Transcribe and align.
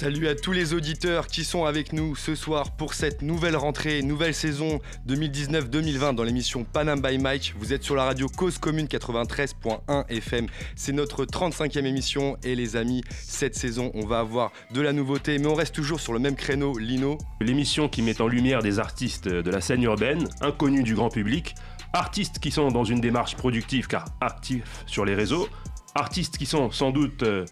Salut 0.00 0.28
à 0.28 0.36
tous 0.36 0.52
les 0.52 0.74
auditeurs 0.74 1.26
qui 1.26 1.42
sont 1.42 1.64
avec 1.64 1.92
nous 1.92 2.14
ce 2.14 2.36
soir 2.36 2.70
pour 2.76 2.94
cette 2.94 3.20
nouvelle 3.20 3.56
rentrée, 3.56 4.00
nouvelle 4.02 4.32
saison 4.32 4.78
2019-2020 5.08 6.14
dans 6.14 6.22
l'émission 6.22 6.62
Panam 6.62 7.00
by 7.00 7.18
Mike. 7.18 7.54
Vous 7.58 7.72
êtes 7.72 7.82
sur 7.82 7.96
la 7.96 8.04
radio 8.04 8.28
Cause 8.28 8.58
Commune 8.58 8.86
93.1 8.86 10.06
FM. 10.08 10.46
C'est 10.76 10.92
notre 10.92 11.24
35e 11.24 11.84
émission 11.84 12.36
et 12.44 12.54
les 12.54 12.76
amis, 12.76 13.02
cette 13.10 13.56
saison 13.56 13.90
on 13.92 14.06
va 14.06 14.20
avoir 14.20 14.52
de 14.72 14.80
la 14.80 14.92
nouveauté 14.92 15.36
mais 15.38 15.48
on 15.48 15.54
reste 15.54 15.74
toujours 15.74 15.98
sur 15.98 16.12
le 16.12 16.20
même 16.20 16.36
créneau, 16.36 16.78
Lino. 16.78 17.18
L'émission 17.40 17.88
qui 17.88 18.02
met 18.02 18.20
en 18.20 18.28
lumière 18.28 18.62
des 18.62 18.78
artistes 18.78 19.26
de 19.26 19.50
la 19.50 19.60
scène 19.60 19.82
urbaine, 19.82 20.28
inconnus 20.42 20.84
du 20.84 20.94
grand 20.94 21.08
public, 21.08 21.56
artistes 21.92 22.38
qui 22.38 22.52
sont 22.52 22.68
dans 22.68 22.84
une 22.84 23.00
démarche 23.00 23.34
productive 23.34 23.88
car 23.88 24.04
actifs 24.20 24.84
sur 24.86 25.04
les 25.04 25.16
réseaux, 25.16 25.48
artistes 25.96 26.38
qui 26.38 26.46
sont 26.46 26.70
sans 26.70 26.92
doute... 26.92 27.24
Euh, 27.24 27.44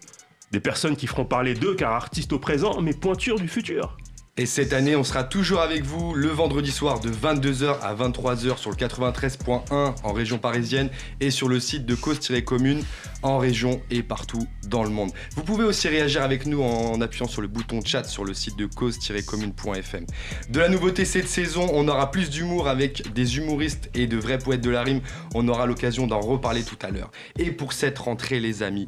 des 0.51 0.59
personnes 0.59 0.95
qui 0.95 1.07
feront 1.07 1.25
parler 1.25 1.53
d'eux 1.53 1.75
car 1.75 1.91
artistes 1.91 2.33
au 2.33 2.39
présent, 2.39 2.81
mais 2.81 2.93
pointures 2.93 3.39
du 3.39 3.47
futur. 3.47 3.97
Et 4.39 4.45
cette 4.45 4.71
année, 4.71 4.95
on 4.95 5.03
sera 5.03 5.23
toujours 5.23 5.61
avec 5.61 5.83
vous 5.83 6.13
le 6.13 6.27
vendredi 6.27 6.69
soir 6.69 6.99
de 6.99 7.09
22h 7.09 7.79
à 7.81 7.95
23h 7.95 8.57
sur 8.57 8.69
le 8.69 8.75
93.1 8.75 9.61
en 9.71 10.13
région 10.13 10.37
parisienne 10.37 10.91
et 11.19 11.31
sur 11.31 11.49
le 11.49 11.59
site 11.59 11.87
de 11.87 11.95
Cause-Commune 11.95 12.83
en 13.23 13.39
région 13.39 13.81
et 13.89 14.03
partout 14.03 14.47
dans 14.67 14.83
le 14.83 14.91
monde. 14.91 15.09
Vous 15.35 15.41
pouvez 15.41 15.63
aussi 15.63 15.87
réagir 15.87 16.21
avec 16.21 16.45
nous 16.45 16.61
en 16.61 17.01
appuyant 17.01 17.27
sur 17.27 17.41
le 17.41 17.47
bouton 17.47 17.79
chat 17.83 18.03
sur 18.03 18.25
le 18.25 18.35
site 18.35 18.55
de 18.59 18.67
cause-commune.fm. 18.67 20.05
De 20.49 20.59
la 20.59 20.69
nouveauté 20.69 21.03
cette 21.03 21.27
saison, 21.27 21.67
on 21.73 21.87
aura 21.87 22.11
plus 22.11 22.29
d'humour 22.29 22.67
avec 22.67 23.11
des 23.13 23.37
humoristes 23.37 23.89
et 23.95 24.05
de 24.05 24.17
vrais 24.17 24.37
poètes 24.37 24.61
de 24.61 24.69
la 24.69 24.83
rime. 24.83 25.01
On 25.33 25.47
aura 25.47 25.65
l'occasion 25.65 26.05
d'en 26.05 26.19
reparler 26.19 26.61
tout 26.61 26.77
à 26.83 26.91
l'heure. 26.91 27.09
Et 27.39 27.49
pour 27.49 27.73
cette 27.73 27.97
rentrée, 27.97 28.39
les 28.39 28.61
amis, 28.61 28.87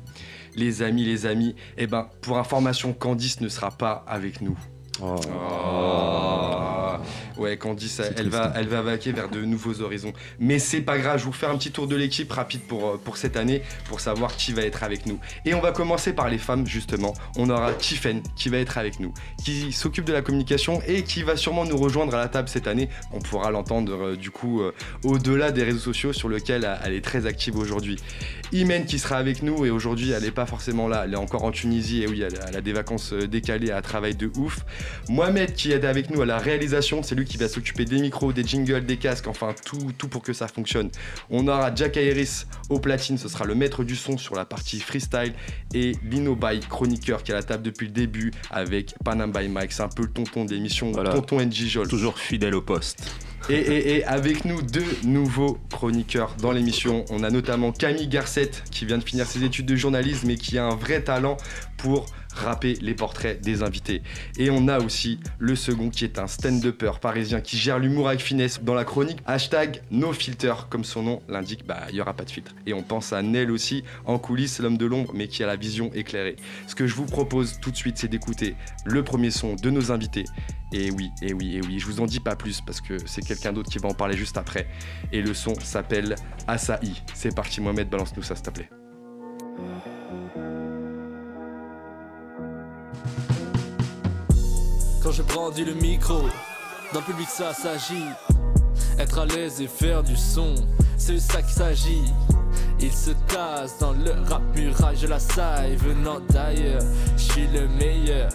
les 0.55 0.81
amis, 0.81 1.05
les 1.05 1.25
amis, 1.25 1.55
eh 1.78 1.88
ben, 1.88 2.09
pour 2.22 2.38
information, 2.38 2.94
Candice 2.94 3.42
ne 3.42 3.50
sera 3.50 3.72
pas 3.72 4.03
avec 4.08 4.42
nous. 4.42 4.58
Oh. 5.02 5.19
Ouais, 7.39 7.55
Candice, 7.55 8.02
elle 8.17 8.28
va, 8.28 8.52
elle 8.58 8.67
va 8.67 8.81
vaquer 8.81 9.14
vers 9.14 9.30
de 9.30 9.39
nouveaux 9.39 9.81
horizons. 9.81 10.11
Mais 10.39 10.59
c'est 10.59 10.81
pas 10.81 10.97
grave, 10.97 11.19
je 11.19 11.23
vais 11.23 11.31
vous 11.31 11.31
faire 11.31 11.50
un 11.50 11.58
petit 11.58 11.72
tour 11.72 11.88
de 11.88 11.95
l'équipe 11.95 12.30
rapide 12.30 12.59
pour, 12.67 12.86
euh, 12.86 13.02
pour 13.02 13.16
cette 13.16 13.38
année, 13.38 13.61
pour 13.86 14.02
savoir 14.02 14.36
qui 14.36 14.52
va 14.52 14.64
être 14.64 14.83
avec 14.83 15.06
nous. 15.06 15.19
Et 15.45 15.53
on 15.53 15.61
va 15.61 15.72
commencer 15.72 16.11
par 16.11 16.30
les 16.30 16.38
femmes, 16.38 16.67
justement. 16.67 17.14
On 17.38 17.50
aura 17.50 17.72
Tiffen 17.72 18.22
qui 18.36 18.50
va 18.50 18.58
être 18.58 18.78
avec 18.78 19.00
nous, 19.00 19.14
qui 19.45 19.72
s'occupe 19.72 20.03
de 20.03 20.11
la 20.11 20.22
communication 20.22 20.81
et 20.86 21.03
qui 21.03 21.23
va 21.23 21.38
sûrement 21.38 21.63
nous 21.63 21.78
rejoindre 21.78 22.13
à 22.13 22.17
la 22.17 22.28
table 22.28 22.50
cette 22.50 22.67
année. 22.67 22.89
On 23.13 23.19
pourra 23.19 23.52
l'entendre 23.52 23.94
euh, 23.94 24.16
du 24.17 24.31
coup 24.31 24.61
euh, 24.61 24.73
au-delà 25.06 25.52
des 25.52 25.63
réseaux 25.63 25.80
sociaux 25.80 26.11
sur 26.11 26.28
lesquels 26.28 26.69
elle 26.84 26.94
est 26.94 27.03
très 27.03 27.25
active 27.25 27.58
aujourd'hui. 27.58 27.95
Imen 28.52 28.84
qui 28.84 29.00
sera 29.00 29.16
avec 29.16 29.44
nous 29.44 29.66
et 29.66 29.69
aujourd'hui 29.69 30.11
elle 30.11 30.23
n'est 30.23 30.31
pas 30.31 30.45
forcément 30.45 30.88
là, 30.88 31.03
elle 31.06 31.13
est 31.13 31.17
encore 31.17 31.44
en 31.44 31.52
Tunisie 31.52 32.03
et 32.03 32.08
oui, 32.08 32.22
elle, 32.22 32.56
a 32.56 32.61
des 32.61 32.73
vacances 32.73 33.13
décalées, 33.13 33.72
à 33.72 33.81
travail 33.81 34.16
de 34.16 34.30
ouf. 34.36 34.66
Mohamed 35.09 35.53
qui 35.53 35.71
est 35.71 35.85
avec 35.85 36.09
nous 36.09 36.21
à 36.21 36.25
la 36.25 36.37
réalisation, 36.37 37.03
c'est 37.03 37.15
lui 37.15 37.25
qui 37.25 37.37
va 37.37 37.47
s'occuper 37.47 37.85
des 37.85 37.99
micros, 37.99 38.33
des 38.33 38.43
jingles, 38.43 38.85
des 38.85 38.97
casques, 38.97 39.27
enfin 39.27 39.53
tout, 39.65 39.91
tout 39.97 40.07
pour 40.07 40.21
que 40.21 40.33
ça 40.33 40.47
fonctionne. 40.47 40.89
On 41.29 41.47
aura 41.47 41.73
Jack 41.73 41.95
Iris 41.95 42.47
au 42.69 42.79
platine, 42.79 43.17
ce 43.17 43.27
sera 43.27 43.45
le 43.45 43.55
maître 43.55 43.83
du 43.83 43.95
son 43.95 44.17
sur 44.17 44.35
la 44.35 44.45
partie 44.45 44.79
freestyle 44.79 45.33
et 45.73 45.93
Lino 46.03 46.35
By, 46.35 46.59
chroniqueur 46.59 47.23
qui 47.23 47.31
est 47.31 47.35
à 47.35 47.37
la 47.37 47.43
table 47.43 47.63
depuis 47.63 47.87
le 47.87 47.93
début 47.93 48.31
avec 48.51 48.95
Panam 49.03 49.31
by 49.31 49.47
Mike, 49.47 49.71
c'est 49.71 49.83
un 49.83 49.89
peu 49.89 50.03
le 50.03 50.09
tonton 50.09 50.45
d'émission, 50.45 50.91
voilà. 50.91 51.13
tonton 51.13 51.39
NG 51.39 51.67
Jol. 51.67 51.87
Toujours 51.87 52.17
fidèle 52.17 52.55
au 52.55 52.61
poste. 52.61 53.03
Et, 53.49 54.03
avec 54.05 54.45
nous 54.45 54.61
deux 54.61 54.85
nouveaux 55.03 55.57
chroniqueurs 55.71 56.35
dans 56.39 56.51
l'émission. 56.51 57.05
On 57.09 57.23
a 57.23 57.31
notamment 57.31 57.72
Camille 57.72 58.07
Garcette 58.07 58.63
qui 58.69 58.85
vient 58.85 58.99
de 58.99 59.03
finir 59.03 59.25
ses 59.25 59.44
études 59.44 59.66
de 59.66 59.75
journalisme 59.75 60.29
et 60.29 60.35
qui 60.35 60.57
a 60.59 60.66
un 60.66 60.75
vrai 60.75 61.01
talent 61.01 61.38
pour 61.78 62.05
rapper 62.39 62.77
les 62.81 62.94
portraits 62.94 63.41
des 63.41 63.63
invités. 63.63 64.01
Et 64.38 64.50
on 64.50 64.67
a 64.67 64.79
aussi 64.79 65.19
le 65.38 65.55
second 65.55 65.89
qui 65.89 66.03
est 66.03 66.19
un 66.19 66.27
stand-upper 66.27 66.94
parisien 67.01 67.41
qui 67.41 67.57
gère 67.57 67.79
l'humour 67.79 68.07
avec 68.07 68.22
finesse 68.22 68.61
dans 68.63 68.73
la 68.73 68.85
chronique 68.85 69.19
hashtag 69.25 69.81
no 69.91 70.13
filter 70.13 70.53
comme 70.69 70.83
son 70.83 71.03
nom 71.03 71.22
l'indique, 71.28 71.66
bah 71.66 71.83
il 71.89 71.95
y 71.95 72.01
aura 72.01 72.13
pas 72.13 72.25
de 72.25 72.31
filtre. 72.31 72.53
Et 72.66 72.73
on 72.73 72.83
pense 72.83 73.13
à 73.13 73.22
Nel 73.22 73.51
aussi 73.51 73.83
en 74.05 74.17
coulisses, 74.19 74.59
l'homme 74.59 74.78
de 74.78 74.85
l'ombre 74.85 75.11
mais 75.13 75.28
qui 75.28 75.44
a 75.44 75.47
la 75.47 75.55
vision 75.55 75.91
éclairée. 75.94 76.35
Ce 76.67 76.75
que 76.75 76.88
je 76.88 76.95
vous 76.95 77.05
propose 77.05 77.59
tout 77.61 77.72
de 77.72 77.75
suite 77.78 77.97
c'est 77.97 78.07
d'écouter 78.07 78.55
le 78.85 79.03
premier 79.03 79.31
son 79.31 79.55
de 79.55 79.69
nos 79.69 79.91
invités. 79.91 80.25
Et 80.72 80.91
oui, 80.91 81.09
et 81.22 81.33
oui, 81.33 81.57
et 81.57 81.61
oui, 81.61 81.79
je 81.79 81.85
vous 81.85 81.99
en 81.99 82.05
dis 82.05 82.19
pas 82.19 82.35
plus 82.35 82.61
parce 82.61 82.79
que 82.79 82.97
c'est 83.07 83.25
quelqu'un 83.25 83.53
d'autre 83.53 83.72
qui 83.72 83.79
va 83.79 83.89
en 83.89 83.94
parler 83.94 84.16
juste 84.16 84.38
après. 84.38 84.67
Et 85.11 85.22
le 85.22 85.33
son 85.33 85.55
s'appelle 85.55 86.16
Asahi. 86.47 87.01
C'est 87.13 87.35
parti 87.35 87.59
Mohamed, 87.59 87.89
balance-nous 87.89 88.23
ça 88.23 88.35
s'il 88.35 88.45
te 88.45 88.49
plaît. 88.51 88.69
Quand 95.01 95.11
je 95.11 95.23
brandis 95.23 95.63
le 95.63 95.73
micro, 95.75 96.21
dans 96.93 96.99
le 96.99 97.05
public 97.05 97.29
ça 97.29 97.53
s'agit. 97.53 98.05
Être 98.97 99.19
à 99.19 99.25
l'aise 99.25 99.61
et 99.61 99.67
faire 99.67 100.03
du 100.03 100.17
son, 100.17 100.55
c'est 100.97 101.19
ça 101.19 101.41
qu'il 101.41 101.53
s'agit. 101.53 102.03
Il 102.81 102.91
se 102.91 103.11
tasse 103.27 103.79
dans 103.79 103.93
le 103.93 104.11
rap 104.29 104.41
muraille, 104.55 104.97
je 104.97 105.07
la 105.07 105.19
saille. 105.19 105.77
Venant 105.77 106.19
d'ailleurs, 106.29 106.81
je 107.15 107.23
suis 107.23 107.47
le 107.47 107.67
meilleur. 107.67 108.29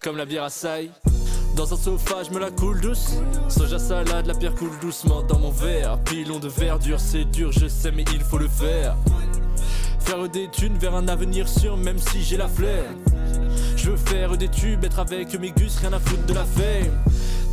Comme 0.00 0.16
la 0.16 0.24
bière 0.24 0.44
à 0.44 0.50
saille. 0.50 0.90
Dans 1.54 1.72
un 1.72 1.76
sofa, 1.76 2.22
je 2.22 2.30
me 2.30 2.38
la 2.38 2.50
coule 2.50 2.80
douce. 2.80 3.12
Soja 3.48 3.78
salade, 3.78 4.26
la 4.26 4.34
pierre 4.34 4.54
coule 4.54 4.78
doucement 4.80 5.22
dans 5.22 5.38
mon 5.38 5.50
verre. 5.50 5.98
Pilon 6.04 6.38
de 6.38 6.48
verdure, 6.48 7.00
c'est 7.00 7.24
dur, 7.24 7.52
je 7.52 7.66
sais, 7.66 7.92
mais 7.92 8.04
il 8.14 8.20
faut 8.20 8.38
le 8.38 8.48
faire. 8.48 8.96
Faire 10.06 10.28
des 10.28 10.46
thunes 10.46 10.78
vers 10.78 10.94
un 10.94 11.08
avenir 11.08 11.48
sûr, 11.48 11.76
même 11.76 11.98
si 11.98 12.22
j'ai 12.22 12.36
la 12.36 12.46
flemme. 12.46 13.02
Je 13.76 13.90
veux 13.90 13.96
faire 13.96 14.36
des 14.36 14.46
tubes, 14.48 14.84
être 14.84 15.00
avec 15.00 15.36
mes 15.38 15.50
gus, 15.50 15.78
rien 15.80 15.92
à 15.92 15.98
foutre 15.98 16.24
de 16.26 16.34
la 16.34 16.44
fame. 16.44 16.92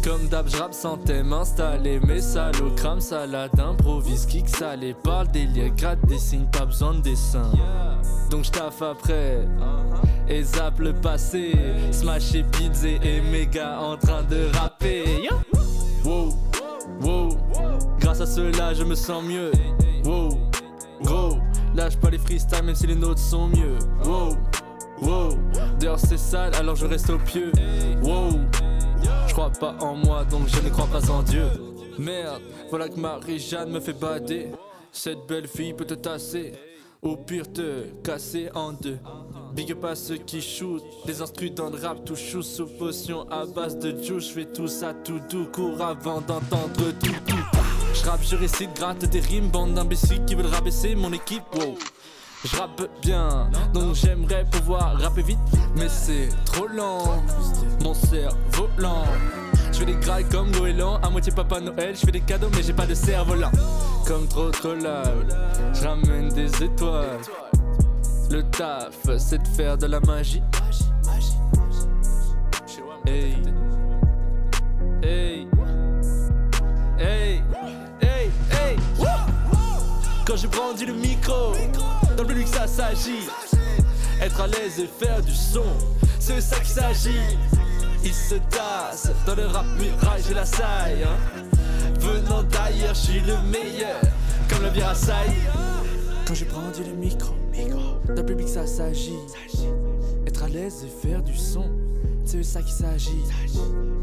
Comme 0.03 0.27
d'hab, 0.27 0.47
j'rappe 0.47 0.75
sans 0.75 0.97
thème 0.97 1.33
installé. 1.33 1.99
Mes 2.01 2.21
salauds, 2.21 2.69
crame 2.75 3.01
salade, 3.01 3.59
improvise, 3.59 4.27
kick 4.27 4.47
salé. 4.47 4.93
Parle 5.03 5.29
délire, 5.29 5.73
gratte 5.75 6.05
des 6.05 6.19
signes, 6.19 6.45
pas 6.51 6.65
besoin 6.65 6.93
de 6.93 6.99
dessin. 6.99 7.51
Donc 8.29 8.43
j'taffe 8.43 8.83
après. 8.83 9.47
Et 10.29 10.43
zappe 10.43 10.77
le 10.77 10.93
passé. 10.93 11.53
Smash 11.91 12.35
et 12.35 12.43
pizza 12.43 12.87
et 12.87 13.21
méga 13.31 13.79
en 13.79 13.97
train 13.97 14.21
de 14.21 14.55
rapper. 14.59 15.27
Wow, 16.05 16.35
wow. 17.01 17.29
Grâce 17.99 18.21
à 18.21 18.27
cela, 18.27 18.75
je 18.75 18.83
me 18.83 18.93
sens 18.93 19.23
mieux. 19.23 19.51
Wow, 20.05 20.37
gros. 21.01 21.39
Lâche 21.75 21.97
pas 21.97 22.09
les 22.09 22.19
freestyles, 22.19 22.63
même 22.63 22.75
si 22.75 22.87
les 22.87 22.95
notes 22.95 23.17
sont 23.19 23.47
mieux. 23.47 23.77
Wow. 24.05 24.37
Wow, 25.01 25.37
dehors 25.79 25.99
c'est 25.99 26.17
sale, 26.17 26.53
alors 26.55 26.75
je 26.75 26.85
reste 26.85 27.09
au 27.09 27.17
pieu. 27.17 27.51
Wow, 28.03 28.39
je 29.27 29.33
crois 29.33 29.49
pas 29.49 29.75
en 29.81 29.95
moi, 29.95 30.23
donc 30.23 30.47
je 30.47 30.61
ne 30.61 30.69
crois 30.69 30.87
pas 30.87 31.09
en 31.11 31.23
Dieu. 31.23 31.45
Merde, 31.97 32.41
voilà 32.69 32.87
que 32.87 32.97
Marie-Jeanne 32.97 33.69
me 33.69 33.79
fait 33.79 33.93
bader. 33.99 34.51
Cette 34.91 35.27
belle 35.27 35.47
fille 35.47 35.73
peut 35.73 35.85
te 35.85 35.95
tasser, 35.95 36.53
au 37.01 37.17
pire 37.17 37.51
te 37.51 37.85
casser 38.03 38.49
en 38.53 38.71
deux. 38.71 38.99
Big 39.53 39.71
up 39.71 39.83
à 39.83 39.95
ceux 39.95 40.17
qui 40.17 40.41
shoot, 40.41 40.81
des 41.05 41.21
instrus 41.21 41.53
dans 41.53 41.69
le 41.69 41.77
rap, 41.77 42.05
tout 42.05 42.15
chou 42.15 42.41
sous 42.41 42.67
potion 42.67 43.29
à 43.29 43.45
base 43.45 43.77
de 43.77 43.91
juice. 44.01 44.29
Je 44.29 44.33
fais 44.33 44.45
tout 44.45 44.67
ça 44.67 44.93
tout 44.93 45.19
doux, 45.29 45.47
court 45.51 45.81
avant 45.81 46.21
d'entendre 46.21 46.91
tout 47.01 47.15
tout. 47.27 47.52
Je 47.93 48.27
je 48.27 48.35
récite, 48.35 48.75
gratte 48.75 49.05
des 49.05 49.19
rimes, 49.19 49.49
bande 49.49 49.75
d'imbéciles 49.75 50.25
qui 50.25 50.33
veulent 50.35 50.47
rabaisser 50.47 50.95
mon 50.95 51.13
équipe. 51.13 51.43
Wow. 51.55 51.77
Je 52.43 52.57
rappe 52.57 52.89
bien, 53.01 53.49
donc 53.73 53.95
j'aimerais 53.95 54.45
pouvoir 54.51 54.99
rapper 54.99 55.21
vite, 55.21 55.39
mais 55.77 55.87
c'est 55.87 56.29
trop 56.45 56.67
lent. 56.67 57.23
Mon 57.81 57.93
cerveau 57.93 58.67
lent. 58.77 59.05
Je 59.71 59.79
fais 59.79 59.85
des 59.85 59.95
grailles 59.95 60.27
comme 60.29 60.51
Goéland, 60.51 60.97
à 60.97 61.09
moitié 61.09 61.31
Papa 61.31 61.59
Noël. 61.61 61.95
Je 61.95 62.05
fais 62.05 62.11
des 62.11 62.21
cadeaux, 62.21 62.49
mais 62.53 62.63
j'ai 62.63 62.73
pas 62.73 62.85
de 62.85 62.93
cerf-volant. 62.93 63.51
Comme 64.05 64.27
trop 64.27 64.49
trop 64.49 64.75
je 64.75 65.87
ramène 65.87 66.29
des 66.29 66.63
étoiles. 66.63 67.19
Le 68.29 68.43
taf, 68.43 68.95
c'est 69.17 69.41
de 69.41 69.47
faire 69.47 69.77
de 69.77 69.85
la 69.85 69.99
magie. 70.01 70.41
Hey, 73.05 73.35
hey, 75.03 75.32
Quand 80.25 80.37
j'ai 80.37 80.47
brandi 80.47 80.85
le 80.85 80.93
micro 80.93 81.51
dans 82.15 82.23
le 82.23 82.27
public 82.29 82.47
ça 82.47 82.65
s'agit. 82.65 83.27
Être 84.21 84.39
à 84.39 84.47
l'aise 84.47 84.79
et 84.79 84.87
faire 84.87 85.21
du 85.21 85.33
son 85.33 85.65
C'est 86.19 86.39
ça 86.39 86.55
qu'il 86.57 86.67
s'agit. 86.67 87.37
Il 88.05 88.13
se 88.13 88.35
tasse 88.49 89.11
dans 89.25 89.35
le 89.35 89.47
rap 89.47 89.65
muraille 89.77 90.23
j'ai 90.25 90.33
la 90.33 90.45
saille 90.45 91.03
hein. 91.03 91.43
Venant 91.99 92.43
d'ailleurs 92.43 92.93
je 92.93 92.99
suis 92.99 93.19
le 93.21 93.37
meilleur 93.49 93.99
Comme 94.49 94.63
la 94.63 94.69
bière 94.69 94.89
à 94.89 94.95
saille 94.95 95.35
Quand 96.27 96.33
j'ai 96.33 96.45
brandi 96.45 96.83
le 96.83 96.93
micro 96.93 97.33
Dans 98.07 98.13
le 98.13 98.25
public 98.25 98.47
ça 98.47 98.65
s'agit. 98.65 99.19
Être 100.25 100.43
à 100.43 100.47
l'aise 100.47 100.85
et 100.85 101.07
faire 101.07 101.21
du 101.21 101.35
son 101.35 101.69
C'est 102.23 102.43
ça 102.43 102.61
qu'il 102.61 102.73
s'agit. 102.73 103.23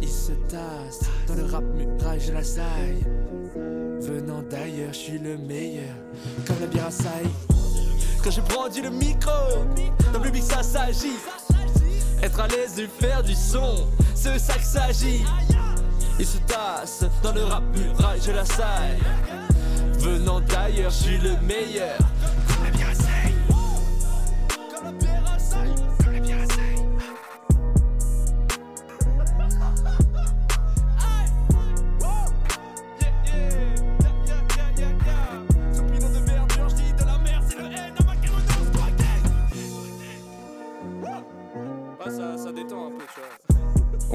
Il 0.03 0.09
se 0.09 0.33
tasse 0.49 1.01
dans 1.27 1.35
le 1.35 1.45
rap 1.45 1.65
muraille 1.75 2.21
j'ai 2.21 2.33
la 2.33 2.45
saille 2.45 3.05
Venant 4.01 4.43
d'ailleurs, 4.49 4.93
je 4.93 4.99
suis 4.99 5.19
le 5.19 5.37
meilleur, 5.37 5.95
comme 6.47 6.59
la 6.61 6.67
bière 6.67 6.91
saille. 6.91 7.31
Quand 8.25 8.31
je 8.31 8.41
brandis 8.41 8.81
le 8.81 8.91
micro, 8.91 9.31
dans 10.13 10.19
le 10.19 10.25
public 10.25 10.43
ça 10.43 10.63
s'agit. 10.63 11.19
Être 12.23 12.41
à 12.41 12.49
l'aise 12.49 12.79
et 12.79 12.87
faire 12.87 13.23
du 13.23 13.35
son, 13.35 13.87
c'est 14.15 14.39
ça 14.39 14.55
qu'il 14.55 14.65
s'agit. 14.65 15.25
Il 16.19 16.27
se 16.27 16.39
tasse 16.47 17.05
dans 17.23 17.33
le 17.33 17.45
rap 17.45 17.63
je 18.23 18.33
la 18.33 18.45
saille. 18.45 18.99
Venant 19.99 20.41
d'ailleurs, 20.41 20.91
je 20.91 20.97
suis 20.97 21.19
le 21.19 21.37
meilleur. 21.43 21.97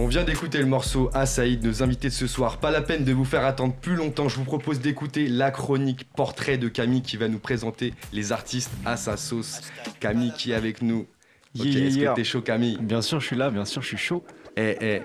On 0.05 0.07
vient 0.07 0.23
d'écouter 0.23 0.59
le 0.59 0.67
morceau 0.67 1.09
à 1.15 1.25
Saïd, 1.25 1.65
nos 1.65 1.81
invités 1.81 2.09
de 2.09 2.13
ce 2.13 2.27
soir. 2.27 2.59
Pas 2.59 2.69
la 2.69 2.83
peine 2.83 3.03
de 3.03 3.11
vous 3.11 3.25
faire 3.25 3.43
attendre 3.43 3.73
plus 3.73 3.95
longtemps. 3.95 4.29
Je 4.29 4.35
vous 4.35 4.43
propose 4.43 4.79
d'écouter 4.79 5.27
la 5.27 5.49
chronique 5.49 6.07
portrait 6.15 6.59
de 6.59 6.67
Camille 6.67 7.01
qui 7.01 7.17
va 7.17 7.27
nous 7.27 7.39
présenter 7.39 7.91
les 8.13 8.31
artistes 8.31 8.69
à 8.85 8.97
sa 8.97 9.17
sauce. 9.17 9.61
Camille 9.99 10.31
qui 10.37 10.51
est 10.51 10.53
avec 10.53 10.83
nous. 10.83 11.07
Ok, 11.59 11.65
est-ce 11.65 11.97
que 11.97 12.13
t'es 12.13 12.23
chaud, 12.23 12.41
Camille? 12.41 12.77
Bien 12.79 13.01
sûr, 13.01 13.19
je 13.19 13.25
suis 13.25 13.35
là, 13.35 13.49
bien 13.49 13.65
sûr, 13.65 13.81
je 13.81 13.87
suis 13.87 13.97
chaud. 13.97 14.23
Eh, 14.55 14.77
eh. 14.79 15.01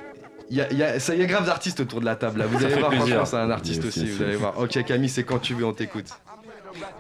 Il 0.50 0.58
y 0.58 0.61
a, 0.61 0.70
y, 0.70 0.82
a, 0.82 0.99
y 0.99 1.23
a 1.23 1.26
grave 1.26 1.46
d'artistes 1.46 1.81
autour 1.81 2.00
de 2.00 2.05
la 2.05 2.17
table 2.17 2.41
là. 2.41 2.46
Vous 2.46 2.62
allez 2.62 2.75
voir, 2.75 2.93
franchement, 2.93 3.25
c'est 3.25 3.37
un 3.37 3.50
artiste 3.50 3.82
aussi. 3.87 4.05
Vous 4.05 4.23
allez 4.23 4.37
voir. 4.37 4.58
Ok, 4.58 4.85
Camille, 4.85 5.08
c'est 5.08 5.25
quand 5.25 5.38
tu 5.38 5.55
veux, 5.55 5.64
on 5.64 5.73
t'écoute. 5.73 6.11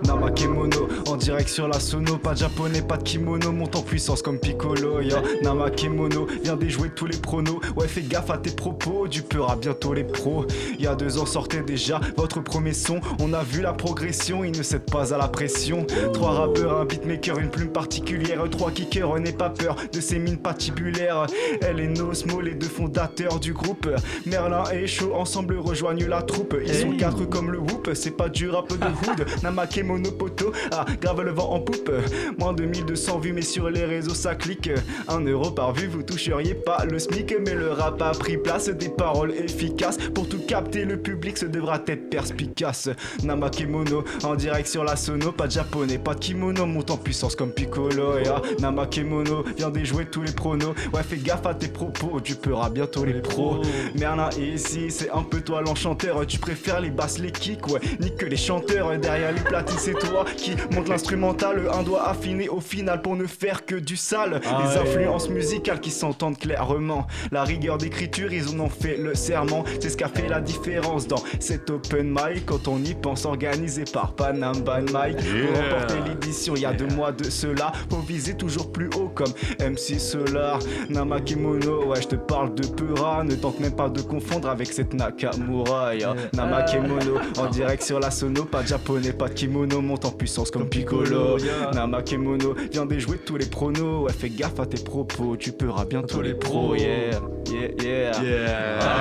Namakemono, 0.04 0.88
en 1.06 1.16
direct 1.16 1.48
sur 1.48 1.68
la 1.68 1.78
sono, 1.78 2.18
pas 2.18 2.34
de 2.34 2.38
japonais, 2.38 2.82
pas 2.82 2.96
de 2.96 3.02
kimono, 3.02 3.52
monte 3.52 3.76
en 3.76 3.82
puissance 3.82 4.22
comme 4.22 4.38
Piccolo, 4.38 5.00
ya. 5.00 5.22
Namakemono, 5.42 6.26
vient 6.42 6.56
déjouer 6.56 6.90
tous 6.90 7.06
les 7.06 7.16
pronos, 7.16 7.60
ouais 7.76 7.88
fais 7.88 8.02
gaffe 8.02 8.30
à 8.30 8.38
tes 8.38 8.50
propos, 8.50 9.06
du 9.08 9.22
peur 9.22 9.50
à 9.50 9.56
bientôt 9.56 9.92
les 9.92 10.04
pros. 10.04 10.46
Il 10.78 10.84
y 10.84 10.86
a 10.86 10.94
deux 10.94 11.18
ans 11.18 11.26
sortait 11.26 11.62
déjà 11.62 12.00
votre 12.16 12.40
premier 12.40 12.72
son, 12.72 13.00
on 13.20 13.32
a 13.32 13.42
vu 13.42 13.60
la 13.60 13.72
progression, 13.72 14.44
il 14.44 14.56
ne 14.56 14.62
cède 14.62 14.90
pas 14.90 15.14
à 15.14 15.18
la 15.18 15.28
pression. 15.28 15.86
Trois 16.12 16.32
rappeurs, 16.32 16.78
un 16.78 16.84
beatmaker, 16.84 17.38
une 17.38 17.50
plume 17.50 17.70
particulière, 17.70 18.42
trois 18.50 18.70
kickers, 18.70 19.18
n'aie 19.20 19.32
pas 19.32 19.50
peur 19.50 19.76
de 19.92 20.00
ces 20.00 20.18
mines 20.18 20.38
patibulaires. 20.38 21.26
Elle 21.62 21.80
et 21.80 21.88
Nosmo, 21.88 22.40
les 22.40 22.54
deux 22.54 22.68
fondateurs 22.68 23.38
du 23.38 23.52
groupe. 23.52 23.88
Merlin 24.26 24.64
et 24.72 24.86
Chaud 24.86 25.14
ensemble 25.14 25.58
rejoignent 25.58 26.06
la 26.06 26.22
troupe. 26.22 26.56
Ils 26.64 26.74
sont 26.74 26.96
quatre 26.96 27.24
comme 27.24 27.50
le 27.50 27.58
whoop, 27.58 27.90
c'est 27.94 28.16
pas 28.16 28.28
du 28.28 28.48
rap 28.48 28.68
de 28.68 28.74
hood. 28.74 29.26
Namakemono 29.60 30.10
monopoto. 30.10 30.52
Ah, 30.72 30.86
grave 31.00 31.22
le 31.22 31.32
vent 31.32 31.50
en 31.50 31.60
poupe. 31.60 31.90
Moins 32.38 32.52
de 32.52 32.64
1200 32.64 33.18
vues, 33.18 33.32
mais 33.32 33.42
sur 33.42 33.68
les 33.68 33.84
réseaux 33.84 34.14
ça 34.14 34.34
clique. 34.34 34.70
Un 35.08 35.20
euro 35.20 35.50
par 35.50 35.72
vue, 35.72 35.86
vous 35.86 36.02
toucheriez 36.02 36.54
pas 36.54 36.84
le 36.84 36.98
SMIC. 36.98 37.34
Mais 37.44 37.54
le 37.54 37.72
rap 37.72 38.00
a 38.00 38.12
pris 38.12 38.38
place, 38.38 38.68
des 38.68 38.88
paroles 38.88 39.32
efficaces. 39.32 39.98
Pour 40.14 40.28
tout 40.28 40.40
capter, 40.46 40.84
le 40.84 40.96
public 40.96 41.36
se 41.36 41.46
devra 41.46 41.80
être 41.86 42.08
perspicace. 42.08 42.88
Namakemono 43.22 44.04
en 44.24 44.34
direct 44.34 44.68
sur 44.68 44.84
la 44.84 44.96
sono. 44.96 45.32
Pas 45.32 45.46
de 45.46 45.52
japonais, 45.52 45.98
pas 45.98 46.14
de 46.14 46.20
kimono, 46.20 46.66
monte 46.66 46.90
en 46.90 46.96
puissance 46.96 47.36
comme 47.36 47.52
Piccolo. 47.52 48.18
Et 48.18 48.28
ah, 48.28 48.40
Namakemono 48.60 49.44
vient 49.56 49.70
déjouer 49.70 50.06
tous 50.06 50.22
les 50.22 50.32
pronos. 50.32 50.74
Ouais, 50.92 51.02
fais 51.02 51.16
gaffe 51.16 51.46
à 51.46 51.54
tes 51.54 51.68
propos, 51.68 52.20
tu 52.20 52.34
peras 52.34 52.70
bientôt 52.70 53.04
les 53.04 53.20
pros. 53.20 53.60
Merlin, 53.94 54.30
ici, 54.38 54.90
c'est 54.90 55.10
un 55.10 55.22
peu 55.22 55.40
toi 55.40 55.60
l'enchanteur. 55.60 56.26
Tu 56.26 56.38
préfères 56.38 56.80
les 56.80 56.90
basses, 56.90 57.18
les 57.18 57.32
kicks, 57.32 57.66
ouais, 57.68 57.80
nique 58.00 58.16
que 58.16 58.26
les 58.26 58.36
chanteurs 58.36 58.98
derrière 58.98 59.32
les 59.32 59.49
platines 59.50 59.78
c'est 59.80 59.98
toi 59.98 60.24
qui 60.36 60.54
monte 60.72 60.88
l'instrumental, 60.88 61.68
un 61.72 61.82
doigt 61.82 62.08
affiné 62.08 62.48
au 62.48 62.60
final 62.60 63.02
pour 63.02 63.16
ne 63.16 63.26
faire 63.26 63.66
que 63.66 63.74
du 63.74 63.96
sale. 63.96 64.40
Ah 64.46 64.62
les 64.62 64.76
influences 64.78 65.28
musicales 65.28 65.80
qui 65.80 65.90
s'entendent 65.90 66.38
clairement. 66.38 67.06
La 67.32 67.42
rigueur 67.42 67.76
d'écriture, 67.76 68.32
ils 68.32 68.48
en 68.48 68.60
ont 68.60 68.68
fait 68.68 68.96
le 68.96 69.14
serment. 69.14 69.64
C'est 69.80 69.88
ce 69.88 69.96
qui 69.96 70.04
a 70.04 70.08
fait 70.08 70.28
la 70.28 70.40
différence 70.40 71.08
dans 71.08 71.22
cet 71.40 71.68
open 71.68 72.10
mic 72.10 72.46
quand 72.46 72.68
on 72.68 72.78
y 72.78 72.94
pense 72.94 73.24
organisé 73.24 73.84
par 73.92 74.12
Panam 74.14 74.60
Ban 74.60 74.84
Mike. 74.92 75.16
Pour 75.16 75.56
remporter 75.56 76.08
l'édition, 76.08 76.54
il 76.54 76.62
y 76.62 76.66
a 76.66 76.72
deux 76.72 76.88
mois 76.94 77.10
de 77.10 77.24
cela. 77.24 77.72
Pour 77.88 78.00
viser 78.00 78.34
toujours 78.34 78.70
plus 78.70 78.88
haut 78.96 79.10
comme 79.12 79.32
MC 79.58 79.98
Solar, 79.98 80.60
Namakemono. 80.90 81.86
Ouais, 81.86 82.00
je 82.00 82.08
te 82.08 82.16
parle 82.16 82.54
de 82.54 82.66
Pura, 82.66 83.24
ne 83.24 83.34
tente 83.34 83.58
même 83.58 83.74
pas 83.74 83.88
de 83.88 84.00
confondre 84.00 84.48
avec 84.48 84.72
cette 84.72 84.94
Nakamura. 84.94 85.96
Yeah. 85.96 86.14
Namakemono 86.34 87.18
en 87.38 87.46
direct 87.50 87.82
sur 87.82 87.98
la 87.98 88.10
sono, 88.12 88.44
pas 88.44 88.62
de 88.62 88.68
japonais, 88.68 89.12
pas 89.12 89.28
de 89.28 89.39
kimono 89.40 89.80
monte 89.80 90.04
en 90.04 90.10
puissance 90.10 90.50
comme 90.50 90.68
Piccolo. 90.68 91.38
Namakemono 91.72 92.54
vient 92.70 92.84
déjouer 92.84 93.16
tous 93.16 93.38
les 93.38 93.46
pronos. 93.46 94.04
Ouais, 94.04 94.12
fais 94.12 94.28
gaffe 94.28 94.60
à 94.60 94.66
tes 94.66 94.82
propos, 94.82 95.34
tu 95.38 95.52
peurras 95.52 95.86
bientôt 95.86 96.20
les 96.20 96.34
pros. 96.34 96.74
Yeah, 96.74 97.20
yeah, 97.50 98.12
yeah. 98.22 99.00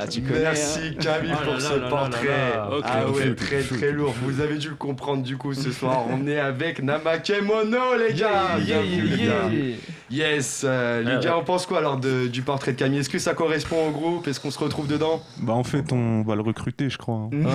Ah, 0.00 0.06
tu 0.06 0.22
connais, 0.22 0.42
Merci 0.42 0.78
hein. 0.90 1.00
Camille 1.00 1.32
oh 1.34 1.44
pour 1.44 1.60
ce 1.60 1.74
portrait. 1.90 2.52
ah 2.84 3.10
ouais, 3.10 3.34
très 3.34 3.62
très 3.62 3.90
lourd. 3.90 4.14
Vous 4.22 4.40
avez 4.40 4.56
dû 4.56 4.68
le 4.68 4.76
comprendre 4.76 5.24
du 5.24 5.36
coup 5.36 5.54
ce 5.54 5.72
soir. 5.72 6.04
On 6.08 6.26
est 6.26 6.38
avec 6.38 6.82
Namakemono 6.82 7.96
les 7.98 8.14
gars. 8.14 8.58
Yeah, 8.64 8.82
yeah, 8.82 9.50
yeah, 9.50 9.76
Yes, 10.10 10.62
euh, 10.64 11.02
les 11.02 11.22
gars, 11.22 11.36
on 11.36 11.44
pense 11.44 11.66
quoi 11.66 11.78
alors 11.78 11.98
du 11.98 12.42
portrait 12.42 12.72
de 12.72 12.78
Camille? 12.78 13.00
Est-ce 13.00 13.10
que 13.10 13.18
ça 13.18 13.34
correspond 13.34 13.88
au 13.88 13.90
groupe? 13.90 14.26
Est-ce 14.26 14.40
qu'on 14.40 14.50
se 14.50 14.58
retrouve 14.58 14.86
dedans? 14.86 15.20
Bah 15.38 15.52
en 15.52 15.64
fait, 15.64 15.92
on 15.92 16.22
va 16.22 16.34
le 16.34 16.40
recruter, 16.40 16.88
je 16.88 16.96
crois. 16.96 17.16
Hein. 17.16 17.28
non 17.32 17.48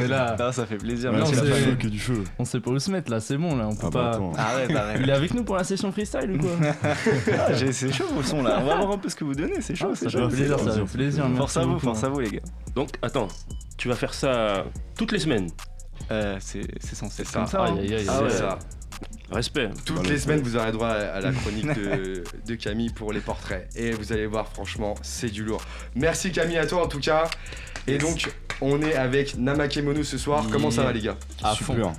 mais 0.00 0.08
là, 0.08 0.36
ça 0.52 0.64
fait 0.64 0.78
plaisir. 0.78 1.12
Ouais, 1.12 1.20
c'est 1.26 1.78
que 1.78 1.88
du 1.88 1.98
feu. 1.98 2.24
On 2.38 2.44
sait 2.44 2.60
pas 2.60 2.70
où 2.70 2.78
se 2.78 2.90
mettre 2.90 3.10
là, 3.10 3.20
c'est 3.20 3.36
bon 3.36 3.56
là, 3.56 3.66
on 3.68 3.74
peut 3.74 3.88
ah 3.88 3.90
bah, 3.90 4.18
pas. 4.34 4.42
Arrête, 4.42 4.74
arrête. 4.74 5.00
Il 5.02 5.10
est 5.10 5.12
avec 5.12 5.34
nous 5.34 5.44
pour 5.44 5.56
la 5.56 5.64
session 5.64 5.92
freestyle 5.92 6.30
ou 6.32 6.38
quoi? 6.38 6.50
Ah, 7.38 7.52
C'est 7.54 7.92
chaud 7.92 8.04
au 8.18 8.22
son 8.22 8.42
là. 8.42 8.58
On 8.60 8.66
va 8.66 8.76
voir 8.76 8.92
un 8.92 8.98
peu 8.98 9.08
ce 9.08 9.16
que 9.16 9.24
vous 9.24 9.34
donnez. 9.34 9.60
C'est 9.60 9.74
chaud, 9.74 9.94
c'est 9.94 10.08
chaud. 10.08 10.28
Plaisir, 10.36 10.58
ça 10.58 10.72
fait 10.72 10.96
plaisir. 10.96 11.28
Force 11.36 11.56
à 11.56 11.64
vous, 11.64 11.78
force 11.78 12.04
à 12.04 12.08
vous 12.08 12.20
les 12.20 12.30
gars. 12.30 12.42
Donc 12.74 12.90
attends, 13.02 13.28
tu 13.76 13.88
vas 13.88 13.94
faire 13.94 14.14
ça 14.14 14.64
toutes 14.96 15.12
les 15.12 15.18
semaines. 15.18 15.48
Euh, 16.10 16.36
c'est 16.40 16.94
censé 16.94 17.24
ça. 17.24 17.40
Comme 17.40 17.46
ça. 17.46 17.64
Hein. 17.64 17.76
Ah 18.08 18.22
ouais, 18.22 18.30
ça. 18.30 18.58
Respect. 19.30 19.70
Toutes 19.84 20.08
les 20.08 20.18
semaines, 20.18 20.40
vous 20.40 20.56
aurez 20.56 20.70
droit 20.70 20.88
à 20.88 21.20
la 21.20 21.32
chronique 21.32 21.66
de, 22.46 22.54
Camille 22.54 22.90
pour 22.90 23.12
les 23.12 23.20
portraits. 23.20 23.68
Et 23.74 23.90
vous 23.90 24.12
allez 24.12 24.26
voir, 24.26 24.48
franchement, 24.48 24.94
c'est 25.02 25.30
du 25.30 25.42
lourd. 25.42 25.62
Merci 25.94 26.30
Camille 26.30 26.58
à 26.58 26.66
toi 26.66 26.84
en 26.84 26.88
tout 26.88 27.00
cas. 27.00 27.28
Et 27.88 27.98
donc, 27.98 28.30
on 28.60 28.80
est 28.82 28.94
avec 28.94 29.36
Namakemono 29.36 30.04
ce 30.04 30.18
soir. 30.18 30.44
Comment 30.50 30.70
ça 30.70 30.84
va 30.84 30.92
les 30.92 31.00
gars? 31.00 31.16
À 31.42 31.54
Super. 31.54 31.92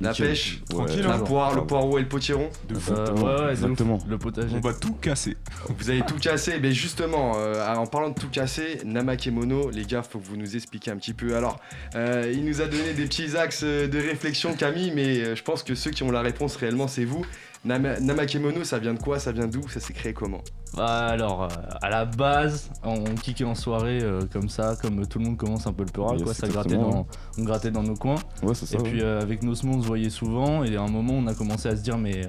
La 0.00 0.12
pêche, 0.12 0.60
la 1.02 1.18
poire, 1.18 1.54
le 1.54 1.64
poireau 1.66 1.98
et 1.98 2.02
le 2.02 2.08
potiron. 2.08 2.50
De 2.68 2.74
fou. 2.74 2.92
ouais, 2.92 3.50
exactement. 3.50 3.98
Le 4.08 4.18
potager. 4.18 4.56
On 4.56 4.60
va 4.60 4.74
tout 4.74 4.94
casser. 4.94 5.36
Vous 5.68 5.90
allez 5.90 6.02
tout 6.02 6.16
casser. 6.16 6.58
Mais 6.60 6.72
justement, 6.72 7.34
euh, 7.36 7.74
en 7.74 7.86
parlant 7.86 8.10
de 8.10 8.18
tout 8.18 8.28
casser, 8.28 8.78
Namakemono, 8.84 9.70
les 9.70 9.84
gars, 9.84 10.02
faut 10.02 10.18
que 10.18 10.26
vous 10.26 10.36
nous 10.36 10.56
expliquiez 10.56 10.92
un 10.92 10.96
petit 10.96 11.12
peu. 11.12 11.36
Alors, 11.36 11.60
euh, 11.94 12.30
il 12.34 12.44
nous 12.44 12.60
a 12.60 12.66
donné 12.66 12.92
des 12.92 13.04
petits 13.04 13.36
axes 13.36 13.64
de 13.64 13.98
réflexion, 13.98 14.54
Camille, 14.54 14.92
mais 14.94 15.20
euh, 15.20 15.36
je 15.36 15.42
pense 15.42 15.62
que 15.62 15.74
ceux 15.74 15.90
qui 15.90 16.02
ont 16.02 16.10
la 16.10 16.22
réponse 16.22 16.56
réellement, 16.56 16.88
c'est 16.88 17.04
vous. 17.04 17.24
Namakemono, 17.64 18.62
ça 18.64 18.78
vient 18.78 18.94
de 18.94 18.98
quoi? 18.98 19.18
Ça 19.18 19.32
vient 19.32 19.46
d'où? 19.46 19.66
Ça 19.68 19.80
s'est 19.80 19.92
créé 19.92 20.12
comment? 20.12 20.42
Bah, 20.76 21.06
Alors, 21.06 21.48
à 21.80 21.88
la 21.88 22.04
base, 22.04 22.70
on 22.82 23.02
kickait 23.14 23.44
en 23.44 23.54
soirée 23.54 24.00
comme 24.32 24.48
ça, 24.48 24.76
comme 24.80 25.06
tout 25.06 25.18
le 25.18 25.26
monde 25.26 25.36
commence 25.36 25.66
un 25.66 25.72
peu 25.72 25.84
le 25.84 25.90
peura, 25.90 26.16
quoi, 26.18 26.34
ça 26.34 26.48
grattait 26.48 26.76
dans, 26.76 27.06
on 27.38 27.42
grattait 27.44 27.70
dans 27.70 27.82
nos 27.82 27.94
coins. 27.94 28.20
Ouais, 28.42 28.54
ça, 28.54 28.76
et 28.76 28.82
puis 28.82 29.02
avec 29.02 29.42
nos 29.42 29.52
on 29.52 29.80
se 29.80 29.86
voyait 29.86 30.10
souvent, 30.10 30.64
et 30.64 30.76
à 30.76 30.82
un 30.82 30.88
moment, 30.88 31.14
on 31.14 31.26
a 31.26 31.34
commencé 31.34 31.68
à 31.68 31.76
se 31.76 31.82
dire, 31.82 31.96
mais 31.96 32.28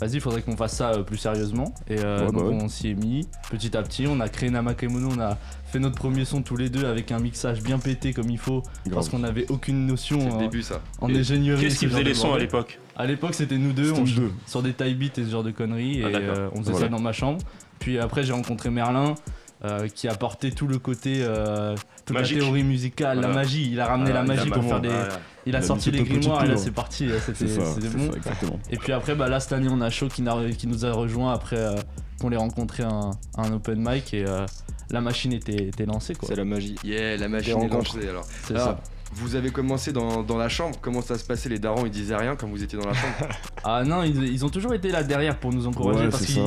vas-y, 0.00 0.14
il 0.14 0.20
faudrait 0.20 0.42
qu'on 0.42 0.56
fasse 0.56 0.76
ça 0.76 0.92
plus 1.04 1.16
sérieusement. 1.16 1.74
Et 1.88 1.96
donc, 1.96 2.34
bah 2.34 2.42
on 2.44 2.68
s'y 2.68 2.90
est 2.90 2.94
mis 2.94 3.26
petit 3.50 3.76
à 3.76 3.82
petit. 3.82 4.06
On 4.06 4.20
a 4.20 4.28
créé 4.28 4.50
Namakemono, 4.50 5.08
on 5.16 5.20
a 5.20 5.36
fait 5.68 5.78
notre 5.78 5.96
premier 5.96 6.24
son 6.24 6.42
tous 6.42 6.56
les 6.56 6.70
deux 6.70 6.86
avec 6.86 7.12
un 7.12 7.18
mixage 7.18 7.62
bien 7.62 7.78
pété 7.78 8.12
comme 8.12 8.30
il 8.30 8.38
faut, 8.38 8.62
parce 8.92 9.08
qu'on 9.08 9.20
n'avait 9.20 9.46
aucune 9.50 9.86
notion 9.86 10.30
en, 10.30 10.38
début, 10.38 10.62
ça. 10.62 10.80
en 11.00 11.14
ingénierie. 11.14 11.62
Qu'est-ce 11.62 11.78
qui 11.78 11.86
faisait 11.86 12.02
les 12.02 12.14
sons 12.14 12.32
à 12.32 12.38
l'époque 12.38 12.78
À 12.96 13.06
l'époque, 13.06 13.34
c'était 13.34 13.58
nous 13.58 13.72
deux, 13.72 13.92
on, 13.92 14.04
sur 14.46 14.62
des 14.62 14.72
type 14.72 14.98
beats 14.98 15.20
et 15.20 15.24
ce 15.24 15.30
genre 15.30 15.44
de 15.44 15.50
conneries, 15.50 16.00
et 16.00 16.04
ah, 16.04 16.50
on 16.54 16.62
faisait 16.62 16.74
ça 16.74 16.88
dans 16.88 17.00
ma 17.00 17.12
chambre. 17.12 17.38
Puis 17.78 17.98
après, 17.98 18.24
j'ai 18.24 18.32
rencontré 18.32 18.70
Merlin. 18.70 19.14
Euh, 19.64 19.88
qui 19.88 20.06
a 20.06 20.14
porté 20.14 20.52
tout 20.52 20.68
le 20.68 20.78
côté, 20.78 21.16
euh, 21.18 21.74
toute 22.06 22.16
la 22.16 22.22
théorie 22.22 22.62
musicale, 22.62 23.20
la 23.20 23.26
magie. 23.26 23.68
Il 23.72 23.80
a 23.80 23.86
ramené 23.86 24.12
la 24.12 24.22
magie 24.22 24.48
pour 24.50 24.62
faire 24.62 24.80
des. 24.80 24.88
Il 25.46 25.56
a 25.56 25.62
sorti 25.62 25.90
les 25.90 26.04
grimoires 26.04 26.44
et 26.44 26.46
là 26.46 26.56
c'est 26.56 26.70
parti. 26.70 27.08
C'était 27.26 27.88
bon. 28.46 28.56
et 28.70 28.76
puis 28.76 28.92
après, 28.92 29.16
bah, 29.16 29.28
là 29.28 29.40
cette 29.40 29.52
année, 29.54 29.66
on 29.68 29.80
a 29.80 29.90
Shaw 29.90 30.06
qui, 30.06 30.22
qui 30.56 30.66
nous 30.68 30.86
a 30.86 30.92
rejoint 30.92 31.32
après 31.32 31.56
euh, 31.56 31.74
qu'on 32.20 32.28
l'ait 32.28 32.36
rencontré 32.36 32.84
un, 32.84 33.10
un 33.36 33.52
open 33.52 33.84
mic 33.84 34.14
et 34.14 34.24
la 34.90 35.00
machine 35.00 35.32
était, 35.32 35.70
lancée. 35.86 36.14
C'est 36.22 36.36
la 36.36 36.44
magie. 36.44 36.76
Yeah, 36.84 37.16
la 37.16 37.28
machine 37.28 37.60
est 37.62 37.68
lancée 37.68 38.08
alors. 38.08 38.24
C'est 38.44 38.56
ça. 38.56 38.80
Vous 39.12 39.36
avez 39.36 39.50
commencé 39.50 39.92
dans, 39.92 40.36
la 40.36 40.48
chambre, 40.48 40.76
comment 40.80 41.00
ça 41.00 41.16
se 41.16 41.24
passait 41.24 41.48
Les 41.48 41.58
darons? 41.58 41.86
Ils 41.86 41.90
disaient 41.90 42.16
rien 42.16 42.36
quand 42.36 42.46
vous 42.46 42.62
étiez 42.62 42.78
dans 42.78 42.86
la 42.86 42.94
chambre? 42.94 43.14
Ah 43.64 43.82
non, 43.84 44.02
ils, 44.02 44.44
ont 44.44 44.50
toujours 44.50 44.74
été 44.74 44.90
là 44.90 45.02
derrière 45.02 45.38
pour 45.38 45.52
nous 45.52 45.66
encourager 45.66 46.08
parce 46.08 46.26
qu'ils 46.26 46.42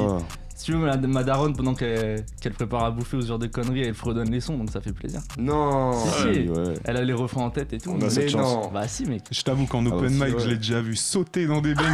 si 0.61 0.65
tu 0.67 0.73
veux, 0.73 0.77
ma, 0.77 0.95
ma 0.95 1.23
daronne, 1.23 1.55
pendant 1.55 1.73
qu'elle 1.73 2.23
prépare 2.53 2.83
à 2.83 2.91
bouffer 2.91 3.17
aux 3.17 3.31
heures 3.31 3.39
de 3.39 3.47
conneries, 3.47 3.81
elle 3.81 3.95
fredonne 3.95 4.29
les 4.29 4.39
sons, 4.41 4.57
donc 4.57 4.69
ça 4.69 4.79
fait 4.79 4.93
plaisir. 4.93 5.19
Non 5.39 5.91
Si, 5.93 6.09
si, 6.21 6.49
Ouais. 6.49 6.73
elle 6.83 6.97
a 6.97 7.01
les 7.03 7.13
refrains 7.13 7.45
en 7.45 7.49
tête 7.49 7.73
et 7.73 7.79
tout. 7.79 7.89
On 7.89 7.95
a 7.95 8.03
mais 8.03 8.09
cette 8.11 8.29
chance. 8.29 8.53
non. 8.65 8.69
Bah 8.71 8.87
si, 8.87 9.05
mec. 9.05 9.23
Je 9.31 9.41
t'avoue 9.41 9.65
qu'en 9.65 9.83
Ah, 9.87 9.89
open 9.95 10.13
mic, 10.13 10.21
ouais. 10.21 10.33
je 10.37 10.49
l'ai 10.49 10.57
déjà 10.57 10.79
vu 10.81 10.95
sauter 10.95 11.47
dans 11.47 11.61
des 11.61 11.73
bangers. 11.73 11.87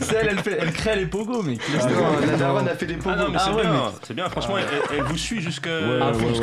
C'est 0.00 0.14
elle, 0.16 0.28
elle, 0.30 0.38
fait, 0.38 0.56
elle 0.58 0.72
crée 0.72 0.96
les 0.96 1.06
pogos, 1.06 1.42
mec. 1.42 1.60
Non, 1.82 2.26
la 2.26 2.36
daronne 2.36 2.68
a 2.68 2.74
fait 2.74 2.86
des 2.86 2.94
pogos. 2.94 3.10
Ah 3.18 3.22
non, 3.24 3.28
mais 3.30 3.36
Ah 3.38 3.44
c'est 3.50 3.54
ouais, 3.56 3.62
bien, 3.62 3.92
c'est 4.02 4.14
bien. 4.14 4.28
Franchement, 4.30 4.56
elle, 4.58 4.96
elle 4.98 5.04
vous 5.04 5.18
suit 5.18 5.40
jusque, 5.42 5.68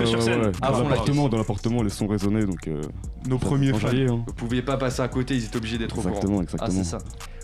sur 0.05 0.21
scène. 0.21 0.51
Dans 0.61 0.83
l'appartement, 0.83 1.29
dans 1.29 1.37
l'appartement, 1.37 1.81
les 1.83 1.89
sons 1.89 2.07
résonnaient, 2.07 2.45
donc. 2.45 2.67
euh, 2.67 2.81
Nos 3.27 3.37
premiers 3.39 3.73
chier, 3.79 4.07
hein. 4.07 4.23
Vous 4.27 4.33
pouviez 4.33 4.61
pas 4.61 4.77
passer 4.77 5.01
à 5.01 5.07
côté, 5.07 5.35
ils 5.35 5.45
étaient 5.45 5.57
obligés 5.57 5.77
d'être 5.79 5.97
au 5.97 6.01
courant. 6.01 6.09
Exactement, 6.15 6.39
Ah, 6.39 6.43
exactement. 6.43 6.83
c'est 6.83 6.89
ça. 6.89 6.97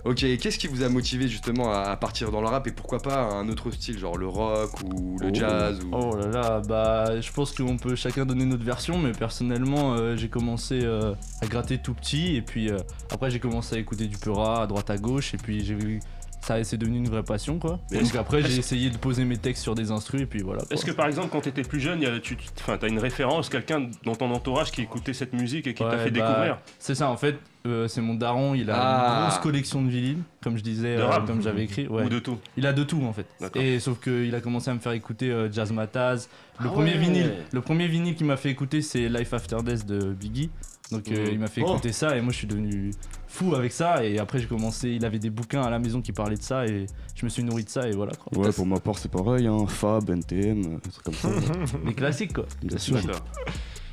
Ok, 0.03 0.17
qu'est-ce 0.39 0.58
qui 0.58 0.67
vous 0.67 0.81
a 0.84 0.89
motivé 0.89 1.27
justement 1.27 1.72
à 1.72 1.96
partir 1.96 2.31
dans 2.31 2.41
le 2.41 2.48
rap 2.48 2.65
et 2.67 2.72
pourquoi 2.72 3.00
pas 3.00 3.22
un 3.22 3.48
autre 3.50 3.70
style, 3.72 4.00
genre 4.00 4.17
le 4.17 4.27
rock 4.27 4.72
ou 4.84 5.17
le 5.20 5.27
Oh. 5.27 5.34
jazz 5.34 5.79
ou... 5.84 5.89
Oh 5.93 6.15
là 6.15 6.27
là, 6.27 6.60
bah 6.67 7.22
je 7.22 7.31
pense 7.31 7.51
qu'on 7.51 7.77
peut 7.77 7.96
chacun 7.96 8.25
donner 8.25 8.46
notre 8.46 8.63
version, 8.63 8.98
mais 8.98 9.12
personnellement 9.12 9.93
euh, 9.93 10.15
j'ai 10.15 10.27
commencé 10.29 10.79
euh, 10.84 11.13
à 11.41 11.46
gratter 11.46 11.77
tout 11.77 11.93
petit 11.93 12.36
et 12.36 12.41
puis 12.41 12.70
euh, 12.72 12.77
après 13.12 13.29
j'ai 13.29 13.39
commencé 13.39 13.75
à 13.75 13.79
écouter 13.79 14.08
du 14.08 14.17
Peura 14.17 14.63
à 14.63 14.67
droite 14.67 14.89
à 14.89 14.98
gauche 14.98 15.34
et 15.34 15.38
puis 15.38 15.63
j'ai 15.63 15.75
vu 15.75 16.00
ça 16.41 16.63
c'est 16.63 16.77
devenu 16.77 16.98
une 16.98 17.08
vraie 17.10 17.22
passion 17.22 17.60
quoi. 17.60 17.79
Mais 17.91 18.00
Donc 18.01 18.15
après 18.15 18.41
j'ai 18.41 18.58
essayé 18.58 18.89
de 18.89 18.98
poser 18.98 19.24
mes 19.24 19.38
textes 19.38 19.62
sur 19.62 19.75
des 19.75 19.91
instrus 19.91 20.22
et 20.22 20.25
puis 20.25 20.41
voilà. 20.41 20.63
Est-ce 20.72 20.84
que 20.84 20.91
par 20.91 21.05
exemple, 21.05 21.29
quand 21.31 21.41
tu 21.41 21.50
étais 21.50 21.62
plus 21.62 21.79
jeune, 21.79 22.01
y 22.01 22.08
a- 22.08 22.20
tu 22.20 22.36
as 22.67 22.88
une 22.88 22.98
référence, 22.98 23.50
quelqu'un 23.50 23.89
dans 24.03 24.15
ton 24.15 24.31
entourage 24.31 24.72
qui 24.72 24.81
écoutait 24.81 25.13
cette 25.13 25.34
musique 25.34 25.67
et 25.67 25.75
qui 25.75 25.84
t'a 25.84 26.00
fait 26.00 26.10
bah, 26.10 26.27
découvrir? 26.27 26.58
C'est 26.79 26.96
ça 26.96 27.10
en 27.10 27.17
fait, 27.17 27.36
euh, 27.65 27.87
c'est 27.87 28.01
mon 28.01 28.15
daron, 28.15 28.53
il 28.55 28.69
a 28.71 28.75
Ah. 28.75 29.15
une 29.23 29.27
grosse 29.29 29.39
collection 29.43 29.81
de 29.83 29.89
vinyles, 29.89 30.17
comme 30.43 30.57
je 30.57 30.63
disais, 30.63 30.95
De 30.97 31.01
euh, 31.01 31.19
comme 31.27 31.41
j'avais 31.41 31.63
écrit. 31.63 31.87
Ouais. 31.87 32.03
ou 32.05 32.09
de 32.09 32.19
tout 32.19 32.37
Il 32.57 32.65
a 32.65 32.73
de 32.73 32.83
tout 32.83 33.01
en 33.03 33.13
fait. 33.13 33.25
Et 33.55 33.79
sauf 33.79 33.99
qu'il 34.01 34.33
a 34.33 34.41
commencé 34.41 34.69
à 34.69 34.73
me 34.73 34.79
faire 34.79 34.93
écouter 34.93 35.29
euh, 35.31 35.51
Jazz 35.51 35.71
Mataz. 35.71 36.27
Le 36.59 36.67
Ah 36.67 36.71
premier 36.71 36.91
ouais. 36.93 36.97
vinyle, 36.97 37.33
le 37.51 37.61
premier 37.61 37.87
vinyle 37.87 38.15
qu'il 38.15 38.25
m'a 38.27 38.37
fait 38.37 38.49
écouter 38.49 38.81
c'est 38.81 39.09
Life 39.09 39.33
After 39.33 39.57
Death 39.63 39.85
de 39.85 40.11
Biggie. 40.13 40.49
Donc 40.91 41.09
euh, 41.09 41.25
Mhm. 41.25 41.29
il 41.31 41.39
m'a 41.39 41.47
fait 41.47 41.61
Oh. 41.65 41.69
écouter 41.71 41.93
ça 41.93 42.17
et 42.17 42.21
moi 42.21 42.33
je 42.33 42.37
suis 42.39 42.47
devenu 42.47 42.91
fou 43.27 43.55
avec 43.55 43.71
ça 43.71 44.03
et 44.03 44.19
après 44.19 44.39
j'ai 44.39 44.45
commencé, 44.47 44.89
il 44.89 45.05
avait 45.05 45.19
des 45.19 45.29
bouquins 45.29 45.61
à 45.61 45.69
la 45.69 45.79
maison 45.79 46.01
qui 46.01 46.11
parlaient 46.11 46.35
de 46.35 46.41
ça 46.41 46.65
et 46.65 46.85
je 47.15 47.25
me 47.25 47.29
suis 47.29 47.43
nourri 47.43 47.63
de 47.63 47.69
ça 47.69 47.87
et 47.87 47.91
voilà 47.93 48.11
quoi. 48.13 48.37
Ouais, 48.37 48.51
pour 48.51 48.65
ma 48.65 48.77
part, 48.79 48.97
c'est 48.97 49.09
pareil, 49.09 49.47
hein. 49.47 49.65
Fab, 49.67 50.09
NTM, 50.09 50.63
des 50.79 50.89
trucs 50.91 51.03
comme 51.05 51.13
ça. 51.13 51.29
Des 51.85 51.93
classiques 51.93 52.33
quoi. 52.33 52.45
Bien 52.61 52.77
sûr. 52.77 52.97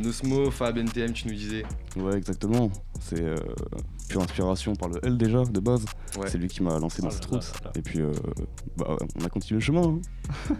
Nosmo, 0.00 0.50
Fab, 0.50 0.78
NTM, 0.78 1.12
tu 1.12 1.26
nous 1.28 1.34
disais. 1.34 1.64
Ouais, 1.96 2.16
exactement. 2.16 2.70
C'est 3.00 3.22
euh, 3.22 3.36
pure 4.08 4.22
inspiration 4.22 4.74
par 4.74 4.88
le 4.88 4.98
L 5.04 5.16
déjà, 5.18 5.42
de 5.44 5.60
base. 5.60 5.84
Ouais. 6.18 6.26
C'est 6.28 6.38
lui 6.38 6.48
qui 6.48 6.62
m'a 6.62 6.78
lancé 6.78 7.02
dans 7.02 7.08
Oh 7.08 7.34
là 7.34 7.40
là. 7.64 7.70
Et 7.76 7.82
puis, 7.82 8.00
euh, 8.00 8.10
bah, 8.76 8.96
on 9.20 9.24
a 9.24 9.28
continué 9.28 9.60
le 9.60 9.64
chemin. 9.64 9.82
hein. 9.82 9.98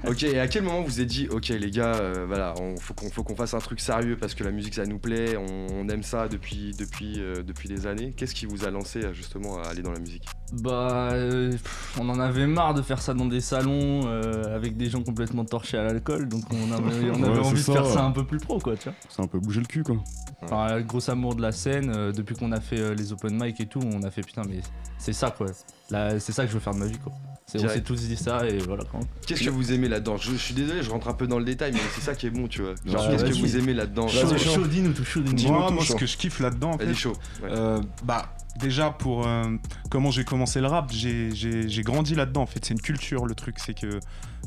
Ok, 0.09 0.23
et 0.23 0.39
à 0.39 0.49
quel 0.49 0.63
moment 0.63 0.81
vous 0.81 0.87
vous 0.87 1.01
êtes 1.01 1.07
dit, 1.09 1.29
ok 1.31 1.49
les 1.49 1.71
gars, 1.71 1.95
euh, 1.97 2.25
voilà, 2.27 2.55
on, 2.61 2.77
faut 2.79 2.95
qu'on 2.95 3.11
faut 3.11 3.23
qu'on 3.23 3.37
fasse 3.37 3.53
un 3.55 3.59
truc 3.59 3.81
sérieux 3.81 4.17
parce 4.19 4.35
que 4.35 4.43
la 4.45 4.51
musique 4.51 4.75
ça 4.75 4.87
nous 4.87 4.99
plaît, 4.99 5.37
on, 5.37 5.67
on 5.75 5.89
aime 5.89 6.03
ça 6.03 6.29
depuis, 6.29 6.73
depuis, 6.79 7.17
euh, 7.19 7.43
depuis 7.43 7.69
des 7.69 7.87
années. 7.87 8.13
Qu'est-ce 8.17 8.35
qui 8.35 8.47
vous 8.47 8.65
a 8.65 8.71
lancé 8.71 9.03
justement 9.13 9.59
à 9.63 9.69
aller 9.69 9.83
dans 9.83 9.93
la 9.93 9.99
musique? 10.01 10.25
Bah, 10.63 11.11
euh, 11.13 11.51
pff, 11.53 11.97
on 12.01 12.09
en 12.09 12.19
avait 12.19 12.47
marre 12.47 12.73
de 12.75 12.81
faire 12.83 13.03
ça 13.03 13.13
dans 13.15 13.27
des 13.27 13.41
salons 13.43 14.03
euh, 14.07 14.55
avec 14.57 14.77
des 14.79 14.89
gens 14.89 15.03
complètement 15.03 15.45
torchés 15.45 15.77
à 15.77 15.85
l'alcool, 15.85 16.29
donc 16.29 16.45
on 16.51 16.73
avait, 16.73 17.11
on 17.11 17.23
avait 17.23 17.29
Ouais, 17.39 17.39
envie 17.41 17.53
de 17.53 17.57
c'est 17.59 17.73
faire 17.73 17.85
ça. 17.87 17.93
ça 17.95 18.05
un 18.05 18.11
peu 18.13 18.25
plus 18.25 18.39
pro 18.39 18.59
quoi, 18.59 18.75
tu 18.77 18.85
vois. 18.85 18.95
C'est 19.11 19.23
un 19.23 19.27
peu 19.27 19.39
bouger 19.39 19.61
le 19.61 19.67
cul, 19.67 19.83
quoi. 19.83 19.97
Enfin, 20.43 20.77
le 20.77 20.83
gros 20.85 21.11
amour 21.11 21.35
de 21.35 21.43
la 21.43 21.53
scène, 21.53 21.93
euh, 21.95 22.13
depuis 22.13 22.35
qu'on 22.37 22.53
a 22.53 22.61
fait 22.61 22.79
euh, 22.81 22.95
les 22.95 23.13
open 23.13 23.37
mic 23.45 23.61
et 23.61 23.67
tout, 23.67 23.81
on 23.81 24.03
a 24.03 24.11
fait 24.11 24.23
putain, 24.23 24.43
mais 24.49 24.61
c'est 24.99 25.13
ça 25.13 25.31
quoi. 25.31 25.47
C'est 25.89 26.33
ça 26.33 26.45
que 26.45 26.49
je 26.49 26.55
veux 26.55 26.61
faire 26.61 26.75
de 26.75 26.79
ma 26.79 26.87
vie 26.87 26.99
quoi. 26.99 27.13
C'est- 27.51 27.65
On 27.65 27.69
s'est 27.69 27.81
tous 27.81 27.99
dit 28.03 28.17
ça 28.17 28.47
et 28.47 28.59
voilà. 28.59 28.85
Qu'est-ce 29.27 29.43
que 29.43 29.49
vous 29.49 29.73
aimez 29.73 29.89
là-dedans? 29.89 30.19
Je, 30.19 30.33
je 30.33 30.37
suis 30.37 30.53
désolé, 30.53 30.83
je 30.83 30.91
rentre 30.91 31.09
un 31.09 31.15
peu 31.15 31.27
dans 31.27 31.39
le 31.39 31.47
détail, 31.47 31.73
mais 31.73 31.79
c'est 31.95 32.03
ça 32.03 32.15
qui 32.15 32.27
est 32.27 32.31
bon, 32.31 32.47
tu 32.47 32.61
vois. 32.61 32.75
Genre, 32.85 33.03
Ouais, 33.09 33.17
qu'est-ce 33.17 33.25
que 33.25 33.33
vous 33.39 33.57
aimez 33.57 33.73
là-dedans? 33.73 34.07
Chaud, 34.07 34.67
dis-nous 34.67 34.93
tout, 34.93 35.05
chaud, 35.05 35.21
dis-nous. 35.23 35.51
Moi, 35.53 35.71
moi, 35.71 35.83
chaud. 35.83 35.95
ce 35.95 35.99
que 35.99 36.05
je 36.07 36.17
kiffe 36.19 36.41
là-dedans, 36.41 36.73
en 36.73 36.79
Elle 36.79 36.87
fait, 36.89 36.93
est 36.93 36.95
chaud. 36.95 37.15
ouais. 37.43 37.49
Euh, 37.51 37.81
bah 38.05 38.35
déjà 38.61 38.91
pour 38.91 39.27
euh, 39.27 39.45
comment 39.91 40.11
j'ai 40.11 40.25
commencé 40.25 40.61
le 40.61 40.67
rap, 40.67 40.91
j'ai- 40.93 41.35
j'ai 41.35 41.69
j'ai 41.69 41.83
grandi 41.83 42.15
là-dedans 42.15 42.43
en 42.43 42.47
fait, 42.47 42.63
c'est 42.65 42.75
une 42.75 42.81
culture 42.81 43.25
le 43.25 43.35
truc, 43.35 43.59
c'est 43.65 43.73
que 43.73 43.99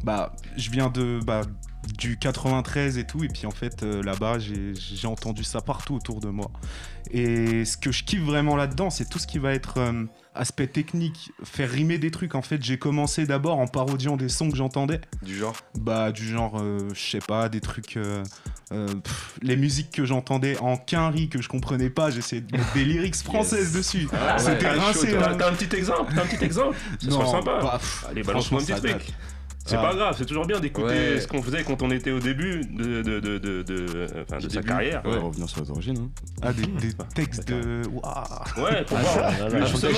bah 0.03 0.34
je 0.58 0.70
viens 0.70 0.89
de 0.89 1.20
bah, 1.25 1.41
du 1.98 2.17
93 2.20 2.98
et 3.00 3.05
tout 3.08 3.24
et 3.24 3.29
puis 3.29 3.46
en 3.48 3.51
fait 3.51 3.81
euh, 3.84 4.03
là-bas 4.03 4.38
j'ai 4.38 4.74
j'ai 4.75 5.08
entendu 5.08 5.43
ça 5.43 5.62
partout 5.62 5.96
autour 5.96 6.20
de 6.20 6.27
moi. 6.29 6.51
Et 7.10 7.65
ce 7.65 7.77
que 7.77 7.91
je 7.91 8.03
kiffe 8.03 8.22
vraiment 8.22 8.55
là-dedans, 8.55 8.89
c'est 8.89 9.10
tout 9.10 9.17
ce 9.17 9.25
qui 9.27 9.39
va 9.39 9.53
être 9.53 9.77
euh, 9.77 10.03
aspect 10.33 10.67
technique, 10.67 11.31
faire 11.43 11.69
rimer 11.69 11.97
des 11.97 12.09
trucs 12.11 12.35
en 12.35 12.41
fait, 12.41 12.63
j'ai 12.63 12.77
commencé 12.77 13.25
d'abord 13.25 13.59
en 13.59 13.67
parodiant 13.67 14.15
des 14.17 14.29
sons 14.29 14.50
que 14.50 14.57
j'entendais. 14.57 15.01
Du 15.23 15.35
genre 15.38 15.55
Bah 15.79 16.11
du 16.11 16.25
genre, 16.27 16.59
euh, 16.61 16.88
je 16.93 17.00
sais 17.01 17.19
pas, 17.19 17.50
des 17.50 17.59
trucs, 17.61 17.97
euh, 17.97 18.23
euh, 18.71 18.88
pff, 18.88 19.38
les 19.41 19.57
musiques 19.57 19.91
que 19.91 20.05
j'entendais 20.05 20.57
en 20.59 20.77
quinri 20.77 21.27
que 21.29 21.41
je 21.41 21.50
comprenais 21.50 21.89
pas, 21.89 22.09
j'essayais 22.11 22.41
de 22.41 22.55
mettre 22.55 22.71
des 22.73 22.85
lyrics 22.85 23.15
françaises 23.23 23.73
dessus. 23.73 24.07
Ah, 24.13 24.38
C'était 24.39 24.65
ouais, 24.67 24.79
rincé, 24.79 25.11
T'as 25.19 25.31
hein. 25.31 25.35
t'as 25.38 25.50
un 25.50 25.53
petit 25.53 25.75
exemple 25.75 26.13
T'as 26.15 26.23
un 26.23 26.25
petit 26.27 26.45
exemple 26.45 26.77
Ce 27.00 27.11
serait 27.11 27.25
sympa. 27.27 27.59
bah, 27.61 27.77
pff, 27.79 28.05
Allez, 28.09 28.23
balance-moi 28.23 28.61
un 28.61 28.63
petit 28.65 28.73
truc. 28.73 28.91
date. 28.91 29.13
C'est 29.65 29.75
Ah. 29.77 29.81
pas 29.81 29.93
grave, 29.95 30.15
c'est 30.17 30.25
toujours 30.25 30.45
bien 30.47 30.59
d'écouter 30.59 30.87
Ouais. 30.87 31.19
ce 31.19 31.27
qu'on 31.27 31.41
faisait 31.41 31.63
quand 31.63 31.81
on 31.83 31.91
était 31.91 32.11
au 32.11 32.19
début 32.19 32.61
de, 32.65 33.01
de, 33.03 33.19
de, 33.19 33.37
de, 33.37 33.61
de- 33.61 34.07
enfin, 34.23 34.37
de 34.37 34.47
Du 34.47 34.49
sa 34.55 34.61
début. 34.61 34.67
carrière. 34.67 35.01
On 35.05 35.11
va 35.11 35.19
revenir 35.19 35.47
sur 35.49 35.61
les 35.61 35.69
origines. 35.71 35.97
hein. 35.99 36.09
Ah, 36.41 36.51
des, 36.51 36.65
des 36.65 36.93
textes 37.13 37.47
de. 37.47 37.81
Waouh. 37.91 38.65
Ouais, 38.65 38.83
pour 38.85 38.97
Ah, 38.97 39.01
voir 39.01 39.17
là, 39.17 39.31
là, 39.37 39.49
le 39.49 39.59
là. 39.59 39.65
chemin, 39.67 39.89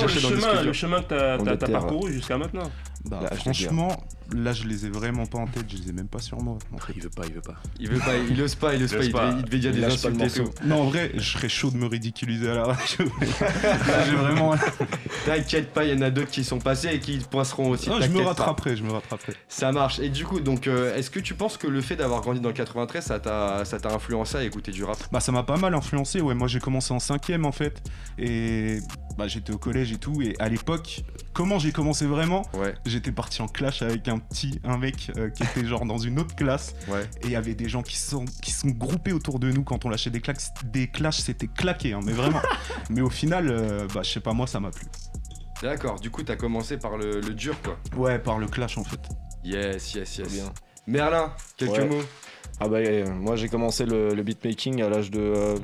le, 0.63 0.73
chemin, 0.73 0.97
le 0.99 1.43
que 1.43 1.55
t'as- 1.55 1.67
parcouru 1.69 2.11
jusqu'à 2.13 2.37
maintenant. 2.37 2.69
Bah, 3.05 3.19
Là, 3.21 3.27
je 3.31 3.35
te 3.35 3.41
franchement, 3.41 4.01
là, 4.33 4.53
je 4.53 4.63
les 4.65 4.85
ai 4.85 4.89
vraiment 4.89 5.25
pas 5.25 5.37
en 5.39 5.45
tête, 5.47 5.65
je 5.67 5.75
les 5.75 5.89
ai 5.89 5.93
même 5.93 6.07
pas 6.07 6.19
sur 6.19 6.41
moi. 6.41 6.57
en 6.73 6.77
fait. 6.77 6.93
Il 6.95 7.01
veut 7.03 7.09
pas, 7.09 7.23
il 7.27 7.33
veut 7.33 7.41
pas. 7.41 7.55
Il 7.79 7.89
veut 7.89 7.99
pas, 7.99 8.15
il 8.29 8.41
ose 8.41 8.55
pas, 8.55 8.73
il 8.75 8.83
ose 8.83 8.91
Il 8.93 8.97
pas, 8.97 9.03
il 9.03 9.11
pas. 9.11 9.25
devait, 9.31 9.39
il 9.39 9.45
devait 9.45 9.59
dire 9.59 9.71
Il 9.71 9.79
des 9.81 9.85
insultes 9.85 10.21
et 10.21 10.29
tout. 10.29 10.49
Non, 10.65 10.81
en 10.83 10.85
vrai, 10.85 11.11
je 11.15 11.19
serais 11.19 11.49
chaud 11.49 11.69
de 11.69 11.75
me 11.77 11.85
ridiculiser 11.87 12.49
à 12.49 12.53
la 12.55 12.63
radio. 12.63 13.05
Là, 13.41 14.05
j'ai 14.09 14.15
vraiment. 14.15 14.55
T'inquiète 15.25 15.73
pas, 15.73 15.83
il 15.83 15.93
y 15.93 15.97
en 15.97 16.01
a 16.01 16.09
d'autres 16.11 16.31
qui 16.31 16.43
sont 16.45 16.59
passés 16.59 16.89
et 16.93 16.99
qui 16.99 17.17
poinceront 17.29 17.69
aussi. 17.71 17.89
Non, 17.89 17.99
je 17.99 18.07
me 18.09 18.21
rattraperai, 18.21 18.77
je 18.77 18.83
me 18.83 18.91
rattraperai. 18.91 19.33
Ça 19.53 19.71
marche. 19.71 19.99
Et 19.99 20.09
du 20.09 20.25
coup, 20.25 20.39
donc, 20.39 20.65
euh, 20.65 20.95
est-ce 20.95 21.11
que 21.11 21.19
tu 21.19 21.35
penses 21.35 21.57
que 21.57 21.67
le 21.67 21.79
fait 21.81 21.95
d'avoir 21.95 22.21
grandi 22.21 22.39
dans 22.39 22.49
le 22.49 22.55
93, 22.55 23.05
ça 23.05 23.19
t'a, 23.19 23.63
ça 23.65 23.79
t'a 23.79 23.93
influencé 23.93 24.37
à 24.37 24.43
écouter 24.43 24.71
du 24.71 24.83
rap? 24.83 24.97
Bah 25.11 25.19
ça 25.19 25.31
m'a 25.31 25.43
pas 25.43 25.57
mal 25.57 25.75
influencé, 25.75 26.21
ouais. 26.21 26.33
Moi 26.33 26.47
j'ai 26.47 26.59
commencé 26.59 26.91
en 26.91 26.99
cinquième 26.99 27.45
en 27.45 27.51
fait, 27.51 27.83
et 28.17 28.79
bah 29.15 29.27
j'étais 29.27 29.53
au 29.53 29.59
collège 29.59 29.91
et 29.91 29.97
tout. 29.97 30.23
Et 30.23 30.35
à 30.39 30.49
l'époque, 30.49 31.03
comment 31.33 31.59
j'ai 31.59 31.71
commencé 31.71 32.07
vraiment 32.07 32.41
Ouais, 32.55 32.73
J'étais 32.87 33.11
parti 33.11 33.43
en 33.43 33.47
clash 33.47 33.83
avec 33.83 34.07
un 34.07 34.17
petit, 34.17 34.59
un 34.63 34.79
mec 34.79 35.11
euh, 35.17 35.29
qui 35.29 35.43
était 35.43 35.65
genre 35.67 35.85
dans 35.85 35.99
une 35.99 36.17
autre 36.19 36.35
classe, 36.35 36.73
ouais. 36.87 37.03
et 37.21 37.25
il 37.25 37.31
y 37.31 37.35
avait 37.35 37.53
des 37.53 37.69
gens 37.69 37.83
qui 37.83 37.97
sont 37.97 38.25
qui 38.41 38.49
sont 38.49 38.69
groupés 38.69 39.13
autour 39.13 39.37
de 39.37 39.51
nous 39.51 39.63
quand 39.63 39.85
on 39.85 39.89
lâchait 39.89 40.09
des 40.09 40.21
claques, 40.21 40.41
des 40.65 40.87
clashs, 40.87 41.19
c'était 41.19 41.47
claqué, 41.47 41.93
hein, 41.93 41.99
mais 42.03 42.13
vraiment. 42.13 42.41
mais 42.89 43.01
au 43.01 43.11
final, 43.11 43.49
euh, 43.49 43.87
bah 43.93 44.01
je 44.01 44.09
sais 44.09 44.19
pas 44.19 44.33
moi, 44.33 44.47
ça 44.47 44.59
m'a 44.59 44.71
plu. 44.71 44.87
D'accord. 45.61 45.99
Du 45.99 46.09
coup, 46.09 46.23
t'as 46.23 46.35
commencé 46.35 46.77
par 46.77 46.97
le, 46.97 47.21
le 47.21 47.33
dur, 47.35 47.55
quoi. 47.61 47.77
Ouais, 47.95 48.17
par 48.19 48.39
le 48.39 48.47
clash 48.47 48.77
en 48.79 48.83
fait. 48.83 48.99
Yes, 49.43 49.93
yes, 49.95 50.17
yes. 50.17 50.31
Bien. 50.33 50.51
Merlin, 50.87 51.31
quelques 51.57 51.71
Ouais. 51.73 51.85
mots. 51.85 52.01
Ah 52.59 52.67
bah 52.67 52.77
euh, 52.77 53.05
moi 53.09 53.35
j'ai 53.35 53.49
commencé 53.49 53.85
le, 53.85 54.13
le 54.13 54.23
beatmaking 54.23 54.81
à 54.83 54.89
l'âge 54.89 55.09
de 55.11 55.19
euh, 55.19 55.55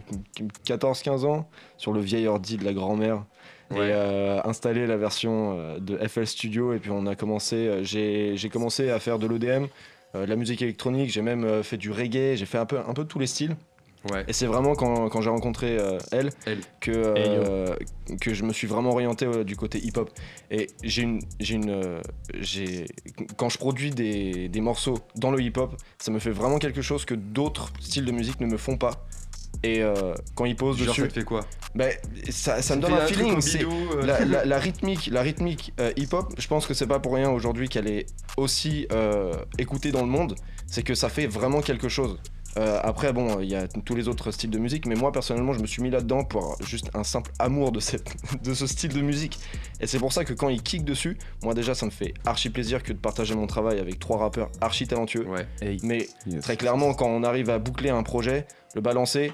14-15 0.66 1.26
ans 1.26 1.48
sur 1.78 1.94
le 1.94 2.00
vieil 2.02 2.28
ordi 2.28 2.58
de 2.58 2.66
la 2.66 2.74
grand-mère 2.74 3.24
Ouais. 3.72 3.78
et 3.90 3.92
euh, 3.94 4.42
installé 4.46 4.88
la 4.88 4.98
version 4.98 5.56
euh, 5.60 5.78
de 5.80 5.96
FL 6.08 6.26
Studio 6.26 6.74
et 6.74 6.80
puis 6.80 6.90
on 6.90 7.06
a 7.06 7.16
commencé 7.16 7.56
euh, 7.56 7.84
j'ai 7.84 8.50
commencé 8.52 8.90
à 8.90 8.98
faire 9.00 9.20
de 9.20 9.28
l'ODM 9.28 9.68
euh, 10.16 10.26
de 10.26 10.30
la 10.30 10.36
musique 10.36 10.64
électronique 10.64 11.12
j'ai 11.12 11.22
même 11.22 11.44
euh, 11.44 11.62
fait 11.62 11.78
du 11.78 11.92
reggae 11.92 12.36
j'ai 12.36 12.48
fait 12.48 12.58
un 12.58 12.66
peu 12.66 12.80
un 12.80 12.94
peu 12.96 13.06
tous 13.06 13.20
les 13.20 13.28
styles 13.28 13.56
Ouais. 14.12 14.24
et 14.28 14.34
c'est 14.34 14.46
vraiment 14.46 14.76
quand, 14.76 15.10
quand 15.10 15.20
j'ai 15.22 15.30
rencontré 15.30 15.78
euh, 15.78 15.98
elle, 16.14 16.30
Elle. 16.46 16.62
que 16.80 16.92
euh, 16.96 17.76
que 18.22 18.34
je 18.34 18.44
me 18.46 18.54
suis 18.54 18.66
vraiment 18.68 18.92
orienté 18.92 19.26
euh, 19.26 19.44
du 19.44 19.58
côté 19.58 19.78
hip 19.86 19.98
hop 19.98 20.10
et 20.50 20.68
j'ai 20.84 21.02
une 21.02 21.20
j'ai 21.42 21.56
une 21.56 22.00
j'ai 22.40 22.86
quand 23.36 23.50
je 23.50 23.58
produis 23.58 23.90
des, 23.90 24.48
des 24.48 24.62
morceaux 24.62 25.00
dans 25.16 25.32
le 25.32 25.42
hip 25.42 25.58
hop 25.58 25.76
ça 25.98 26.12
me 26.12 26.20
fait 26.20 26.32
vraiment 26.32 26.60
quelque 26.60 26.82
chose 26.82 27.04
que 27.04 27.14
d'autres 27.14 27.72
styles 27.82 28.06
de 28.06 28.12
musique 28.14 28.40
ne 28.40 28.46
me 28.48 28.56
font 28.58 28.78
pas 28.78 29.06
et 29.64 29.82
euh, 29.84 30.14
quand 30.36 30.46
ils 30.46 30.56
posent 30.56 30.78
Genre, 30.78 30.88
dessus 30.88 31.02
ça 31.02 31.08
te 31.08 31.14
fait 31.14 31.24
quoi? 31.26 31.42
Ben, 31.76 31.92
ça, 32.30 32.62
ça 32.62 32.78
me 32.78 32.82
donne 32.82 32.94
un 32.94 33.06
feeling 33.06 33.42
c'est 33.42 33.66
euh, 33.66 34.06
la, 34.06 34.24
la- 34.24 34.46
la 34.46 34.60
rythmique, 34.60 35.08
la 35.12 35.22
rythmique 35.22 35.74
euh, 35.82 35.92
hip-hop, 35.98 36.34
je 36.38 36.48
pense 36.48 36.66
que 36.66 36.74
c'est 36.74 36.88
pas 36.88 37.00
pour 37.00 37.14
rien 37.16 37.30
aujourd'hui 37.30 37.68
qu'elle 37.68 37.88
est 37.90 38.06
aussi 38.38 38.88
écoutée 39.58 39.92
dans 39.92 40.02
le 40.02 40.08
monde. 40.08 40.36
C'est 40.68 40.84
que 40.84 40.94
ça 40.96 41.10
fait 41.10 41.26
vraiment 41.28 41.62
quelque 41.62 41.90
chose. 41.90 42.20
Euh, 42.58 42.80
après, 42.84 43.14
bon, 43.14 43.40
il 43.40 43.50
y 43.50 43.56
a 43.56 43.68
tous 43.68 43.96
les 43.96 44.08
autres 44.08 44.32
styles 44.32 44.50
de 44.50 44.58
musique, 44.58 44.86
mais 44.88 44.96
moi 44.96 45.12
personnellement, 45.12 45.54
je 45.54 45.60
me 45.60 45.68
suis 45.68 45.82
mis 45.84 45.90
là-dedans 45.92 46.24
pour 46.24 46.58
juste 46.64 46.90
un 46.94 47.04
simple 47.04 47.32
amour 47.40 47.72
de, 47.72 47.80
cette, 47.80 48.16
de 48.44 48.54
ce 48.54 48.66
style 48.68 48.94
de 48.94 49.02
musique. 49.02 49.40
Et 49.80 49.88
c'est 49.88 50.00
pour 50.00 50.12
ça 50.14 50.26
que 50.26 50.34
quand 50.34 50.50
ils 50.50 50.62
kick 50.64 50.84
dessus, 50.84 51.18
moi 51.44 51.54
déjà, 51.54 51.76
ça 51.76 51.86
me 51.86 51.92
fait 51.92 52.14
archi 52.26 52.50
plaisir 52.50 52.82
que 52.84 52.92
de 52.92 52.98
partager 52.98 53.36
mon 53.36 53.48
travail 53.48 53.80
avec 53.80 54.00
trois 54.00 54.18
rappeurs 54.18 54.50
archi 54.62 54.88
talentueux. 54.88 55.28
Ouais. 55.28 55.48
Mais 55.84 56.08
Yes. 56.26 56.42
très 56.42 56.58
clairement, 56.58 56.94
quand 56.94 57.08
on 57.08 57.24
arrive 57.24 57.50
à 57.50 57.60
boucler 57.60 57.90
un 57.92 58.04
projet, 58.04 58.48
le 58.76 58.82
balancer, 58.82 59.32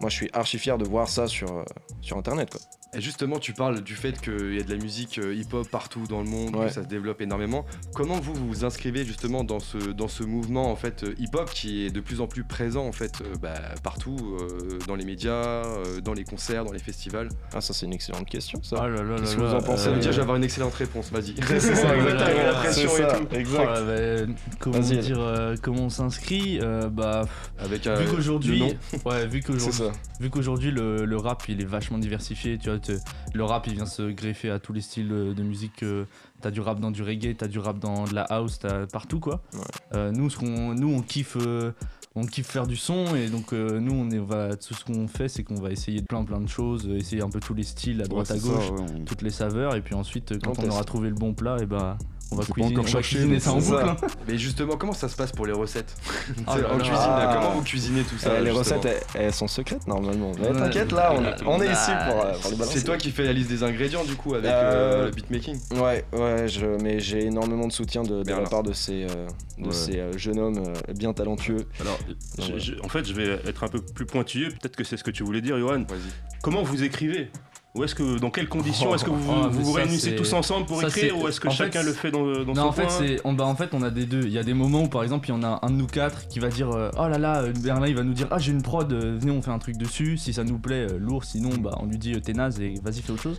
moi 0.00 0.10
je 0.10 0.16
suis 0.16 0.30
archi 0.32 0.58
fier 0.58 0.76
de 0.76 0.84
voir 0.84 1.08
ça 1.08 1.26
sur, 1.28 1.50
euh, 1.50 1.62
sur 2.00 2.16
internet 2.18 2.50
quoi. 2.50 2.60
Et 2.96 3.00
justement, 3.00 3.38
tu 3.38 3.52
parles 3.52 3.82
du 3.82 3.94
fait 3.94 4.20
qu'il 4.20 4.54
y 4.54 4.60
a 4.60 4.62
de 4.62 4.70
la 4.70 4.76
musique 4.76 5.18
euh, 5.18 5.34
hip-hop 5.34 5.68
partout 5.68 6.04
dans 6.08 6.22
le 6.22 6.28
monde, 6.28 6.52
que 6.52 6.68
ça 6.68 6.82
se 6.82 6.88
développe 6.88 7.20
énormément. 7.20 7.64
Comment 7.94 8.20
vous 8.20 8.34
vous 8.34 8.64
inscrivez 8.64 9.04
justement 9.04 9.44
dans 9.44 9.60
ce, 9.60 9.78
dans 9.78 10.08
ce 10.08 10.22
mouvement 10.22 10.70
en 10.70 10.76
fait 10.76 11.04
euh, 11.04 11.14
hip-hop 11.18 11.50
qui 11.50 11.86
est 11.86 11.90
de 11.90 12.00
plus 12.00 12.20
en 12.20 12.26
plus 12.26 12.44
présent 12.44 12.86
en 12.86 12.92
fait 12.92 13.20
euh, 13.20 13.34
bah, 13.40 13.54
partout, 13.82 14.38
dans 14.86 14.94
les 14.94 15.04
médias, 15.04 15.62
dans 16.02 16.12
les 16.14 16.24
concerts, 16.24 16.64
dans 16.64 16.72
les 16.72 16.78
festivals? 16.78 17.28
Ah 17.52 17.60
ça 17.60 17.72
c'est 17.72 17.86
une 17.86 17.92
excellente 17.92 18.28
question 18.28 18.62
ça. 18.62 18.76
Ah 18.82 18.88
là 18.88 19.02
là 19.02 19.16
Qu'est-ce 19.18 19.36
que 19.36 19.40
vous 19.42 19.54
en 19.54 19.60
pensez? 19.60 19.88
Euh, 19.88 19.96
Déjà, 19.96 20.10
je 20.10 20.16
vais 20.16 20.22
avoir 20.22 20.36
une 20.36 20.44
excellente 20.44 20.74
réponse. 20.74 21.10
Vas-y. 21.10 21.34
C'est 21.46 21.60
ça, 21.60 21.96
exactement. 21.96 22.44
la 22.44 22.52
pression 22.54 22.90
et 22.96 23.00
ça, 23.00 23.18
tout. 23.18 23.34
Exact. 23.34 23.60
Oh 23.60 23.74
là, 23.74 24.26
bah, 24.26 24.32
comment 24.58 24.78
dire 24.78 25.16
euh, 25.18 25.56
comment 25.62 25.82
on 25.84 25.88
s'inscrit 25.88 26.58
euh, 26.60 26.88
bah 26.88 27.22
Avec 27.58 27.86
vu 27.86 28.06
qu'aujourd'hui 28.10 28.62
ouais 29.04 29.26
vu 29.26 29.40
qu'aujourd'hui 29.42 29.72
ça. 29.72 29.92
vu 30.20 30.30
qu'aujourd'hui 30.30 30.70
le, 30.70 31.04
le 31.04 31.16
rap 31.16 31.42
il 31.48 31.60
est 31.60 31.64
vachement 31.64 31.98
diversifié 31.98 32.58
tu 32.58 32.68
vois 32.68 32.78
te- 32.84 32.98
le 33.34 33.44
rap 33.44 33.66
il 33.66 33.74
vient 33.74 33.86
se 33.86 34.10
greffer 34.10 34.50
à 34.50 34.58
tous 34.58 34.72
les 34.72 34.80
styles 34.80 35.10
euh, 35.12 35.34
de 35.34 35.42
musique 35.42 35.82
euh, 35.82 36.04
t'as 36.40 36.50
du 36.50 36.60
rap 36.60 36.80
dans 36.80 36.90
du 36.90 37.02
reggae 37.02 37.34
t'as 37.36 37.48
du 37.48 37.58
rap 37.58 37.78
dans 37.78 38.04
de 38.04 38.14
la 38.14 38.22
house 38.22 38.58
t'as 38.60 38.86
partout 38.86 39.20
quoi 39.20 39.42
Ouais. 39.54 39.60
Euh, 39.94 40.10
nous 40.12 40.30
ce 40.30 40.36
qu'on 40.38 40.74
nous 40.74 40.92
on 40.92 41.00
kiffe 41.02 41.36
euh, 41.40 41.72
on 42.16 42.24
kiffe 42.26 42.46
faire 42.48 42.66
du 42.66 42.76
son 42.76 43.14
et 43.16 43.28
donc 43.28 43.52
euh, 43.52 43.80
nous 43.80 43.92
on 43.94 44.10
est 44.10 44.18
va 44.18 44.54
tout 44.56 44.74
ce 44.74 44.84
qu'on 44.84 45.08
fait 45.08 45.28
c'est 45.28 45.42
qu'on 45.42 45.60
va 45.60 45.70
essayer 45.70 46.00
de 46.00 46.06
plein 46.06 46.24
plein 46.24 46.40
de 46.40 46.48
choses 46.48 46.86
euh, 46.88 46.96
essayer 46.96 47.22
un 47.22 47.30
peu 47.30 47.40
tous 47.40 47.54
les 47.54 47.64
styles 47.64 48.00
à 48.02 48.04
droite 48.06 48.30
Ouais, 48.30 48.36
à 48.36 48.38
ça, 48.40 48.48
gauche 48.48 48.70
ouais, 48.70 48.86
on- 49.00 49.04
toutes 49.04 49.22
les 49.22 49.30
saveurs 49.30 49.74
et 49.74 49.80
puis 49.80 49.94
ensuite 49.94 50.32
euh, 50.32 50.38
quand 50.42 50.58
On 50.60 50.66
on, 50.66 50.70
aura 50.70 50.84
trouvé 50.84 51.08
le 51.08 51.14
bon 51.16 51.34
plat 51.34 51.56
et 51.60 51.66
bah 51.66 51.96
on 52.34 52.40
va 52.40 52.44
cuisiner, 52.44 52.74
encore 52.78 52.84
on 52.88 52.92
va 52.92 53.02
cuisiner 53.02 53.40
ça 53.40 53.52
en 53.52 53.58
boucle 53.58 53.84
hein. 53.88 53.96
Mais 54.28 54.36
justement, 54.38 54.76
comment 54.76 54.92
ça 54.92 55.08
se 55.08 55.16
passe 55.16 55.32
pour 55.32 55.46
les 55.46 55.52
recettes 55.52 55.94
Ah 56.46 56.56
En 56.72 56.76
cuisine, 56.78 56.94
Ah. 56.96 57.30
comment 57.34 57.50
vous 57.52 57.62
cuisinez 57.62 58.02
tout 58.02 58.18
ça 58.18 58.30
Euh, 58.30 58.40
les 58.40 58.52
justement 58.52 58.58
recettes 58.80 59.02
elles, 59.14 59.22
elles 59.22 59.32
sont 59.32 59.48
secrètes 59.48 59.86
normalement. 59.86 60.32
Mais 60.40 60.48
Ouais. 60.48 60.56
t'inquiète 60.58 60.92
là, 60.92 61.12
on 61.16 61.24
est, 61.24 61.34
on 61.46 61.62
est 61.62 61.72
ici 61.72 61.90
pour, 62.08 62.20
euh, 62.24 62.32
pour 62.40 62.50
les 62.50 62.56
balancer. 62.56 62.78
C'est 62.78 62.84
toi 62.84 62.96
qui 62.96 63.10
fais 63.10 63.24
la 63.24 63.32
liste 63.32 63.48
des 63.50 63.62
ingrédients 63.62 64.04
du 64.04 64.14
coup 64.16 64.34
avec 64.34 64.46
Euh, 64.50 65.02
euh, 65.02 65.04
le 65.06 65.10
beatmaking 65.12 65.58
Ouais, 65.76 66.04
ouais, 66.12 66.48
je, 66.48 66.66
mais 66.82 67.00
j'ai 67.00 67.26
énormément 67.26 67.66
de 67.66 67.72
soutien 67.72 68.02
de, 68.02 68.22
de 68.22 68.30
la 68.30 68.40
part 68.48 68.62
de 68.62 68.72
ces, 68.72 69.04
euh, 69.04 69.26
de 69.58 69.66
Ouais. 69.68 69.72
ces 69.72 69.98
euh, 70.00 70.16
jeunes 70.18 70.38
hommes 70.38 70.58
euh, 70.58 70.92
bien 70.94 71.12
talentueux. 71.12 71.66
Alors, 71.80 71.98
je- 72.38 72.58
je- 72.58 72.74
en 72.82 72.88
fait, 72.88 73.04
je 73.06 73.12
vais 73.14 73.40
être 73.46 73.64
un 73.64 73.68
peu 73.68 73.80
plus 73.80 74.06
pointilleux. 74.06 74.48
Peut-être 74.50 74.76
que 74.76 74.84
c'est 74.84 74.96
ce 74.96 75.04
que 75.04 75.10
tu 75.10 75.22
voulais 75.22 75.40
dire, 75.40 75.58
Johan. 75.58 75.84
Vas-y. 75.88 76.10
Comment 76.42 76.62
vous 76.62 76.82
écrivez? 76.82 77.30
Ou 77.76 77.82
est-ce 77.82 77.96
que, 77.96 78.20
dans 78.20 78.30
quelles 78.30 78.48
conditions 78.48 78.94
est-ce 78.94 79.04
que 79.04 79.10
vous 79.10 79.16
Oh, 79.28 79.48
vous, 79.50 79.58
mais 79.58 79.64
vous 79.64 79.72
ça, 79.72 79.78
réunissez 79.82 80.14
tous 80.14 80.32
ensemble 80.32 80.64
pour 80.66 80.80
ça, 80.80 80.86
écrire 80.86 81.18
ou 81.18 81.26
est-ce 81.26 81.40
que 81.40 81.48
en 81.48 81.50
chacun 81.50 81.80
fait, 81.80 81.86
le 81.86 81.92
fait 81.92 82.10
dans, 82.12 82.24
dans 82.44 82.44
Non, 82.44 82.54
son 82.54 82.60
en 82.68 82.72
fait, 82.72 82.88
c'est, 82.88 83.20
on, 83.24 83.32
bah, 83.32 83.46
en 83.46 83.56
fait, 83.56 83.70
on 83.74 83.82
a 83.82 83.90
des 83.90 84.06
deux. 84.06 84.22
Il 84.22 84.30
y 84.30 84.38
a 84.38 84.44
des 84.44 84.54
moments 84.54 84.82
où, 84.84 84.88
par 84.88 85.02
exemple, 85.02 85.26
il 85.28 85.32
y 85.32 85.34
en 85.34 85.42
a 85.42 85.58
un 85.60 85.70
de 85.70 85.74
nous 85.74 85.88
quatre 85.88 86.28
qui 86.28 86.38
va 86.38 86.50
dire 86.50 86.70
euh, 86.70 86.90
Oh 86.96 87.08
là 87.08 87.18
là, 87.18 87.40
euh, 87.40 87.52
Berlin, 87.52 87.88
il 87.88 87.96
va 87.96 88.04
nous 88.04 88.12
dire 88.12 88.28
Ah, 88.30 88.38
j'ai 88.38 88.52
une 88.52 88.62
prod, 88.62 88.92
euh, 88.92 89.16
venez, 89.18 89.32
on 89.32 89.42
fait 89.42 89.50
un 89.50 89.58
truc 89.58 89.76
dessus. 89.76 90.16
Si 90.18 90.32
ça 90.32 90.44
nous 90.44 90.58
plaît, 90.60 90.86
lourd. 91.00 91.24
Sinon, 91.24 91.50
bah, 91.58 91.76
on 91.80 91.86
lui 91.86 91.98
dit 91.98 92.12
T'es 92.20 92.32
naze 92.32 92.60
et 92.60 92.74
vas-y, 92.80 93.02
fais 93.02 93.10
autre 93.10 93.22
chose. 93.22 93.38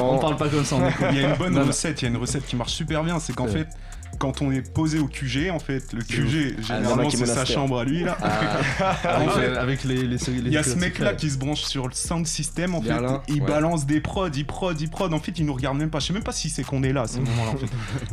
On 0.00 0.18
parle 0.18 0.36
pas 0.36 0.48
comme 0.48 0.64
ça. 0.64 0.76
Il 1.10 1.20
y 1.20 1.24
a 1.24 1.30
une 1.30 1.36
bonne 1.36 1.58
recette, 1.58 2.00
il 2.02 2.04
y 2.04 2.08
a 2.08 2.10
une 2.12 2.18
recette 2.20 2.46
qui 2.46 2.54
marche 2.54 2.72
super 2.72 3.02
bien, 3.02 3.18
c'est 3.18 3.34
qu'en 3.34 3.46
Ouais. 3.46 3.50
fait, 3.50 3.68
quand 4.18 4.42
on 4.42 4.50
est 4.52 4.62
posé 4.72 4.98
au 4.98 5.06
QG, 5.06 5.50
en 5.50 5.58
fait, 5.58 5.92
le 5.92 6.02
QG, 6.02 6.56
Ah, 6.58 6.62
généralement, 6.76 7.10
c'est 7.10 7.26
sa 7.26 7.44
chambre 7.44 7.78
à 7.78 7.84
lui, 7.84 8.02
là. 8.04 8.12
avec, 9.04 9.28
euh, 9.38 9.60
avec 9.60 9.84
les, 9.84 9.96
les, 10.02 10.16
les- 10.16 10.18
Il 10.46 10.52
y 10.52 10.56
a 10.56 10.62
ce 10.62 10.76
mec-là 10.76 11.14
qui 11.14 11.30
se 11.30 11.38
branche 11.38 11.62
sur 11.62 11.86
le 11.88 11.94
sound 11.94 12.26
system, 12.26 12.74
en 12.74 12.82
fait, 12.82 12.88
il 13.28 13.42
ouais. 13.42 13.46
balance 13.48 13.86
des 13.86 14.00
prods, 14.00 14.28
il 14.34 14.46
prod, 14.46 14.80
il 14.80 14.88
prod, 14.90 15.12
en 15.12 15.18
fait, 15.20 15.32
il 15.38 15.46
nous 15.46 15.54
regarde 15.54 15.76
même 15.78 15.90
pas. 15.90 15.98
Je 16.00 16.06
sais 16.06 16.12
même 16.12 16.22
pas 16.22 16.32
si 16.32 16.50
c'est 16.50 16.62
qu'on 16.62 16.82
est 16.82 16.92
là 16.92 17.02
à 17.02 17.06
ce 17.06 17.18
moment-là, 17.20 17.50
en 17.52 17.56
fait. 17.56 17.66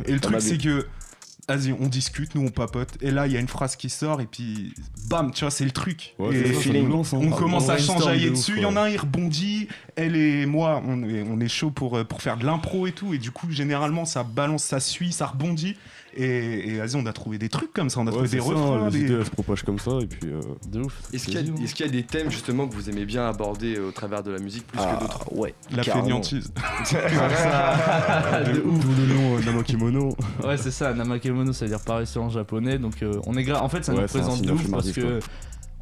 Et 0.06 0.12
le 0.12 0.20
truc, 0.20 0.40
c'est 0.40 0.58
que. 0.58 0.86
Vas-y, 1.46 1.72
on 1.72 1.88
discute, 1.88 2.34
nous 2.34 2.42
on 2.42 2.50
papote, 2.50 2.96
et 3.02 3.10
là 3.10 3.26
il 3.26 3.32
y 3.32 3.36
a 3.36 3.40
une 3.40 3.48
phrase 3.48 3.76
qui 3.76 3.90
sort, 3.90 4.20
et 4.22 4.26
puis 4.26 4.72
bam, 5.08 5.30
tu 5.30 5.40
vois, 5.44 5.50
c'est 5.50 5.64
le 5.64 5.72
truc. 5.72 6.14
Ouais, 6.18 6.34
et 6.34 6.54
ça, 6.54 6.70
hein. 6.70 7.20
on 7.20 7.32
Ah, 7.32 7.36
commence 7.36 7.64
on 7.64 7.68
à 7.68 7.74
brainstorm 7.74 7.98
s'enjailler 8.00 8.26
de 8.26 8.30
dessus. 8.30 8.54
Il 8.56 8.62
y 8.62 8.66
en 8.66 8.76
a 8.76 8.82
un, 8.82 8.88
il 8.88 8.98
rebondit. 8.98 9.68
Elle 9.96 10.16
et 10.16 10.46
moi, 10.46 10.82
on 10.86 11.02
est, 11.02 11.22
on 11.22 11.38
est 11.40 11.48
chaud 11.48 11.70
pour, 11.70 11.98
euh, 11.98 12.04
pour 12.04 12.22
faire 12.22 12.36
de 12.38 12.46
l'impro 12.46 12.86
et 12.86 12.92
tout. 12.92 13.12
Et 13.14 13.18
du 13.18 13.30
coup, 13.30 13.50
généralement, 13.50 14.04
ça 14.06 14.22
balance, 14.24 14.64
ça 14.64 14.80
suit, 14.80 15.12
ça 15.12 15.26
rebondit. 15.26 15.76
Et, 16.16 16.68
et 16.68 16.78
vas-y, 16.78 16.96
on 16.96 17.06
a 17.06 17.12
trouvé 17.12 17.38
des 17.38 17.48
trucs 17.48 17.72
comme 17.72 17.90
ça. 17.90 18.00
On 18.00 18.02
a 18.06 18.10
Ouais, 18.10 18.12
trouvé 18.12 18.28
des 18.28 18.38
ça, 18.38 18.44
refrains. 18.44 18.84
les 18.86 18.90
des- 18.92 19.00
idées 19.04 19.14
elles 19.14 19.24
se 19.24 19.30
propagent 19.30 19.62
comme 19.64 19.78
ça 19.78 19.92
et 20.00 20.06
puis 20.06 20.30
euh, 20.30 20.40
De 20.68 20.80
ouf. 20.80 21.00
Est-ce 21.12 21.24
qu'il 21.26 21.34
y, 21.34 21.36
a- 21.38 21.40
Quasiment. 21.40 21.58
est-ce 21.58 21.74
qu'il 21.74 21.86
y 21.86 21.88
a 21.88 21.92
des 21.92 22.02
thèmes 22.04 22.30
justement 22.30 22.68
que 22.68 22.74
vous 22.74 22.88
aimez 22.88 23.04
bien 23.04 23.28
aborder 23.28 23.78
au 23.78 23.90
travers 23.90 24.22
de 24.22 24.30
la 24.30 24.38
musique 24.38 24.66
plus 24.66 24.78
que 24.78 24.84
Ah, 24.86 24.98
d'autres? 25.00 25.32
ouais. 25.36 25.54
La 25.74 25.82
fainéantise. 25.82 26.52
de 26.92 28.60
ouf. 28.64 28.80
D'où 28.84 28.94
le 29.06 29.14
nom 29.14 29.36
euh, 29.36 29.40
Namakimono. 29.44 30.16
Ouais, 30.44 30.56
c'est 30.56 30.70
ça, 30.70 30.92
Namakemono, 30.92 31.52
ça 31.52 31.64
veut 31.64 31.70
dire 31.70 31.80
pareil 31.80 32.06
en 32.16 32.28
japonais. 32.28 32.78
Donc, 32.78 33.02
euh, 33.02 33.20
on 33.26 33.36
est 33.36 33.44
gra- 33.44 33.60
en 33.60 33.68
fait, 33.68 33.84
ça 33.84 33.92
Ouais, 33.94 34.02
nous 34.02 34.08
c'est 34.08 34.18
un 34.18 34.20
présente 34.22 34.36
signe 34.38 34.46
de 34.46 34.52
ouf 34.52 34.70
parce 34.70 34.92
que 34.92 35.18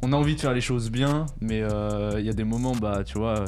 on 0.01 0.11
a 0.13 0.15
envie 0.15 0.35
de 0.35 0.41
faire 0.41 0.53
les 0.53 0.61
choses 0.61 0.89
bien, 0.91 1.25
mais 1.41 1.61
euh, 1.61 2.15
il 2.19 2.25
y 2.25 2.29
a 2.29 2.33
des 2.33 2.43
moments, 2.43 2.73
bah, 2.73 3.03
tu 3.05 3.17
vois, 3.17 3.45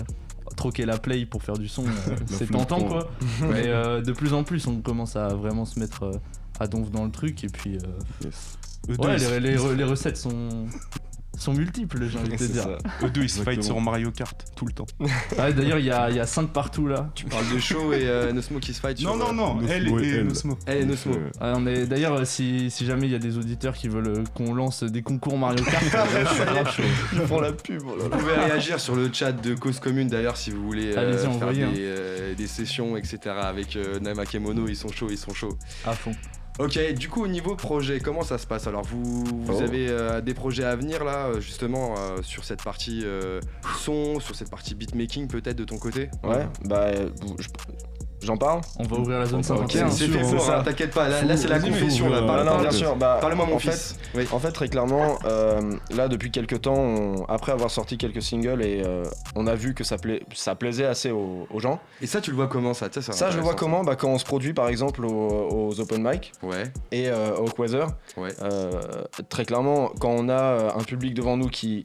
troquer 0.55 0.85
la 0.85 0.97
play 0.97 1.25
pour 1.25 1.43
faire 1.43 1.57
du 1.57 1.67
son, 1.67 1.83
euh, 1.85 2.15
c'est 2.27 2.49
tentant 2.49 2.81
quoi. 2.83 3.09
quoi. 3.39 3.47
mais 3.51 3.63
euh, 3.67 4.01
de 4.01 4.11
plus 4.13 4.33
en 4.33 4.43
plus, 4.43 4.65
on 4.67 4.81
commence 4.81 5.15
à 5.15 5.29
vraiment 5.29 5.65
se 5.65 5.79
mettre 5.79 6.03
euh, 6.03 6.11
à 6.59 6.67
donf 6.67 6.89
dans 6.91 7.05
le 7.05 7.11
truc 7.11 7.43
et 7.43 7.47
puis. 7.47 7.77
euh, 7.77 8.25
Yes. 8.25 8.57
Ouais, 8.99 9.17
les, 9.17 9.39
les 9.39 9.57
re- 9.57 9.73
les 9.73 9.83
recettes 9.83 10.17
sont 10.17 10.67
sont 11.37 11.53
multiples, 11.53 12.07
j'ai 12.07 12.17
envie 12.17 12.29
de 12.29 12.35
te 12.37 12.43
C'est 12.43 12.53
dire. 12.53 12.77
eux 13.03 13.09
deux, 13.09 13.23
ils 13.23 13.29
se 13.29 13.41
fight 13.41 13.61
sur 13.61 13.81
Mario 13.81 14.09
Kart 14.11 14.45
tout 14.55 14.65
le 14.67 14.71
temps. 14.71 14.85
Ah, 15.37 15.51
D'ailleurs, 15.51 15.79
il 15.79 15.85
y 15.85 15.91
a, 15.91 16.09
il 16.09 16.15
y 16.15 16.19
a 16.21 16.25
5 16.25 16.53
partout 16.53 16.87
là. 16.87 17.09
Tu 17.13 17.25
parles 17.25 17.43
de 17.53 17.59
show 17.59 17.91
et 17.91 18.07
euh, 18.07 18.31
Nosmo 18.31 18.59
qui 18.59 18.73
se 18.73 18.79
fight 18.79 18.97
sur, 18.97 19.09
Non, 19.09 19.17
non, 19.17 19.29
euh, 19.31 19.33
non, 19.33 19.55
Nosmo 19.55 19.69
elle 19.69 19.87
et. 20.05 20.23
Nosmo. 20.23 20.57
Elle 20.65 20.77
et 20.83 20.85
Nosmo. 20.85 21.13
Euh, 21.15 21.29
Ah, 21.41 21.53
on 21.57 21.65
est 21.67 21.87
d'ailleurs 21.87 22.25
si, 22.27 22.69
si 22.71 22.85
jamais 22.85 23.07
il 23.07 23.11
y 23.11 23.15
a 23.15 23.19
des 23.19 23.37
auditeurs 23.37 23.73
qui 23.73 23.89
veulent 23.89 24.23
qu'on 24.33 24.53
lance 24.53 24.83
des 24.83 25.01
concours 25.01 25.37
Mario 25.37 25.61
Kart, 25.65 25.83
je 25.83 26.33
suis 26.35 26.45
grave 26.45 26.71
chaud. 26.71 26.83
Ils 27.13 27.21
font 27.27 27.41
la 27.41 27.51
pub. 27.51 27.81
oh 27.85 27.97
là 27.97 28.03
là. 28.03 28.09
Vous 28.15 28.17
pouvez 28.19 28.35
réagir 28.35 28.79
sur 28.79 28.95
le 28.95 29.09
chat 29.11 29.33
de 29.33 29.55
Cause 29.55 29.79
Commune 29.81 30.07
d'ailleurs 30.07 30.37
si 30.37 30.51
vous 30.51 30.63
voulez 30.63 30.95
euh, 30.95 31.17
faire 31.39 31.51
des, 31.51 31.63
hein. 31.63 31.71
euh, 31.75 32.33
des 32.35 32.47
sessions 32.47 32.95
etc 32.95 33.19
avec 33.41 33.75
euh, 33.75 33.99
Namakemono, 33.99 34.67
ils 34.69 34.77
sont 34.77 34.89
chauds, 34.91 35.09
ils 35.09 35.17
sont 35.17 35.33
chauds. 35.33 35.57
À 35.85 35.91
fond. 35.93 36.13
Ok, 36.57 36.79
du 36.93 37.09
coup 37.09 37.21
au 37.23 37.27
niveau 37.27 37.55
projet, 37.55 37.99
comment 37.99 38.21
ça 38.23 38.37
se 38.37 38.47
passe 38.47 38.65
Alors 38.67 38.83
vous, 38.83 39.23
vous 39.25 39.57
Oh. 39.57 39.61
avez 39.61 39.87
euh, 39.89 40.21
des 40.21 40.33
projets 40.33 40.63
à 40.63 40.75
venir 40.75 41.03
là 41.03 41.27
euh, 41.27 41.41
justement 41.41 41.95
euh, 41.97 42.21
sur 42.21 42.45
cette 42.45 42.63
partie 42.63 43.01
euh, 43.03 43.41
son, 43.79 44.19
sur 44.21 44.35
cette 44.35 44.49
partie 44.49 44.73
beatmaking 44.73 45.27
peut-être 45.27 45.57
de 45.57 45.65
ton 45.65 45.77
côté? 45.77 46.09
Ouais, 46.23 46.47
bah, 46.63 46.91
je- 46.93 47.47
j'en 48.25 48.37
parle 48.37 48.61
On 48.77 48.83
va 48.83 48.97
ouvrir 48.97 49.19
la 49.19 49.25
zone 49.25 49.39
Ok, 49.39 49.45
51. 49.45 49.89
C'est 49.91 50.07
fait 50.07 50.23
c'est 50.23 50.31
fort, 50.35 50.41
ça. 50.45 50.59
hein, 50.59 50.63
t'inquiète 50.63 50.91
pas, 50.93 51.07
là, 51.07 51.21
là, 51.23 51.37
c'est 51.37 51.47
la 51.47 51.59
mais 51.59 51.69
confession 51.69 52.09
là, 52.09 52.21
parle, 52.23 52.45
Non, 52.45 52.57
bien 52.59 52.71
sûr. 52.71 52.95
Bah, 52.95 53.19
Parle-moi 53.21 53.45
mon 53.45 53.55
en 53.55 53.59
fait, 53.59 53.71
fils. 53.71 53.95
Oui. 54.15 54.27
En 54.31 54.39
fait, 54.39 54.51
très 54.51 54.67
clairement, 54.67 55.17
euh, 55.25 55.61
là 55.95 56.07
depuis 56.07 56.31
quelques 56.31 56.61
temps, 56.61 56.73
on- 56.75 57.23
après 57.25 57.51
avoir 57.51 57.69
sorti 57.71 57.97
quelques 57.97 58.21
singles 58.21 58.61
et 58.63 58.81
euh, 58.85 59.03
on 59.35 59.47
a 59.47 59.55
vu 59.55 59.73
que 59.73 59.83
ça, 59.83 59.97
pla- 59.97 60.19
ça 60.33 60.55
plaisait 60.55 60.85
assez 60.85 61.11
aux, 61.11 61.47
aux 61.49 61.59
gens. 61.59 61.79
Et 62.01 62.07
ça 62.07 62.19
tu 62.21 62.31
le 62.31 62.35
vois 62.35 62.47
comment 62.47 62.73
ça? 62.73 62.87
Ça, 62.91 63.31
je 63.31 63.37
le 63.37 63.43
vois 63.43 63.55
comment? 63.55 63.83
Bah, 63.83 63.95
Quand 63.95 64.09
on 64.09 64.17
se 64.17 64.25
produit 64.25 64.53
par 64.53 64.67
exemple 64.67 65.05
aux, 65.05 65.69
aux 65.69 65.79
open 65.79 66.01
mic 66.03 66.31
Ouais, 66.43 66.63
et 66.91 67.07
euh, 67.09 67.35
au 67.35 67.45
Quasar. 67.45 67.89
ouais. 68.17 68.29
Euh, 68.41 68.71
très 69.29 69.45
clairement, 69.45 69.91
quand 69.99 70.09
on 70.09 70.29
a 70.29 70.73
un 70.75 70.83
public 70.83 71.13
devant 71.13 71.37
nous 71.37 71.47
qui 71.49 71.83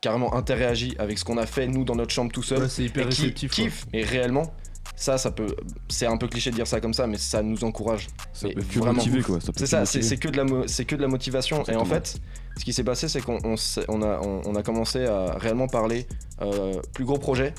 carrément 0.00 0.34
interagit 0.34 0.94
avec 0.98 1.18
ce 1.18 1.24
qu'on 1.24 1.38
a 1.38 1.46
fait 1.46 1.66
nous 1.66 1.84
dans 1.84 1.94
notre 1.94 2.12
chambre 2.12 2.30
tout 2.30 2.42
seul 2.42 2.58
Ouais, 2.62 2.68
c'est 2.68 2.82
hyper 2.84 3.06
et 3.06 3.08
qui 3.08 3.22
réceptif. 3.22 3.50
kiffe, 3.52 3.86
et 3.92 4.02
réellement, 4.04 4.52
ça, 4.96 5.18
ça 5.18 5.30
peut, 5.30 5.54
c'est 5.88 6.06
un 6.06 6.16
peu 6.16 6.28
cliché 6.28 6.50
de 6.50 6.54
dire 6.56 6.66
ça 6.66 6.80
comme 6.80 6.94
ça, 6.94 7.06
mais 7.06 7.18
ça 7.18 7.42
nous 7.42 7.64
encourage. 7.64 8.06
Ça 8.32 8.48
peut 8.48 8.62
que 8.62 8.78
vraiment. 8.78 8.94
motiver 8.94 9.22
quoi. 9.22 9.38
C'est 9.44 9.52
que 9.54 9.66
ça, 9.66 9.84
c'est 9.86 10.16
que 10.16 10.28
de 10.28 10.36
la, 10.36 10.44
mo- 10.44 10.66
c'est 10.66 10.84
que 10.84 10.94
de 10.96 11.02
la 11.02 11.08
motivation. 11.08 11.64
Et 11.64 11.76
en 11.76 11.84
fait, 11.84 12.16
ce 12.56 12.64
qui 12.64 12.72
s'est 12.72 12.84
passé, 12.84 13.08
c'est 13.08 13.20
qu'on 13.20 13.38
on, 13.44 13.56
s'est- 13.56 13.84
on 13.88 14.02
a, 14.02 14.20
on, 14.22 14.42
on 14.46 14.54
a 14.54 14.62
commencé 14.62 15.04
à 15.06 15.34
réellement 15.38 15.66
parler 15.66 16.06
euh, 16.42 16.74
plus 16.92 17.04
gros 17.04 17.18
projet. 17.18 17.52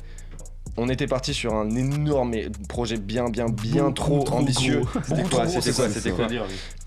On 0.78 0.90
était 0.90 1.08
parti 1.08 1.34
sur 1.34 1.54
un 1.54 1.70
énorme 1.72 2.34
projet 2.68 2.98
bien, 2.98 3.30
bien, 3.30 3.46
bien 3.48 3.92
trop, 3.94 4.24
trop 4.24 4.38
ambitieux. 4.40 4.82
trop 4.82 5.16
gros, 5.40 5.62
C'était 5.62 5.72
quoi. 5.72 5.90
C'était 5.90 6.10
Quoi 6.10 6.18
quoi 6.20 6.28
dire 6.28 6.44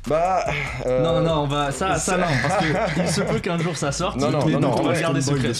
Bah. 0.06 0.44
euh, 0.84 1.02
Non, 1.02 1.22
non, 1.26 1.42
on 1.44 1.46
va. 1.46 1.72
Ça, 1.72 1.96
ça, 1.96 2.18
non, 2.18 2.26
parce 2.42 2.64
que 2.66 3.00
il 3.02 3.08
se 3.08 3.20
peut 3.22 3.38
qu'un 3.38 3.56
jour 3.58 3.74
ça 3.78 3.90
sorte. 3.90 4.16
Non, 4.18 4.30
non, 4.30 4.44
mais 4.44 4.52
non, 4.52 4.60
non, 4.60 4.76
on 4.78 4.82
va 4.82 5.00
garder 5.00 5.22
secret. 5.22 5.52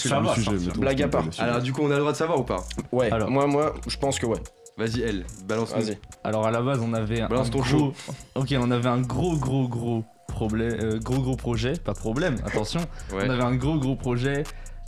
Blague 0.77 1.01
à 1.01 1.07
part. 1.07 1.25
Alors 1.39 1.61
du 1.61 1.73
coup 1.73 1.81
on 1.83 1.87
a 1.89 1.93
le 1.95 1.99
droit 2.01 2.11
de 2.11 2.17
savoir 2.17 2.39
ou 2.39 2.43
pas? 2.43 2.63
Ouais, 2.91 3.11
Alors. 3.11 3.31
moi, 3.31 3.47
moi, 3.47 3.73
je 3.87 3.97
pense 3.97 4.19
que 4.19 4.27
ouais. 4.27 4.37
Vas-y 4.79 5.01
elle, 5.01 5.25
balance 5.47 5.71
Vas-y. 5.73 5.97
Alors 6.23 6.47
à 6.47 6.51
la 6.51 6.61
base, 6.61 6.79
on 6.81 6.93
avait 6.93 7.21
Balance 7.27 7.47
un 7.47 7.51
ton 7.51 7.59
gros. 7.59 7.93
Ok, 8.35 8.55
on 8.57 8.71
avait 8.71 8.89
un 8.89 9.01
gros, 9.01 9.35
gros, 9.37 9.67
gros 9.67 10.03
problème, 10.27 10.77
euh, 10.81 10.99
gros, 10.99 11.19
gros 11.21 11.35
projet. 11.35 11.73
Pas 11.73 11.93
problème, 11.93 12.37
attention. 12.45 12.79
Ouais. 13.13 13.23
On 13.27 13.29
avait 13.29 13.43
un 13.43 13.55
gros, 13.55 13.77
gros 13.77 13.95
projet 13.95 14.43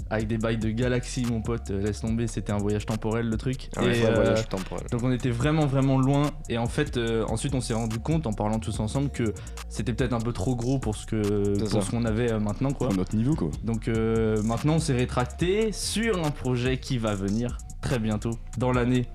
avec 0.10 0.27
des 0.27 0.38
bails 0.38 0.58
de 0.58 0.69
galaxies, 0.71 1.25
mon 1.25 1.41
pote. 1.41 1.69
euh, 1.71 1.82
Laisse 1.82 2.01
tomber, 2.01 2.25
c'était 2.27 2.51
un 2.51 2.58
voyage 2.58 2.86
temporel 2.86 3.27
le 3.30 3.38
truc. 3.38 3.69
Et, 3.82 4.06
euh, 4.06 4.13
voyage 4.15 4.47
temporel. 4.49 4.86
Donc 4.91 5.04
on 5.04 5.12
était 5.12 5.30
vraiment 5.30 5.67
vraiment 5.67 5.99
loin 5.99 6.32
et 6.49 6.58
en 6.58 6.65
fait 6.67 6.97
euh, 6.97 7.23
ensuite 7.30 7.54
on 7.54 7.62
s'est 7.62 7.73
rendu 7.75 7.99
compte 7.99 8.25
en 8.27 8.34
parlant 8.34 8.60
tous 8.60 8.80
ensemble 8.80 9.10
que 9.12 9.34
c'était 9.69 9.93
peut-être 9.93 10.13
un 10.13 10.19
peu 10.19 10.34
trop 10.34 10.56
gros 10.56 10.80
pour 10.80 10.95
ce 10.95 11.06
que 11.06 11.21
C'est 11.56 11.69
pour 11.69 11.69
ça. 11.69 11.82
ce 11.82 11.91
qu'on 11.91 12.06
avait 12.06 12.32
euh, 12.32 12.39
maintenant 12.39 12.71
quoi. 12.71 12.89
Notre 12.95 13.15
niveau 13.15 13.36
quoi. 13.36 13.49
Donc 13.63 13.88
euh, 13.88 14.41
maintenant 14.43 14.75
on 14.75 14.80
s'est 14.80 14.95
rétracté 14.95 15.71
sur 15.71 16.25
un 16.25 16.32
projet 16.32 16.77
qui 16.77 16.97
va 16.97 17.13
venir 17.13 17.58
très 17.82 17.99
bientôt 17.99 18.32
dans 18.58 18.71
l'année. 18.71 19.06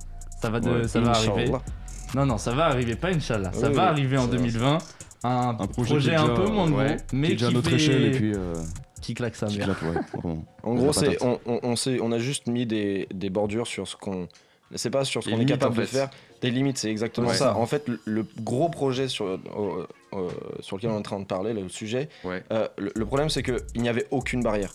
Ça 0.47 0.51
va 0.53 0.61
de, 0.61 0.71
Ouais, 0.71 0.89
ça 0.89 1.01
va 1.01 1.11
arriver. 1.11 1.51
Non 2.15 2.25
non 2.25 2.39
ça 2.39 2.53
va 2.53 2.67
arriver 2.67 2.95
pas 2.95 3.09
Inch'Allah. 3.09 3.53
Ça 3.53 3.69
va 3.69 3.89
arriver 3.89 4.17
en 4.17 4.23
ça 4.23 4.31
va. 4.31 4.37
2020. 4.37 4.79
Un, 5.25 5.57
Un 5.59 5.67
projet 5.67 6.15
un 6.15 6.29
peu 6.29 6.47
moins 6.47 6.71
ouais, 6.71 6.97
gros 6.97 6.97
mais 7.13 7.27
Qui 7.29 7.33
est 7.33 7.37
déjà 7.37 7.49
qui 7.49 7.55
notre 7.55 7.71
fait- 7.71 7.77
échelle 7.77 8.05
et 8.05 8.11
puis. 8.13 8.33
euh, 8.35 8.55
qui 9.03 9.15
claque 9.15 9.35
sa 9.37 9.47
mère. 9.49 9.77
en 10.63 10.75
gros, 10.75 10.93
c'est 10.93 11.23
on, 11.23 11.39
on, 11.47 11.75
on, 12.03 12.13
a 12.13 12.19
juste 12.19 12.47
mis 12.49 12.67
des, 12.67 13.07
des 13.13 13.31
bordures 13.31 13.67
sur 13.67 13.87
ce 13.89 13.97
qu'on 13.97 14.29
c'est 14.75 14.91
pas 14.91 15.05
sur 15.05 15.23
ce 15.23 15.31
qu'on 15.31 15.39
est 15.41 15.45
capable 15.47 15.77
de 15.77 15.83
faire. 15.83 16.11
Des 16.41 16.51
limites, 16.51 16.79
c'est 16.79 16.91
exactement 16.91 17.33
ça. 17.33 17.57
En 17.57 17.67
fait, 17.67 17.89
le, 18.05 18.27
gros 18.41 18.69
projet 18.69 19.09
sur, 19.09 19.27
euh, 19.27 19.39
euh, 20.13 20.29
sur 20.61 20.77
lequel 20.77 20.91
on 20.91 20.95
est 20.95 20.99
en 20.99 21.03
train 21.03 21.21
de 21.21 21.25
parler, 21.25 21.53
le 21.55 21.69
sujet, 21.69 22.09
euh, 22.25 22.69
le, 22.77 23.07
problème 23.07 23.31
c'est 23.31 23.43
qu'il 23.43 23.57
n'y 23.77 23.89
avait 23.89 24.07
aucune 24.11 24.43
barrière. 24.43 24.73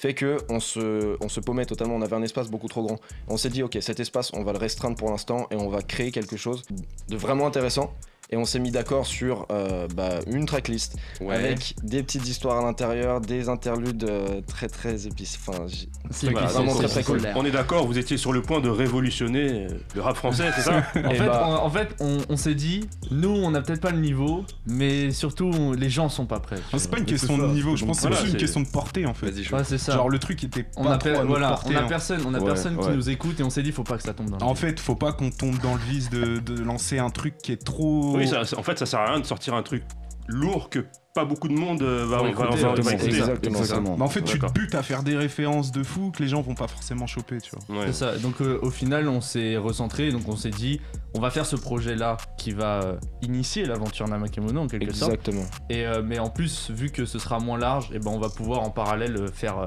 Fait 0.00 0.14
que 0.14 0.36
on 0.48 0.60
se, 0.60 1.16
on 1.20 1.28
se 1.28 1.40
paumait 1.40 1.66
totalement, 1.66 1.96
on 1.96 2.02
avait 2.02 2.14
un 2.14 2.22
espace 2.22 2.48
beaucoup 2.48 2.68
trop 2.68 2.84
grand. 2.84 3.00
On 3.26 3.36
s'est 3.36 3.48
dit, 3.48 3.64
ok, 3.64 3.78
cet 3.80 3.98
espace, 3.98 4.30
on 4.32 4.44
va 4.44 4.52
le 4.52 4.58
restreindre 4.58 4.96
pour 4.96 5.10
l'instant 5.10 5.48
et 5.50 5.56
on 5.56 5.68
va 5.68 5.82
créer 5.82 6.12
quelque 6.12 6.36
chose 6.36 6.62
de 7.08 7.16
vraiment 7.16 7.48
intéressant 7.48 7.92
et 8.30 8.36
on 8.36 8.44
s'est 8.44 8.58
mis 8.58 8.70
d'accord 8.70 9.06
sur 9.06 9.46
euh, 9.50 9.88
bah, 9.94 10.20
une 10.26 10.44
tracklist 10.44 10.96
avec 11.28 11.74
des 11.82 12.02
petites 12.02 12.28
histoires 12.28 12.58
à 12.58 12.62
l'intérieur, 12.62 13.20
des 13.20 13.48
interludes 13.48 14.04
euh, 14.04 14.40
très 14.46 14.68
très 14.68 15.06
épices. 15.06 15.38
Enfin, 15.40 15.64
vraiment 16.10 16.74
très 16.74 16.88
très 16.88 17.04
cool. 17.04 17.20
On 17.36 17.44
est 17.44 17.50
d'accord, 17.50 17.86
vous 17.86 17.98
étiez 17.98 18.16
sur 18.16 18.32
le 18.32 18.42
point 18.42 18.60
de 18.60 18.68
révolutionner 18.68 19.66
euh, 19.66 19.68
le 19.94 20.02
rap 20.02 20.16
français, 20.16 20.50
c'est 20.54 20.62
ça 20.62 20.76
en, 20.96 21.10
fait, 21.10 21.26
bah- 21.26 21.60
en, 21.62 21.70
fait, 21.70 21.96
on, 22.00 22.36
s'est 22.36 22.54
dit, 22.54 22.88
nous, 23.10 23.30
on 23.30 23.50
n'a 23.50 23.62
peut-être 23.62 23.80
pas 23.80 23.90
le 23.90 24.00
niveau, 24.00 24.44
mais 24.66 25.10
surtout, 25.10 25.72
les 25.74 25.88
gens 25.88 26.08
sont 26.08 26.26
pas 26.26 26.40
prêts. 26.40 26.58
C'est 26.76 26.90
pas 26.90 26.98
une 26.98 27.06
question 27.06 27.38
de 27.38 27.46
niveau, 27.46 27.76
je 27.76 27.84
pense 27.84 28.00
que 28.00 28.14
c'est 28.14 28.28
une 28.28 28.36
question 28.36 28.60
de 28.60 28.68
portée 28.68 29.06
en 29.06 29.14
fait. 29.14 29.32
c'est 29.64 29.78
ça. 29.78 29.94
Genre 29.94 30.10
le 30.10 30.18
truc 30.18 30.44
était 30.44 30.64
pas 30.64 30.70
on 30.76 30.86
a, 30.86 30.98
trop 30.98 31.10
voilà, 31.26 31.58
on 31.64 31.74
a 31.74 31.82
personne, 31.82 32.20
on 32.26 32.34
a 32.34 32.40
personne 32.40 32.76
qui 32.78 32.90
nous 32.90 33.08
écoute 33.08 33.40
et 33.40 33.42
on 33.42 33.50
s'est 33.50 33.62
dit, 33.62 33.72
faut 33.72 33.84
pas 33.84 33.96
que 33.96 34.02
ça 34.02 34.12
tombe 34.12 34.30
dans. 34.30 34.36
Le 34.36 34.44
en 34.44 34.54
fait, 34.54 34.78
faut 34.78 34.94
pas 34.94 35.12
qu'on 35.12 35.30
tombe 35.30 35.58
dans 35.60 35.74
le 35.74 35.80
vice 35.88 36.10
de 36.10 36.62
lancer 36.62 36.98
un 36.98 37.10
truc 37.10 37.38
qui 37.38 37.52
est 37.52 37.64
trop 37.64 38.17
oui, 38.18 38.30
en 38.56 38.62
fait, 38.62 38.78
ça 38.78 38.86
sert 38.86 39.00
à 39.00 39.10
rien 39.10 39.20
de 39.20 39.26
sortir 39.26 39.54
un 39.54 39.62
truc 39.62 39.82
lourd 40.28 40.68
que 40.68 40.84
pas 41.14 41.24
beaucoup 41.24 41.48
de 41.48 41.54
monde 41.54 41.82
euh, 41.82 42.06
va, 42.06 42.28
écouter. 42.28 43.08
Exactement, 43.08 43.96
Mais 43.96 44.04
en 44.04 44.08
fait, 44.08 44.22
tu 44.22 44.38
te 44.38 44.52
butes 44.52 44.74
à 44.74 44.82
faire 44.82 45.02
des 45.02 45.16
références 45.16 45.72
de 45.72 45.82
fou 45.82 46.12
que 46.12 46.22
les 46.22 46.28
gens 46.28 46.42
vont 46.42 46.54
pas 46.54 46.68
forcément 46.68 47.06
choper, 47.06 47.38
tu 47.40 47.50
vois. 47.50 47.86
C'est 47.86 47.92
ça. 47.92 48.16
Donc 48.18 48.40
euh, 48.40 48.58
au 48.62 48.70
final, 48.70 49.08
on 49.08 49.20
s'est 49.20 49.56
recentré, 49.56 50.12
donc 50.12 50.28
on 50.28 50.36
s'est 50.36 50.50
dit, 50.50 50.80
on 51.14 51.20
va 51.20 51.30
faire 51.30 51.46
ce 51.46 51.56
projet-là 51.56 52.18
qui 52.36 52.52
va 52.52 52.82
euh, 52.82 52.96
initier 53.22 53.64
l'aventure 53.64 54.06
Namakemono 54.06 54.60
en 54.60 54.66
quelque 54.68 54.92
sorte. 54.92 55.12
Exactement. 55.12 55.44
Et 55.70 55.86
mais 56.04 56.18
en 56.18 56.30
plus, 56.30 56.70
vu 56.70 56.90
que 56.90 57.04
ce 57.04 57.18
sera 57.18 57.40
moins 57.40 57.58
large, 57.58 57.90
et 57.92 57.96
eh 57.96 57.98
ben 57.98 58.10
on 58.10 58.20
va 58.20 58.28
pouvoir 58.28 58.60
en 58.60 58.70
parallèle 58.70 59.28
faire, 59.32 59.66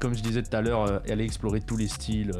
comme 0.00 0.14
je 0.14 0.22
disais 0.22 0.42
tout 0.42 0.56
à 0.56 0.62
l'heure, 0.62 1.02
aller 1.08 1.24
explorer 1.24 1.60
tous 1.60 1.76
les 1.76 1.88
styles 1.88 2.32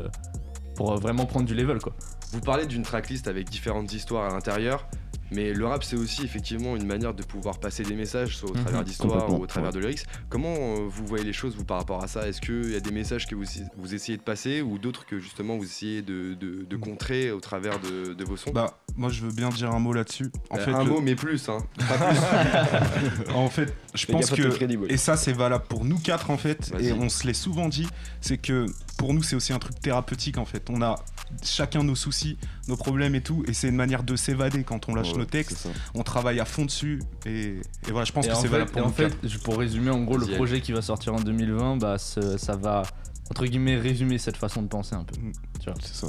pour 0.75 0.97
vraiment 0.97 1.27
prendre 1.27 1.47
du 1.47 1.55
level, 1.55 1.79
quoi. 1.79 1.93
Vous 2.33 2.41
parlez 2.41 2.67
d'une 2.67 2.83
tracklist 2.83 3.29
avec 3.29 3.51
différentes 3.51 3.93
histoires 3.93 4.31
à 4.31 4.33
l'intérieur. 4.33 4.89
Mais 5.31 5.53
le 5.53 5.66
rap, 5.66 5.85
c'est 5.85 5.97
aussi 5.97 6.25
effectivement 6.25 6.77
une 6.77 6.87
manière 6.87 7.14
de 7.14 7.23
pouvoir 7.23 7.59
passer 7.59 7.83
des 7.83 7.95
messages, 7.95 8.37
soit 8.37 8.51
au 8.51 8.55
mhm. 8.55 8.62
travers 8.62 8.85
d'histoires 8.85 9.33
ou 9.33 9.43
au 9.43 9.47
travers 9.47 9.73
de 9.73 9.79
lyrics. 9.79 10.05
Comment 10.29 10.55
euh, 10.55 10.88
vous 10.88 11.07
voyez 11.07 11.25
les 11.25 11.33
choses, 11.33 11.57
vous, 11.57 11.64
par 11.64 11.79
rapport 11.79 12.03
à 12.03 12.09
ça? 12.09 12.27
Est-ce 12.27 12.40
qu'il 12.40 12.73
y 12.73 12.77
a 12.77 12.81
des 12.81 12.90
messages 12.90 13.27
que 13.27 13.35
vous, 13.35 13.45
vous 13.77 13.95
essayez 13.95 14.19
de 14.19 14.23
passer 14.23 14.61
ou 14.62 14.79
d'autres 14.79 15.07
que 15.07 15.19
justement 15.19 15.57
vous 15.57 15.64
essayez 15.64 16.03
de, 16.03 16.35
de, 16.35 16.77
mm. 16.77 16.81
contrer 16.81 17.31
au 17.31 17.40
travers 17.40 17.79
de, 17.81 18.14
de, 18.14 18.25
vos 18.25 18.37
sons? 18.37 18.51
Bah, 18.53 18.79
moi, 18.97 19.11
je 19.11 19.23
veux 19.23 19.33
bien 19.33 19.49
dire 19.51 19.71
un 19.71 19.79
mot 19.79 19.93
là-dessus. 19.93 20.31
En 20.51 20.59
euh, 20.59 20.64
fait, 20.64 20.73
un 20.73 20.85
mot, 20.85 21.01
mais 21.01 21.14
plus, 21.14 21.49
hein. 21.49 21.59
en 23.35 23.49
fait, 23.49 23.73
je 23.95 24.07
pense 24.07 24.31
que. 24.31 24.90
Et 24.90 24.97
ça, 24.97 25.16
c'est 25.16 25.33
valable 25.33 25.64
pour 25.69 25.85
nous 25.85 25.99
quatre, 25.99 26.31
en 26.31 26.37
fait. 26.37 26.73
Et 26.81 26.93
on 26.93 27.09
se 27.09 27.27
l'est 27.27 27.35
souvent 27.35 27.69
dit. 27.69 27.88
C'est 28.21 28.38
que 28.38 28.66
pour 29.01 29.15
nous, 29.15 29.23
c'est 29.23 29.35
aussi 29.35 29.55
un 29.55 29.59
truc 29.59 29.81
thérapeutique, 29.81 30.37
en 30.37 30.45
fait. 30.45 30.69
On 30.69 30.83
a 30.83 30.95
chacun 31.43 31.83
nos 31.83 31.95
soucis, 31.95 32.37
nos 32.69 32.77
problèmes 32.77 33.15
et 33.15 33.23
tout. 33.23 33.43
Et 33.49 33.55
c'est 33.55 33.69
une 33.69 33.75
manière 33.75 34.03
de 34.03 34.15
s'évader 34.15 34.63
quand 34.63 34.91
on 34.91 34.95
lâche 34.95 35.15
nos 35.15 35.25
textes. 35.25 35.71
On 35.95 36.03
travaille 36.03 36.39
à 36.39 36.45
fond 36.45 36.67
dessus. 36.67 37.01
Et, 37.25 37.63
voilà, 37.89 38.05
je 38.05 38.13
pense 38.13 38.29
que 38.29 38.35
c'est 38.35 38.47
valable 38.47 38.71
pour 38.71 38.85
En 38.85 38.91
fait, 38.91 39.17
pour 39.43 39.57
résumer, 39.57 39.91
en 39.91 40.03
gros, 40.03 40.19
le 40.19 40.27
projet 40.27 40.61
qui 40.61 40.73
va 40.73 40.83
sortir 40.83 41.15
en 41.15 41.21
2020, 41.21 41.79
bah, 41.79 41.97
ça 41.97 42.57
va 42.57 42.83
entre 43.31 43.47
guillemets 43.47 43.79
résumer 43.79 44.19
cette 44.19 44.37
façon 44.37 44.61
de 44.61 44.69
penser 44.69 44.95
un 44.95 45.05
peu. 45.05 45.19
Mm. 45.19 45.33
C'est 45.81 45.95
ça. 45.95 46.09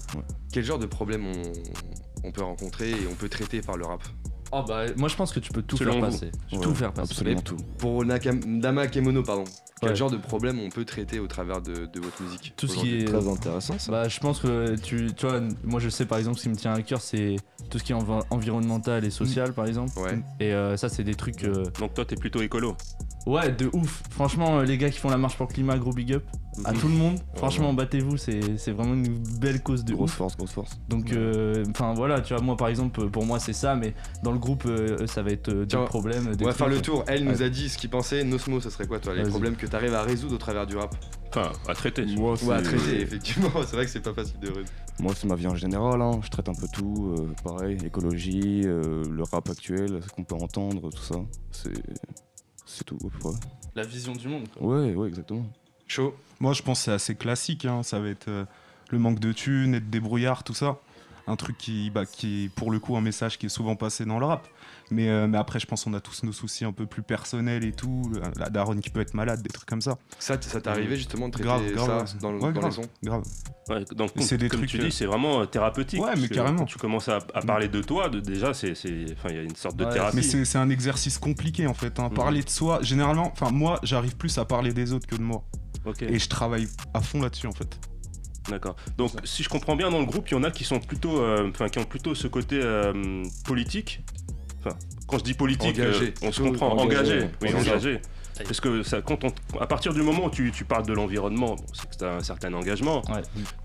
Quel 0.51 0.65
genre 0.65 0.79
de 0.79 0.85
problème 0.85 1.31
on, 2.25 2.31
peut 2.31 2.43
rencontrer 2.43 2.91
et 2.91 3.07
on 3.09 3.15
peut 3.15 3.29
traiter 3.29 3.61
par 3.61 3.77
le 3.77 3.85
rap? 3.85 4.01
Oh 4.51 4.63
bah 4.67 4.85
moi 4.97 5.07
je 5.07 5.15
pense 5.15 5.31
que 5.31 5.39
tu 5.39 5.51
peux 5.51 5.61
tout 5.61 5.77
faire 5.77 5.99
passer. 5.99 6.31
Tout 6.61 6.75
faire 6.75 6.93
passer. 6.93 7.11
Absolument 7.11 7.41
tout. 7.41 7.57
Pour 7.77 8.03
Dama 8.05 8.87
Kemono, 8.87 9.23
pardon. 9.23 9.45
Quel 9.81 9.95
genre 9.95 10.11
de 10.11 10.17
problème 10.17 10.59
on 10.59 10.69
peut 10.69 10.85
traiter 10.85 11.19
au 11.19 11.25
travers 11.25 11.61
de, 11.61 11.89
votre 11.95 12.21
musique 12.21 12.53
Tout 12.55 12.67
ce 12.67 12.77
qui 12.77 12.99
est 12.99 13.05
très 13.05 13.27
intéressant. 13.27 13.79
Ça. 13.79 13.91
Bah, 13.91 14.07
je 14.07 14.19
pense 14.19 14.39
que 14.39 14.75
tu, 14.75 15.11
tu 15.15 15.25
vois, 15.25 15.41
moi 15.63 15.79
je 15.79 15.89
sais 15.89 16.05
par 16.05 16.19
exemple 16.19 16.37
ce 16.37 16.43
qui 16.43 16.49
me 16.49 16.55
tient 16.55 16.73
à 16.73 16.81
cœur, 16.83 17.01
c'est 17.01 17.37
tout 17.69 17.79
ce 17.79 17.83
qui 17.83 17.91
est 17.91 17.95
environnemental 18.29 19.03
et 19.05 19.09
social 19.09 19.49
mm. 19.49 19.53
par 19.53 19.65
exemple. 19.65 19.97
Ouais. 19.97 20.19
Et 20.39 20.53
euh, 20.53 20.77
ça 20.77 20.89
c'est 20.89 21.03
des 21.03 21.15
trucs. 21.15 21.43
Euh, 21.43 21.65
Donc 21.79 21.93
toi 21.93 22.05
t'es 22.05 22.15
plutôt 22.15 22.41
écolo. 22.41 22.75
Ouais, 23.25 23.51
de 23.51 23.69
ouf. 23.73 24.03
Franchement, 24.11 24.59
euh, 24.59 24.63
les 24.63 24.77
gars 24.77 24.89
qui 24.89 24.99
font 24.99 25.09
la 25.09 25.17
marche 25.17 25.37
pour 25.37 25.47
le 25.47 25.53
climat, 25.53 25.77
gros 25.77 25.93
big 25.93 26.13
up 26.13 26.23
à 26.65 26.73
tout 26.73 26.87
le 26.87 26.93
monde. 26.93 27.19
Franchement, 27.35 27.73
battez-vous, 27.73 28.17
c'est 28.17 28.71
vraiment 28.71 28.93
une 28.93 29.17
belle 29.39 29.61
cause 29.61 29.83
de 29.85 29.93
grosse 29.93 30.11
force, 30.11 30.37
grosse 30.37 30.51
force. 30.51 30.79
Donc, 30.89 31.15
enfin 31.69 31.93
voilà, 31.93 32.21
tu 32.21 32.33
vois, 32.33 32.43
moi 32.43 32.57
par 32.57 32.67
exemple, 32.67 33.09
pour 33.09 33.25
moi 33.25 33.39
c'est 33.39 33.53
ça, 33.53 33.75
mais 33.75 33.93
dans 34.23 34.31
le 34.31 34.39
groupe, 34.39 34.67
ça 35.05 35.23
va 35.23 35.31
être 35.31 35.51
des 35.51 35.77
problèmes. 35.85 36.31
on 36.39 36.45
va 36.45 36.53
faire 36.53 36.69
le 36.69 36.81
tour. 36.81 37.03
Elle 37.07 37.25
nous 37.25 37.41
a 37.41 37.49
dit 37.49 37.69
ce 37.69 37.77
qu'il 37.77 37.89
pensait. 37.89 38.23
Nosmo, 38.23 38.59
ça 38.59 38.69
serait 38.69 38.87
quoi, 38.87 38.99
toi, 38.99 39.13
les 39.15 39.23
problèmes 39.23 39.55
que 39.55 39.65
tu 39.65 39.75
arrives 39.75 39.93
à 39.93 40.03
résoudre 40.03 40.35
au 40.35 40.37
travers 40.37 40.65
du 40.65 40.77
rap? 40.77 40.95
Enfin, 41.29 41.51
à 41.67 41.73
traiter. 41.73 42.05
Moi, 42.05 42.35
ouais, 42.43 42.55
à 42.55 42.61
traiter, 42.61 43.01
effectivement. 43.01 43.49
C'est 43.65 43.75
vrai 43.75 43.85
que 43.85 43.91
c'est 43.91 44.01
pas 44.01 44.13
facile 44.13 44.39
de 44.39 44.47
résoudre. 44.47 44.69
Moi, 44.99 45.13
c'est 45.15 45.27
ma 45.27 45.35
vie 45.35 45.47
en 45.47 45.55
général. 45.55 46.01
Hein. 46.01 46.19
Je 46.21 46.29
traite 46.29 46.49
un 46.49 46.53
peu 46.53 46.67
tout. 46.71 47.15
Euh, 47.17 47.33
pareil, 47.43 47.77
écologie, 47.85 48.63
euh, 48.65 49.03
le 49.09 49.23
rap 49.23 49.49
actuel, 49.49 50.01
ce 50.03 50.09
qu'on 50.09 50.23
peut 50.23 50.35
entendre, 50.35 50.89
tout 50.91 51.01
ça. 51.01 51.15
C'est, 51.51 51.71
c'est 52.65 52.83
tout. 52.83 52.97
La 53.75 53.83
vision 53.83 54.13
du 54.13 54.27
monde. 54.27 54.47
Quoi. 54.49 54.67
Ouais, 54.67 54.93
ouais, 54.93 55.07
exactement. 55.07 55.45
Chaud. 55.91 56.15
Moi, 56.39 56.53
je 56.53 56.61
pense 56.61 56.79
que 56.79 56.85
c'est 56.85 56.91
assez 56.93 57.15
classique. 57.15 57.65
Hein. 57.65 57.83
Ça 57.83 57.99
va 57.99 58.07
être 58.07 58.29
euh, 58.29 58.45
le 58.91 58.97
manque 58.97 59.19
de 59.19 59.33
thunes, 59.33 59.75
être 59.75 59.89
débrouillard, 59.89 60.45
tout 60.45 60.53
ça. 60.53 60.77
Un 61.27 61.35
truc 61.35 61.57
qui, 61.57 61.89
bah, 61.89 62.05
qui 62.05 62.45
est 62.45 62.49
pour 62.49 62.71
le 62.71 62.79
coup 62.79 62.95
un 62.95 63.01
message 63.01 63.37
qui 63.37 63.47
est 63.47 63.49
souvent 63.49 63.75
passé 63.75 64.05
dans 64.05 64.17
le 64.17 64.25
rap. 64.25 64.47
Mais, 64.89 65.09
euh, 65.09 65.27
mais 65.27 65.37
après, 65.37 65.59
je 65.59 65.65
pense 65.65 65.83
qu'on 65.83 65.93
a 65.93 65.99
tous 65.99 66.23
nos 66.23 66.31
soucis 66.31 66.65
un 66.65 66.71
peu 66.71 66.85
plus 66.85 67.01
personnels 67.01 67.65
et 67.65 67.73
tout. 67.73 68.11
La 68.37 68.49
daronne 68.49 68.79
qui 68.79 68.89
peut 68.89 69.01
être 69.01 69.13
malade, 69.13 69.41
des 69.41 69.49
trucs 69.49 69.67
comme 69.67 69.81
ça. 69.81 69.97
Ça, 70.19 70.41
ça 70.41 70.61
t'est 70.61 70.69
arrivé 70.69 70.95
justement 70.97 71.27
de 71.27 71.33
traiter 71.33 71.77
ça 71.77 72.05
dans, 72.21 72.33
ouais, 72.33 72.51
dans 72.51 72.61
grave, 72.61 72.87
Grave. 73.03 73.23
Ouais, 73.69 73.85
donc, 73.95 74.11
c'est 74.17 74.37
des 74.37 74.49
trucs, 74.49 74.67
tu 74.67 74.79
dis, 74.79 74.87
euh, 74.87 74.91
c'est 74.91 75.05
vraiment 75.05 75.41
euh, 75.41 75.45
thérapeutique. 75.45 76.01
Ouais, 76.01 76.15
mais 76.17 76.27
carrément. 76.27 76.59
Quand 76.59 76.65
tu 76.65 76.77
commences 76.77 77.07
à, 77.07 77.19
parler 77.19 77.69
de 77.69 77.81
toi, 77.81 78.09
de, 78.09 78.19
déjà, 78.19 78.53
c'est, 78.53 78.73
il 78.83 79.15
y 79.29 79.37
a 79.37 79.41
une 79.41 79.55
sorte 79.55 79.75
de 79.75 79.85
thérapie. 79.85 80.17
Mais 80.17 80.23
c'est, 80.23 80.57
un 80.57 80.69
exercice 80.69 81.17
compliqué 81.17 81.67
en 81.67 81.73
fait. 81.73 81.99
Hein. 81.99 82.09
Mm. 82.09 82.13
Parler 82.13 82.43
de 82.43 82.49
soi, 82.49 82.79
généralement, 82.81 83.31
enfin 83.31 83.51
moi, 83.51 83.79
j'arrive 83.83 84.17
plus 84.17 84.37
à 84.37 84.45
parler 84.45 84.73
des 84.73 84.93
autres 84.93 85.07
que 85.07 85.15
de 85.15 85.23
moi. 85.23 85.43
Et 86.01 86.19
je 86.19 86.29
travaille 86.29 86.67
à 86.93 87.01
fond 87.01 87.21
là-dessus 87.21 87.47
en 87.47 87.53
fait. 87.53 87.79
D'accord. 88.49 88.75
Donc, 88.97 89.11
si 89.23 89.43
je 89.43 89.49
comprends 89.49 89.75
bien, 89.75 89.91
dans 89.91 89.99
le 89.99 90.05
groupe, 90.05 90.27
il 90.29 90.33
y 90.33 90.37
en 90.37 90.43
a 90.43 90.49
qui 90.49 90.63
sont 90.63 90.79
plutôt, 90.79 91.23
enfin, 91.47 91.69
qui 91.69 91.77
ont 91.77 91.83
plutôt 91.83 92.15
ce 92.15 92.27
côté 92.27 92.59
politique 93.45 94.03
Enfin, 94.63 94.77
quand 95.07 95.17
je 95.17 95.23
dis 95.23 95.33
politique, 95.33 95.79
euh, 95.79 96.11
on 96.21 96.31
se 96.31 96.41
comprend, 96.41 96.77
engagé. 96.77 97.27
Oui, 97.41 97.53
engagé. 97.53 97.99
Parce 98.43 98.59
que 98.59 98.81
ça, 98.81 99.01
quand 99.01 99.19
à 99.59 99.67
partir 99.67 99.93
du 99.93 100.01
moment 100.01 100.25
où 100.25 100.29
tu, 100.29 100.51
parles 100.65 100.85
de 100.85 100.93
l'environnement, 100.93 101.57
c'est 101.73 101.89
que 101.89 101.95
tu 101.97 102.05
as 102.05 102.15
un 102.15 102.23
certain 102.23 102.53
engagement. 102.53 103.01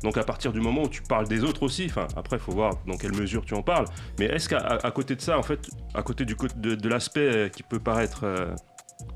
Donc 0.02 0.16
à 0.16 0.24
partir 0.24 0.52
du 0.52 0.60
moment 0.60 0.82
où 0.82 0.88
tu 0.88 1.02
parles 1.02 1.28
des 1.28 1.44
autres 1.44 1.62
aussi, 1.62 1.86
enfin 1.86 2.08
après 2.16 2.36
il 2.36 2.40
faut 2.40 2.52
voir 2.52 2.72
dans 2.86 2.96
quelle 2.96 3.14
mesure 3.14 3.44
tu 3.44 3.54
en 3.54 3.62
parles. 3.62 3.86
Mais 4.18 4.26
est-ce 4.26 4.48
qu'à 4.48 4.90
côté 4.90 5.16
de 5.16 5.20
ça, 5.20 5.38
en 5.38 5.42
fait, 5.42 5.70
à 5.94 6.02
côté 6.02 6.24
du 6.24 6.36
de, 6.56 6.74
de 6.74 6.88
l'aspect 6.88 7.50
qui 7.54 7.62
peut 7.62 7.78
paraître 7.78 8.24
euh, 8.24 8.54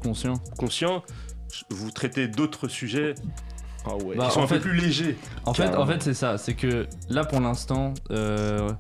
conscient, 0.03 0.35
conscient, 0.59 1.03
vous 1.71 1.91
traitez 1.91 2.29
d'autres 2.29 2.69
sujets 2.69 3.15
ah 3.85 3.91
qui 3.99 4.17
bah, 4.17 4.31
sont 4.31 4.43
un 4.43 4.47
peu 4.47 4.61
plus 4.61 4.75
légers. 4.75 5.17
En 5.47 5.55
fait, 5.55 5.75
en 5.75 5.87
fait 5.87 6.03
c'est 6.03 6.15
ça, 6.15 6.39
c'est 6.39 6.55
que 6.55 6.87
là 7.09 7.25
pour 7.25 7.41
l'instant. 7.41 7.95
Euh, 8.11 8.71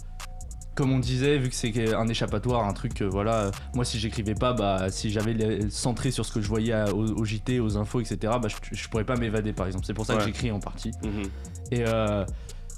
comme 0.81 0.93
on 0.93 0.99
disait, 0.99 1.37
vu 1.37 1.51
que 1.51 1.55
c'est 1.55 1.95
un 1.95 2.09
échappatoire, 2.09 2.65
un 2.65 2.73
truc, 2.73 3.03
euh, 3.03 3.07
voilà, 3.07 3.35
euh, 3.35 3.51
moi 3.75 3.85
si 3.85 3.99
j'écrivais 3.99 4.35
pas, 4.35 4.55
bah 4.55 4.91
si 4.91 5.11
j'avais 5.11 5.69
centré 5.69 6.11
sur 6.11 6.25
ce 6.25 6.33
que 6.33 6.41
je 6.41 6.49
voyais 6.49 6.91
au, 6.93 7.23
JT, 7.23 7.61
aux 7.61 7.77
infos, 7.77 8.01
etc., 8.01 8.33
bah 8.41 8.49
je, 8.49 8.89
pourrais 8.89 9.05
pas 9.05 9.17
m'évader 9.17 9.53
par 9.53 9.67
exemple. 9.67 9.85
C'est 9.85 9.93
pour 9.93 10.07
ça 10.07 10.17
que 10.17 10.25
j'écris 10.25 10.51
en 10.51 10.59
partie. 10.59 10.93
Mhm. 11.03 11.25
Et 11.73 11.85
euh, 11.87 12.25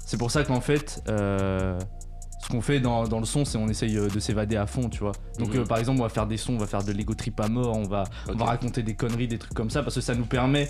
c'est 0.05 0.17
pour 0.17 0.31
ça 0.31 0.43
qu'en 0.43 0.59
fait, 0.59 1.01
ce 2.43 2.49
qu'on 2.49 2.61
fait 2.61 2.79
dans, 2.79 3.03
le 3.03 3.25
son, 3.25 3.45
c'est 3.45 3.57
on 3.57 3.67
essaye 3.67 3.95
de 3.95 4.19
s'évader 4.19 4.57
à 4.57 4.67
fond, 4.67 4.89
tu 4.89 4.99
vois. 4.99 5.13
Donc 5.39 5.53
mhm. 5.53 5.65
par 5.65 5.77
exemple, 5.77 5.99
on 5.99 6.03
va 6.03 6.09
faire 6.09 6.27
des 6.27 6.37
sons, 6.37 6.53
on 6.53 6.57
va 6.57 6.67
faire 6.67 6.83
de 6.83 6.91
l'ego 6.91 7.13
trip 7.13 7.39
à 7.39 7.47
mort, 7.47 7.77
on 7.77 7.83
va, 7.83 8.03
on 8.27 8.35
va 8.35 8.45
raconter 8.45 8.83
des 8.83 8.95
conneries, 8.95 9.27
des 9.27 9.37
trucs 9.37 9.53
comme 9.53 9.69
ça, 9.69 9.81
parce 9.81 9.95
que 9.95 10.01
ça 10.01 10.15
nous 10.15 10.25
permet 10.25 10.69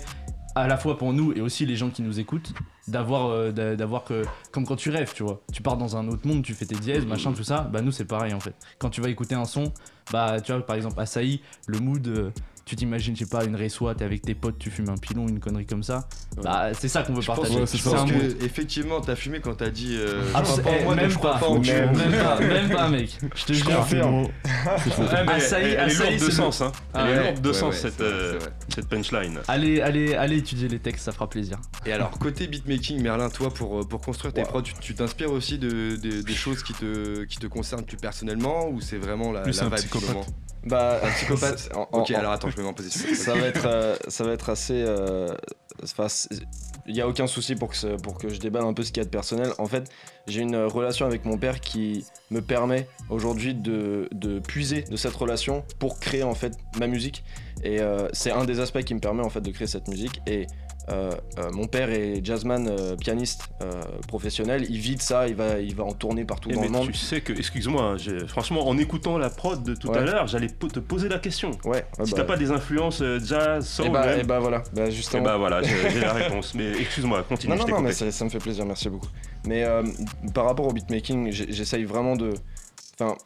à 0.54 0.68
la 0.68 0.76
fois 0.76 0.96
pour 0.96 1.12
nous 1.12 1.32
et 1.32 1.40
aussi 1.40 1.66
les 1.66 1.76
gens 1.76 1.90
qui 1.90 2.02
nous 2.02 2.20
écoutent 2.20 2.52
d'avoir 2.86 3.28
euh, 3.30 3.50
d'avoir 3.50 4.04
que 4.04 4.22
comme 4.52 4.64
quand 4.64 4.76
tu 4.76 4.90
rêves 4.90 5.12
tu 5.12 5.22
vois 5.22 5.42
tu 5.52 5.62
pars 5.62 5.76
dans 5.76 5.96
un 5.96 6.06
autre 6.06 6.28
monde 6.28 6.42
tu 6.44 6.54
fais 6.54 6.66
tes 6.66 6.76
dièses 6.76 7.06
machin 7.06 7.32
tout 7.32 7.42
ça 7.42 7.62
bah 7.72 7.80
nous 7.80 7.90
c'est 7.90 8.04
pareil 8.04 8.34
en 8.34 8.40
fait 8.40 8.54
quand 8.78 8.90
tu 8.90 9.00
vas 9.00 9.08
écouter 9.08 9.34
un 9.34 9.46
son 9.46 9.72
bah 10.12 10.40
tu 10.40 10.52
vois 10.52 10.64
par 10.64 10.76
exemple 10.76 11.00
Asahi 11.00 11.40
le 11.66 11.80
mood 11.80 12.06
euh, 12.06 12.30
tu 12.64 12.76
t'imagines, 12.76 13.14
je 13.14 13.24
sais 13.24 13.30
pas, 13.30 13.44
une 13.44 13.56
résoie, 13.56 13.94
t'es 13.94 14.04
avec 14.04 14.22
tes 14.22 14.34
potes, 14.34 14.58
tu 14.58 14.70
fumes 14.70 14.88
un 14.88 14.96
pilon, 14.96 15.28
une 15.28 15.38
connerie 15.38 15.66
comme 15.66 15.82
ça. 15.82 16.08
Bah, 16.42 16.72
c'est 16.72 16.88
ça 16.88 17.02
qu'on 17.02 17.12
veut 17.12 17.22
partager. 17.22 17.54
je 17.54 17.82
pense 17.82 18.10
que, 18.10 18.44
effectivement, 18.44 19.00
t'as 19.00 19.16
fumé 19.16 19.40
quand 19.40 19.54
t'as 19.54 19.70
dit. 19.70 19.96
Euh, 19.98 20.22
ah, 20.34 20.42
pas, 20.42 20.94
même, 20.94 21.12
pas, 21.14 21.40
même, 21.58 21.92
pas, 21.92 22.40
même 22.40 22.70
pas, 22.70 22.88
mec. 22.90 23.18
Je 23.34 23.44
te 23.44 23.52
jure. 23.52 23.76
Confirme. 23.76 24.28
elle, 24.44 25.90
est 25.90 25.94
lourde 25.94 26.26
de 26.26 26.30
sens, 26.30 26.60
hein. 26.62 26.72
Elle 26.94 27.08
est 27.08 27.22
lourde 27.24 27.40
de 27.42 27.52
sens, 27.52 27.74
cette 27.76 28.88
punchline. 28.88 29.40
Allez, 29.48 29.80
allez, 29.80 30.14
allez 30.14 30.38
étudier 30.38 30.68
les 30.68 30.78
textes, 30.78 31.04
ça 31.04 31.12
fera 31.12 31.28
plaisir. 31.28 31.58
Et 31.84 31.92
alors, 31.92 32.10
côté 32.18 32.46
beatmaking, 32.46 33.02
Merlin, 33.02 33.28
toi, 33.28 33.52
pour, 33.52 33.86
pour 33.86 34.00
construire 34.00 34.32
tes 34.32 34.42
prods, 34.42 34.62
tu 34.62 34.94
t'inspires 34.94 35.32
aussi 35.32 35.58
de, 35.58 35.96
des 35.96 36.34
choses 36.34 36.62
qui 36.62 36.72
te, 36.72 37.24
qui 37.24 37.36
te 37.36 37.46
concernent 37.46 37.84
plus 37.84 37.98
personnellement 37.98 38.68
ou 38.68 38.80
c'est 38.80 38.98
vraiment 38.98 39.32
la, 39.32 39.44
la 39.44 39.50
vibe 39.50 39.84
bah, 40.66 41.00
un 41.02 41.10
psychopathe. 41.10 41.70
ok, 41.92 42.10
alors 42.12 42.32
attends, 42.32 42.48
Ça 43.14 43.34
va 43.34 43.46
être, 43.46 43.66
euh, 43.66 43.96
ça 44.08 44.24
va 44.24 44.32
être 44.32 44.50
assez. 44.50 44.82
Euh, 44.86 45.34
il 46.86 46.94
n'y 46.94 47.00
a 47.00 47.08
aucun 47.08 47.26
souci 47.26 47.54
pour 47.54 47.70
que, 47.70 47.96
pour 47.96 48.18
que 48.18 48.28
je 48.28 48.38
déballe 48.38 48.64
un 48.64 48.74
peu 48.74 48.82
ce 48.82 48.88
qu'il 48.88 48.98
y 48.98 49.00
a 49.00 49.04
de 49.04 49.10
personnel. 49.10 49.50
En 49.58 49.66
fait, 49.66 49.90
j'ai 50.26 50.40
une 50.40 50.56
relation 50.56 51.06
avec 51.06 51.24
mon 51.24 51.38
père 51.38 51.60
qui 51.60 52.04
me 52.30 52.40
permet 52.40 52.86
aujourd'hui 53.08 53.54
de, 53.54 54.08
de, 54.12 54.38
puiser 54.38 54.82
de 54.82 54.96
cette 54.96 55.14
relation 55.14 55.64
pour 55.78 55.98
créer 55.98 56.22
en 56.22 56.34
fait 56.34 56.52
ma 56.78 56.86
musique. 56.86 57.24
Et 57.62 57.80
euh, 57.80 58.08
c'est 58.12 58.30
un 58.30 58.44
des 58.44 58.60
aspects 58.60 58.82
qui 58.82 58.94
me 58.94 59.00
permet 59.00 59.22
en 59.22 59.30
fait 59.30 59.40
de 59.40 59.50
créer 59.50 59.66
cette 59.66 59.88
musique. 59.88 60.20
Euh, 60.90 61.12
euh, 61.38 61.50
mon 61.52 61.66
père 61.66 61.90
est 61.90 62.24
jazzman, 62.24 62.68
euh, 62.68 62.96
pianiste 62.96 63.48
professionnel. 64.06 64.66
Il 64.68 64.78
vit 64.78 64.96
de 64.96 65.02
ça, 65.02 65.28
il 65.28 65.34
va, 65.34 65.58
il 65.58 65.74
va 65.74 65.84
en 65.84 65.92
tourner 65.92 66.24
partout 66.24 66.50
eh, 66.52 66.54
dans 66.54 66.62
le 66.62 66.68
monde. 66.68 66.86
Tu 66.86 66.94
sais 66.94 67.20
que, 67.20 67.32
excuse-moi, 67.32 67.96
hein, 67.96 68.26
franchement, 68.26 68.68
en 68.68 68.76
écoutant 68.76 69.18
la 69.18 69.30
prod 69.30 69.62
de 69.62 69.74
tout 69.74 69.92
à 69.92 70.00
l'heure, 70.00 70.26
j'allais 70.26 70.48
te 70.48 70.80
poser 70.80 71.08
la 71.08 71.18
question. 71.18 71.52
Ouais. 71.64 71.86
si 72.04 72.12
t'as 72.12 72.18
bah. 72.18 72.24
pas 72.24 72.36
des 72.36 72.50
influences 72.50 73.02
jazz, 73.22 73.66
soul, 73.66 73.86
et 73.86 73.88
eh 73.88 73.92
bah, 73.92 74.16
et 74.16 74.20
eh 74.20 74.24
bah 74.24 74.38
voilà, 74.38 74.62
bah 74.72 74.90
justement. 74.90 75.22
Et 75.22 75.24
bah 75.24 75.36
voilà, 75.36 75.62
j'ai 75.62 76.00
la 76.00 76.12
réponse. 76.12 76.54
Mais 76.54 76.72
excuse-moi, 76.72 77.22
continue. 77.22 77.56
Non, 77.56 77.66
non, 77.66 77.76
non, 77.76 77.80
mais 77.80 77.92
ça, 77.92 78.10
ça, 78.10 78.24
me 78.24 78.30
fait 78.30 78.38
plaisir, 78.38 78.66
merci 78.66 78.88
beaucoup. 78.88 79.08
Mais 79.46 79.64
par 80.34 80.44
rapport 80.44 80.66
au 80.66 80.72
beatmaking, 80.72 81.30
j'essaye 81.30 81.84
vraiment 81.84 82.16
de, 82.16 82.34
enfin 82.98 83.16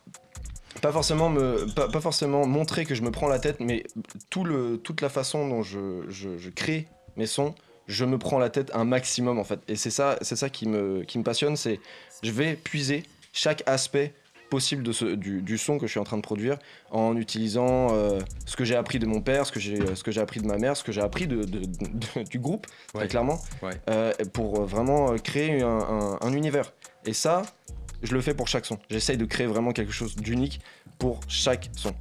pas 0.80 0.92
forcément 0.92 1.28
me 1.28 1.66
pas, 1.74 2.00
forcément 2.00 2.46
montrer 2.46 2.84
que 2.84 2.94
je 2.94 3.02
me 3.02 3.10
prends 3.10 3.26
la 3.26 3.40
tête 3.40 3.58
mais 3.58 3.82
tout 4.30 4.44
le 4.44 4.76
toute 4.76 5.00
la 5.00 5.08
façon 5.08 5.48
dont 5.48 5.62
je, 5.62 6.04
je, 6.08 6.38
je 6.38 6.50
crée 6.50 6.86
mes 7.18 7.26
sons, 7.26 7.54
je 7.86 8.04
me 8.04 8.18
prends 8.18 8.38
la 8.38 8.48
tête 8.48 8.70
un 8.74 8.84
maximum 8.84 9.38
en 9.38 9.44
fait. 9.44 9.60
Et 9.68 9.76
c'est 9.76 9.90
ça, 9.90 10.18
c'est 10.22 10.36
ça 10.36 10.48
qui 10.48 10.66
me, 10.68 11.02
qui 11.02 11.18
me 11.18 11.24
passionne, 11.24 11.56
c'est 11.56 11.80
je 12.22 12.30
vais 12.30 12.54
puiser 12.54 13.02
chaque 13.32 13.62
aspect 13.66 14.14
possible 14.48 14.82
de 14.82 14.92
ce, 14.92 15.04
du, 15.04 15.58
son 15.58 15.78
que 15.78 15.86
je 15.86 15.90
suis 15.90 16.00
en 16.00 16.04
train 16.04 16.16
de 16.16 16.22
produire 16.22 16.58
en 16.90 17.16
utilisant 17.16 17.88
euh, 17.92 18.18
ce 18.46 18.56
que 18.56 18.64
j'ai 18.64 18.76
appris 18.76 18.98
de 18.98 19.06
mon 19.06 19.20
père, 19.20 19.46
ce 19.46 19.52
que 19.52 19.60
j'ai, 19.60 19.94
ce 19.94 20.02
que 20.02 20.10
j'ai 20.10 20.20
appris 20.20 20.40
de 20.40 20.46
ma 20.46 20.56
mère, 20.56 20.76
ce 20.76 20.84
que 20.84 20.92
j'ai 20.92 21.02
appris 21.02 21.26
de, 21.26 21.44
du 21.44 22.38
groupe, 22.38 22.66
très 22.94 23.08
clairement, 23.08 23.38
euh, 23.90 24.12
pour 24.32 24.64
vraiment 24.64 25.14
créer 25.16 25.62
un, 25.62 26.18
un, 26.20 26.32
univers. 26.32 26.72
Et 27.04 27.12
ça, 27.12 27.42
je 28.02 28.14
le 28.14 28.20
fais 28.20 28.34
pour 28.34 28.48
chaque 28.48 28.64
son. 28.64 28.78
J'essaye 28.90 29.16
de 29.16 29.26
créer 29.26 29.46
vraiment 29.46 29.72
quelque 29.72 29.92
chose 29.92 30.16
d'unique 30.16 30.60
pour 30.98 31.20
chaque 31.28 31.70
son. 31.76 31.94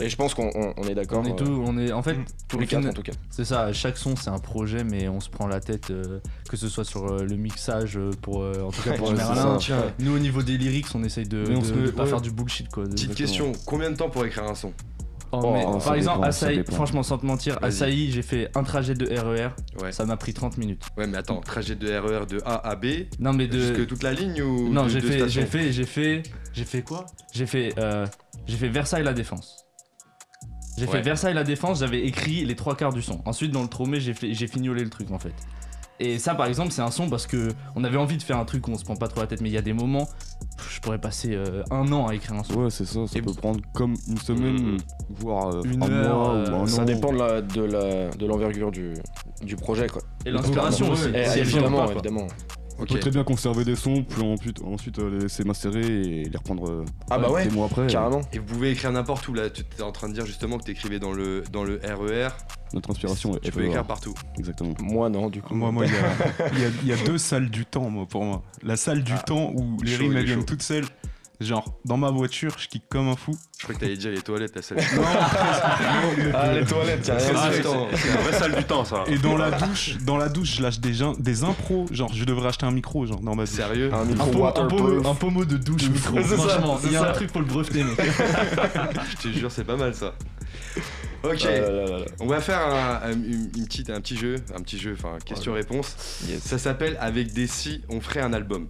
Et 0.00 0.08
je 0.08 0.16
pense 0.16 0.34
qu'on 0.34 0.72
est 0.88 0.94
d'accord. 0.94 1.22
On 1.24 1.24
est 1.24 1.36
tout, 1.36 1.62
on 1.66 1.78
est 1.78 1.92
en 1.92 2.02
fait 2.02 2.14
mm. 2.14 2.24
tous 2.48 2.58
les 2.58 2.66
quatre 2.66 2.86
en 2.86 2.92
tout 2.92 3.02
cas. 3.02 3.12
C'est 3.30 3.44
ça. 3.44 3.72
Chaque 3.72 3.96
son 3.96 4.16
c'est 4.16 4.30
un 4.30 4.38
projet, 4.38 4.84
mais 4.84 5.08
on 5.08 5.20
se 5.20 5.28
prend 5.28 5.46
la 5.46 5.60
tête 5.60 5.90
euh, 5.90 6.20
que 6.48 6.56
ce 6.56 6.68
soit 6.68 6.84
sur 6.84 7.06
euh, 7.06 7.24
le 7.24 7.36
mixage 7.36 7.96
euh, 7.96 8.10
pour 8.20 8.38
en 8.40 8.70
tout 8.70 8.82
cas 8.82 8.92
pour 8.92 9.12
Merlin. 9.12 9.58
Nous 9.98 10.14
au 10.14 10.18
niveau 10.18 10.42
des 10.42 10.58
lyrics, 10.58 10.86
on 10.94 11.02
essaye 11.02 11.26
de, 11.26 11.44
de, 11.44 11.90
pas 11.90 12.06
faire 12.06 12.20
du 12.20 12.30
bullshit 12.30 12.68
quoi. 12.68 12.84
Petite 12.84 13.14
question, 13.14 13.52
combien 13.66 13.90
de 13.90 13.96
temps 13.96 14.10
pour 14.10 14.24
écrire 14.24 14.44
un 14.44 14.54
son? 14.54 14.72
Oh, 15.32 15.38
oh, 15.44 15.78
par 15.78 15.94
exemple, 15.94 16.26
Asahi, 16.26 16.64
franchement, 16.64 17.04
sans 17.04 17.16
te 17.16 17.24
mentir, 17.24 17.56
Asahi, 17.62 18.10
j'ai 18.10 18.22
fait 18.22 18.50
un 18.56 18.64
trajet 18.64 18.94
de 18.94 19.06
RER. 19.06 19.50
E 19.80 19.92
ça 19.92 20.04
m'a 20.04 20.16
pris 20.16 20.34
30 20.34 20.58
minutes. 20.58 20.82
Ouais, 20.96 21.06
mais 21.06 21.18
attends, 21.18 21.40
trajet 21.40 21.76
de 21.76 21.86
RER 21.88 22.22
e 22.22 22.26
de 22.26 22.42
A 22.44 22.68
à 22.68 22.74
B 22.74 22.86
Non, 23.20 23.32
mais 23.32 23.46
de. 23.46 23.60
Jusque 23.60 23.86
toute 23.86 24.02
la 24.02 24.12
ligne 24.12 24.42
ou. 24.42 24.68
Non, 24.70 24.88
j'ai 24.88 25.00
fait, 25.00 25.28
j'ai 25.28 25.46
fait, 25.46 25.72
j'ai 25.72 25.86
fait. 25.86 26.22
J'ai 26.52 26.64
fait 26.64 26.82
quoi? 26.82 27.06
J'ai 27.32 27.46
fait. 27.46 27.74
j'ai 28.46 28.56
fait 28.56 28.68
Versailles 28.68 29.04
La 29.04 29.12
Défense. 29.12 29.69
J'ai 30.80 30.86
fait 30.86 31.02
Versailles 31.02 31.34
la 31.34 31.44
défense, 31.44 31.80
j'avais 31.80 32.04
écrit 32.06 32.44
les 32.44 32.56
trois 32.56 32.76
quarts 32.76 32.92
du 32.92 33.02
son. 33.02 33.20
Ensuite 33.24 33.52
dans 33.52 33.62
le 33.62 33.68
tromé 33.68 34.00
j'ai 34.00 34.14
j'ai 34.20 34.46
fignolé 34.46 34.82
le 34.82 34.90
truc 34.90 35.10
en 35.10 35.18
fait. 35.18 35.34
Et 36.02 36.18
ça 36.18 36.34
par 36.34 36.46
exemple 36.46 36.70
c'est 36.72 36.80
un 36.80 36.90
son 36.90 37.10
parce 37.10 37.26
que 37.26 37.48
on 37.76 37.84
avait 37.84 37.98
envie 37.98 38.16
de 38.16 38.22
faire 38.22 38.38
un 38.38 38.46
truc 38.46 38.66
où 38.68 38.70
on 38.70 38.78
se 38.78 38.84
prend 38.84 38.96
pas 38.96 39.06
trop 39.08 39.20
la 39.20 39.26
tête 39.26 39.42
mais 39.42 39.50
il 39.50 39.52
y 39.52 39.58
a 39.58 39.62
des 39.62 39.74
moments 39.74 40.08
je 40.70 40.80
pourrais 40.80 40.98
passer 40.98 41.34
euh, 41.34 41.62
un 41.70 41.92
an 41.92 42.06
à 42.06 42.14
écrire 42.14 42.38
un 42.38 42.42
son. 42.42 42.54
Ouais 42.54 42.70
c'est 42.70 42.86
ça, 42.86 43.06
ça 43.06 43.20
peut 43.20 43.34
prendre 43.34 43.60
comme 43.74 43.94
une 44.08 44.16
semaine, 44.16 44.78
voire 45.10 45.54
euh, 45.54 45.62
une 45.64 45.82
un 45.82 45.88
mois 45.88 46.34
ou 46.34 46.54
un 46.62 46.66
Ça 46.66 46.84
dépend 46.84 47.12
de 47.12 48.26
l'envergure 48.26 48.70
du, 48.70 48.94
du 49.42 49.56
projet 49.56 49.88
quoi. 49.88 50.00
Et 50.24 50.30
l'inspiration 50.30 50.90
aussi. 50.90 51.08
évidemment, 51.36 51.90
évidemment. 51.90 52.26
On 52.80 52.84
peut 52.86 52.98
très 52.98 53.10
bien 53.10 53.24
conserver 53.24 53.64
des 53.64 53.76
sons, 53.76 54.04
puis 54.08 54.22
ensuite, 54.64 54.98
euh, 54.98 55.10
les 55.10 55.18
laisser 55.20 55.44
macérer 55.44 55.80
et 55.80 56.24
les 56.24 56.36
reprendre 56.36 56.70
euh, 56.70 56.84
ah 57.10 57.18
bah 57.18 57.30
ouais, 57.30 57.46
des 57.46 57.54
mois 57.54 57.66
après. 57.66 57.86
Carrément. 57.86 58.22
Et 58.32 58.38
vous 58.38 58.44
pouvez 58.44 58.70
écrire 58.70 58.92
n'importe 58.92 59.26
où 59.28 59.34
là. 59.34 59.50
Tu 59.50 59.62
étais 59.62 59.82
en 59.82 59.92
train 59.92 60.08
de 60.08 60.14
dire 60.14 60.26
justement 60.26 60.58
que 60.58 60.64
tu 60.64 60.70
écrivais 60.70 60.98
dans 60.98 61.12
le, 61.12 61.42
dans 61.52 61.64
le 61.64 61.80
RER. 61.84 62.28
E 62.28 62.74
Notre 62.74 62.90
inspiration 62.90 63.36
Tu 63.42 63.50
peux 63.50 63.64
écrire 63.64 63.86
partout. 63.86 64.14
Exactement. 64.38 64.74
Moi 64.80 65.08
non, 65.08 65.28
du 65.28 65.42
coup. 65.42 65.54
Moi, 65.54 65.70
moi, 65.72 65.84
il 66.82 66.88
y, 66.88 66.92
a 66.92 66.96
deux 67.04 67.18
salles 67.18 67.50
du 67.50 67.66
temps, 67.66 67.90
moi, 67.90 68.06
pour 68.06 68.24
moi. 68.24 68.42
La 68.62 68.76
salle 68.76 69.02
du 69.02 69.12
ah, 69.14 69.22
temps 69.22 69.52
où 69.54 69.76
les 69.82 69.96
rimes 69.96 70.18
viennent 70.20 70.44
toutes 70.44 70.62
seules 70.62 70.86
Genre, 71.40 71.64
dans 71.86 71.96
ma 71.96 72.10
voiture, 72.10 72.54
je 72.58 72.68
kick 72.68 72.82
comme 72.90 73.08
un 73.08 73.16
fou. 73.16 73.34
Je 73.58 73.62
crois 73.62 73.74
que 73.74 73.80
t'allais 73.80 73.96
dire 73.96 74.10
les 74.10 74.20
toilettes, 74.20 74.54
la 74.54 74.60
salle. 74.60 74.76
non, 74.94 75.02
ah, 76.34 76.52
les 76.52 76.66
toilettes, 76.66 77.06
y'a 77.08 77.16
rien. 77.16 77.32
Ah, 77.34 77.50
c'est 77.50 78.14
la 78.14 78.20
vraie 78.20 78.38
salle 78.38 78.54
du 78.56 78.64
temps, 78.64 78.84
ça. 78.84 79.04
Et 79.06 79.16
dans 79.16 79.38
la 79.38 79.50
douche, 79.50 79.96
dans 80.02 80.18
la 80.18 80.28
douche, 80.28 80.56
je 80.56 80.62
lâche 80.62 80.80
des, 80.80 80.98
des 81.18 81.44
impros. 81.44 81.86
Genre, 81.90 82.12
je 82.12 82.24
devrais 82.26 82.48
acheter 82.48 82.66
un 82.66 82.72
micro, 82.72 83.06
genre, 83.06 83.20
dans 83.20 83.34
ma 83.34 83.44
douche. 83.44 83.54
Sérieux 83.54 83.90
Un 83.92 84.04
micro 84.04 84.44
un, 84.46 85.14
pommeau 85.14 85.46
de 85.46 85.56
douche 85.56 85.88
micro. 85.88 86.20
Franchement, 86.20 86.78
il 86.84 86.92
y 86.92 86.96
a 86.96 87.08
un 87.08 87.12
truc 87.12 87.32
pour 87.32 87.40
le 87.40 87.46
breveter, 87.46 87.84
mec. 87.84 87.98
je 89.10 89.16
te 89.16 89.28
jure, 89.28 89.50
c'est 89.50 89.64
pas 89.64 89.76
mal 89.76 89.94
ça. 89.94 90.12
Ok, 91.22 91.46
ah 91.46 92.04
on 92.20 92.26
va 92.26 92.40
faire 92.40 92.60
un, 92.60 93.12
une, 93.12 93.50
petite, 93.66 93.90
un 93.90 94.00
petit 94.00 94.16
jeu, 94.16 94.36
un 94.54 94.60
petit 94.60 94.78
jeu, 94.78 94.94
enfin 94.98 95.18
question-réponse. 95.24 95.96
Ça 96.42 96.58
s'appelle 96.58 96.96
Avec 97.00 97.32
des 97.32 97.46
si, 97.46 97.82
on 97.88 98.00
ferait 98.00 98.20
un 98.20 98.32
album. 98.32 98.68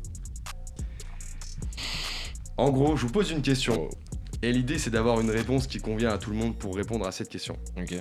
En 2.61 2.69
gros, 2.69 2.95
je 2.95 3.07
vous 3.07 3.13
pose 3.13 3.31
une 3.31 3.41
question. 3.41 3.89
Oh. 3.91 3.95
Et 4.43 4.53
l'idée, 4.53 4.79
c'est 4.79 4.91
d'avoir 4.91 5.19
une 5.19 5.31
réponse 5.31 5.67
qui 5.67 5.79
convient 5.79 6.11
à 6.11 6.19
tout 6.19 6.29
le 6.29 6.37
monde 6.37 6.59
pour 6.59 6.77
répondre 6.77 7.07
à 7.07 7.11
cette 7.11 7.31
question. 7.31 7.57
Ok. 7.79 7.95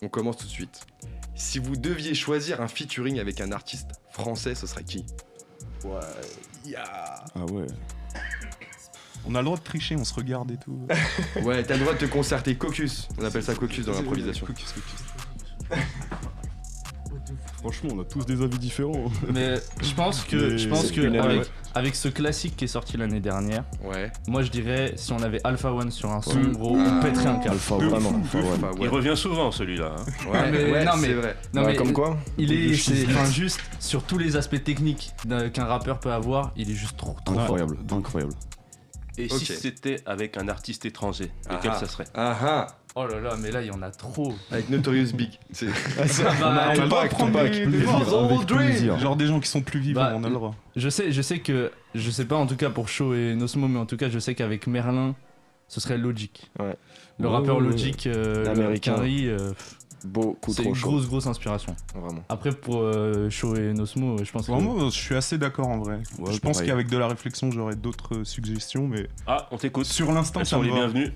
On 0.00 0.08
commence 0.08 0.38
tout 0.38 0.46
de 0.46 0.50
suite. 0.50 0.86
Si 1.34 1.58
vous 1.58 1.76
deviez 1.76 2.14
choisir 2.14 2.62
un 2.62 2.68
featuring 2.68 3.20
avec 3.20 3.42
un 3.42 3.52
artiste 3.52 3.90
français, 4.10 4.54
ce 4.54 4.66
serait 4.66 4.84
qui? 4.84 5.04
Ouais. 5.84 6.00
Ah 7.34 7.44
ouais. 7.52 7.66
On 9.26 9.34
a 9.34 9.40
le 9.40 9.44
droit 9.44 9.58
de 9.58 9.62
tricher, 9.62 9.94
on 9.94 10.04
se 10.04 10.14
regarde 10.14 10.52
et 10.52 10.56
tout. 10.56 10.86
ouais, 11.42 11.62
t'as 11.62 11.74
le 11.74 11.80
droit 11.80 11.92
de 11.92 11.98
te 11.98 12.06
concerter. 12.06 12.56
Caucus. 12.56 13.08
On 13.18 13.24
appelle 13.26 13.42
ça 13.42 13.54
caucus 13.54 13.84
dans 13.84 13.92
l'improvisation. 13.92 14.46
Caucus, 14.46 14.72
caucus. 14.72 15.78
Franchement, 17.60 17.90
on 17.94 18.00
a 18.00 18.04
tous 18.04 18.24
des 18.24 18.42
avis 18.42 18.58
différents. 18.58 19.10
Mais 19.32 19.56
je 19.82 19.94
pense 19.94 20.24
que, 20.24 20.56
je 20.56 20.68
pense 20.68 20.92
que 20.92 21.00
avec, 21.74 21.96
ce 21.96 22.08
classique 22.08 22.56
qui 22.56 22.64
est 22.64 22.68
sorti 22.68 22.96
l'année 22.96 23.20
dernière, 23.20 23.64
ouais. 23.84 24.12
moi 24.26 24.42
je 24.42 24.50
dirais 24.50 24.92
si 24.96 25.12
on 25.12 25.22
avait 25.22 25.40
Alpha 25.44 25.72
One 25.72 25.90
sur 25.90 26.10
un 26.10 26.22
son, 26.22 26.40
gros, 26.40 26.76
on 26.76 26.84
ah. 26.84 27.00
pèterait 27.02 27.26
un 27.26 27.36
câble. 27.36 27.54
Alpha, 27.54 27.76
vraiment. 27.76 28.20
Il 28.80 28.88
revient 28.88 29.16
souvent 29.16 29.50
celui-là. 29.50 29.96
Hein. 29.96 30.30
Ouais, 30.30 30.50
mais, 30.50 30.84
non, 30.84 30.96
mais, 30.96 31.12
vrai. 31.14 31.36
Non, 31.52 31.66
mais 31.66 31.74
comme 31.74 31.92
quoi 31.92 32.16
Il 32.36 32.52
est, 32.52 32.74
juste 33.32 33.60
sur 33.80 34.04
tous 34.04 34.18
les 34.18 34.36
aspects 34.36 34.62
techniques 34.62 35.12
qu'un 35.52 35.64
rappeur 35.64 35.98
peut 36.00 36.12
avoir, 36.12 36.52
il 36.56 36.70
est 36.70 36.74
juste 36.74 36.96
trop, 36.96 37.16
trop 37.24 37.38
incroyable, 37.38 37.76
incroyable. 37.90 38.34
Et 39.18 39.28
si 39.28 39.46
c'était 39.46 40.00
avec 40.06 40.36
un 40.36 40.48
artiste 40.48 40.86
étranger, 40.86 41.32
lequel 41.50 41.72
ça 41.74 41.86
serait? 41.86 42.06
Ah 42.14 42.36
ah 42.40 42.66
Oh 43.00 43.06
là 43.06 43.20
là, 43.20 43.36
mais 43.40 43.52
là, 43.52 43.62
il 43.62 43.68
y 43.68 43.70
en 43.70 43.80
a 43.80 43.90
trop. 43.90 44.34
Avec 44.50 44.68
Notorious 44.70 45.12
Big. 45.14 45.38
C'est 45.52 45.68
ah, 46.00 46.74
Genre 48.98 49.14
des 49.14 49.26
gens 49.26 49.38
qui 49.38 49.48
sont 49.48 49.60
plus 49.60 49.78
vivants, 49.78 50.00
bah, 50.00 50.14
on 50.16 50.24
a 50.24 50.28
le 50.28 50.34
droit. 50.34 50.52
Je 50.74 50.88
sais, 50.88 51.12
je 51.12 51.22
sais 51.22 51.38
que, 51.38 51.70
je 51.94 52.10
sais 52.10 52.24
pas 52.24 52.34
en 52.34 52.48
tout 52.48 52.56
cas 52.56 52.70
pour 52.70 52.88
Show 52.88 53.14
et 53.14 53.36
Nosmo, 53.36 53.68
mais 53.68 53.78
en 53.78 53.86
tout 53.86 53.96
cas, 53.96 54.08
je 54.08 54.18
sais 54.18 54.34
qu'avec 54.34 54.66
Merlin, 54.66 55.14
ce 55.68 55.80
serait 55.80 55.96
Logic. 55.96 56.50
Ouais. 56.58 56.74
Le 57.20 57.28
rappeur 57.28 57.60
Logic, 57.60 58.08
euh, 58.08 58.46
américain. 58.46 58.96
Euh, 59.00 59.52
Beaucoup 60.04 60.52
C'est 60.52 60.64
une 60.64 60.72
grosse, 60.72 61.06
grosse 61.06 61.26
inspiration. 61.28 61.76
Vraiment. 61.94 62.24
Après, 62.28 62.50
pour 62.50 62.82
euh, 62.82 63.30
Show 63.30 63.54
et 63.54 63.72
Nosmo, 63.74 64.24
je 64.24 64.32
pense 64.32 64.46
que. 64.46 64.52
Moi, 64.52 64.86
je 64.86 64.90
suis 64.90 65.14
assez 65.14 65.38
d'accord 65.38 65.68
en 65.68 65.78
vrai. 65.78 66.00
je 66.32 66.38
pense 66.38 66.62
qu'avec 66.62 66.88
de 66.88 66.98
la 66.98 67.06
réflexion, 67.06 67.52
j'aurais 67.52 67.76
d'autres 67.76 68.24
suggestions, 68.24 68.88
mais. 68.88 69.08
Ah, 69.24 69.46
on 69.52 69.56
t'écoute. 69.56 69.86
Sur 69.86 70.10
l'instant, 70.10 70.44
ça 70.44 70.58
les 70.60 70.72
bienvenus. 70.72 71.12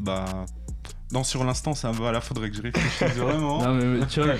Bah, 0.00 0.46
non, 1.12 1.22
sur 1.22 1.44
l'instant, 1.44 1.74
ça 1.74 1.90
va, 1.90 2.12
là, 2.12 2.20
faudrait 2.20 2.50
que 2.50 2.56
je 2.56 2.62
réfléchisse 2.62 3.16
vraiment. 3.16 3.62
non, 3.62 3.74
mais, 3.74 4.06
tu 4.06 4.20
vois, 4.20 4.34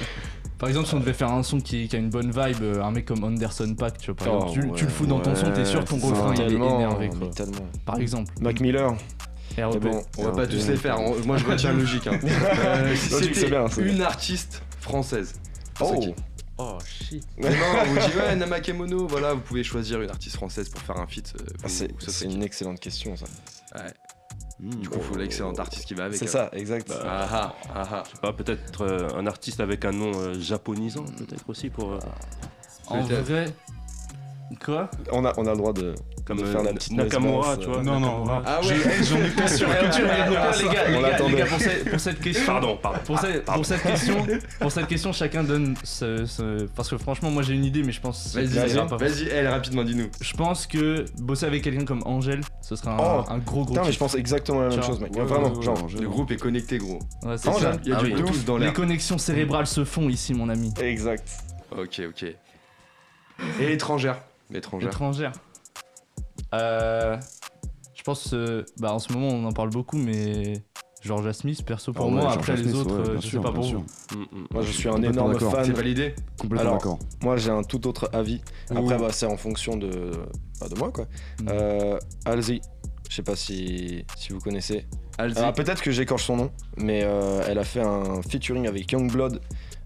par 0.58 0.68
exemple, 0.68 0.88
si 0.88 0.94
on 0.94 1.00
devait 1.00 1.12
faire 1.12 1.30
un 1.30 1.42
son 1.42 1.60
qui, 1.60 1.88
a 1.92 1.96
une 1.96 2.10
bonne 2.10 2.30
vibe, 2.30 2.62
euh, 2.62 2.82
un 2.82 2.90
mec 2.90 3.04
comme 3.04 3.22
Anderson 3.22 3.74
Pack, 3.78 3.98
tu 3.98 4.06
vois, 4.12 4.16
par 4.16 4.48
exemple, 4.48 4.76
tu, 4.76 4.84
le 4.84 4.90
fous 4.90 5.06
dans 5.06 5.20
ton 5.20 5.34
son, 5.34 5.52
t'es 5.52 5.64
sûr 5.64 5.84
ton 5.84 5.98
refrain 5.98 6.34
il 6.34 6.40
est 6.40 6.54
énervé. 6.54 7.10
Quoi. 7.10 7.30
Par 7.84 7.98
exemple. 7.98 8.32
Mac 8.40 8.60
Miller. 8.60 8.94
bon, 9.56 10.02
on 10.18 10.22
va 10.24 10.32
pas 10.32 10.46
tous 10.46 10.68
les 10.68 10.76
faire. 10.76 10.98
Moi, 11.24 11.36
je 11.36 11.44
retiens 11.44 11.72
logique. 11.74 12.06
Hein. 12.06 12.18
Euh, 12.24 12.94
C'était 12.96 13.82
une 13.82 14.02
artiste 14.02 14.62
française. 14.80 15.34
Oh. 15.80 16.14
Oh 16.58 16.78
shit. 16.86 17.22
non, 17.36 17.50
on 17.50 17.84
vous 17.84 17.98
dit 17.98 18.16
ouais, 18.16 18.34
Namakemono, 18.34 19.06
voilà, 19.06 19.34
vous 19.34 19.42
pouvez 19.42 19.62
choisir 19.62 20.00
une 20.00 20.08
artiste 20.08 20.36
française 20.36 20.70
pour 20.70 20.80
faire 20.80 20.96
un 20.96 21.06
feat. 21.06 21.34
Euh, 21.38 21.44
ah, 21.62 21.68
c'est 21.68 22.24
une 22.24 22.42
excellente 22.42 22.80
question 22.80 23.14
ça. 23.14 23.26
Ouais. 23.74 23.92
Mmh, 24.58 24.70
du 24.76 24.88
coup, 24.88 24.98
il 24.98 25.04
faut 25.04 25.16
l'excellent 25.16 25.52
artiste 25.54 25.84
qui 25.84 25.94
va 25.94 26.04
avec. 26.06 26.18
C'est 26.18 26.26
ça, 26.26 26.48
exact. 26.52 26.88
Bah, 26.88 26.96
ah, 27.04 27.28
ah, 27.30 27.54
ah, 27.74 27.88
ah. 27.92 28.02
Je 28.06 28.10
sais 28.12 28.20
pas, 28.22 28.32
peut-être 28.32 28.82
euh, 28.82 29.08
un 29.14 29.26
artiste 29.26 29.60
avec 29.60 29.84
un 29.84 29.92
nom 29.92 30.12
euh, 30.14 30.34
japonisant, 30.40 31.04
peut-être 31.04 31.48
aussi 31.48 31.68
pour. 31.68 31.92
Euh, 31.92 31.98
en 32.88 33.02
vrai, 33.02 33.46
Quoi 34.64 34.88
on 35.12 35.24
a, 35.24 35.32
on 35.36 35.46
a 35.46 35.50
le 35.50 35.56
droit 35.56 35.72
de, 35.72 35.94
Comme 36.24 36.38
faire 36.44 36.62
la 36.62 36.72
petite 36.72 36.92
Nakamura, 36.92 37.56
tu 37.56 37.66
vois. 37.66 37.82
Non, 37.82 37.98
non, 37.98 38.24
ah 38.28 38.60
ouais. 38.62 38.76
j'en 39.02 39.16
ai 39.16 39.30
pas 39.30 39.48
sûr 39.48 39.68
les 39.68 39.74
gars, 39.74 40.52
les 40.56 40.68
gars, 40.68 41.28
les 41.28 41.34
gars 41.34 41.46
pour, 41.46 41.58
cette, 41.58 41.90
pour, 41.90 42.00
cette, 42.00 42.20
question. 42.20 42.46
Pardon, 42.46 42.78
pardon. 42.80 42.98
Pour, 43.04 43.18
cette, 43.18 43.44
pour, 43.44 43.66
cette, 43.66 43.82
question, 43.82 44.26
pour 44.60 44.72
cette 44.72 44.86
question, 44.86 45.12
chacun 45.12 45.42
donne 45.42 45.74
ce, 45.82 46.26
ce 46.26 46.66
parce 46.76 46.88
que 46.88 46.96
franchement, 46.96 47.30
moi 47.30 47.42
j'ai 47.42 47.54
une 47.54 47.64
idée, 47.64 47.82
mais 47.82 47.92
je 47.92 48.00
pense. 48.00 48.34
Vas-y, 48.34 48.76
vas-y, 48.76 49.28
elle 49.28 49.48
rapidement, 49.48 49.82
dis-nous. 49.82 50.10
Je 50.20 50.36
pense 50.36 50.66
que 50.66 51.04
bosser 51.18 51.46
avec 51.46 51.62
quelqu'un 51.62 51.84
comme 51.84 52.02
Angèle, 52.04 52.40
ce 52.62 52.76
sera 52.76 52.92
un, 52.92 52.98
oh. 52.98 53.24
un 53.28 53.38
gros 53.38 53.64
gros. 53.64 53.74
Putain, 53.74 53.84
mais 53.84 53.92
je 53.92 53.98
pense 53.98 54.14
exactement 54.14 54.60
la 54.60 54.68
même 54.68 54.82
chose, 54.82 55.00
mec. 55.00 55.16
Vraiment, 55.16 55.60
genre. 55.60 55.88
Le 56.00 56.08
groupe 56.08 56.30
est 56.30 56.40
connecté, 56.40 56.78
gros. 56.78 57.00
Ça. 57.36 57.52
Il 57.84 57.90
y 57.90 57.92
a 57.92 58.02
du 58.02 58.12
Bluetooth 58.12 58.44
dans 58.44 58.58
l'air. 58.58 58.68
Les 58.68 58.74
connexions 58.74 59.18
cérébrales 59.18 59.66
se 59.66 59.84
font 59.84 60.08
ici, 60.08 60.34
mon 60.34 60.48
ami. 60.48 60.72
Exact. 60.80 61.28
Ok, 61.76 62.00
ok. 62.08 62.24
Et 63.60 63.72
étrangère 63.72 64.20
Étrangère. 64.54 64.88
Étrangère. 64.88 65.32
Euh, 66.54 67.16
je 67.94 68.02
pense, 68.02 68.32
euh, 68.32 68.64
bah 68.78 68.92
en 68.92 68.98
ce 68.98 69.12
moment 69.12 69.28
on 69.28 69.44
en 69.44 69.52
parle 69.52 69.70
beaucoup, 69.70 69.98
mais 69.98 70.62
Georgia 71.02 71.32
Smith, 71.32 71.64
perso 71.64 71.92
pour 71.92 72.06
ah 72.06 72.10
moi. 72.10 72.32
Après 72.32 72.56
les 72.56 72.74
autres, 72.74 72.94
euh, 72.94 73.20
je 73.20 73.28
sais 73.28 73.40
pas 73.40 73.52
pour 73.52 73.64
vous. 73.64 73.78
Mm, 74.14 74.20
mm. 74.20 74.46
Moi 74.52 74.62
je 74.62 74.70
suis 74.70 74.88
un 74.88 75.02
énorme 75.02 75.38
fan. 75.38 75.64
C'est 75.64 75.72
validé 75.72 76.14
Complètement 76.38 76.72
d'accord. 76.72 76.98
Moi 77.22 77.36
j'ai 77.36 77.50
un 77.50 77.62
tout 77.62 77.86
autre 77.86 78.08
avis. 78.12 78.40
Après 78.70 78.98
bah, 78.98 79.08
c'est 79.10 79.26
en 79.26 79.36
fonction 79.36 79.76
de, 79.76 80.12
bah, 80.60 80.68
de 80.68 80.78
moi 80.78 80.92
quoi. 80.92 81.06
Mm. 81.40 81.48
Euh, 81.48 81.98
Alzi, 82.24 82.60
je 83.08 83.14
sais 83.16 83.22
pas 83.22 83.36
si, 83.36 84.04
si 84.16 84.32
vous 84.32 84.40
connaissez. 84.40 84.86
Peut-être 85.18 85.82
que 85.82 85.90
j'écorche 85.90 86.24
son 86.24 86.36
nom, 86.36 86.50
mais 86.76 87.00
elle 87.00 87.58
a 87.58 87.64
fait 87.64 87.80
un 87.80 88.22
featuring 88.22 88.68
avec 88.68 88.92
Youngblood, 88.92 89.40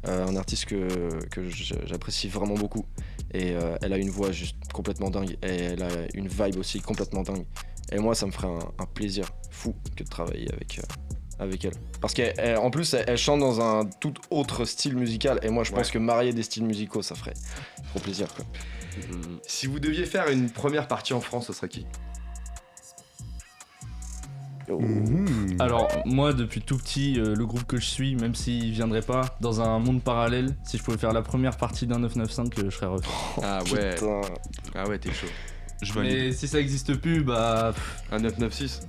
un 0.04 0.36
artiste 0.36 0.66
que, 0.66 1.24
que 1.28 1.48
j'apprécie 1.48 2.28
vraiment 2.28 2.54
beaucoup. 2.54 2.84
Et 3.32 3.52
euh, 3.52 3.76
elle 3.82 3.92
a 3.92 3.98
une 3.98 4.10
voix 4.10 4.32
juste 4.32 4.56
complètement 4.72 5.10
dingue. 5.10 5.36
Et 5.42 5.54
elle 5.54 5.82
a 5.82 5.88
une 6.14 6.28
vibe 6.28 6.58
aussi 6.58 6.80
complètement 6.80 7.22
dingue. 7.22 7.44
Et 7.92 7.98
moi, 7.98 8.14
ça 8.14 8.26
me 8.26 8.30
ferait 8.30 8.48
un, 8.48 8.86
plaisir 8.86 9.26
fou 9.50 9.74
que 9.96 10.04
de 10.04 10.08
travailler 10.08 10.52
avec, 10.52 10.78
euh, 10.78 11.42
avec 11.42 11.64
elle. 11.64 11.74
Parce 12.00 12.14
qu'en 12.14 12.70
plus, 12.70 12.94
elle, 12.94 13.18
chante 13.18 13.40
dans 13.40 13.60
un 13.60 13.84
tout 13.84 14.14
autre 14.30 14.64
style 14.64 14.96
musical. 14.96 15.40
Et 15.42 15.50
moi, 15.50 15.64
je 15.64 15.72
pense 15.72 15.90
que 15.90 15.98
marier 15.98 16.32
des 16.32 16.42
styles 16.42 16.64
musicaux, 16.64 17.02
ça 17.02 17.14
ferait 17.14 17.34
trop 17.90 18.00
plaisir. 18.00 18.32
Quoi. 18.34 18.44
Si 19.46 19.66
vous 19.66 19.78
deviez 19.78 20.06
faire 20.06 20.28
une 20.28 20.50
première 20.50 20.88
partie 20.88 21.12
en 21.12 21.20
France, 21.20 21.46
ce 21.46 21.52
serait 21.52 21.68
qui? 21.68 21.86
Mhm. 24.78 25.56
Alors 25.58 25.88
moi 26.04 26.32
depuis 26.32 26.60
tout 26.60 26.76
petit, 26.76 27.18
euh, 27.18 27.34
le 27.34 27.46
groupe 27.46 27.64
que 27.64 27.78
je 27.78 27.86
suis, 27.86 28.16
même 28.16 28.34
s'il 28.34 28.70
viendrait 28.72 29.02
pas 29.02 29.36
dans 29.40 29.60
un 29.60 29.78
monde 29.78 30.02
parallèle, 30.02 30.56
si 30.64 30.78
je 30.78 30.82
pouvais 30.82 30.98
faire 30.98 31.12
la 31.12 31.22
première 31.22 31.56
partie 31.56 31.86
d'un 31.86 31.98
995, 31.98 32.50
euh, 32.58 32.70
je 32.70 32.76
serais 32.76 32.86
refait. 32.86 33.08
Ah 33.42 33.60
ouais. 33.72 33.94
Ah 34.74 34.88
ouais, 34.88 34.98
t'es 34.98 35.12
chaud. 35.12 35.26
Je 35.82 35.98
mais 35.98 36.32
si 36.32 36.46
ça 36.46 36.60
existe 36.60 36.94
plus, 36.96 37.24
bah. 37.24 37.72
Un 38.12 38.18
996 38.18 38.82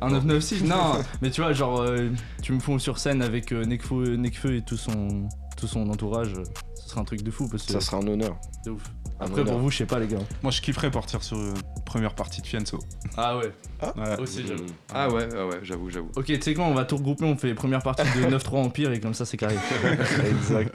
Un 0.00 0.10
996 0.10 0.64
Non, 0.64 0.92
mais 1.22 1.30
tu 1.30 1.40
vois, 1.40 1.52
genre, 1.52 1.80
euh, 1.80 2.08
tu 2.40 2.52
me 2.52 2.60
fous 2.60 2.78
sur 2.78 2.98
scène 2.98 3.20
avec 3.20 3.50
Nekfeu, 3.50 4.54
et 4.54 4.62
tout 4.62 4.76
son, 4.76 5.28
tout 5.56 5.66
son 5.66 5.90
entourage, 5.90 6.34
ce 6.76 6.88
serait 6.88 7.00
un 7.00 7.04
truc 7.04 7.22
de 7.22 7.32
fou. 7.32 7.48
Parce 7.48 7.64
que... 7.64 7.72
Ça 7.72 7.80
serait 7.80 7.96
un 7.96 8.06
honneur. 8.06 8.36
C'est 8.62 8.70
ouf. 8.70 8.82
Après, 9.18 9.44
pour 9.44 9.58
vous, 9.58 9.70
je 9.70 9.78
sais 9.78 9.86
pas, 9.86 9.98
les 9.98 10.08
gars. 10.08 10.18
Moi, 10.42 10.52
je 10.52 10.60
kifferais 10.60 10.90
partir 10.90 11.22
sur 11.22 11.38
une 11.38 11.54
première 11.86 12.14
partie 12.14 12.42
de 12.42 12.46
Fianso. 12.46 12.78
Ah 13.16 13.38
ouais. 13.38 13.50
Ah, 13.80 14.20
Aussi, 14.20 14.46
j'avoue. 14.46 14.66
Ah 14.92 15.08
ouais, 15.08 15.28
ah 15.34 15.46
ouais, 15.46 15.58
j'avoue, 15.62 15.88
j'avoue. 15.90 16.10
Ok, 16.16 16.26
tu 16.26 16.40
sais 16.42 16.54
quoi, 16.54 16.64
on 16.64 16.74
va 16.74 16.84
tout 16.84 16.96
regrouper, 16.96 17.24
on 17.24 17.36
fait 17.36 17.54
première 17.54 17.82
partie 17.82 18.02
de 18.02 18.26
9-3 18.36 18.56
Empire 18.66 18.92
et 18.92 19.00
comme 19.00 19.14
ça, 19.14 19.24
c'est 19.24 19.36
carré. 19.38 19.56
exact. 20.28 20.74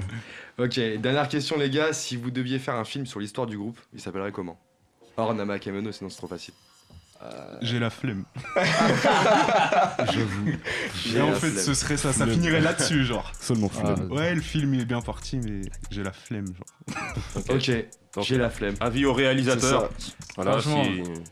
Ok, 0.58 0.80
dernière 1.00 1.28
question, 1.28 1.58
les 1.58 1.70
gars. 1.70 1.94
Si 1.94 2.18
vous 2.18 2.32
deviez 2.32 2.58
faire 2.60 2.76
un 2.76 2.84
film 2.86 3.06
sur 3.06 3.20
l'histoire 3.20 3.46
du 3.48 3.58
groupe, 3.58 3.80
il 3.94 4.02
s'appellerait 4.02 4.32
comment? 4.32 4.60
Hors 5.18 5.34
Nama 5.36 5.60
Kameno, 5.60 5.92
sinon 5.92 6.10
c'est 6.10 6.18
trop 6.18 6.28
facile. 6.28 6.54
Euh, 7.24 7.58
J'ai 7.62 7.78
la 7.78 7.92
flemme. 7.92 8.24
J'avoue. 10.12 10.52
Et 11.16 11.22
en 11.22 11.34
fait, 11.34 11.52
ce 11.52 11.74
serait 11.76 11.98
ça, 11.98 12.12
ça 12.14 12.26
finirait 12.26 12.62
là-dessus, 12.62 13.06
genre. 13.06 13.32
Seulement 13.40 13.70
flemme. 13.70 14.08
Ah, 14.10 14.14
ouais, 14.14 14.34
le 14.34 14.42
film 14.42 14.74
il 14.74 14.82
est 14.82 14.86
bien 14.86 15.02
parti, 15.02 15.38
mais 15.38 15.62
j'ai 15.92 16.02
la 16.02 16.12
flemme, 16.14 16.48
genre. 16.48 16.96
ok. 17.50 17.72
J'ai 18.20 18.38
la 18.38 18.50
flemme. 18.50 18.76
Avis 18.82 19.06
au 19.06 19.14
réalisateur. 19.14 19.90
Voilà, 20.36 20.58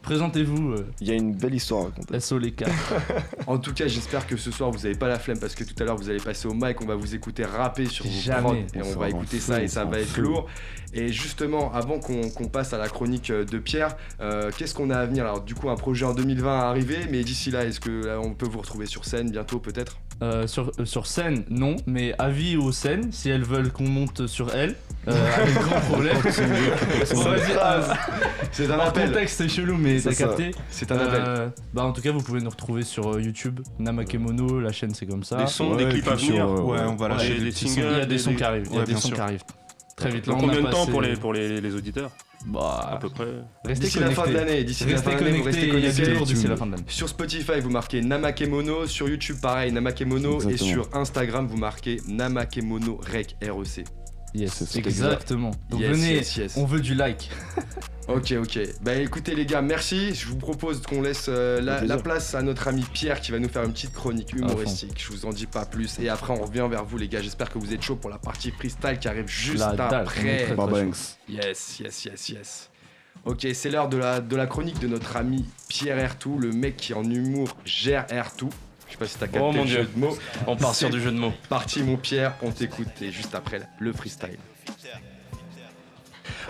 présentez-vous. 0.02 0.74
Euh, 0.74 0.86
Il 1.02 1.08
y 1.08 1.12
a 1.12 1.14
une 1.14 1.36
belle 1.36 1.54
histoire 1.56 1.82
à 1.82 1.84
raconter. 1.86 2.20
SO 2.20 2.38
les 2.38 2.54
en 3.48 3.58
tout 3.58 3.74
cas, 3.74 3.88
j'espère 3.88 4.26
que 4.28 4.38
ce 4.38 4.52
soir 4.52 4.72
vous 4.72 4.86
avez 4.86 4.96
pas 4.96 5.08
la 5.08 5.20
flemme 5.20 5.40
parce 5.40 5.56
que 5.56 5.64
tout 5.64 5.74
à 5.80 5.86
l'heure 5.86 5.98
vous 5.98 6.10
allez 6.10 6.20
passer 6.20 6.48
au 6.48 6.54
mic, 6.54 6.82
on 6.82 6.86
va 6.86 6.96
vous 6.96 7.16
écouter 7.16 7.44
rapper 7.46 7.86
sur 7.86 8.06
vos 8.06 8.12
Jamais. 8.12 8.66
et 8.74 8.82
on, 8.82 8.98
va 8.98 9.10
écouter 9.10 9.40
ça 9.40 9.62
et 9.62 9.68
ça 9.68 9.86
va 9.86 10.00
être 10.00 10.18
lourd. 10.18 10.48
Et 10.94 11.10
justement, 11.10 11.74
avant 11.74 12.00
qu'on 12.00 12.48
passe 12.48 12.74
à 12.74 12.78
la 12.78 12.88
chronique 12.88 13.30
euh, 13.30 13.46
de 13.46 13.60
Pierre, 13.60 13.96
euh, 14.22 14.52
qu'est-ce 14.58 14.74
qu'on 14.74 14.90
a 14.90 14.98
à 14.98 15.06
venir? 15.06 15.26
Alors 15.26 15.42
du 15.42 15.56
coup, 15.56 15.70
un 15.70 15.76
projet 15.76 16.06
en 16.06 16.14
2020 16.14 16.60
à 16.60 16.64
arriver, 16.64 17.00
mais 17.10 17.24
d'ici 17.24 17.52
là, 17.52 17.66
est-ce 17.66 17.80
que 17.80 18.18
on 18.18 18.34
peut 18.34 18.48
vous 18.48 18.60
retrouver 18.60 18.86
sur 18.86 19.06
scène 19.06 19.32
bientôt 19.32 19.60
peut-être? 19.60 20.00
Sur, 20.48 20.72
sur 20.84 21.08
scène, 21.08 21.44
non, 21.50 21.76
mais 21.86 22.14
avis 22.20 22.58
aux 22.58 22.72
scènes, 22.72 23.12
si 23.12 23.30
elles 23.30 23.44
veulent 23.44 23.72
qu'on 23.72 23.88
monte 23.88 24.28
sur 24.28 24.54
elles, 24.54 24.76
avec 25.08 25.54
grand 25.56 25.80
problème. 25.90 26.18
C'est 28.52 28.72
un 28.72 28.80
appel. 28.80 29.08
contexte, 29.10 29.38
c'est 29.38 29.50
chelou, 29.50 29.78
mais 29.78 30.00
t'as 30.00 30.14
capté. 30.14 30.52
C'est 30.70 30.92
un 30.92 30.98
appel. 30.98 31.24
Euh, 31.26 31.50
bah, 31.74 31.84
en 31.84 31.92
tout 31.92 32.02
cas, 32.02 32.12
vous 32.12 32.22
pouvez 32.22 32.42
nous 32.42 32.50
retrouver 32.50 32.84
sur 32.84 33.14
euh, 33.14 33.22
YouTube, 33.22 33.60
Namakemono, 33.80 34.60
la 34.60 34.72
chaîne 34.72 34.94
c'est 34.94 35.06
comme 35.06 35.24
ça. 35.24 35.38
Des 35.38 35.48
sons, 35.48 35.76
des 35.76 35.88
clips 35.88 36.08
à 36.08 36.16
venir. 36.16 36.48
Euh, 36.48 36.62
ouais, 36.62 36.80
on 36.82 36.96
va 36.96 37.10
lâcher 37.10 37.40
des 37.40 37.52
singles. 37.52 37.88
Il 37.92 37.98
y 37.98 38.02
a 38.02 38.06
des 38.06 38.18
sons 38.18 38.36
qui 38.36 38.44
arrivent. 38.44 38.68
Il 38.72 38.78
y 38.78 38.82
a 38.82 38.86
des 38.86 38.96
sons 38.96 39.12
qui 39.12 39.22
arrivent. 39.22 39.44
Très 39.96 40.12
vite. 40.12 40.26
combien 40.26 40.62
de 40.62 40.70
temps 40.70 40.86
pour 40.86 41.02
les, 41.02 41.16
pour 41.16 41.34
les, 41.34 41.62
les 41.62 41.76
auditeurs 41.76 42.12
bah, 42.46 42.90
à 42.92 42.98
peu 42.98 43.10
près. 43.10 43.28
D'ici 43.74 44.00
la 44.00 44.12
fin 44.12 44.28
de 44.28 44.34
l'année, 44.34 44.64
d'ici 44.64 44.86
la 44.86 44.98
fin 44.98 45.16
de 45.16 45.24
l'année, 45.24 45.38
vous 45.40 45.44
restez 45.44 45.68
connectés. 45.68 46.48
la 46.48 46.58
fin 46.58 46.66
de 46.66 46.72
l'année. 46.72 46.84
Sur 46.88 47.10
Spotify, 47.10 47.60
vous 47.62 47.70
marquez 47.70 48.02
Namakemono. 48.02 48.88
Sur 48.88 49.10
YouTube, 49.10 49.38
pareil, 49.42 49.72
Namakemono. 49.72 50.42
Et 50.50 50.58
sur 50.58 50.90
Instagram, 50.94 51.48
vous 51.48 51.58
marquez 51.58 52.02
Namakemono 52.08 53.00
Rec, 53.04 53.36
REC. 53.42 53.86
Yes, 54.34 54.76
exactement. 54.76 55.52
Donc 55.70 55.82
venez, 55.82 56.22
on 56.56 56.66
veut 56.66 56.82
du 56.82 56.94
like. 56.94 57.30
ok, 58.08 58.34
ok. 58.40 58.60
Bah 58.82 58.96
écoutez 58.96 59.36
les 59.36 59.46
gars, 59.46 59.62
merci. 59.62 60.14
Je 60.14 60.28
vous 60.28 60.38
propose 60.38 60.82
qu'on 60.82 61.02
laisse 61.02 61.26
euh, 61.30 61.62
la, 61.62 61.98
place 61.98 62.36
à 62.36 62.42
notre 62.42 62.68
ami 62.68 62.86
Pierre 62.94 63.22
qui 63.22 63.32
va 63.32 63.40
nous 63.40 63.50
faire 63.50 63.64
une 63.64 63.74
petite 63.74 63.94
chronique 63.94 64.34
humoristique. 64.34 64.96
Je 64.98 65.12
vous 65.12 65.26
en 65.26 65.32
dis 65.32 65.48
pas 65.48 65.66
plus. 65.66 66.00
Et 66.00 66.10
après 66.10 66.34
on 66.34 66.44
revient 66.44 66.68
vers 66.70 66.86
vous 66.86 66.98
les 66.98 67.08
gars. 67.08 67.22
J'espère 67.22 67.50
que 67.50 67.58
vous 67.58 67.74
êtes 67.74 67.82
chaud 67.82 67.96
pour 67.96 68.10
la 68.10 68.20
partie 68.20 68.52
freestyle 68.52 69.00
qui 69.00 69.08
arrive 69.08 69.28
juste 69.28 69.62
après. 69.62 70.48
Yes, 71.28 71.80
yes, 71.80 72.06
yes, 72.06 72.30
yes. 72.30 72.70
Ok, 73.26 73.46
c'est 73.54 73.70
l'heure 73.70 73.90
de 73.90 73.98
la, 73.98 74.22
de 74.22 74.36
la 74.36 74.48
chronique 74.48 74.80
de 74.80 74.88
notre 74.88 75.18
ami 75.18 75.46
Pierre 75.68 76.00
Ertou, 76.00 76.38
le 76.40 76.52
mec 76.52 76.78
qui 76.78 76.94
en 76.94 77.04
humour 77.04 77.58
gère 77.66 78.06
Ertou. 78.12 78.50
Je 78.90 78.94
sais 78.94 78.98
pas 79.00 79.06
si 79.08 79.18
t'as 79.18 79.28
capté 79.28 79.40
oh 79.42 79.52
mon 79.52 79.62
le 79.62 79.68
Dieu. 79.68 79.78
jeu 79.84 79.90
de 79.94 80.00
mots. 80.00 80.18
On 80.48 80.56
part 80.56 80.76
sur 80.76 80.90
du 80.90 81.00
jeu 81.00 81.12
de 81.12 81.18
mots. 81.18 81.34
Parti 81.48 81.84
mon 81.84 81.96
Pierre, 81.96 82.36
on 82.42 82.52
t'écoute 82.52 82.88
et 83.02 83.12
juste 83.12 83.36
après 83.36 83.62
le 83.80 83.94
freestyle. 83.94 84.38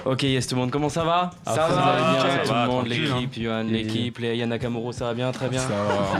Ok, 0.05 0.23
yes 0.23 0.47
tout 0.47 0.55
le 0.55 0.61
monde, 0.61 0.71
comment 0.71 0.89
ça 0.89 1.03
va 1.03 1.31
Ça, 1.45 1.67
va, 1.67 2.13
bien, 2.13 2.43
tout 2.45 2.53
le 2.53 2.67
monde, 2.67 2.87
l'équipe, 2.87 3.37
Yohan, 3.37 3.63
l'équipe, 3.63 4.17
les 4.19 4.37
Yana 4.37 4.55
Nakamuro, 4.55 4.91
ça 4.91 5.05
va 5.05 5.13
bien, 5.13 5.31
très 5.31 5.49
bien. 5.49 5.61
Ça 5.61 5.73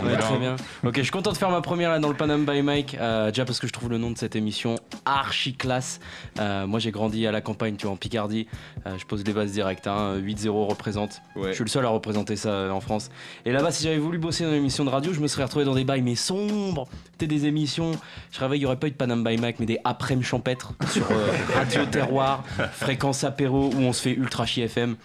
va, 0.03 0.17
très 0.17 0.37
bien. 0.37 0.55
Ok, 0.83 0.97
je 0.97 1.01
suis 1.01 1.11
content 1.11 1.31
de 1.31 1.37
faire 1.37 1.49
ma 1.49 1.61
première 1.61 1.89
là 1.89 1.99
dans 1.99 2.09
le 2.09 2.15
Panam 2.15 2.45
by 2.45 2.61
Mike, 2.61 2.97
euh, 2.99 3.29
déjà 3.29 3.45
parce 3.45 3.59
que 3.59 3.67
je 3.67 3.71
trouve 3.71 3.89
le 3.89 3.97
nom 3.97 4.11
de 4.11 4.17
cette 4.17 4.35
émission 4.35 4.75
archi 5.05 5.53
classe. 5.53 5.99
Euh, 6.39 6.67
moi 6.67 6.79
j'ai 6.79 6.91
grandi 6.91 7.25
à 7.25 7.31
la 7.31 7.41
campagne, 7.41 7.75
tu 7.77 7.85
vois, 7.85 7.93
en 7.93 7.97
Picardie. 7.97 8.47
Euh, 8.85 8.97
je 8.97 9.05
pose 9.05 9.23
des 9.23 9.33
bases 9.33 9.51
directes, 9.51 9.87
hein, 9.87 10.17
8-0 10.17 10.67
représente. 10.67 11.21
Je 11.41 11.53
suis 11.53 11.63
le 11.63 11.69
seul 11.69 11.85
à 11.85 11.89
représenter 11.89 12.35
ça 12.35 12.73
en 12.73 12.81
France. 12.81 13.09
Et 13.45 13.51
là-bas, 13.51 13.71
si 13.71 13.83
j'avais 13.83 13.97
voulu 13.97 14.17
bosser 14.17 14.43
dans 14.43 14.51
une 14.51 14.57
émission 14.57 14.83
de 14.83 14.89
radio, 14.89 15.13
je 15.13 15.19
me 15.21 15.27
serais 15.27 15.43
retrouvé 15.43 15.65
dans 15.65 15.75
des 15.75 15.85
bails 15.85 16.01
mais 16.01 16.15
sombres. 16.15 16.87
C'était 17.11 17.27
des 17.27 17.45
émissions. 17.45 17.91
Je 18.31 18.39
rêvais, 18.39 18.57
il 18.57 18.59
n'y 18.59 18.65
aurait 18.65 18.77
pas 18.77 18.87
eu 18.87 18.91
de 18.91 18.95
Panam 18.95 19.23
by 19.23 19.37
Mike, 19.37 19.59
mais 19.59 19.65
des 19.65 19.79
après-midi 19.83 20.25
champêtres 20.25 20.73
sur 20.91 21.05
Radio 21.53 21.85
Terroir, 21.85 22.43
fréquence 22.73 23.23
apéro 23.23 23.68
où 23.69 23.79
on 23.79 23.93
se 23.93 24.01
fait 24.01 24.13
ultra 24.13 24.45
chier 24.45 24.65
FM. 24.65 24.95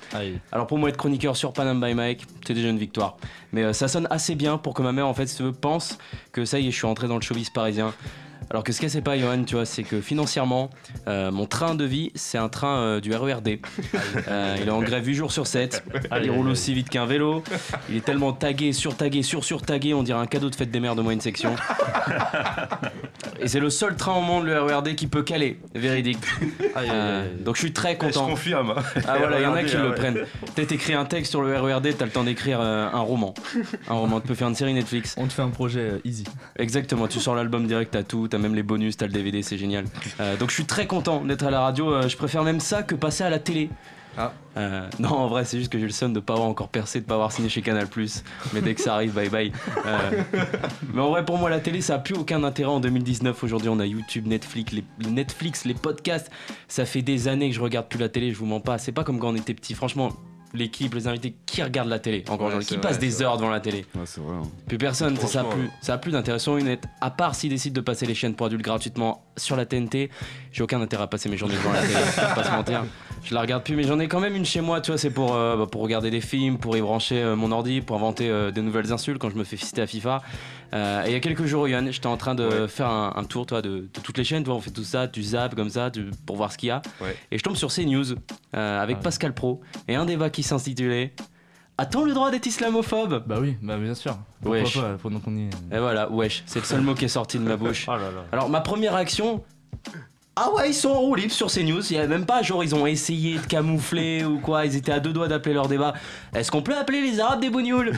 Alors 0.52 0.66
pour 0.66 0.78
moi 0.78 0.88
être 0.88 0.96
chroniqueur 0.96 1.36
sur 1.36 1.52
Panam 1.52 1.80
by 1.80 1.94
Mike, 1.94 2.26
c'est 2.46 2.54
déjà 2.54 2.68
une 2.68 2.78
victoire. 2.78 3.16
Mais 3.52 3.62
euh, 3.62 3.72
ça 3.72 3.88
sonne 3.88 4.06
assez 4.10 4.34
bien 4.34 4.58
pour 4.58 4.74
que 4.74 4.82
ma 4.82 4.92
mère 4.92 5.06
en 5.06 5.14
fait 5.14 5.26
se 5.26 5.44
pense 5.44 5.98
que 6.32 6.44
ça 6.44 6.58
y 6.58 6.68
est, 6.68 6.70
je 6.70 6.76
suis 6.76 6.86
entré 6.86 7.08
dans 7.08 7.16
le 7.16 7.22
showbiz 7.22 7.50
parisien. 7.50 7.92
Alors 8.50 8.62
que 8.62 8.72
ce 8.72 8.80
qu'elle 8.80 8.90
sait 8.90 9.00
pas, 9.00 9.18
Johan, 9.18 9.44
tu 9.44 9.54
vois, 9.54 9.64
c'est 9.64 9.82
que 9.82 10.00
financièrement, 10.00 10.70
euh, 11.08 11.30
mon 11.30 11.46
train 11.46 11.74
de 11.74 11.84
vie, 11.84 12.12
c'est 12.14 12.38
un 12.38 12.48
train 12.48 12.78
euh, 12.78 13.00
du 13.00 13.14
RERD. 13.14 13.58
Euh, 14.28 14.56
il 14.60 14.68
est 14.68 14.70
en 14.70 14.80
grève 14.80 15.04
8 15.04 15.14
jours 15.14 15.32
sur 15.32 15.46
7. 15.46 15.84
Il 16.22 16.30
roule 16.30 16.48
aussi 16.48 16.72
vite 16.72 16.88
qu'un 16.88 17.04
vélo. 17.04 17.42
Il 17.90 17.96
est 17.96 18.04
tellement 18.04 18.32
tagué, 18.32 18.72
surtagué, 18.72 19.22
sur-surtagué, 19.22 19.92
on 19.92 20.02
dirait 20.02 20.18
un 20.18 20.26
cadeau 20.26 20.50
de 20.50 20.54
fête 20.54 20.70
des 20.70 20.80
mères 20.80 20.96
de 20.96 21.02
moyenne 21.02 21.20
section. 21.20 21.54
Et 23.40 23.48
c'est 23.48 23.60
le 23.60 23.70
seul 23.70 23.96
train 23.96 24.14
au 24.14 24.20
monde, 24.20 24.46
le 24.46 24.60
RERD, 24.60 24.94
qui 24.94 25.06
peut 25.08 25.22
caler. 25.22 25.60
Véridique. 25.74 26.24
donc 27.44 27.56
je 27.56 27.60
suis 27.60 27.72
très 27.72 27.96
content. 27.96 28.26
Je 28.26 28.30
confirme. 28.30 28.74
Ah 29.06 29.18
voilà, 29.18 29.40
il 29.40 29.42
y 29.42 29.46
en 29.46 29.54
a 29.54 29.62
qui 29.62 29.76
le 29.76 29.94
prennent. 29.94 30.20
Peut-être 30.54 30.72
écrit 30.72 30.94
un 30.94 31.04
texte 31.04 31.30
sur 31.30 31.42
le 31.42 31.58
RERD, 31.58 31.96
t'as 31.98 32.06
le 32.06 32.10
temps 32.10 32.24
d'écrire 32.24 32.60
un 32.60 33.00
roman. 33.00 33.34
Un 33.88 33.94
roman, 33.94 34.20
tu 34.20 34.28
peux 34.28 34.34
faire 34.34 34.48
une 34.48 34.54
série 34.54 34.74
Netflix. 34.74 35.14
On 35.18 35.26
te 35.26 35.32
fait 35.32 35.42
un 35.42 35.50
projet 35.50 36.00
easy. 36.04 36.24
Exactement, 36.56 37.08
tu 37.08 37.20
sors 37.20 37.34
l'album 37.34 37.66
direct, 37.66 37.92
t'as 37.92 38.02
tout, 38.02 38.28
t'as 38.34 38.40
même 38.40 38.56
les 38.56 38.64
bonus, 38.64 38.96
t'as 38.96 39.06
le 39.06 39.12
DVD, 39.12 39.42
c'est 39.42 39.56
génial. 39.56 39.84
Euh, 40.18 40.36
donc 40.36 40.50
je 40.50 40.54
suis 40.54 40.64
très 40.64 40.88
content 40.88 41.24
d'être 41.24 41.46
à 41.46 41.52
la 41.52 41.60
radio. 41.60 41.92
Euh, 41.92 42.08
je 42.08 42.16
préfère 42.16 42.42
même 42.42 42.58
ça 42.58 42.82
que 42.82 42.96
passer 42.96 43.22
à 43.22 43.30
la 43.30 43.38
télé. 43.38 43.70
Ah. 44.18 44.32
Euh, 44.56 44.88
non, 44.98 45.10
en 45.10 45.28
vrai, 45.28 45.44
c'est 45.44 45.56
juste 45.56 45.70
que 45.70 45.78
j'ai 45.78 45.86
le 45.86 45.92
son 45.92 46.08
de 46.08 46.18
pas 46.18 46.32
avoir 46.32 46.48
encore 46.48 46.68
percé, 46.68 47.00
de 47.00 47.04
pas 47.04 47.14
avoir 47.14 47.30
signé 47.30 47.48
chez 47.48 47.62
Canal. 47.62 47.86
Mais 48.52 48.60
dès 48.60 48.74
que 48.74 48.80
ça 48.80 48.94
arrive, 48.94 49.12
bye 49.12 49.28
bye. 49.28 49.52
mais 50.92 51.00
en 51.00 51.10
vrai, 51.10 51.24
pour 51.24 51.38
moi, 51.38 51.48
la 51.48 51.60
télé, 51.60 51.80
ça 51.80 51.94
a 51.94 51.98
plus 51.98 52.16
aucun 52.16 52.42
intérêt 52.42 52.70
en 52.70 52.80
2019. 52.80 53.44
Aujourd'hui, 53.44 53.68
on 53.68 53.78
a 53.78 53.86
YouTube, 53.86 54.26
Netflix, 54.26 54.72
les, 54.72 54.84
Netflix, 55.08 55.64
les 55.64 55.74
podcasts. 55.74 56.28
Ça 56.66 56.84
fait 56.84 57.02
des 57.02 57.28
années 57.28 57.50
que 57.50 57.54
je 57.54 57.60
regarde 57.60 57.86
plus 57.88 58.00
la 58.00 58.08
télé, 58.08 58.32
je 58.32 58.36
vous 58.36 58.46
mens 58.46 58.60
pas. 58.60 58.78
C'est 58.78 58.92
pas 58.92 59.04
comme 59.04 59.20
quand 59.20 59.28
on 59.28 59.36
était 59.36 59.54
petit. 59.54 59.74
Franchement, 59.74 60.10
l'équipe, 60.54 60.94
les 60.94 61.08
invités, 61.08 61.34
qui 61.46 61.62
regardent 61.62 61.88
la 61.88 61.98
télé 61.98 62.24
Encore 62.28 62.58
qui 62.60 62.78
passe 62.78 62.98
des 62.98 63.22
heures 63.22 63.36
devant 63.36 63.50
la 63.50 63.60
télé 63.60 63.84
ouais, 63.94 64.02
c'est 64.04 64.20
vrai. 64.20 64.36
Hein. 64.36 64.48
Plus 64.66 64.78
personne, 64.78 65.16
ça 65.16 65.40
a 65.40 65.44
plus, 65.44 65.68
ça 65.82 65.94
a 65.94 65.98
plus 65.98 66.12
d'intérêt 66.12 66.38
sur 66.38 66.56
une 66.56 66.78
À 67.00 67.10
part 67.10 67.34
s'ils 67.34 67.50
décident 67.50 67.74
de 67.74 67.80
passer 67.80 68.06
les 68.06 68.14
chaînes 68.14 68.34
pour 68.34 68.46
adultes 68.46 68.62
gratuitement 68.62 69.24
sur 69.36 69.56
la 69.56 69.66
TNT, 69.66 70.10
j'ai 70.52 70.62
aucun 70.62 70.80
intérêt 70.80 71.02
à 71.02 71.06
passer 71.06 71.28
mes 71.28 71.36
journées 71.36 71.56
devant 71.56 71.72
la 71.72 71.82
télé. 71.82 71.94
pas 72.34 72.44
se 72.44 72.50
mentir. 72.50 72.84
Je 73.24 73.34
la 73.34 73.40
regarde 73.40 73.64
plus, 73.64 73.74
mais 73.74 73.84
j'en 73.84 73.98
ai 73.98 74.06
quand 74.06 74.20
même 74.20 74.36
une 74.36 74.44
chez 74.44 74.60
moi, 74.60 74.80
tu 74.80 74.90
vois, 74.90 74.98
c'est 74.98 75.10
pour, 75.10 75.34
euh, 75.34 75.56
bah, 75.56 75.66
pour 75.66 75.82
regarder 75.82 76.10
des 76.10 76.20
films, 76.20 76.58
pour 76.58 76.76
y 76.76 76.80
brancher 76.80 77.22
euh, 77.22 77.36
mon 77.36 77.52
ordi, 77.52 77.80
pour 77.80 77.96
inventer 77.96 78.28
euh, 78.28 78.50
des 78.50 78.60
nouvelles 78.60 78.92
insultes 78.92 79.18
quand 79.18 79.30
je 79.30 79.36
me 79.36 79.44
fais 79.44 79.56
fister 79.56 79.82
à 79.82 79.86
FIFA. 79.86 80.22
Et 80.74 81.06
il 81.06 81.12
y 81.12 81.14
a 81.14 81.20
quelques 81.20 81.44
jours, 81.44 81.68
Yann, 81.68 81.90
j'étais 81.90 82.06
en 82.06 82.16
train 82.16 82.34
de 82.34 82.66
faire 82.66 82.88
un, 82.88 83.24
tour 83.24 83.46
toi, 83.46 83.62
de, 83.62 83.88
toutes 84.02 84.18
les 84.18 84.24
chaînes, 84.24 84.44
toi, 84.44 84.54
on 84.54 84.60
fait 84.60 84.70
tout 84.70 84.84
ça, 84.84 85.06
tu 85.08 85.22
zappes 85.22 85.54
comme 85.54 85.70
ça 85.70 85.90
pour 86.26 86.36
voir 86.36 86.50
ce 86.52 86.58
qu'il 86.58 86.68
y 86.68 86.72
a. 86.72 86.82
Et 87.30 87.38
je 87.38 87.42
tombe 87.42 87.56
sur 87.56 87.72
CNews 87.72 88.16
avec 88.52 88.96
ah 88.98 89.02
Pascal 89.02 89.34
Pro 89.34 89.60
et 89.88 89.94
un 89.94 90.04
débat 90.04 90.30
qui 90.30 90.42
s'intitulait 90.42 91.14
a-t-on 91.76 92.04
le 92.04 92.14
droit 92.14 92.30
d'être 92.30 92.46
islamophobe? 92.46 93.24
Bah 93.26 93.38
oui, 93.40 93.56
bah 93.60 93.76
bien 93.78 93.94
sûr. 93.94 94.16
Pourquoi 94.40 94.62
pas, 94.62 94.96
pendant 95.02 95.18
qu'on 95.18 95.36
y 95.36 95.42
est. 95.42 95.50
Et 95.72 95.78
voilà, 95.78 96.08
wesh, 96.08 96.44
c'est 96.46 96.60
le 96.60 96.64
seul 96.64 96.82
mot 96.82 96.94
qui 96.94 97.06
est 97.06 97.08
sorti 97.08 97.38
de 97.38 97.42
ma 97.42 97.56
bouche. 97.56 97.86
Oh 97.94 97.96
Alors 98.32 98.48
ma 98.48 98.60
première 98.60 98.94
réaction, 98.94 99.44
ah 100.36 100.50
ouais, 100.52 100.70
ils 100.70 100.74
sont 100.74 100.88
en 100.90 100.98
roue 100.98 101.14
libre 101.14 101.32
sur 101.32 101.46
CNews. 101.46 101.80
Il 101.90 101.96
y 101.96 102.00
a 102.00 102.06
même 102.06 102.26
pas, 102.26 102.42
genre, 102.42 102.64
ils 102.64 102.74
ont 102.74 102.86
essayé 102.86 103.38
de 103.38 103.46
camoufler 103.46 104.24
ou 104.24 104.38
quoi. 104.38 104.66
Ils 104.66 104.74
étaient 104.76 104.92
à 104.92 105.00
deux 105.00 105.12
doigts 105.12 105.28
d'appeler 105.28 105.54
leur 105.54 105.68
débat. 105.68 105.94
Est-ce 106.34 106.50
qu'on 106.50 106.62
peut 106.62 106.76
appeler 106.76 107.00
les 107.00 107.20
Arabes 107.20 107.40
des 107.40 107.50
bougnoules? 107.50 107.92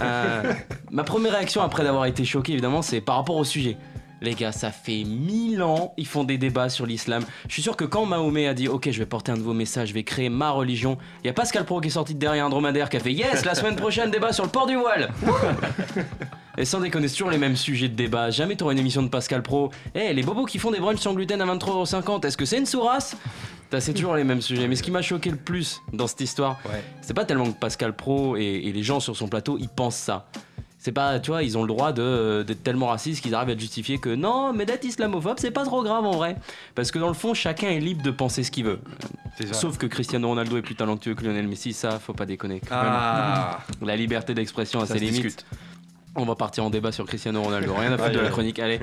Euh, 0.00 0.52
Ma 0.92 1.04
première 1.04 1.32
réaction 1.32 1.62
après 1.62 1.82
d'avoir 1.82 2.04
été 2.06 2.24
choqué, 2.24 2.52
évidemment, 2.52 2.82
c'est 2.82 3.00
par 3.00 3.16
rapport 3.16 3.36
au 3.36 3.44
sujet. 3.44 3.76
Les 4.22 4.34
gars, 4.34 4.52
ça 4.52 4.70
fait 4.70 5.02
mille 5.02 5.64
ans, 5.64 5.94
ils 5.96 6.06
font 6.06 6.22
des 6.22 6.38
débats 6.38 6.68
sur 6.68 6.86
l'islam. 6.86 7.24
Je 7.48 7.54
suis 7.54 7.62
sûr 7.62 7.76
que 7.76 7.84
quand 7.84 8.06
Mahomet 8.06 8.46
a 8.46 8.54
dit 8.54 8.68
Ok, 8.68 8.88
je 8.88 8.98
vais 9.00 9.06
porter 9.06 9.32
un 9.32 9.36
nouveau 9.36 9.52
message, 9.52 9.88
je 9.88 9.94
vais 9.94 10.04
créer 10.04 10.28
ma 10.28 10.50
religion, 10.50 10.96
il 11.24 11.26
y 11.26 11.30
a 11.30 11.32
Pascal 11.32 11.64
Pro 11.64 11.80
qui 11.80 11.88
est 11.88 11.90
sorti 11.90 12.14
de 12.14 12.20
derrière 12.20 12.46
un 12.46 12.48
dromadaire 12.48 12.88
qui 12.88 12.96
a 12.96 13.00
fait 13.00 13.12
Yes, 13.12 13.44
la 13.44 13.56
semaine 13.56 13.74
prochaine, 13.74 14.12
débat 14.12 14.32
sur 14.32 14.44
le 14.44 14.50
port 14.50 14.68
du 14.68 14.76
voile 14.76 15.10
Et 16.58 16.64
sans 16.64 16.80
déconner, 16.80 17.08
sur 17.08 17.30
les 17.30 17.38
mêmes 17.38 17.56
sujets 17.56 17.88
de 17.88 17.94
débat. 17.94 18.30
Jamais 18.30 18.54
t'auras 18.54 18.72
une 18.72 18.78
émission 18.78 19.02
de 19.02 19.08
Pascal 19.08 19.42
Pro. 19.42 19.70
Eh, 19.94 20.12
les 20.12 20.22
bobos 20.22 20.44
qui 20.44 20.58
font 20.58 20.70
des 20.70 20.78
brunchs 20.78 21.00
sans 21.00 21.14
gluten 21.14 21.40
à 21.40 21.46
23,50€, 21.46 22.26
est-ce 22.26 22.36
que 22.36 22.44
c'est 22.44 22.58
une 22.58 22.66
sourasse 22.66 23.16
c'est 23.80 23.94
toujours 23.94 24.16
les 24.16 24.24
mêmes 24.24 24.42
sujets. 24.42 24.68
Mais 24.68 24.76
ce 24.76 24.82
qui 24.82 24.90
m'a 24.90 25.00
choqué 25.00 25.30
le 25.30 25.36
plus 25.38 25.80
dans 25.94 26.06
cette 26.06 26.20
histoire, 26.20 26.58
c'est 27.00 27.14
pas 27.14 27.24
tellement 27.24 27.50
que 27.50 27.58
Pascal 27.58 27.96
Pro 27.96 28.36
et, 28.36 28.42
et, 28.42 28.70
les 28.70 28.82
gens 28.82 29.00
sur 29.00 29.16
son 29.16 29.28
plateau, 29.28 29.56
ils 29.58 29.70
pensent 29.70 29.96
ça. 29.96 30.26
C'est 30.84 30.90
pas, 30.90 31.20
tu 31.20 31.30
vois, 31.30 31.44
ils 31.44 31.56
ont 31.56 31.62
le 31.62 31.68
droit 31.68 31.92
d'être 31.92 32.64
tellement 32.64 32.88
racistes 32.88 33.22
qu'ils 33.22 33.36
arrivent 33.36 33.54
à 33.54 33.56
justifier 33.56 33.98
que 33.98 34.12
non, 34.12 34.52
mais 34.52 34.66
d'être 34.66 34.84
islamophobe, 34.84 35.36
c'est 35.38 35.52
pas 35.52 35.64
trop 35.64 35.84
grave 35.84 36.04
en 36.04 36.10
vrai. 36.10 36.34
Parce 36.74 36.90
que 36.90 36.98
dans 36.98 37.06
le 37.06 37.14
fond, 37.14 37.34
chacun 37.34 37.68
est 37.68 37.78
libre 37.78 38.02
de 38.02 38.10
penser 38.10 38.42
ce 38.42 38.50
qu'il 38.50 38.64
veut. 38.64 38.80
Sauf 39.52 39.78
que 39.78 39.86
Cristiano 39.86 40.26
Ronaldo 40.26 40.56
est 40.56 40.62
plus 40.62 40.74
talentueux 40.74 41.14
que 41.14 41.22
Lionel 41.22 41.46
Messi, 41.46 41.72
ça, 41.72 42.00
faut 42.00 42.14
pas 42.14 42.26
déconner. 42.26 42.60
Ah. 42.72 43.60
La 43.80 43.94
liberté 43.94 44.34
d'expression 44.34 44.80
a 44.80 44.86
ses 44.86 44.98
limites. 44.98 45.46
On 46.16 46.24
va 46.24 46.34
partir 46.34 46.64
en 46.64 46.70
débat 46.70 46.90
sur 46.90 47.06
Cristiano 47.06 47.40
Ronaldo. 47.40 47.74
Rien 47.74 47.92
à 47.92 47.96
foutre 47.96 48.10
de 48.10 48.18
la 48.18 48.30
chronique. 48.30 48.58
Allez. 48.58 48.80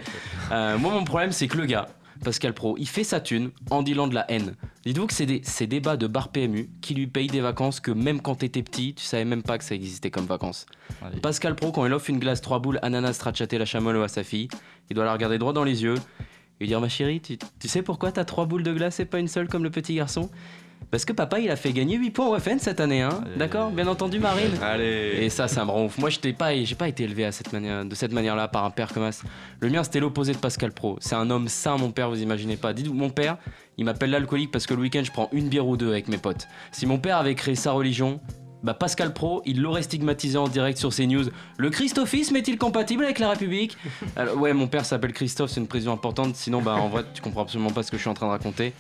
Euh, 0.54 0.78
moi, 0.78 0.94
mon 0.94 1.04
problème, 1.04 1.34
c'est 1.34 1.50
que 1.50 1.58
le 1.58 1.66
gars, 1.66 1.90
Pascal 2.24 2.54
Pro, 2.54 2.76
il 2.78 2.88
fait 2.88 3.04
sa 3.04 3.20
thune 3.20 3.52
en 3.70 3.82
dealant 3.82 4.08
de 4.08 4.14
la 4.14 4.30
haine. 4.32 4.56
Dites-vous 4.86 5.08
que 5.08 5.14
c'est 5.14 5.26
des, 5.26 5.42
ces 5.44 5.68
débats 5.68 5.98
de 5.98 6.08
bar 6.08 6.30
PMU 6.30 6.70
qui 6.82 6.94
lui 6.94 7.08
payent 7.08 7.28
des 7.28 7.42
vacances 7.42 7.80
que 7.80 7.92
même 7.92 8.22
quand 8.22 8.36
t'étais 8.36 8.64
petit, 8.64 8.94
tu 8.94 9.04
savais 9.04 9.26
même 9.26 9.44
pas 9.44 9.58
que 9.58 9.64
ça 9.64 9.76
existait 9.76 10.12
comme 10.12 10.26
vacances. 10.26 10.66
Pascal 11.22 11.56
Pro, 11.56 11.72
quand 11.72 11.86
il 11.86 11.94
offre 11.94 12.10
une 12.10 12.20
glace 12.20 12.42
3 12.42 12.60
boules 12.60 12.80
ananas 12.82 13.14
stracciate 13.14 13.54
la 13.54 13.66
chamolo 13.66 14.02
à 14.02 14.08
sa 14.08 14.24
fille, 14.24 14.50
il 14.90 14.96
doit 14.96 15.06
la 15.06 15.14
regarder 15.14 15.38
droit 15.38 15.54
dans 15.54 15.64
les 15.64 15.84
yeux 15.84 15.96
et 15.96 16.64
lui 16.64 16.68
dire 16.68 16.82
Ma 16.82 16.90
chérie, 16.90 17.22
tu, 17.22 17.38
tu 17.38 17.68
sais 17.68 17.82
pourquoi 17.82 18.12
t'as 18.12 18.26
3 18.26 18.46
boules 18.46 18.64
de 18.64 18.74
glace 18.74 19.00
et 19.00 19.06
pas 19.06 19.20
une 19.20 19.28
seule 19.28 19.48
comme 19.48 19.64
le 19.64 19.70
petit 19.70 19.96
garçon? 19.96 20.30
Parce 20.92 21.06
que 21.06 21.14
papa, 21.14 21.40
il 21.40 21.52
a 21.52 21.56
fait 21.56 21.72
gagner 21.72 21.98
8 21.98 22.10
points 22.10 22.28
au 22.28 22.40
FN 22.40 22.58
cette 22.58 22.80
année, 22.80 23.02
hein 23.02 23.24
D'accord? 23.38 23.70
Bien 23.70 23.86
entendu, 23.88 24.20
Marine. 24.20 24.52
Allez. 24.62 25.20
Et 25.22 25.30
ça, 25.30 25.48
ça 25.48 25.64
me 25.64 25.70
rend 25.70 25.86
ouf. 25.86 26.00
Moi, 26.00 26.10
j'ai 26.10 26.34
pas, 26.34 26.50
pas 26.78 26.88
été 26.88 27.04
élevé 27.04 27.26
à 27.26 27.32
cette 27.32 27.54
manière, 27.54 27.86
de 27.86 27.94
cette 27.94 28.12
manière-là 28.12 28.48
par 28.48 28.66
un 28.66 28.72
père 28.72 28.92
comme 28.92 29.12
ça. 29.12 29.24
Le 29.60 29.70
mien, 29.70 29.84
c'était 29.84 30.00
l'opposé 30.00 30.34
de 30.34 30.38
Pascal 30.38 30.72
Pro. 30.72 30.98
C'est 31.00 31.16
un 31.16 31.30
homme 31.30 31.48
sain, 31.48 31.78
mon 31.78 31.92
père, 31.92 32.10
vous 32.10 32.22
imaginez 32.22 32.58
pas. 32.58 32.74
Dites-vous, 32.74 32.96
mon 32.96 33.12
père, 33.12 33.38
il 33.78 33.86
m'appelle 33.86 34.10
l'alcoolique 34.10 34.52
parce 34.52 34.66
que 34.66 34.74
le 34.74 34.82
week-end, 34.82 35.04
je 35.04 35.12
prends 35.12 35.30
une 35.32 35.48
bière 35.48 35.68
ou 35.68 35.78
deux 35.78 35.90
avec 35.90 36.08
mes 36.08 36.18
potes. 36.18 36.48
Si 36.72 36.88
mon 36.88 36.98
père 36.98 37.18
avait 37.18 37.36
créé 37.36 37.54
sa 37.54 37.72
religion, 37.72 38.20
bah 38.64 38.74
Pascal 38.74 39.14
Pro, 39.14 39.42
il 39.46 39.62
l'aurait 39.62 39.84
stigmatisé 39.84 40.38
en 40.38 40.48
direct 40.48 40.78
sur 40.78 40.92
ses 40.92 41.08
news. 41.08 41.26
Le 41.58 41.70
christophisme 41.70 42.36
est-il 42.36 42.58
compatible 42.58 43.04
avec 43.04 43.20
la 43.20 43.30
République? 43.30 43.78
Alors, 44.16 44.38
Ouais, 44.38 44.54
mon 44.54 44.68
père 44.68 44.86
s'appelle 44.86 45.14
Christophe, 45.14 45.52
c'est 45.52 45.60
une 45.60 45.68
précision 45.68 45.94
importante. 45.94 46.36
Sinon, 46.36 46.62
bah 46.62 46.76
en 46.76 46.90
vrai, 46.90 47.04
tu 47.14 47.22
comprends 47.22 47.42
absolument 47.42 47.72
pas 47.72 47.84
ce 47.84 47.92
que 47.92 47.98
je 47.98 48.02
suis 48.02 48.10
en 48.10 48.14
train 48.14 48.28
de 48.28 48.32
raconter. 48.32 48.74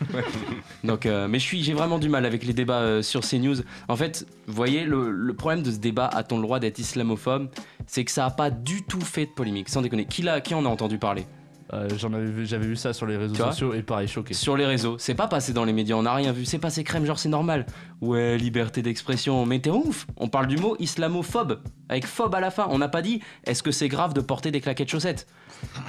Donc, 0.84 1.05
euh, 1.05 1.27
mais 1.27 1.39
je 1.39 1.43
suis, 1.43 1.63
j'ai 1.63 1.73
vraiment 1.73 1.99
du 1.99 2.09
mal 2.09 2.25
avec 2.25 2.45
les 2.45 2.53
débats 2.53 2.82
euh, 2.82 3.01
sur 3.01 3.23
ces 3.23 3.39
news. 3.39 3.55
En 3.88 3.95
fait, 3.95 4.25
vous 4.47 4.53
voyez, 4.53 4.84
le, 4.84 5.34
problème 5.34 5.63
de 5.63 5.71
ce 5.71 5.77
débat, 5.77 6.07
a-t-on 6.07 6.38
le 6.38 6.43
droit 6.43 6.59
d'être 6.59 6.80
islamophobe 6.80 7.49
C'est 7.88 8.03
que 8.03 8.11
ça 8.11 8.25
a 8.25 8.32
pas 8.32 8.49
du 8.49 8.84
tout 8.84 9.01
fait 9.01 9.25
de 9.25 9.32
polémique. 9.32 9.69
Sans 9.69 9.82
déconner, 9.82 10.05
qui, 10.05 10.25
qui 10.43 10.53
en 10.53 10.65
a 10.65 10.69
entendu 10.69 10.97
parler? 10.97 11.25
Euh, 11.72 11.88
j'en 11.97 12.13
avais 12.13 12.26
vu, 12.26 12.47
j'avais 12.47 12.65
vu 12.65 12.76
ça 12.76 12.93
sur 12.93 13.05
les 13.05 13.15
réseaux 13.15 13.36
sociaux 13.36 13.74
et 13.74 13.84
pareil 13.84 14.07
choqué. 14.07 14.34
Sur 14.34 14.57
les 14.57 14.65
réseaux, 14.65 14.97
c'est 14.97 15.13
pas 15.13 15.28
passé 15.28 15.53
dans 15.53 15.65
les 15.65 15.74
médias, 15.74 15.95
on 15.95 16.03
n'a 16.03 16.13
rien 16.13 16.32
vu, 16.32 16.45
c'est 16.45 16.57
passé 16.57 16.84
crème, 16.84 17.05
genre 17.05 17.20
c'est 17.20 17.30
normal. 17.30 17.67
Ouais, 18.01 18.38
liberté 18.38 18.82
d'expression, 18.82 19.45
mais 19.45 19.59
t'es 19.59 19.70
ouf. 19.70 20.07
On 20.17 20.30
parle 20.30 20.47
du 20.47 20.57
mot 20.57 20.76
islamophobe 20.80 21.61
avec 21.88 22.07
phobe 22.07 22.34
à 22.34 22.39
la 22.39 22.49
fin. 22.49 22.67
On 22.72 22.80
n'a 22.80 22.89
pas 22.89 23.03
dit 23.03 23.22
est-ce 23.45 23.61
que 23.61 23.72
c'est 23.72 23.88
grave 23.88 24.13
de 24.13 24.22
porter 24.22 24.49
des 24.49 24.61
claquettes 24.61 24.89
chaussettes? 24.89 25.28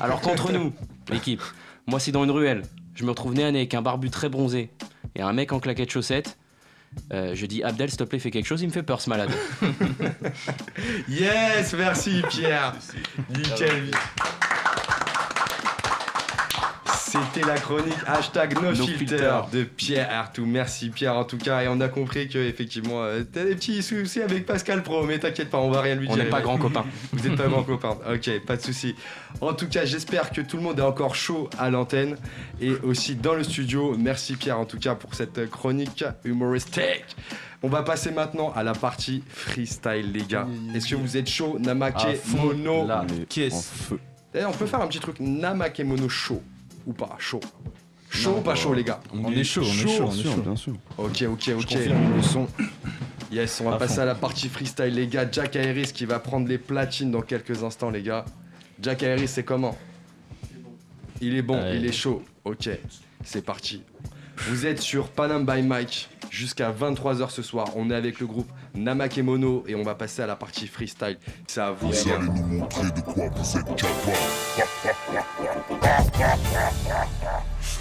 Alors 0.00 0.20
qu'entre 0.20 0.52
nous, 0.52 0.72
l'équipe, 1.10 1.42
moi 1.86 1.98
si 1.98 2.12
dans 2.12 2.24
une 2.24 2.30
ruelle, 2.30 2.62
je 2.94 3.04
me 3.04 3.10
retrouve 3.10 3.34
nez 3.34 3.44
à 3.44 3.50
nez 3.50 3.60
avec 3.60 3.74
un 3.74 3.82
barbu 3.82 4.10
très 4.10 4.28
bronzé 4.28 4.70
et 5.14 5.22
un 5.22 5.32
mec 5.32 5.52
en 5.52 5.60
claquettes 5.60 5.90
chaussettes. 5.90 6.36
Euh, 7.12 7.34
je 7.34 7.46
dis 7.46 7.62
Abdel, 7.62 7.88
s'il 7.88 7.98
te 7.98 8.04
plaît, 8.04 8.18
fais 8.18 8.30
quelque 8.30 8.46
chose, 8.46 8.60
il 8.62 8.66
me 8.66 8.72
fait 8.72 8.82
peur 8.82 9.00
ce 9.00 9.08
malade. 9.08 9.30
yes, 11.08 11.72
merci 11.74 12.22
Pierre. 12.28 12.74
Nickel. 13.30 13.92
C'était 17.10 17.44
la 17.44 17.58
chronique 17.58 17.98
hashtag 18.06 18.54
no, 18.54 18.70
de 18.70 19.64
Pierre 19.64 20.08
Artou. 20.12 20.46
Merci 20.46 20.90
Pierre 20.90 21.16
en 21.16 21.24
tout 21.24 21.38
cas. 21.38 21.62
Et 21.62 21.68
on 21.68 21.80
a 21.80 21.88
compris 21.88 22.28
que 22.28 22.38
effectivement 22.38 23.02
euh, 23.02 23.24
t'as 23.24 23.42
des 23.42 23.56
petits 23.56 23.82
soucis 23.82 24.22
avec 24.22 24.46
Pascal 24.46 24.84
Pro, 24.84 25.02
mais 25.02 25.18
t'inquiète 25.18 25.50
pas, 25.50 25.58
on 25.58 25.72
va 25.72 25.80
rien 25.80 25.96
lui 25.96 26.06
dire. 26.06 26.14
On 26.14 26.18
n'est 26.18 26.30
pas 26.30 26.40
grand 26.40 26.56
copain. 26.56 26.84
Vous 27.12 27.28
n'êtes 27.28 27.36
pas 27.36 27.48
grand 27.48 27.64
copain. 27.64 27.96
Ok, 28.12 28.30
pas 28.46 28.56
de 28.56 28.62
souci. 28.62 28.94
En 29.40 29.54
tout 29.54 29.66
cas, 29.66 29.84
j'espère 29.84 30.30
que 30.30 30.40
tout 30.40 30.56
le 30.56 30.62
monde 30.62 30.78
est 30.78 30.82
encore 30.82 31.16
chaud 31.16 31.50
à 31.58 31.68
l'antenne 31.68 32.16
et 32.60 32.74
aussi 32.84 33.16
dans 33.16 33.34
le 33.34 33.42
studio. 33.42 33.96
Merci 33.98 34.36
Pierre 34.36 34.60
en 34.60 34.64
tout 34.64 34.78
cas 34.78 34.94
pour 34.94 35.14
cette 35.16 35.50
chronique 35.50 36.04
humoristique. 36.24 37.16
On 37.64 37.68
va 37.68 37.82
passer 37.82 38.12
maintenant 38.12 38.52
à 38.54 38.62
la 38.62 38.72
partie 38.72 39.24
freestyle 39.28 40.12
les 40.12 40.22
gars. 40.22 40.46
Est-ce 40.76 40.86
que 40.86 40.94
vous 40.94 41.16
êtes 41.16 41.28
chaud? 41.28 41.58
Namake 41.58 42.20
Mono 42.36 42.86
Qui 43.28 43.42
est 43.42 43.54
feu 43.54 43.98
eh, 44.32 44.44
on 44.44 44.52
peut 44.52 44.66
faire 44.66 44.80
un 44.80 44.86
petit 44.86 45.00
truc 45.00 45.18
Namake 45.18 45.80
Mono 45.80 46.08
chaud 46.08 46.40
ou 46.86 46.92
pas 46.92 47.16
Chaud. 47.18 47.40
Chaud 48.10 48.36
ou 48.38 48.40
pas 48.40 48.56
chaud, 48.56 48.74
les 48.74 48.82
gars 48.82 49.00
On, 49.14 49.30
est 49.30 49.44
chaud, 49.44 49.62
on 49.64 49.64
est 49.64 49.96
chaud, 49.96 50.04
on 50.08 50.12
est 50.12 50.22
chaud. 50.22 50.42
Bien 50.42 50.56
sûr. 50.56 50.74
Ok, 50.98 51.22
ok, 51.22 51.50
ok. 51.56 51.76
Le 52.16 52.22
son. 52.22 52.48
Yes, 53.30 53.60
on 53.60 53.70
va 53.70 53.76
passer 53.76 54.00
à 54.00 54.04
la 54.04 54.16
partie 54.16 54.48
freestyle, 54.48 54.94
les 54.94 55.06
gars. 55.06 55.28
Jack 55.30 55.54
Harris 55.54 55.92
qui 55.94 56.06
va 56.06 56.18
prendre 56.18 56.48
les 56.48 56.58
platines 56.58 57.12
dans 57.12 57.22
quelques 57.22 57.62
instants, 57.62 57.90
les 57.90 58.02
gars. 58.02 58.24
Jack 58.82 59.04
Harris, 59.04 59.28
c'est 59.28 59.44
comment 59.44 59.78
Il 61.20 61.36
est 61.36 61.42
bon, 61.42 61.62
il 61.72 61.86
est 61.86 61.92
chaud. 61.92 62.22
Ok, 62.44 62.68
c'est 63.22 63.44
parti. 63.44 63.84
Vous 64.48 64.66
êtes 64.66 64.80
sur 64.80 65.08
Panam 65.08 65.44
by 65.46 65.62
Mike 65.62 66.08
jusqu'à 66.30 66.72
23h 66.72 67.30
ce 67.30 67.42
soir. 67.42 67.68
On 67.76 67.90
est 67.90 67.94
avec 67.94 68.18
le 68.18 68.26
groupe 68.26 68.50
Namakemono 68.74 69.64
et 69.66 69.74
on 69.74 69.82
va 69.82 69.94
passer 69.94 70.22
à 70.22 70.26
la 70.26 70.36
partie 70.36 70.66
freestyle. 70.66 71.18
C'est 71.46 71.60
à 71.60 71.72
vous. 71.72 71.88
Vous 71.90 72.08
allez 72.08 72.28
nous 72.28 72.46
montrer 72.46 72.90
de 72.90 73.00
quoi 73.00 73.28
vous 73.28 73.58
êtes 73.58 73.66
capable. 73.76 75.20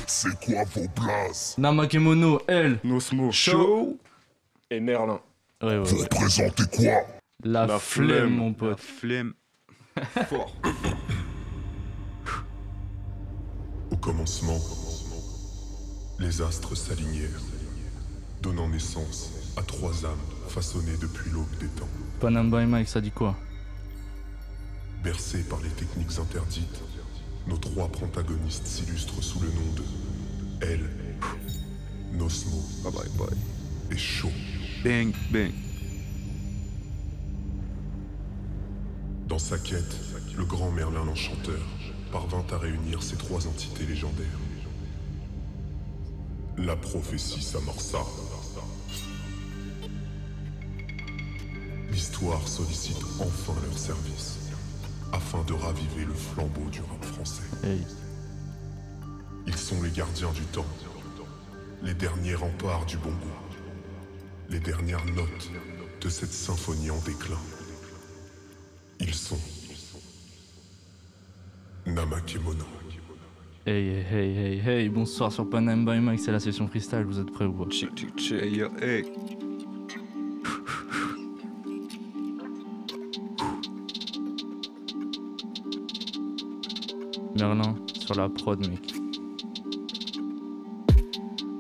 C'est 0.08 0.40
quoi 0.46 0.64
vos 0.76 0.88
places 0.90 1.56
Namakemono, 1.58 2.42
L. 2.48 2.80
Nosmo, 2.84 3.32
Show 3.32 3.98
et 4.70 4.80
Merlin. 4.80 5.20
Ouais, 5.62 5.78
ouais, 5.78 5.84
Vous 5.84 5.98
représentez 5.98 6.64
quoi? 6.72 7.02
La, 7.44 7.80
flemme, 7.80 8.30
mon 8.36 8.48
La 8.50 8.54
pote. 8.54 8.80
flemme. 8.80 9.34
Fort. 10.28 10.54
Au 13.92 13.96
commencement, 13.98 14.58
les 16.20 16.42
astres 16.42 16.76
s'alignèrent, 16.76 17.42
donnant 18.42 18.68
naissance 18.68 19.32
à 19.58 19.62
trois 19.64 20.06
âmes 20.06 20.18
façonnées 20.50 20.98
depuis 21.00 21.30
l'aube 21.32 21.56
des 21.60 21.68
temps. 21.68 21.88
Panam 22.20 22.50
by 22.52 22.66
Mike, 22.66 22.88
ça 22.90 23.02
dit 23.02 23.12
quoi? 23.12 23.36
Bercés 25.04 25.44
par 25.44 25.62
les 25.62 25.70
techniques 25.70 26.18
interdites, 26.20 26.82
nos 27.48 27.58
trois 27.58 27.88
protagonistes 27.88 28.66
s'illustrent 28.68 29.24
sous 29.24 29.40
le 29.40 29.48
nom 29.48 29.74
de 29.76 29.84
Elle, 30.62 30.90
Nosmo 32.14 32.62
Bye 32.84 32.92
bye 32.94 33.10
bye. 33.28 33.38
et 33.92 33.98
Shaw. 33.98 34.30
Bang 34.84 35.14
bang. 35.32 35.52
Dans 39.28 39.40
sa 39.40 39.58
quête, 39.58 39.96
le 40.38 40.44
grand 40.46 40.72
Merlin 40.72 41.06
l'Enchanteur 41.06 41.62
parvint 42.12 42.46
à 42.52 42.58
réunir 42.58 43.04
ces 43.04 43.16
trois 43.16 43.46
entités 43.48 43.86
légendaires. 43.86 44.26
La 46.58 46.76
prophétie 46.76 47.42
s'amorça. 47.42 48.00
L'histoire 51.92 52.48
sollicite 52.48 53.04
enfin 53.20 53.54
leur 53.64 53.78
service, 53.78 54.38
afin 55.12 55.44
de 55.44 55.54
raviver 55.54 56.06
le 56.06 56.14
flambeau 56.14 56.70
du 56.72 56.82
rap 56.82 57.04
français. 57.04 57.44
Hey. 57.64 57.82
Ils 59.48 59.58
sont 59.58 59.82
les 59.82 59.90
gardiens 59.90 60.32
du 60.32 60.44
temps, 60.44 60.66
les 61.82 61.94
derniers 61.94 62.36
remparts 62.36 62.86
du 62.86 62.98
bon 62.98 63.10
goût, 63.10 63.56
les 64.50 64.60
dernières 64.60 65.06
notes 65.06 65.50
de 66.02 66.10
cette 66.10 66.32
symphonie 66.32 66.92
en 66.92 67.00
déclin. 67.00 67.40
Ils 69.00 69.14
sont 69.14 69.40
Namakemono. 71.86 72.66
Hey, 73.66 73.88
hey, 73.90 74.06
hey, 74.12 74.38
hey, 74.38 74.60
hey, 74.60 74.90
bonsoir 74.90 75.32
sur 75.32 75.50
Panam 75.50 75.86
by 75.86 76.00
Mike, 76.00 76.20
c'est 76.20 76.32
la 76.32 76.40
session 76.40 76.68
freestyle, 76.68 77.04
vous 77.04 77.20
êtes 77.20 77.32
prêts 77.32 77.46
ou 77.46 77.54
pas? 77.54 77.66
Merlin, 87.40 87.76
sur 87.98 88.16
la 88.16 88.28
prod, 88.28 88.60
mec. 88.68 88.94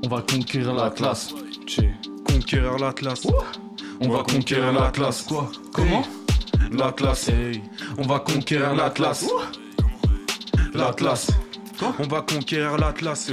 On 0.03 0.09
va 0.09 0.21
conquérir 0.21 0.73
l'Atlas. 0.73 1.33
Conquérir 2.27 2.77
l'Atlas. 2.77 3.25
On 4.01 4.09
va 4.09 4.23
conquérir 4.23 4.73
l'Atlas. 4.73 5.25
Quoi? 5.27 5.49
Comment? 5.71 6.03
L'Atlas. 6.71 7.31
On 7.97 8.01
va 8.01 8.19
conquérir 8.19 8.75
l'Atlas. 8.75 9.25
L'Atlas. 10.73 11.31
On 11.99 12.07
va 12.07 12.21
conquérir 12.21 12.77
l'Atlas. 12.77 13.31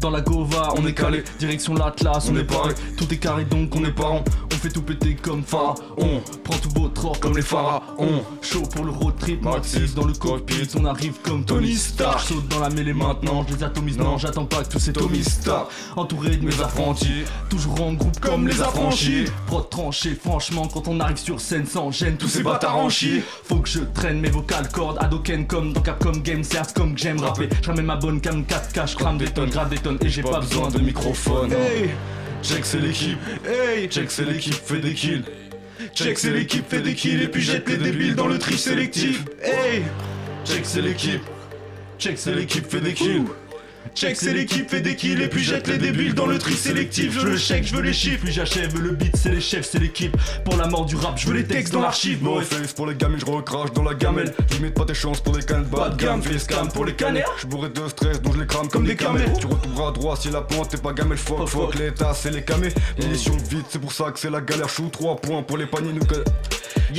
Dans 0.00 0.10
la 0.10 0.20
Gova, 0.20 0.74
on 0.76 0.84
est 0.84 0.94
calé, 0.94 1.22
direction 1.38 1.74
l'Atlas, 1.74 2.28
on 2.28 2.36
est 2.36 2.42
paré. 2.42 2.74
Tout 2.96 3.12
est 3.12 3.18
carré 3.18 3.44
donc 3.44 3.76
on 3.76 3.84
est 3.84 3.92
parents. 3.92 4.24
On 4.62 4.66
fait 4.66 4.74
tout 4.74 4.82
péter 4.82 5.16
comme 5.20 5.42
pharaon. 5.42 5.74
On 5.98 6.20
prend 6.44 6.56
tout 6.56 6.68
beau 6.68 6.86
trort 6.86 7.18
comme 7.18 7.34
les 7.34 7.42
pharaons. 7.42 8.22
Chaud 8.42 8.62
pour 8.72 8.84
le 8.84 8.92
road 8.92 9.14
trip, 9.18 9.42
Maxis 9.42 9.92
dans 9.92 10.04
le 10.04 10.12
cockpit. 10.12 10.68
On 10.78 10.84
arrive 10.84 11.14
comme 11.24 11.44
Tony 11.44 11.74
Stark. 11.74 12.20
Je 12.20 12.34
saute 12.34 12.46
dans 12.46 12.60
la 12.60 12.70
mêlée 12.70 12.92
maintenant, 12.92 13.44
je 13.48 13.56
les 13.56 13.64
atomise. 13.64 13.98
Non, 13.98 14.18
j'attends 14.18 14.44
pas 14.44 14.62
que 14.62 14.68
tous 14.68 14.78
ces 14.78 14.92
Tommy 14.92 15.24
Stark. 15.24 15.68
Entouré 15.96 16.36
de 16.36 16.46
mes 16.46 16.60
affranchis, 16.60 17.24
toujours 17.50 17.82
en 17.82 17.94
groupe 17.94 18.20
comme 18.20 18.46
les 18.46 18.62
affranchis. 18.62 19.24
Prod 19.48 19.68
tranché, 19.68 20.14
franchement, 20.14 20.68
quand 20.72 20.86
on 20.86 21.00
arrive 21.00 21.18
sur 21.18 21.40
scène 21.40 21.66
sans 21.66 21.90
gêne, 21.90 22.16
tous 22.16 22.28
ces 22.28 22.44
bâtards 22.44 22.76
en 22.76 22.88
chient. 22.88 23.20
Faut 23.42 23.56
que 23.56 23.68
je 23.68 23.80
traîne 23.80 24.20
mes 24.20 24.30
vocales 24.30 24.68
cordes, 24.68 24.98
Hadoken 25.00 25.48
comme 25.48 25.72
dans 25.72 25.80
Capcom 25.80 26.12
Games, 26.12 26.44
c'est 26.44 26.72
comme 26.72 26.94
que 26.94 27.00
j'aime 27.00 27.18
rapper. 27.18 27.48
Je 27.60 27.66
ramène 27.66 27.86
ma 27.86 27.96
bonne 27.96 28.20
cam 28.20 28.42
4K, 28.42 28.92
je 28.92 28.94
crame 28.94 29.18
des 29.18 29.26
tonnes, 29.26 29.50
grave 29.50 29.70
des 29.70 29.78
tonnes 29.78 29.98
et 30.02 30.08
j'ai 30.08 30.22
pas 30.22 30.38
besoin 30.38 30.68
de 30.68 30.78
microphone. 30.78 31.52
Hey, 31.52 31.90
check 32.42 32.64
c'est 32.64 32.78
l'équipe. 32.78 33.18
Hey, 33.46 33.88
check 33.88 34.10
c'est 34.10 34.24
l'équipe 34.24 34.54
fait 34.54 34.80
des 34.80 34.94
kills. 34.94 35.24
Check 35.94 36.18
c'est 36.18 36.30
l'équipe 36.30 36.68
fait 36.68 36.80
des 36.80 36.94
kills 36.94 37.22
et 37.22 37.28
puis 37.28 37.42
jette 37.42 37.68
les 37.68 37.76
débiles 37.76 38.14
dans 38.14 38.26
le 38.26 38.38
tri 38.38 38.58
sélectif. 38.58 39.24
Hey, 39.42 39.82
check 40.44 40.62
c'est 40.64 40.82
l'équipe. 40.82 41.22
Check 41.98 42.18
c'est 42.18 42.34
l'équipe 42.34 42.68
fait 42.68 42.80
des 42.80 42.94
kills. 42.94 43.24
Check 43.94 44.16
c'est 44.16 44.32
l'équipe 44.32 44.70
fait 44.70 44.80
des 44.80 44.96
kills 44.96 45.22
et 45.22 45.28
puis 45.28 45.44
jette 45.44 45.66
les 45.66 45.78
débiles 45.78 46.14
dans 46.14 46.26
le 46.26 46.38
tri 46.38 46.54
sélectif. 46.54 47.12
Je 47.12 47.20
veux 47.20 47.30
le 47.32 47.36
chèque, 47.36 47.64
je 47.66 47.76
veux 47.76 47.82
les 47.82 47.92
chiffres. 47.92 48.24
Puis 48.24 48.32
j'achève 48.32 48.80
le 48.80 48.90
beat, 48.92 49.16
c'est 49.16 49.30
les 49.30 49.40
chefs, 49.40 49.68
c'est 49.70 49.78
l'équipe. 49.78 50.16
Pour 50.44 50.56
la 50.56 50.66
mort 50.66 50.86
du 50.86 50.96
rap, 50.96 51.18
je 51.18 51.26
veux 51.28 51.34
les 51.34 51.44
textes 51.44 51.72
dans 51.72 51.82
l'archive. 51.82 52.22
No 52.22 52.40
face 52.40 52.72
pour 52.72 52.86
les 52.86 52.94
gamins, 52.94 53.18
je 53.18 53.26
recrache 53.26 53.72
dans 53.72 53.82
la 53.82 53.94
gamelle. 53.94 54.32
Limite 54.52 54.74
pas 54.74 54.84
tes 54.84 54.94
chances 54.94 55.20
pour 55.20 55.36
des 55.36 55.42
cannes 55.42 55.64
bas 55.64 55.90
de 55.90 55.96
gamme. 55.96 56.22
Fais 56.22 56.38
scam 56.38 56.68
pour 56.68 56.84
les 56.84 56.94
canets. 56.94 57.24
Je 57.38 57.46
bourré 57.46 57.68
de 57.68 57.88
stress, 57.88 58.20
donc 58.22 58.34
je 58.34 58.40
les 58.40 58.46
crame 58.46 58.68
comme 58.68 58.86
des 58.86 58.96
camels. 58.96 59.32
Tu 59.38 59.46
retrouveras 59.46 59.92
droit 59.92 60.16
si 60.16 60.30
la 60.30 60.40
pointe 60.40 60.68
t'es 60.70 60.78
pas 60.78 60.92
gamelle. 60.92 61.18
Fuck, 61.18 61.48
fuck, 61.48 61.74
l'état, 61.74 62.14
c'est 62.14 62.30
les 62.30 62.42
camés. 62.42 62.72
Munitions 62.98 63.36
vite, 63.50 63.66
c'est 63.68 63.80
pour 63.80 63.92
ça 63.92 64.10
que 64.10 64.18
c'est 64.18 64.30
la 64.30 64.40
galère. 64.40 64.68
Chou 64.68 64.88
3 64.90 65.16
points 65.16 65.42
pour 65.42 65.58
les 65.58 65.66
paniers, 65.66 65.92
nous 65.92 66.06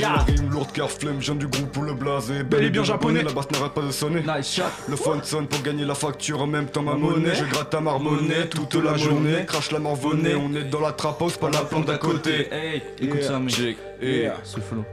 la 0.02 0.22
rime 0.22 0.50
lourde 0.50 0.70
car 0.72 0.90
flemme, 0.90 1.20
je 1.20 1.26
viens 1.26 1.34
du 1.34 1.46
groupe 1.46 1.70
pour 1.72 1.82
le 1.82 1.94
blazer. 1.94 2.44
Bel 2.44 2.64
et 2.64 2.70
bien 2.70 2.84
japonais, 2.84 3.22
la 3.22 3.32
basse 3.32 3.50
n'arrête 3.50 3.72
pas 3.72 3.82
de 3.82 3.90
sonner. 3.90 4.20
Nice 4.20 4.54
shot. 4.54 4.62
Le 4.88 4.96
phone 4.96 5.22
sonne 5.22 5.46
pour 5.46 5.62
gagner 5.62 5.84
la 5.84 5.94
facture 5.94 6.42
en 6.42 6.46
même 6.46 6.66
temps 6.66 6.82
ma 6.82 6.94
monnaie. 6.94 7.34
Je 7.34 7.44
gratte 7.44 7.74
à 7.74 7.80
marmonnaie 7.80 8.48
toute 8.48 8.74
la 8.74 8.96
journée. 8.96 9.44
Crache 9.46 9.70
la 9.70 9.78
marvonnée, 9.78 10.34
on 10.34 10.54
est 10.54 10.64
dans 10.64 10.80
la 10.80 10.92
trap 10.92 11.20
house, 11.20 11.36
pas 11.36 11.50
la 11.50 11.60
plante 11.60 11.86
d'à 11.86 11.98
côté. 11.98 12.48
Hey, 12.52 12.82
écoute 13.00 13.22
ça, 13.22 13.38
mec. 13.38 13.76
Et 14.02 14.28
Ce 14.42 14.60
flow. 14.60 14.84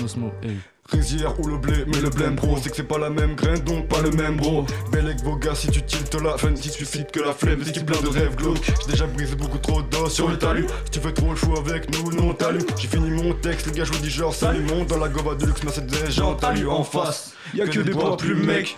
Nosmo, 0.00 0.32
hey. 0.42 0.56
Rizière 0.92 1.40
ou 1.40 1.46
le 1.48 1.56
blé, 1.56 1.84
mais 1.86 1.98
le 2.00 2.10
blême 2.10 2.34
bro, 2.36 2.58
c'est 2.62 2.68
que 2.68 2.76
c'est 2.76 2.82
pas 2.82 2.98
la 2.98 3.08
même 3.08 3.34
graine, 3.34 3.58
donc 3.60 3.88
pas 3.88 4.02
le 4.02 4.10
même 4.10 4.36
bro. 4.36 4.66
Bel 4.92 5.06
avec 5.06 5.22
vos 5.22 5.34
gars, 5.36 5.54
si 5.54 5.68
tu 5.68 5.80
tiltes 5.82 6.14
la 6.22 6.36
fin, 6.36 6.52
qui 6.52 6.68
suicide 6.68 7.10
que 7.10 7.20
la 7.20 7.32
flemme, 7.32 7.60
qui 7.62 7.80
plein 7.80 8.00
de 8.02 8.08
rêves 8.08 8.36
glauques. 8.36 8.58
J'ai 8.84 8.92
déjà 8.92 9.06
brisé 9.06 9.34
beaucoup 9.34 9.56
trop 9.56 9.80
d'os 9.80 10.12
sur 10.12 10.28
le 10.28 10.36
talus. 10.38 10.66
Si 10.84 10.90
tu 10.90 11.00
veux 11.00 11.14
trop 11.14 11.30
le 11.30 11.36
chou 11.36 11.56
avec 11.56 11.90
nous, 11.90 12.12
non 12.12 12.34
talus. 12.34 12.64
J'ai 12.76 12.88
fini 12.88 13.10
mon 13.10 13.32
texte, 13.32 13.66
les 13.66 13.72
gars, 13.72 13.84
je 13.84 13.92
vous 13.92 13.98
dis 13.98 14.10
genre 14.10 14.34
salut, 14.34 14.60
monte 14.62 14.88
dans 14.88 14.98
la 14.98 15.08
gova 15.08 15.34
de 15.34 15.46
luxe, 15.46 15.62
Mercedes, 15.62 16.10
j'en 16.10 16.34
talus 16.34 16.68
en 16.68 16.84
face. 16.84 17.32
Y'a 17.54 17.66
que 17.66 17.80
des 17.80 17.92
bois 17.92 18.18
plus 18.18 18.34
mecs, 18.34 18.76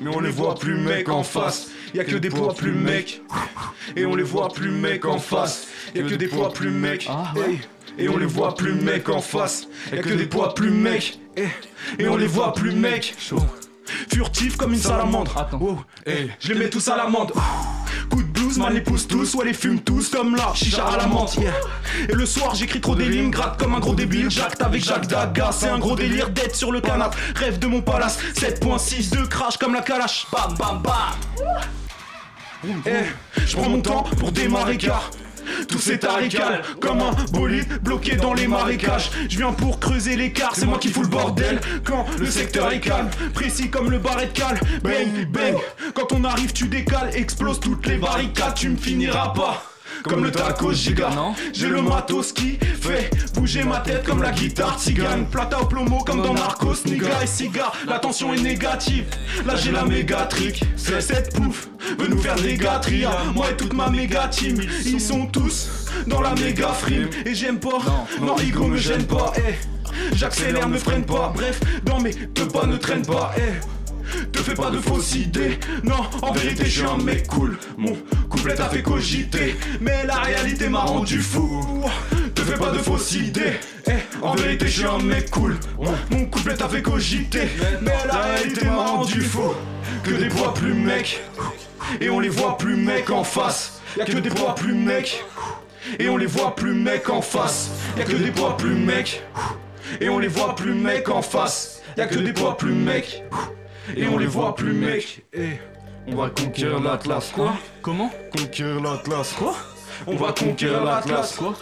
mais 0.00 0.10
on 0.14 0.20
les 0.20 0.30
voit 0.30 0.54
plus 0.54 0.76
mecs 0.78 1.10
en 1.10 1.22
face. 1.22 1.68
Y'a 1.94 2.04
que 2.04 2.16
des 2.16 2.30
poids 2.30 2.54
plus 2.54 2.72
mecs, 2.72 3.22
et 3.96 4.06
on 4.06 4.14
les 4.14 4.22
voit 4.22 4.48
plus 4.48 4.70
mecs 4.70 5.04
en 5.04 5.18
face. 5.18 5.66
Y'a 5.94 6.02
que 6.04 6.14
des 6.14 6.28
poids 6.28 6.52
plus 6.52 6.70
mecs, 6.70 7.06
Ah, 7.10 7.32
ouais. 7.36 7.50
hey. 7.50 7.60
Et 7.98 8.08
on 8.08 8.16
les 8.16 8.26
voit 8.26 8.54
plus 8.54 8.72
mecs 8.72 9.08
en 9.08 9.20
face. 9.20 9.66
Y'a 9.92 10.02
que 10.02 10.10
des 10.10 10.26
poids 10.26 10.54
plus 10.54 10.70
mecs. 10.70 11.18
Et, 11.36 11.48
et 11.98 12.08
on 12.08 12.16
les 12.16 12.26
voit 12.26 12.52
plus 12.52 12.72
mecs. 12.72 13.14
Furtif 14.12 14.56
comme 14.56 14.72
une 14.72 14.80
salamandre. 14.80 15.36
Attends. 15.36 15.58
Wow. 15.58 15.80
Et 16.06 16.28
je 16.38 16.52
les 16.52 16.58
mets 16.58 16.70
tous 16.70 16.86
à 16.88 16.96
l'amende. 16.96 17.32
Coup 18.10 18.22
de 18.22 18.28
blues, 18.28 18.58
mal 18.58 18.74
les 18.74 18.80
pousse 18.80 19.06
tous, 19.06 19.34
ouais 19.34 19.46
les 19.46 19.52
fume 19.52 19.80
tous 19.80 20.10
comme 20.10 20.34
là, 20.36 20.52
chicha 20.54 20.86
à 20.86 20.96
la 20.96 21.06
menthe, 21.06 21.34
yeah. 21.36 21.52
Et 22.08 22.14
le 22.14 22.24
soir 22.24 22.54
j'écris 22.54 22.80
trop 22.80 22.94
des 22.94 23.06
lignes, 23.06 23.30
gratte 23.30 23.58
comme 23.58 23.74
un 23.74 23.80
gros 23.80 23.94
débile, 23.94 24.30
j'acte 24.30 24.62
avec 24.62 24.82
Jacques 24.82 25.08
Daga, 25.08 25.50
c'est 25.52 25.68
un 25.68 25.78
gros 25.78 25.94
délire 25.94 26.30
d'être 26.30 26.56
sur 26.56 26.72
le 26.72 26.80
canapé, 26.80 27.16
rêve 27.34 27.58
de 27.58 27.66
mon 27.66 27.82
palace, 27.82 28.18
7.6 28.34 29.10
de 29.14 29.26
crash 29.26 29.58
comme 29.58 29.74
la 29.74 29.82
calache, 29.82 30.26
bam 30.32 30.54
bam 30.58 30.82
bam. 30.82 32.72
Eh, 32.86 32.90
je 33.46 33.56
prends 33.56 33.68
mon 33.68 33.80
temps 33.80 34.04
pour 34.18 34.32
démarrer 34.32 34.78
car 34.78 35.10
tout 35.68 35.78
c'est 35.78 35.98
tarical 35.98 36.62
comme 36.80 37.00
un 37.00 37.12
bolide 37.32 37.80
bloqué 37.82 38.16
dans 38.16 38.34
les 38.34 38.46
marécages. 38.46 39.10
Je 39.28 39.36
viens 39.38 39.52
pour 39.52 39.80
creuser 39.80 40.16
l'écart, 40.16 40.54
c'est 40.54 40.66
moi 40.66 40.78
qui 40.78 40.88
fous 40.88 41.02
le 41.02 41.08
bordel 41.08 41.60
quand 41.84 42.06
le 42.18 42.26
secteur 42.26 42.72
est 42.72 42.80
calme, 42.80 43.08
précis 43.34 43.70
comme 43.70 43.90
le 43.90 43.98
barret 43.98 44.26
de 44.26 44.32
cale. 44.32 44.58
Bang 44.82 45.26
bang, 45.30 45.56
quand 45.94 46.12
on 46.12 46.24
arrive 46.24 46.52
tu 46.52 46.68
décales, 46.68 47.10
explose 47.14 47.60
toutes 47.60 47.86
les 47.86 47.96
barricades, 47.96 48.54
tu 48.54 48.68
me 48.68 48.76
finiras 48.76 49.32
pas. 49.34 49.67
Comme 50.04 50.24
le 50.24 50.30
taco 50.30 50.72
giga, 50.72 51.10
j'ai 51.52 51.68
le 51.68 51.82
matos 51.82 52.32
qui 52.32 52.58
fait 52.80 53.10
bouger 53.34 53.64
ma 53.64 53.78
tête 53.80 54.04
comme 54.04 54.22
la 54.22 54.30
guitare 54.30 54.78
tzigane. 54.78 55.26
Plata 55.26 55.60
au 55.60 55.66
plomo 55.66 55.98
comme 56.04 56.22
dans 56.22 56.34
Narcos, 56.34 56.84
nigga 56.86 57.22
et 57.22 57.26
cigare. 57.26 57.72
La 57.86 57.98
tension 57.98 58.32
est 58.34 58.40
négative, 58.40 59.04
là 59.46 59.56
j'ai 59.56 59.72
la 59.72 59.84
méga 59.84 60.22
trick. 60.26 60.62
C'est 60.76 61.00
cette 61.00 61.34
pouf, 61.34 61.68
veut 61.98 62.08
nous 62.08 62.18
faire 62.18 62.36
des. 62.36 62.58
Ah, 62.70 63.22
Moi 63.34 63.50
et 63.50 63.56
toute 63.56 63.72
ma 63.72 63.88
méga 63.88 64.28
team, 64.28 64.60
ils 64.84 65.00
sont 65.00 65.26
tous 65.26 65.68
dans 66.06 66.20
la 66.20 66.34
méga 66.34 66.68
frime. 66.68 67.08
Et 67.26 67.34
j'aime 67.34 67.58
pas, 67.58 67.78
non, 68.20 68.36
Igo 68.38 68.66
me 68.66 68.76
gêne 68.76 69.04
pas. 69.06 69.32
eh. 69.36 69.54
J'accélère, 70.14 70.68
me 70.68 70.78
freine 70.78 71.04
pas. 71.04 71.32
Bref, 71.34 71.60
dans 71.84 72.00
mes 72.00 72.12
deux 72.12 72.48
pas 72.48 72.66
ne 72.66 72.76
traîne 72.76 73.04
pas. 73.04 73.32
eh. 73.38 73.77
Te 74.32 74.38
fais 74.38 74.54
pas 74.54 74.70
de 74.70 74.78
fausses 74.78 75.14
idées. 75.14 75.58
Non, 75.82 76.00
en 76.22 76.32
vérité, 76.32 76.64
je 76.64 76.80
suis 76.80 76.88
un 76.88 76.98
mec 76.98 77.26
cool. 77.26 77.58
Mon 77.76 77.96
couplet 78.28 78.54
t'a 78.54 78.68
fait 78.68 78.82
cogiter, 78.82 79.56
mais 79.80 80.04
la 80.06 80.16
réalité 80.16 80.68
m'a 80.68 80.80
rendu 80.80 81.20
fou. 81.20 81.84
Te 82.34 82.42
fais 82.42 82.56
pas 82.56 82.70
de 82.70 82.78
fausses 82.78 83.12
idées. 83.12 83.54
Eh, 83.86 83.92
en 84.22 84.34
vérité, 84.34 84.66
je 84.66 84.72
suis 84.72 84.86
un 84.86 84.98
mec 84.98 85.30
cool. 85.30 85.56
Mon 86.10 86.26
couplet 86.26 86.54
t'a 86.54 86.68
fait 86.68 86.82
cogiter, 86.82 87.48
mais 87.82 87.96
la 88.06 88.22
réalité 88.22 88.66
m'a 88.66 88.86
rendu 88.86 89.20
fou. 89.22 89.54
Que 90.04 90.10
des 90.12 90.28
poids 90.28 90.54
plus 90.54 90.74
mecs, 90.74 91.20
et 92.00 92.08
on 92.10 92.20
les 92.20 92.28
voit 92.28 92.56
plus 92.56 92.76
mecs 92.76 93.10
en 93.10 93.24
face. 93.24 93.80
Y'a 93.96 94.04
que 94.04 94.18
des 94.18 94.30
poids 94.30 94.54
plus 94.54 94.74
mecs, 94.74 95.24
et 95.98 96.08
on 96.08 96.16
les 96.16 96.26
voit 96.26 96.54
plus 96.54 96.74
mecs 96.74 97.10
en 97.10 97.20
face. 97.20 97.70
Y'a 97.96 98.04
que 98.04 98.16
des 98.16 98.30
poids 98.30 98.56
plus 98.56 98.74
mecs, 98.74 99.22
et 100.00 100.08
on 100.08 100.18
les 100.18 100.28
voit 100.28 100.54
plus 100.54 100.74
mecs 100.74 101.08
en 101.08 101.22
face. 101.22 101.82
Y'a 101.96 102.06
que 102.06 102.18
des 102.18 102.32
poids 102.32 102.56
plus 102.56 102.72
mecs, 102.72 103.24
et 103.96 104.06
on 104.08 104.18
les 104.18 104.26
voit 104.26 104.54
plus 104.54 104.72
mecs. 104.72 105.24
Et 105.32 105.58
on 106.06 106.16
va 106.16 106.30
conquérir 106.30 106.80
l'Atlas. 106.80 107.30
Quoi 107.34 107.52
Comment 107.82 108.10
Conquérir 108.36 108.80
l'Atlas. 108.80 109.34
Quoi 109.38 109.54
On 110.06 110.16
va 110.16 110.32
conquérir 110.32 110.84
l'Atlas. 110.84 111.36
Quoi 111.36 111.54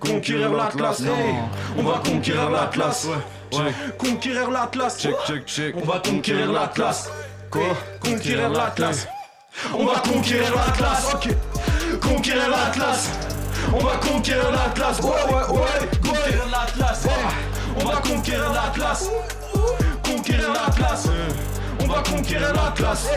Conquérir 0.00 0.52
l'Atlas. 0.52 1.00
Hey, 1.00 1.34
on 1.78 1.82
va 1.82 2.00
conquérir 2.04 2.50
l'Atlas. 2.50 3.08
Ouais. 3.52 3.72
Conquérir 3.98 4.50
l'Atlas. 4.50 4.98
Check, 4.98 5.14
check, 5.26 5.46
check. 5.46 5.74
On 5.76 5.84
va 5.84 6.00
conquérir 6.00 6.52
l'Atlas. 6.52 7.10
Quoi 7.50 7.62
Conquérir 8.02 8.50
l'Atlas. 8.50 9.08
On 9.74 9.86
va 9.86 10.00
conquérir 10.00 10.54
l'Atlas. 10.54 11.14
Ok. 11.14 11.28
Conquérir 12.00 12.48
l'Atlas. 12.50 13.10
On 13.72 13.78
va 13.78 13.96
conquérir 13.96 14.50
l'Atlas. 14.50 15.00
Ouais, 15.00 15.08
ouais, 15.08 15.58
ouais. 15.58 15.88
Conquérir 16.04 16.46
l'Atlas. 16.50 17.06
On 17.80 17.84
va 17.84 17.96
conquérir 17.96 18.52
l'Atlas. 18.52 19.10
Conquérir 20.04 20.52
l'Atlas. 20.52 21.08
On 21.80 21.86
va 21.86 22.02
conquérir 22.02 22.52
l'Atlas. 22.54 23.08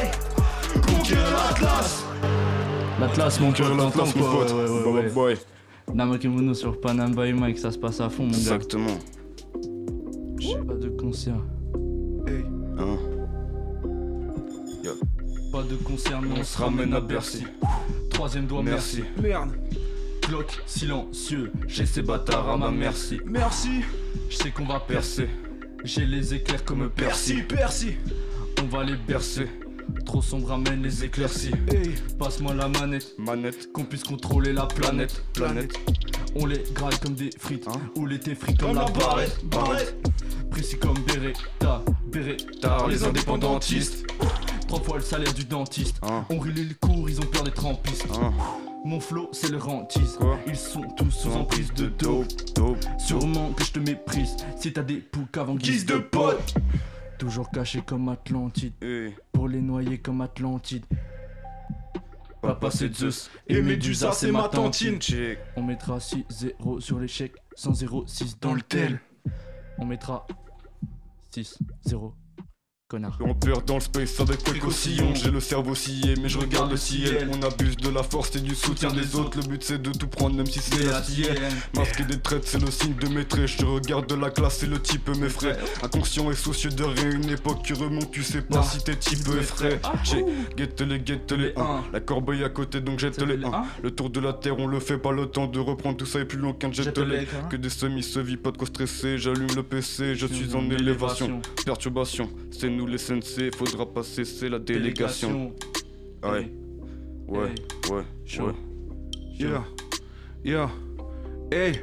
Conquérir 0.88 1.32
l'Atlas. 1.32 2.04
L'Atlas, 3.00 3.39
mon 3.39 3.52
cœur, 3.52 3.76
l'Atlas, 3.76 4.16
mon 4.16 4.32
pote. 4.32 4.52
Ouais, 4.52 4.64
ouais, 4.64 4.70
ouais, 4.70 4.91
ouais. 4.91 5.10
Boy. 5.10 5.38
Namakimono 5.93 6.54
sur 6.54 6.80
Panam 6.80 7.16
by 7.16 7.34
Mike, 7.34 7.58
ça 7.58 7.72
se 7.72 7.78
passe 7.78 8.00
à 8.00 8.10
fond, 8.10 8.24
mon 8.24 8.32
gars. 8.32 8.38
Exactement. 8.38 8.97
Pas 10.68 10.74
de 10.76 10.89
concert. 10.89 11.34
Hein. 12.78 12.97
Pas 15.52 15.64
de 15.64 15.76
concert, 15.76 16.22
mais 16.22 16.39
on 16.39 16.43
se 16.43 16.58
ramène 16.58 16.93
à 16.93 17.02
Bercy. 17.02 17.45
Troisième 18.12 18.45
doigt, 18.45 18.62
merci. 18.64 19.04
Merde. 19.22 19.52
Cloque 20.22 20.62
silencieux, 20.68 21.52
j'ai 21.68 21.88
ces 21.88 22.04
bâtards 22.04 22.50
à 22.50 22.58
ma 22.58 22.70
merci. 22.70 23.20
Merci. 23.26 23.82
Je 24.30 24.36
sais 24.36 24.52
qu'on 24.52 24.66
va 24.66 24.80
percer. 24.80 25.28
J'ai 25.84 26.06
les 26.06 26.34
éclairs 26.34 26.64
comme 26.66 26.90
Percy, 26.90 27.42
Percy. 27.44 27.96
On 28.62 28.66
va 28.66 28.84
les 28.84 28.96
bercer. 28.96 29.48
Trop 30.06 30.22
sombre 30.22 30.52
amène 30.52 30.84
les 30.84 31.04
éclaircies. 31.04 31.52
Hey. 31.72 31.96
Passe-moi 32.20 32.54
la 32.54 32.68
manette, 32.68 33.16
Manette. 33.18 33.72
qu'on 33.72 33.86
puisse 33.86 34.04
contrôler 34.04 34.54
la 34.54 34.66
planète. 34.68 35.24
Planète. 35.34 35.74
On 36.36 36.46
les 36.46 36.62
graille 36.74 36.98
comme 37.02 37.16
des 37.16 37.32
frites. 37.40 37.68
Hein? 37.68 37.80
Ou 37.96 38.06
les 38.06 38.20
frites 38.20 38.60
comme 38.60 38.68
Comme 38.74 38.76
la 38.76 38.84
la 38.86 38.90
barrette. 38.92 39.40
barrette. 39.46 39.96
Barrette. 40.04 40.50
Précis 40.52 40.78
comme 40.78 40.98
Beretta. 41.08 41.84
Beretta, 42.12 42.86
les 42.88 43.04
indépendantistes. 43.04 44.06
Trois 44.68 44.82
fois 44.82 44.98
le 44.98 45.04
salaire 45.04 45.34
du 45.34 45.46
dentiste. 45.46 45.98
Hein? 46.04 46.26
On 46.30 46.38
rit 46.40 46.54
les 46.54 46.68
cours, 46.76 47.10
ils 47.10 47.20
ont 47.20 47.26
peur 47.26 47.44
d'être 47.44 47.66
en 47.66 47.74
piste. 47.76 48.06
Hein? 48.14 48.32
Mon 48.86 49.00
flow, 49.00 49.30
c'est 49.34 49.52
le 49.52 49.58
rentise. 49.58 50.18
Ils 50.48 50.56
sont 50.56 50.84
tous 50.96 51.12
sous 51.12 51.32
emprise 51.34 51.74
de 51.74 51.88
dope. 51.88 52.28
Dope. 52.56 52.78
Sûrement 52.98 53.52
que 53.52 53.64
je 53.64 53.74
te 53.74 53.80
méprise. 53.80 54.38
Si 54.56 54.72
t'as 54.72 54.84
des 54.84 54.98
poucs 54.98 55.38
avant 55.38 55.56
guise 55.56 55.86
de 55.86 55.98
pote. 55.98 56.54
Toujours 57.18 57.52
caché 57.52 57.82
comme 57.86 58.08
Atlantide. 58.10 58.74
Hey. 58.82 59.14
Pour 59.34 59.50
les 59.50 59.62
noyer 59.62 59.98
comme 59.98 60.22
Atlantide. 60.22 60.86
Papa 62.42 62.72
c'est 62.72 62.96
Zeus 62.96 63.30
Et 63.48 63.62
Médusa, 63.62 64.14
c'est 64.14 64.32
ma 64.32 64.48
tantine. 64.48 65.00
Check. 65.00 65.40
On 65.58 65.64
mettra 65.64 65.98
6-0 65.98 66.80
sur 66.80 67.00
l'échec, 67.00 67.34
100-0-6 67.58 68.40
dans 68.40 68.54
le 68.54 68.62
tel. 68.62 69.02
On 69.78 69.86
mettra 69.86 70.26
6-0. 71.34 72.14
Connard. 72.90 73.20
On 73.22 73.36
perd 73.36 73.66
dans 73.66 73.76
le 73.76 73.82
space 73.82 74.20
avec 74.20 74.44
quelques 74.44 74.72
sillons 74.72 75.14
J'ai 75.14 75.30
le 75.30 75.40
cerveau 75.40 75.76
scié 75.76 76.16
mais 76.20 76.28
je 76.28 76.40
regarde 76.40 76.72
le 76.72 76.78
ciel. 76.78 77.30
On 77.32 77.40
abuse 77.44 77.78
de 77.78 77.90
la 77.90 78.02
force 78.02 78.36
et 78.36 78.40
du 78.40 78.56
soutien 78.56 78.92
des 78.92 79.16
autres. 79.16 79.38
Le 79.38 79.44
but 79.48 79.64
c'est 79.64 79.80
de 79.80 79.92
tout 79.92 80.08
prendre 80.08 80.36
même 80.36 80.48
si 80.48 80.60
c'est 80.60 80.86
la 80.86 81.00
tienne. 81.00 81.38
Masquer 81.76 82.04
des 82.06 82.20
traites 82.20 82.48
c'est 82.48 82.60
le 82.60 82.72
signe 82.72 82.96
de 82.96 83.08
maîtrise 83.10 83.58
Je 83.60 83.66
regarde 83.66 84.08
de 84.08 84.16
la 84.16 84.32
classe 84.32 84.64
et 84.64 84.66
le 84.66 84.80
type 84.80 85.08
m'effraie 85.20 85.56
Inconscient 85.84 86.32
et 86.32 86.36
soucieux 86.36 86.72
de 86.72 86.84
rien 86.84 87.12
Une 87.12 87.30
époque 87.30 87.62
qui 87.64 87.74
remonte 87.74 88.10
tu 88.10 88.24
sais 88.24 88.42
pas 88.42 88.64
si 88.64 88.84
t'es 88.84 88.96
type 88.96 89.28
effraie 89.40 89.80
J'ai 90.04 90.26
guette 90.58 90.82
les 90.82 91.00
guette 91.00 91.32
les 91.34 91.54
1 91.56 91.84
La 91.94 92.00
corbeille 92.00 92.44
à 92.44 92.50
côté 92.50 92.82
donc 92.82 92.98
jette 92.98 93.22
les 93.22 93.46
1 93.46 93.66
Le 93.84 93.92
tour 93.92 94.10
de 94.10 94.20
la 94.20 94.34
terre 94.34 94.58
on 94.58 94.66
le 94.66 94.80
fait 94.80 94.98
pas 94.98 95.12
le 95.12 95.28
temps 95.28 95.46
de 95.46 95.60
reprendre 95.60 95.98
tout 95.98 96.08
ça 96.08 96.22
est 96.22 96.26
plus 96.26 96.40
long 96.40 96.54
qu'un 96.54 96.72
jet 96.72 96.98
les. 96.98 97.28
Que 97.52 97.56
des 97.56 97.70
semis 97.70 98.02
se 98.02 98.20
vit 98.20 98.38
pas 98.38 98.50
de 98.50 98.58
quoi 98.58 98.66
stresser. 98.66 99.20
J'allume 99.20 99.56
le 99.56 99.62
PC 99.62 100.16
je 100.16 100.26
suis 100.26 100.56
en 100.56 100.68
élévation. 100.72 101.40
Perturbation, 101.64 102.32
c'est 102.50 102.79
nous 102.80 102.88
les 102.88 102.98
sensei, 102.98 103.52
faudra 103.56 103.86
pas 103.86 104.04
cesser 104.04 104.48
la 104.48 104.58
délégation. 104.58 105.54
Ouais, 106.24 106.50
ouais, 107.28 107.54
ouais, 107.90 108.04
ouais. 108.40 108.54
Yeah. 109.38 109.66
Yeah. 110.46 110.70
Hey. 111.52 111.74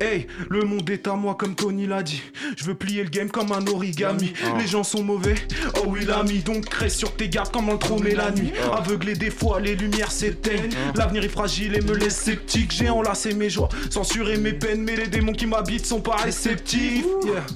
Hey, 0.00 0.26
le 0.48 0.62
monde 0.62 0.88
est 0.90 1.08
à 1.08 1.14
moi 1.14 1.34
comme 1.34 1.54
Tony 1.54 1.86
l'a 1.86 2.02
dit. 2.02 2.22
Je 2.56 2.64
veux 2.64 2.74
plier 2.74 3.02
le 3.02 3.08
game 3.08 3.30
comme 3.30 3.52
un 3.52 3.66
origami. 3.66 4.32
Les 4.58 4.66
gens 4.66 4.84
sont 4.84 5.02
mauvais, 5.02 5.34
oh 5.78 5.86
oui 5.88 6.04
l'ami. 6.04 6.40
Donc 6.40 6.66
crée 6.66 6.90
sur 6.90 7.16
tes 7.16 7.28
gardes 7.28 7.50
comme 7.50 7.70
un 7.70 7.78
trône 7.78 8.06
et 8.06 8.14
la 8.14 8.30
nuit. 8.30 8.52
Aveuglé 8.72 9.14
des 9.14 9.30
fois, 9.30 9.60
les 9.60 9.76
lumières 9.76 10.12
s'éteignent. 10.12 10.70
L'avenir 10.94 11.24
est 11.24 11.28
fragile 11.28 11.74
et 11.74 11.80
me 11.80 11.94
laisse 11.94 12.16
sceptique. 12.16 12.70
J'ai 12.70 12.90
enlacé 12.90 13.34
mes 13.34 13.50
joies, 13.50 13.70
censuré 13.90 14.36
mes 14.36 14.52
peines. 14.52 14.82
Mais 14.82 14.94
les 14.94 15.08
démons 15.08 15.32
qui 15.32 15.46
m'habitent 15.46 15.86
sont 15.86 16.02
pas 16.02 16.16
réceptifs. 16.16 17.06
Yeah. 17.24 17.46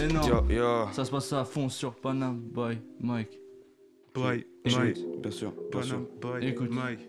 Et 0.00 0.06
non, 0.08 0.20
Yeah, 0.22 0.42
yeah. 0.50 0.88
ça 0.92 1.04
se 1.04 1.10
passe 1.10 1.32
à 1.32 1.44
fond 1.44 1.68
sur 1.68 1.94
Panam 1.94 2.38
by 2.38 2.78
Mike. 3.00 3.40
Boy, 4.14 4.46
Écoute. 4.64 4.78
Mike. 4.80 4.98
Bien 5.22 5.30
sûr, 5.30 5.52
bien 5.72 5.82
sûr. 5.82 5.96
Panam, 5.96 6.06
boy, 6.20 6.46
Écoute. 6.48 6.70
Mike. 6.70 7.08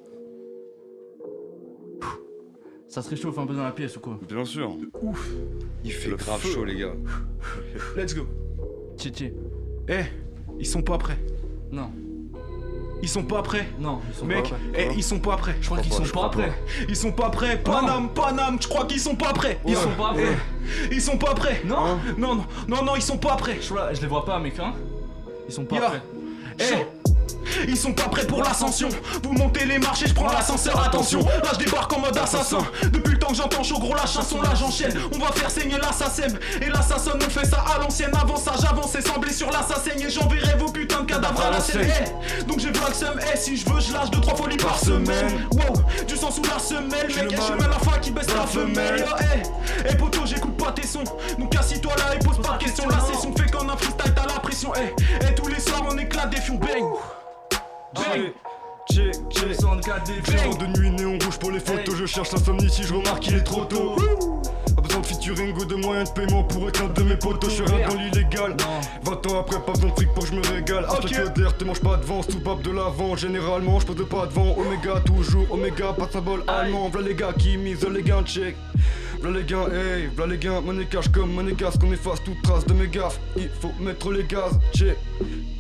Ça 2.88 3.02
se 3.02 3.10
réchauffe 3.10 3.38
un 3.38 3.46
peu 3.46 3.54
dans 3.54 3.64
la 3.64 3.72
pièce 3.72 3.98
ou 3.98 4.00
quoi? 4.00 4.18
Bien 4.28 4.46
sûr. 4.46 4.78
Il 5.84 5.92
fait 5.92 6.10
Le 6.10 6.16
grave 6.16 6.40
feu. 6.40 6.50
chaud, 6.50 6.66
les 6.66 6.78
gars. 6.78 6.94
Let's 7.98 8.16
go. 8.16 8.24
Tchétché. 8.98 9.34
Eh, 9.90 10.04
ils 10.58 10.66
sont 10.66 10.82
pas 10.82 10.98
prêts. 10.98 11.18
Non, 11.72 11.92
Ils 13.04 13.10
sont 13.10 13.24
pas 13.24 13.41
prêts. 13.43 13.68
non, 13.80 14.00
ils 14.10 14.16
sont 14.16 14.26
Mec, 14.26 14.43
pas 14.43 14.50
prêts. 14.50 14.58
eh, 14.76 14.93
ils 14.95 15.04
sont 15.04 15.20
pas 15.20 15.38
prêts. 15.38 15.56
Je 15.62 15.66
crois 15.68 15.80
qu'ils 15.80 15.93
sont 15.93 16.04
pas 16.04 16.30
prêts. 16.30 16.52
Ils 16.89 16.95
sont 16.95 17.12
pas 17.12 17.30
prêts. 17.30 17.58
Panam, 17.62 18.10
Panam, 18.10 18.58
je 18.60 18.68
crois 18.68 18.86
qu'ils 18.86 19.00
sont 19.00 19.16
pas 19.16 19.34
prêts. 19.34 19.60
Ils 19.68 19.76
sont 19.76 19.91
pas 19.91 20.14
prêts. 20.14 20.38
Eh, 20.89 20.95
ils 20.95 21.02
sont 21.02 21.18
pas 21.18 21.34
prêts. 21.36 21.62
Non, 21.66 22.00
Non, 22.18 22.36
non, 22.36 22.45
non, 22.68 22.84
non, 22.84 22.95
ils 22.95 23.02
sont 23.02 23.18
pas 23.20 23.36
prêts. 23.36 23.58
je, 23.62 23.70
vois- 23.70 23.93
je 23.93 24.02
les 24.02 24.08
vois 24.08 24.26
pas, 24.26 24.39
mec, 24.39 24.58
hein. 24.60 24.74
Ils 25.48 25.54
sont 25.54 25.66
pas 25.66 25.76
Yeah. 25.76 25.89
prêts. 25.89 26.02
Ils 27.68 27.78
sont 27.78 27.93
pas 27.93 28.10
prêts 28.10 28.26
pour 28.26 28.43
l'ascension. 28.43 28.89
Vous 29.24 29.34
montez 29.34 29.66
les 29.66 29.80
marches 29.80 30.03
et 30.03 30.08
je 30.08 30.14
prends 30.14 30.32
l'ascenseur. 30.32 30.82
Attention, 30.84 31.22
là 31.22 31.51
je 31.53 31.66
débarque 31.66 31.91
en 31.93 31.99
mode 31.99 32.18
assassin. 32.18 32.60
Depuis 32.91 33.14
le 33.14 33.20
temps 33.20 33.30
que 33.30 33.36
j'entends 33.36 33.64
chaud 33.64 33.80
gros 33.80 33.95
la 33.95 34.05
chanson, 34.05 34.41
là 34.41 34.53
j'enchaîne. 34.55 34.93
On 35.14 35.20
va 35.20 35.32
faire 35.32 35.49
saigner 35.49 35.78
l'assassin. 35.78 36.28
Et 36.62 36.70
l'assassin, 36.70 37.12
on 37.16 37.30
fait 37.30 37.45
ça 37.45 37.64
à 37.76 37.80
l'ancienne. 37.80 38.12
Avant 38.20 38.38
ça, 38.38 38.53
j'avance 38.62 38.95
et 38.95 39.01
sans 39.01 39.20
blessure, 39.20 39.49
là 39.51 39.66
ça 39.68 39.80
saigne. 39.80 40.01
Et 40.01 40.10
j'enverrai 40.10 40.58
vos 40.58 40.72
putains 40.72 41.01
de 41.01 41.05
cadavres 41.05 41.41
à 41.41 41.51
la 41.51 41.60
scène. 41.60 41.88
Donc 42.47 42.60
j'ai 42.60 42.72
vlog 42.72 42.93
seum. 42.93 43.20
Eh, 43.34 43.38
si 43.38 43.58
je 43.58 43.70
veux, 43.70 43.80
je 43.80 43.93
lâche 43.93 44.10
2-3 44.10 44.36
folies 44.36 44.58
par 44.58 44.80
semaine. 44.80 45.47
Wow, 45.51 45.76
du 46.08 46.16
sang 46.16 46.32
sous 46.32 46.43
la 46.43 46.60
semelle, 46.60 47.08
mec. 47.08 47.32
Je 47.32 47.53
mets 47.53 47.70
la 47.70 47.80
fin 47.80 47.97
qui 47.99 48.12
baisse 48.12 48.34
la 48.36 48.45
femelle. 48.45 49.05
Eh, 49.89 49.95
poto, 49.95 50.26
j'écoute 50.26 50.58
pas 50.58 50.72
tes 50.72 50.88
sons. 50.88 51.03
Donc 51.38 51.55
assis-toi 51.55 51.93
là 51.97 52.16
et 52.16 52.20
pose 52.20 52.39
pas 52.41 52.58
de 52.58 52.64
questions. 52.64 52.88
La 52.89 52.99
session 52.99 53.34
fait 53.36 53.49
qu'en 53.49 53.68
un 53.70 53.78
freestyle, 53.78 54.14
t'as 54.16 54.26
la 54.26 54.39
pression. 54.39 54.72
Eh, 54.76 54.93
eh, 55.22 55.36
tous 55.36 55.47
les 55.47 55.60
soirs, 55.60 55.84
on 55.89 55.97
éclate 55.97 56.30
des 56.30 56.41
fions. 56.41 56.55
Bang. 56.55 56.84
Bang. 57.98 58.34
Check, 58.91 59.16
check. 59.30 59.54
64 59.56 60.06
des 60.06 60.32
Vision 60.32 60.54
de 60.56 60.80
nuit 60.80 60.91
néon 60.91 61.18
rouge 61.22 61.38
pour 61.39 61.52
les 61.52 61.60
photos, 61.60 61.95
je 61.95 62.06
cherche 62.06 62.32
l'insomnie 62.32 62.70
si 62.70 62.84
je 62.84 62.93
remarque 62.93 63.20
qu'il 63.20 63.36
est 63.36 63.43
trop 63.43 63.66
tôt. 63.66 63.95
Pas 64.76 64.82
besoin 64.82 65.02
de 65.02 65.06
featuring 65.06 65.54
ou 65.58 65.66
de 65.66 65.76
moyens 65.76 66.14
de 66.14 66.22
paiement 66.22 66.43
pour 66.43 66.64
aucun 66.64 66.88
de 66.88 67.04
mes 67.04 67.18
potos, 67.18 67.50
je 67.50 67.56
suis 67.56 67.64
rien 67.66 67.88
dans 67.88 67.95
l'illégal. 67.95 68.56
20 69.04 69.28
ans 69.28 69.39
après, 69.41 69.60
pas 69.60 69.74
besoin 69.74 69.89
de 69.89 69.95
fric 69.95 70.14
pour 70.14 70.24
que 70.24 70.30
je 70.30 70.36
me 70.36 70.48
régale. 70.48 70.86
Après 70.88 71.10
que 71.10 71.30
de 71.34 71.41
l'air, 71.41 71.58
te 71.58 71.66
mange 71.66 71.82
pas 71.82 71.98
devant, 71.98 72.22
sous 72.22 72.39
pape 72.39 72.62
de 72.62 72.72
l'avant. 72.72 73.16
Généralement, 73.18 73.80
je 73.80 73.88
pose 73.88 74.08
pas 74.08 74.26
devant. 74.26 74.56
Oméga, 74.58 75.02
toujours 75.02 75.52
Oméga, 75.52 75.91
pas 75.93 76.06
de 76.06 76.12
symbole 76.12 76.43
allemand. 76.48 76.89
V'là 76.89 77.02
les 77.02 77.16
gars 77.16 77.34
qui 77.38 77.58
misent 77.58 77.86
les 77.88 78.04
gains, 78.04 78.24
check. 78.24 78.56
V'là 79.22 79.32
les 79.32 79.43
gains, 79.43 79.68
hey, 79.70 80.08
v'là 80.16 80.28
les 80.28 80.38
gains, 80.38 80.62
monnaie 80.62 80.86
cash 80.86 81.10
comme 81.10 81.34
monnaie 81.34 81.54
gas, 81.54 81.78
qu'on 81.80 81.91
efface 81.91 82.24
toute 82.24 82.41
trace 82.41 82.66
de 82.66 82.74
mes 82.74 82.88
gaffes. 82.88 83.20
Il 83.36 83.50
faut 83.50 83.74
mettre 83.80 84.12
les 84.12 84.24
gaz, 84.24 84.58
check. 84.74 84.98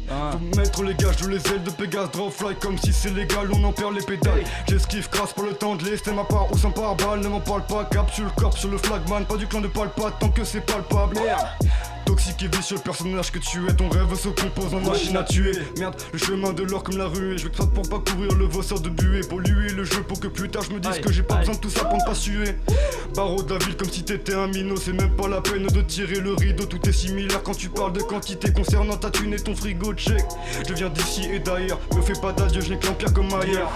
Ah. 0.09 0.31
Faut 0.31 0.59
mettre 0.59 0.83
les 0.83 0.93
gars, 0.95 1.11
je 1.17 1.27
les 1.27 1.37
ailes 1.47 1.63
de 1.63 1.69
Pégase, 1.71 2.11
drop 2.11 2.31
fly 2.31 2.55
comme 2.55 2.77
si 2.77 2.93
c'est 2.93 3.09
légal, 3.09 3.49
on 3.51 3.63
en 3.63 3.71
perd 3.71 3.93
les 3.93 4.01
pédales. 4.01 4.43
J'esquive 4.67 5.09
crasse 5.09 5.33
pour 5.33 5.43
le 5.43 5.53
temps 5.53 5.75
de 5.75 5.83
laisser 5.83 6.11
ma 6.11 6.23
part 6.23 6.51
ou 6.51 6.57
sans 6.57 6.71
par 6.71 6.95
balle, 6.95 7.19
ne 7.19 7.27
m'en 7.27 7.41
parle 7.41 7.65
pas, 7.65 7.85
capsule 7.85 8.29
corps 8.37 8.57
sur 8.57 8.69
le 8.69 8.77
flagman, 8.77 9.25
pas 9.25 9.37
du 9.37 9.47
clan 9.47 9.61
de 9.61 9.67
palpate 9.67 10.19
tant 10.19 10.29
que 10.29 10.43
c'est 10.43 10.61
palpable. 10.61 11.15
Merde. 11.15 11.47
Toxique 12.07 12.41
et 12.43 12.55
vicieux, 12.55 12.77
le 12.77 12.81
personnage 12.81 13.31
que 13.31 13.39
tu 13.39 13.67
es, 13.67 13.73
ton 13.73 13.89
rêve 13.89 14.15
se 14.15 14.29
compose 14.29 14.73
en 14.73 14.79
machine 14.79 15.17
à 15.17 15.23
tuer. 15.23 15.51
Merde, 15.77 15.95
le 16.13 16.17
chemin 16.17 16.53
de 16.53 16.63
l'or 16.63 16.81
comme 16.81 16.97
la 16.97 17.07
rue, 17.07 17.37
je 17.37 17.43
vais 17.43 17.49
craindre 17.51 17.71
pour 17.71 17.89
pas 17.89 18.11
courir 18.11 18.33
le 18.33 18.45
vosseur 18.45 18.79
de 18.79 18.87
buée, 18.87 19.19
polluer 19.27 19.73
le 19.73 19.83
jeu 19.83 20.01
pour 20.03 20.17
que 20.17 20.27
plus 20.27 20.47
tard 20.47 20.63
je 20.63 20.73
me 20.73 20.79
dise 20.79 20.99
que 20.99 21.11
j'ai 21.11 21.21
pas 21.21 21.35
besoin 21.35 21.55
de 21.55 21.59
tout 21.59 21.69
ça 21.69 21.83
pour 21.83 21.97
ne 21.97 22.05
pas 22.05 22.15
suer. 22.15 22.55
Barreau 23.13 23.43
de 23.43 23.53
la 23.53 23.59
ville 23.59 23.75
comme 23.75 23.89
si 23.89 24.03
t'étais 24.03 24.35
un 24.35 24.47
minot, 24.47 24.77
c'est 24.77 24.93
même 24.93 25.11
pas 25.17 25.27
la 25.27 25.41
peine 25.41 25.67
de 25.67 25.81
tirer 25.81 26.21
le 26.21 26.33
rideau, 26.33 26.65
tout 26.65 26.79
est 26.87 26.93
similaire 26.93 27.43
quand 27.43 27.57
tu 27.57 27.67
parles 27.67 27.91
de 27.91 28.01
quantité 28.01 28.53
concernant 28.53 28.95
ta 28.95 29.09
thune 29.11 29.33
et 29.33 29.39
ton 29.39 29.53
frigo 29.53 29.93
check. 29.93 30.23
Je 30.65 30.73
viens 30.75 30.89
d'ici 30.89 31.27
et 31.29 31.39
d'ailleurs, 31.39 31.79
me 31.93 32.01
fais 32.01 32.19
pas 32.21 32.31
d'adieu, 32.31 32.61
je 32.61 32.69
n'ai 32.69 32.79
qu'un 32.79 32.93
pire 32.93 33.11
comme 33.11 33.33
ailleurs. 33.33 33.73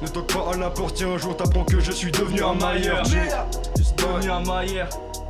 Ne 0.00 0.08
toque 0.08 0.32
pas 0.32 0.52
à 0.54 0.56
la 0.56 0.70
porte, 0.70 1.02
un 1.02 1.18
jour 1.18 1.36
t'apprends 1.36 1.64
que 1.64 1.80
je 1.80 1.92
suis 1.92 2.12
devenu 2.12 2.42
un 2.42 2.54
mailleur. 2.54 3.02
Devenu 3.02 4.30
un 4.30 4.40
mailleur. 4.40 4.88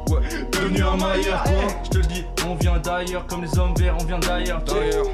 Ouais, 0.09 0.21
devenu 0.53 0.83
un 0.83 0.97
mailleur 0.97 1.43
quoi. 1.43 1.53
Je 1.85 1.91
te 1.91 1.99
le 1.99 2.05
dis, 2.05 2.25
on 2.47 2.55
vient 2.55 2.79
d'ailleurs 2.79 3.27
comme 3.27 3.43
les 3.43 3.59
hommes 3.59 3.75
verts, 3.77 3.97
on 4.01 4.05
vient 4.05 4.19
d'ailleurs. 4.19 4.63
D'ailleurs. 4.63 5.07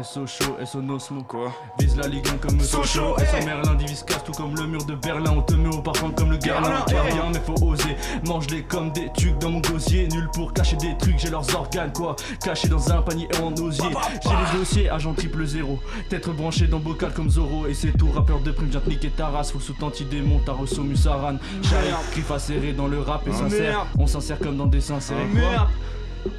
SO 0.00 0.26
SO 0.26 0.80
Nosmo 0.80 1.22
Quoi. 1.22 1.52
Vise 1.78 1.96
la 1.96 2.08
Ligue 2.08 2.26
1 2.26 2.38
comme 2.38 2.58
Sochaux. 2.60 3.14
SO 3.18 3.44
Merlin 3.44 3.74
divise 3.74 4.02
casse 4.02 4.24
tout 4.24 4.32
comme 4.32 4.56
le 4.56 4.66
mur 4.66 4.84
de 4.84 4.94
Berlin. 4.94 5.34
On 5.36 5.42
te 5.42 5.54
met 5.54 5.68
au 5.68 5.82
parfum 5.82 6.10
comme 6.10 6.30
le 6.30 6.38
Guerlain. 6.38 6.80
Pas 6.90 7.02
rien 7.02 7.30
mais 7.32 7.40
faut 7.40 7.62
oser 7.62 7.96
Mange-les 8.26 8.62
comme 8.62 8.90
des 8.92 9.10
trucs 9.12 9.38
dans 9.38 9.50
mon 9.50 9.60
gosier. 9.60 10.08
Nul 10.08 10.28
pour 10.32 10.54
cacher 10.54 10.76
des 10.76 10.96
trucs, 10.96 11.18
j'ai 11.18 11.28
leurs 11.28 11.54
organes 11.54 11.92
quoi. 11.92 12.16
Cachés 12.42 12.68
dans 12.68 12.90
un 12.90 13.02
panier 13.02 13.28
et 13.32 13.42
en 13.42 13.52
osier. 13.54 13.90
J'ai 14.22 14.30
les 14.30 14.58
dossiers, 14.58 14.90
agent 14.90 15.12
triple 15.12 15.44
zéro. 15.44 15.78
Tête 16.08 16.28
branché 16.30 16.66
dans 16.66 16.78
bocal 16.78 17.12
comme 17.12 17.28
Zoro 17.28 17.66
Et 17.66 17.74
c'est 17.74 17.92
tout, 17.92 18.10
rappeur 18.10 18.40
de 18.40 18.50
prime, 18.50 18.72
j'en 18.72 18.80
niquer 18.88 19.10
ta 19.10 19.28
race 19.28 19.52
Full 19.52 19.60
sous 19.60 19.76
anti-démon, 19.82 20.40
Tarosso 20.46 20.82
Musaran. 20.82 21.36
Chariot, 21.62 21.96
griffe 22.12 22.38
serré 22.38 22.72
dans 22.72 22.86
le 22.86 23.00
rap 23.00 23.26
et 23.28 23.32
sincère. 23.32 23.86
On 23.98 24.06
s'insère 24.06 24.38
comme 24.38 24.56
dans 24.56 24.66
des 24.66 24.80
sincères. 24.80 25.16
Quoi 25.32 25.68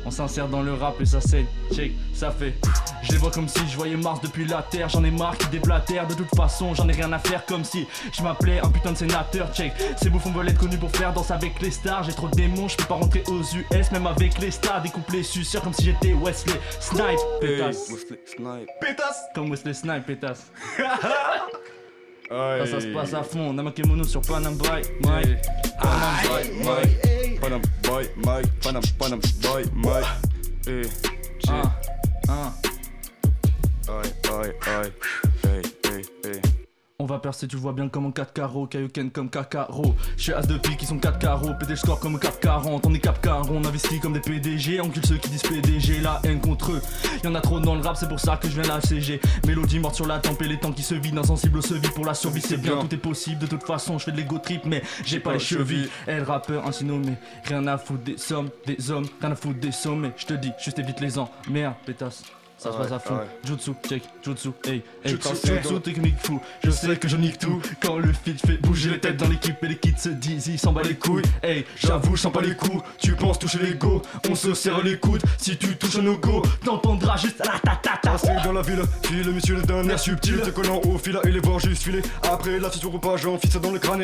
on 0.05 0.11
s'insère 0.11 0.47
dans 0.47 0.61
le 0.61 0.73
rap 0.73 0.99
et 1.01 1.05
ça 1.05 1.21
saigne, 1.21 1.45
check, 1.73 1.93
ça 2.13 2.31
fait. 2.31 2.53
Je 3.03 3.11
les 3.11 3.17
vois 3.17 3.31
comme 3.31 3.47
si 3.47 3.59
je 3.69 3.75
voyais 3.75 3.97
Mars 3.97 4.21
depuis 4.21 4.45
la 4.45 4.61
terre. 4.61 4.89
J'en 4.89 5.03
ai 5.03 5.11
marre 5.11 5.37
qui 5.37 5.47
déblatèrent. 5.47 6.07
De 6.07 6.13
toute 6.13 6.33
façon, 6.35 6.73
j'en 6.73 6.87
ai 6.87 6.93
rien 6.93 7.11
à 7.11 7.19
faire 7.19 7.45
comme 7.45 7.63
si 7.63 7.85
je 8.11 8.21
m'appelais 8.21 8.59
un 8.59 8.69
putain 8.69 8.91
de 8.93 8.97
sénateur. 8.97 9.53
Check, 9.53 9.73
ces 9.97 10.09
bouffons 10.09 10.31
veulent 10.31 10.49
être 10.49 10.59
connus 10.59 10.77
pour 10.77 10.91
faire 10.91 11.13
danse 11.13 11.31
avec 11.31 11.61
les 11.61 11.71
stars. 11.71 12.03
J'ai 12.03 12.13
trop 12.13 12.27
de 12.27 12.35
démons, 12.35 12.67
je 12.67 12.77
peux 12.77 12.85
pas 12.85 12.95
rentrer 12.95 13.23
aux 13.27 13.41
US, 13.41 13.91
même 13.91 14.07
avec 14.07 14.39
les 14.39 14.51
stars. 14.51 14.81
Découplés 14.81 15.23
suceurs 15.23 15.63
comme 15.63 15.73
si 15.73 15.85
j'étais 15.85 16.13
Wesley 16.13 16.59
Snipe, 16.79 17.19
pétasse. 17.41 17.89
Wesley 17.89 18.19
Snipe. 18.25 18.69
Pétasse 18.79 19.23
Comme 19.35 19.49
Wesley 19.49 19.73
Snipe, 19.73 20.05
pétasse. 20.05 20.51
Ça, 22.33 22.65
ça 22.65 22.81
se 22.81 22.87
passe 22.87 23.13
à 23.13 23.23
fond. 23.23 23.53
Namakemono 23.53 24.03
sur 24.03 24.21
Panam 24.21 24.55
Boy, 24.55 24.81
Mike. 25.01 25.37
Panam 25.79 26.15
Boy, 26.27 26.51
Mike. 26.65 27.39
Panam 27.39 27.61
Boy, 27.83 28.09
Mike. 28.17 28.49
Panam, 28.63 28.83
Panam 28.97 29.19
Boy, 29.41 29.63
Mike. 29.75 30.05
Eh, 30.67 30.81
Un, 31.49 31.71
un. 32.29 32.53
Aïe, 33.89 34.13
aïe, 34.31 34.53
aïe. 34.65 34.91
Hey, 35.43 35.61
hey, 35.91 36.31
hey. 36.31 36.62
On 36.99 37.05
va 37.05 37.17
percer, 37.17 37.47
tu 37.47 37.57
vois 37.57 37.73
bien 37.73 37.89
comme 37.89 38.05
en 38.05 38.11
4 38.11 38.33
carreaux, 38.33 38.67
Kaioken 38.67 39.09
comme 39.09 39.27
Kakaro. 39.27 39.95
Je 40.15 40.23
suis 40.23 40.33
as 40.33 40.45
de 40.45 40.59
pique 40.59 40.77
qui 40.77 40.85
sont 40.85 40.99
4 40.99 41.17
carreaux, 41.17 41.55
PD 41.59 41.75
score 41.75 41.99
comme 41.99 42.19
440. 42.19 42.85
On 42.85 42.93
est 42.93 42.99
cap 42.99 43.19
car, 43.19 43.51
on 43.51 43.65
investit 43.65 43.99
comme 43.99 44.13
des 44.13 44.19
PDG, 44.19 44.79
encule 44.79 45.03
ceux 45.03 45.17
qui 45.17 45.29
disent 45.29 45.41
PDG, 45.41 46.01
la 46.01 46.21
haine 46.23 46.39
contre 46.39 46.73
eux. 46.73 46.81
Y'en 47.23 47.33
a 47.33 47.41
trop 47.41 47.59
dans 47.59 47.73
le 47.73 47.81
rap, 47.81 47.97
c'est 47.97 48.07
pour 48.07 48.19
ça 48.19 48.37
que 48.37 48.47
je 48.47 48.61
viens 48.61 48.71
la 48.71 48.79
CG. 48.79 49.19
Mélodie 49.47 49.79
morte 49.79 49.95
sur 49.95 50.05
la 50.05 50.19
tempe 50.19 50.39
et 50.43 50.47
les 50.47 50.59
temps 50.59 50.71
qui 50.71 50.83
se 50.83 50.93
vident, 50.93 51.17
insensible 51.21 51.63
se 51.63 51.73
vit 51.73 51.89
pour 51.89 52.05
la 52.05 52.13
survie, 52.13 52.41
c'est 52.41 52.57
bien, 52.57 52.77
tout 52.77 52.93
est 52.93 52.97
possible. 52.97 53.39
De 53.39 53.47
toute 53.47 53.63
façon, 53.63 53.97
je 53.97 54.05
fais 54.05 54.11
de 54.11 54.17
l'ego 54.17 54.37
trip, 54.37 54.63
mais 54.63 54.83
j'ai 55.03 55.19
pas 55.19 55.33
les 55.33 55.39
chevilles. 55.39 55.89
Elle 56.05 56.21
rappeur 56.21 56.67
ainsi 56.67 56.85
nommé, 56.85 57.15
rien 57.45 57.65
à 57.65 57.79
foutre 57.79 58.03
des 58.03 58.17
sommes, 58.19 58.49
des 58.67 58.91
hommes, 58.91 59.07
rien 59.19 59.31
à 59.31 59.35
foutre 59.35 59.59
des 59.59 59.71
sommets. 59.71 60.13
Je 60.15 60.27
te 60.27 60.33
dis, 60.35 60.51
juste 60.63 60.77
évite 60.77 61.01
les 61.01 61.17
ans, 61.17 61.31
merde, 61.49 61.73
pétasse. 61.87 62.23
Ça 62.57 62.71
se 62.71 62.77
passe 62.77 62.91
à 62.91 62.99
fond. 62.99 63.19
Jutsu, 63.43 63.71
check, 63.87 64.03
jutsu, 64.23 64.49
hey, 64.65 64.81
hey, 65.03 65.11
Jutsu, 65.11 65.35
jutsu, 65.45 65.81
technique 65.81 66.15
fou. 66.19 66.39
Je 66.63 66.71
sais 66.71 66.95
que 66.95 67.07
je 67.07 67.17
nique 67.17 67.37
tout. 67.37 67.61
Quand 67.81 67.97
le 67.97 68.13
feed 68.13 68.39
fait 68.39 68.57
bouger 68.57 68.91
les 68.91 68.99
têtes 68.99 69.17
dans 69.17 69.27
l'équipe 69.27 69.61
et 69.63 69.67
les 69.67 69.77
kids 69.77 69.97
se 69.97 70.09
disent, 70.09 70.47
ils 70.47 70.59
s'en 70.59 70.71
bat 70.71 70.83
les 70.83 70.95
couilles. 70.95 71.23
Hey, 71.41 71.65
j'avoue, 71.75 72.15
je 72.15 72.21
sens 72.21 72.31
pas 72.31 72.41
les 72.41 72.55
coups. 72.55 72.81
Tu 72.99 73.13
penses 73.13 73.39
toucher 73.39 73.59
les 73.59 73.73
go, 73.73 74.01
on 74.29 74.35
se 74.35 74.53
serre 74.53 74.81
les 74.81 74.97
coudes. 74.97 75.21
Si 75.37 75.57
tu 75.57 75.75
touches 75.75 75.97
un 75.97 76.03
no-go, 76.03 76.41
t'entendras 76.63 77.17
juste 77.17 77.39
la 77.39 77.59
ta 77.59 77.75
ta 77.75 77.97
ta. 78.01 78.11
Passé 78.13 78.27
dans 78.43 78.51
la 78.53 78.61
ville, 78.61 78.81
file 79.03 79.23
le 79.25 79.31
monsieur 79.31 79.59
d'un 79.63 79.89
air 79.89 79.97
subtil 79.97 80.39
Te 80.41 80.51
collant 80.51 80.79
au 80.85 80.99
fil 80.99 81.17
et 81.23 81.31
les 81.31 81.39
voir 81.39 81.57
juste 81.57 81.81
filer 81.81 82.01
Après 82.31 82.59
la 82.59 82.69
suite 82.69 82.85
au 82.85 82.91
repas, 82.91 83.17
j'en 83.17 83.39
fixe 83.39 83.59
dans 83.59 83.71
le 83.71 83.79
crâne 83.79 84.03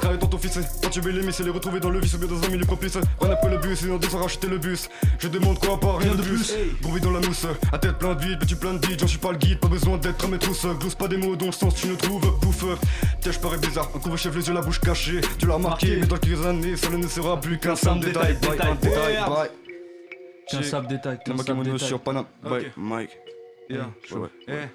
Crâne 0.00 0.16
dans 0.16 0.26
ton 0.26 0.38
fils, 0.38 0.58
quand 0.82 0.88
tu 0.88 1.00
veux 1.02 1.10
les 1.10 1.22
miss 1.22 1.38
et 1.40 1.42
les 1.42 1.50
retrouver 1.50 1.78
dans 1.78 1.90
le 1.90 2.00
vice 2.00 2.14
ou 2.14 2.18
bien 2.18 2.28
dans 2.28 2.42
un 2.42 2.48
milieu 2.48 2.64
propice 2.64 2.96
Rien 3.20 3.30
après 3.30 3.50
le 3.50 3.58
bus 3.58 3.82
et 3.84 3.90
on 3.90 3.98
descend 3.98 4.22
racheter 4.22 4.46
le 4.46 4.56
bus 4.56 4.88
Je 5.18 5.28
demande 5.28 5.58
quoi, 5.58 5.78
pas 5.78 5.98
rien 5.98 6.14
de 6.14 6.22
plus 6.22 6.54
Groovy 6.80 7.00
dans 7.02 7.10
la 7.10 7.20
mousse, 7.20 7.46
à 7.72 7.78
tête 7.92 7.98
plein 7.98 8.14
de 8.14 8.20
vide, 8.22 8.38
petit 8.38 8.54
plein 8.54 8.74
de 8.74 8.86
vide 8.86 9.00
J'en 9.00 9.06
suis 9.06 9.18
pas 9.18 9.32
le 9.32 9.38
guide, 9.38 9.58
pas 9.58 9.68
besoin 9.68 9.98
d'être 9.98 10.24
à 10.24 10.28
mes 10.28 10.38
trousses 10.38 10.66
Glose 10.66 10.94
pas 10.94 11.08
des 11.08 11.16
mots 11.16 11.36
dont 11.36 11.46
le 11.46 11.52
sens 11.52 11.74
tu 11.74 11.88
ne 11.88 11.94
trouves 11.94 12.38
pouf 12.40 12.64
Tiens 13.20 13.32
je 13.32 13.38
parais 13.38 13.58
bizarre, 13.58 13.90
un 13.94 13.98
couvre-chef 13.98 14.34
les 14.34 14.46
yeux 14.48 14.54
la 14.54 14.62
bouche 14.62 14.80
cachée. 14.80 15.20
Tu 15.38 15.46
l'as 15.46 15.54
remarqué, 15.54 15.96
mais 16.00 16.06
dans 16.06 16.16
quelques 16.16 16.44
années 16.44 16.76
ça 16.76 16.90
ne 16.90 17.06
sera 17.06 17.40
plus 17.40 17.58
qu'un 17.58 17.76
simple 17.76 18.06
détail. 18.06 18.36
détail, 18.40 18.76
détail, 18.80 19.16
bye. 19.28 19.50
Qu'un 20.48 20.62
sable 20.62 20.86
détail, 20.88 21.18
qu'un 21.24 21.32
Namakemono 21.32 21.72
détail. 21.72 21.88
sur 21.88 22.00
Panam, 22.00 22.24
bye. 22.42 22.72
Mike. 22.76 23.10
Yeah. 23.70 23.90
Ouais, 24.12 24.28
ouais. 24.48 24.68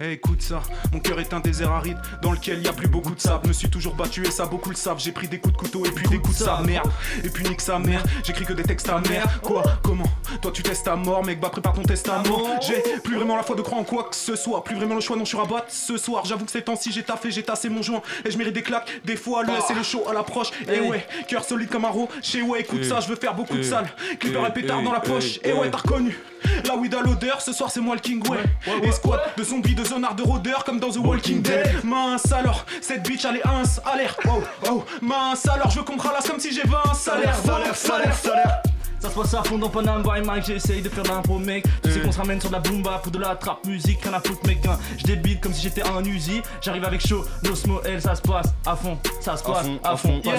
Eh. 0.00 0.04
Eh, 0.04 0.12
écoute 0.12 0.42
ça, 0.42 0.60
mon 0.92 0.98
cœur 1.00 1.20
est 1.20 1.32
un 1.32 1.40
désert 1.40 1.70
aride 1.70 1.96
dans 2.22 2.32
lequel 2.32 2.60
y 2.62 2.68
a 2.68 2.72
plus 2.72 2.88
beaucoup 2.88 3.14
de 3.14 3.20
sable. 3.20 3.48
Me 3.48 3.52
suis 3.52 3.70
toujours 3.70 3.94
battu 3.94 4.22
et 4.26 4.30
ça 4.30 4.46
beaucoup 4.46 4.70
le 4.70 4.76
savent. 4.76 4.98
J'ai 4.98 5.12
pris 5.12 5.28
des 5.28 5.38
coups 5.38 5.54
de 5.54 5.58
couteau 5.58 5.84
et 5.86 5.90
puis 5.90 6.06
des 6.08 6.18
coups 6.18 6.38
de 6.38 6.44
sa 6.44 6.60
mère. 6.62 6.82
Et 7.22 7.28
puis 7.30 7.44
nique 7.48 7.60
sa 7.60 7.78
mère, 7.78 8.02
j'écris 8.24 8.44
que 8.44 8.52
des 8.52 8.64
textes 8.64 8.88
à 8.88 9.00
mère. 9.08 9.40
Quoi 9.40 9.62
Comment 9.82 10.10
Toi 10.42 10.50
tu 10.52 10.62
testes 10.62 10.84
ta 10.84 10.96
mort, 10.96 11.24
mec, 11.24 11.40
bah 11.40 11.48
prépare 11.50 11.72
ton 11.74 11.82
testament. 11.82 12.60
J'ai 12.60 12.82
plus 13.02 13.16
vraiment 13.16 13.36
la 13.36 13.42
foi 13.42 13.54
de 13.56 13.62
croire 13.62 13.80
en 13.80 13.84
quoi 13.84 14.04
que 14.04 14.16
ce 14.16 14.34
soit. 14.36 14.64
Plus 14.64 14.74
vraiment 14.76 14.94
le 14.96 15.00
choix, 15.00 15.16
non, 15.16 15.24
je 15.24 15.28
suis 15.28 15.38
rabat 15.38 15.64
ce 15.68 15.96
soir. 15.96 16.24
J'avoue 16.24 16.44
que 16.44 16.50
ces 16.52 16.62
temps-ci 16.62 16.90
j'ai 16.92 17.02
taffé, 17.02 17.30
j'ai 17.30 17.42
tassé 17.42 17.68
mon 17.68 17.82
joint. 17.82 18.02
Et 18.24 18.30
je 18.30 18.38
mérite 18.38 18.54
des 18.54 18.62
claques, 18.62 18.88
des 19.04 19.16
fois 19.16 19.42
le 19.44 19.52
c'est 19.66 19.74
le 19.74 19.82
show 19.82 20.04
à 20.08 20.12
l'approche. 20.12 20.48
Et 20.68 20.80
ouais, 20.80 21.06
cœur 21.28 21.44
solide 21.44 21.68
comme 21.70 21.84
un 21.84 21.90
ro. 21.90 22.08
Chez 22.22 22.42
ouais, 22.42 22.60
écoute 22.60 22.80
Eh. 22.82 22.88
ça, 22.88 23.00
je 23.00 23.08
veux 23.08 23.16
faire 23.16 23.34
beaucoup 23.34 23.54
de 23.54 23.60
Eh. 23.60 23.64
salles. 23.64 23.88
Clipper 24.18 24.40
Eh, 24.44 24.48
et 24.48 24.52
pétard 24.52 24.78
eh, 24.80 24.84
dans 24.84 24.92
la 24.92 25.00
poche. 25.00 25.38
eh, 25.44 25.50
Et 25.50 25.52
ouais, 25.52 25.66
eh. 25.66 25.70
t'as 25.70 25.78
reconnu. 25.78 26.18
La 26.66 26.76
weed 26.76 26.94
à 26.94 27.00
l'odeur, 27.00 27.40
ce 27.40 27.52
soir 27.52 27.70
c'est 27.70 27.80
moi 27.80 27.94
le 27.94 28.00
king, 28.02 28.22
ouais. 28.28 28.38
Et 28.82 28.92
squat 28.92 29.32
de 29.36 29.42
zombie, 29.44 29.74
de 29.74 29.83
zonard, 29.84 30.14
de 30.14 30.22
rôdeur, 30.22 30.64
comme 30.64 30.80
dans 30.80 30.90
The 30.90 30.98
Walking 30.98 31.42
Dead. 31.42 31.84
Mince 31.84 32.32
alors, 32.32 32.64
cette 32.80 33.06
bitch 33.06 33.24
elle 33.24 33.36
est 33.36 33.46
ins, 33.46 33.62
alerte. 33.84 34.18
Oh, 34.28 34.42
oh, 34.70 34.84
mince 35.00 35.46
alors, 35.48 35.70
je 35.70 35.78
veux 35.78 35.84
qu'on 35.84 35.96
me 35.96 36.00
ralasse 36.00 36.28
comme 36.28 36.40
si 36.40 36.52
j'ai 36.52 36.66
20 36.66 36.94
salaire, 36.94 37.36
salaire, 37.36 37.76
salaire, 37.76 38.14
salaire. 38.14 38.62
Ça 39.04 39.10
se 39.10 39.14
passe 39.16 39.34
à 39.34 39.42
fond 39.42 39.58
dans 39.58 39.68
Panam 39.68 40.02
by 40.02 40.26
Mike, 40.26 40.46
j'essaye 40.46 40.80
de 40.80 40.88
faire 40.88 41.04
l'impro 41.04 41.38
mec. 41.38 41.66
Tu 41.82 41.92
sais 41.92 42.00
qu'on 42.00 42.10
se 42.10 42.16
ramène 42.16 42.40
sur 42.40 42.48
de 42.48 42.54
la 42.54 42.60
boomba 42.60 43.00
pour 43.02 43.12
de 43.12 43.18
la 43.18 43.36
trap 43.36 43.62
musique, 43.66 44.02
rien 44.02 44.14
à 44.14 44.20
foutre 44.20 44.46
mec 44.46 44.64
hein. 44.66 44.78
Je 44.96 45.04
débite 45.04 45.42
comme 45.42 45.52
si 45.52 45.60
j'étais 45.60 45.82
un 45.82 46.02
Uzi, 46.02 46.40
j'arrive 46.62 46.86
avec 46.86 47.06
chaud, 47.06 47.22
l'osmo 47.42 47.82
elle 47.84 48.00
ça 48.00 48.14
se 48.14 48.22
passe 48.22 48.46
à 48.64 48.74
fond, 48.74 48.96
ça 49.20 49.36
se 49.36 49.44
passe 49.44 49.66
à 49.82 49.96
fond, 49.98 50.22
ta 50.22 50.30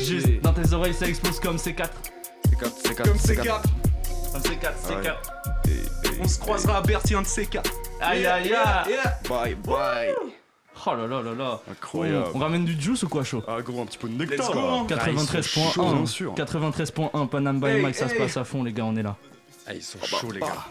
Juste 0.00 0.42
dans 0.42 0.52
tes 0.52 0.70
oreilles 0.74 0.92
ça 0.92 1.06
explose 1.06 1.40
comme 1.40 1.56
C4 1.56 1.86
C'est 2.50 2.58
4, 2.58 2.72
c'est 2.84 2.94
4, 2.94 3.08
Comme 3.08 3.16
C4, 3.16 3.46
Comme 4.32 4.42
C4, 4.42 4.74
C4 4.86 5.53
on 6.20 6.28
se 6.28 6.38
croisera 6.38 6.78
à 6.78 6.80
Berthier 6.82 7.16
un 7.16 7.22
de 7.22 7.26
C4. 7.26 7.62
Aïe 8.00 8.26
aïe 8.26 8.52
aïe 8.52 8.90
yeah. 8.90 9.18
Bye, 9.28 9.54
bye 9.54 10.12
Oh 10.86 10.90
là 10.94 11.06
là 11.06 11.22
là 11.22 11.32
là 11.34 11.60
Incroyable. 11.70 12.26
On 12.34 12.38
ramène 12.38 12.64
du 12.64 12.78
juice 12.80 13.02
ou 13.04 13.08
quoi 13.08 13.24
chaud 13.24 13.42
Ah 13.46 13.62
gros, 13.62 13.80
un 13.82 13.86
petit 13.86 13.96
peu 13.98 14.08
de 14.08 14.18
Let's 14.18 14.30
nectar 14.30 14.52
go. 14.52 14.86
Ah, 14.90 16.06
sûr. 16.06 16.34
93.1 16.34 17.10
93.1 17.14 17.28
Panam 17.28 17.60
by 17.60 17.66
Hey, 17.66 17.82
Mike 17.82 17.94
ça 17.94 18.08
se 18.08 18.14
passe 18.14 18.36
à 18.36 18.44
fond 18.44 18.62
les 18.64 18.72
gars 18.72 18.84
on 18.84 18.96
est 18.96 19.02
là 19.02 19.16
Ah, 19.66 19.74
ils 19.74 19.82
sont 19.82 19.98
chauds 20.02 20.32
les 20.32 20.40
gars. 20.40 20.66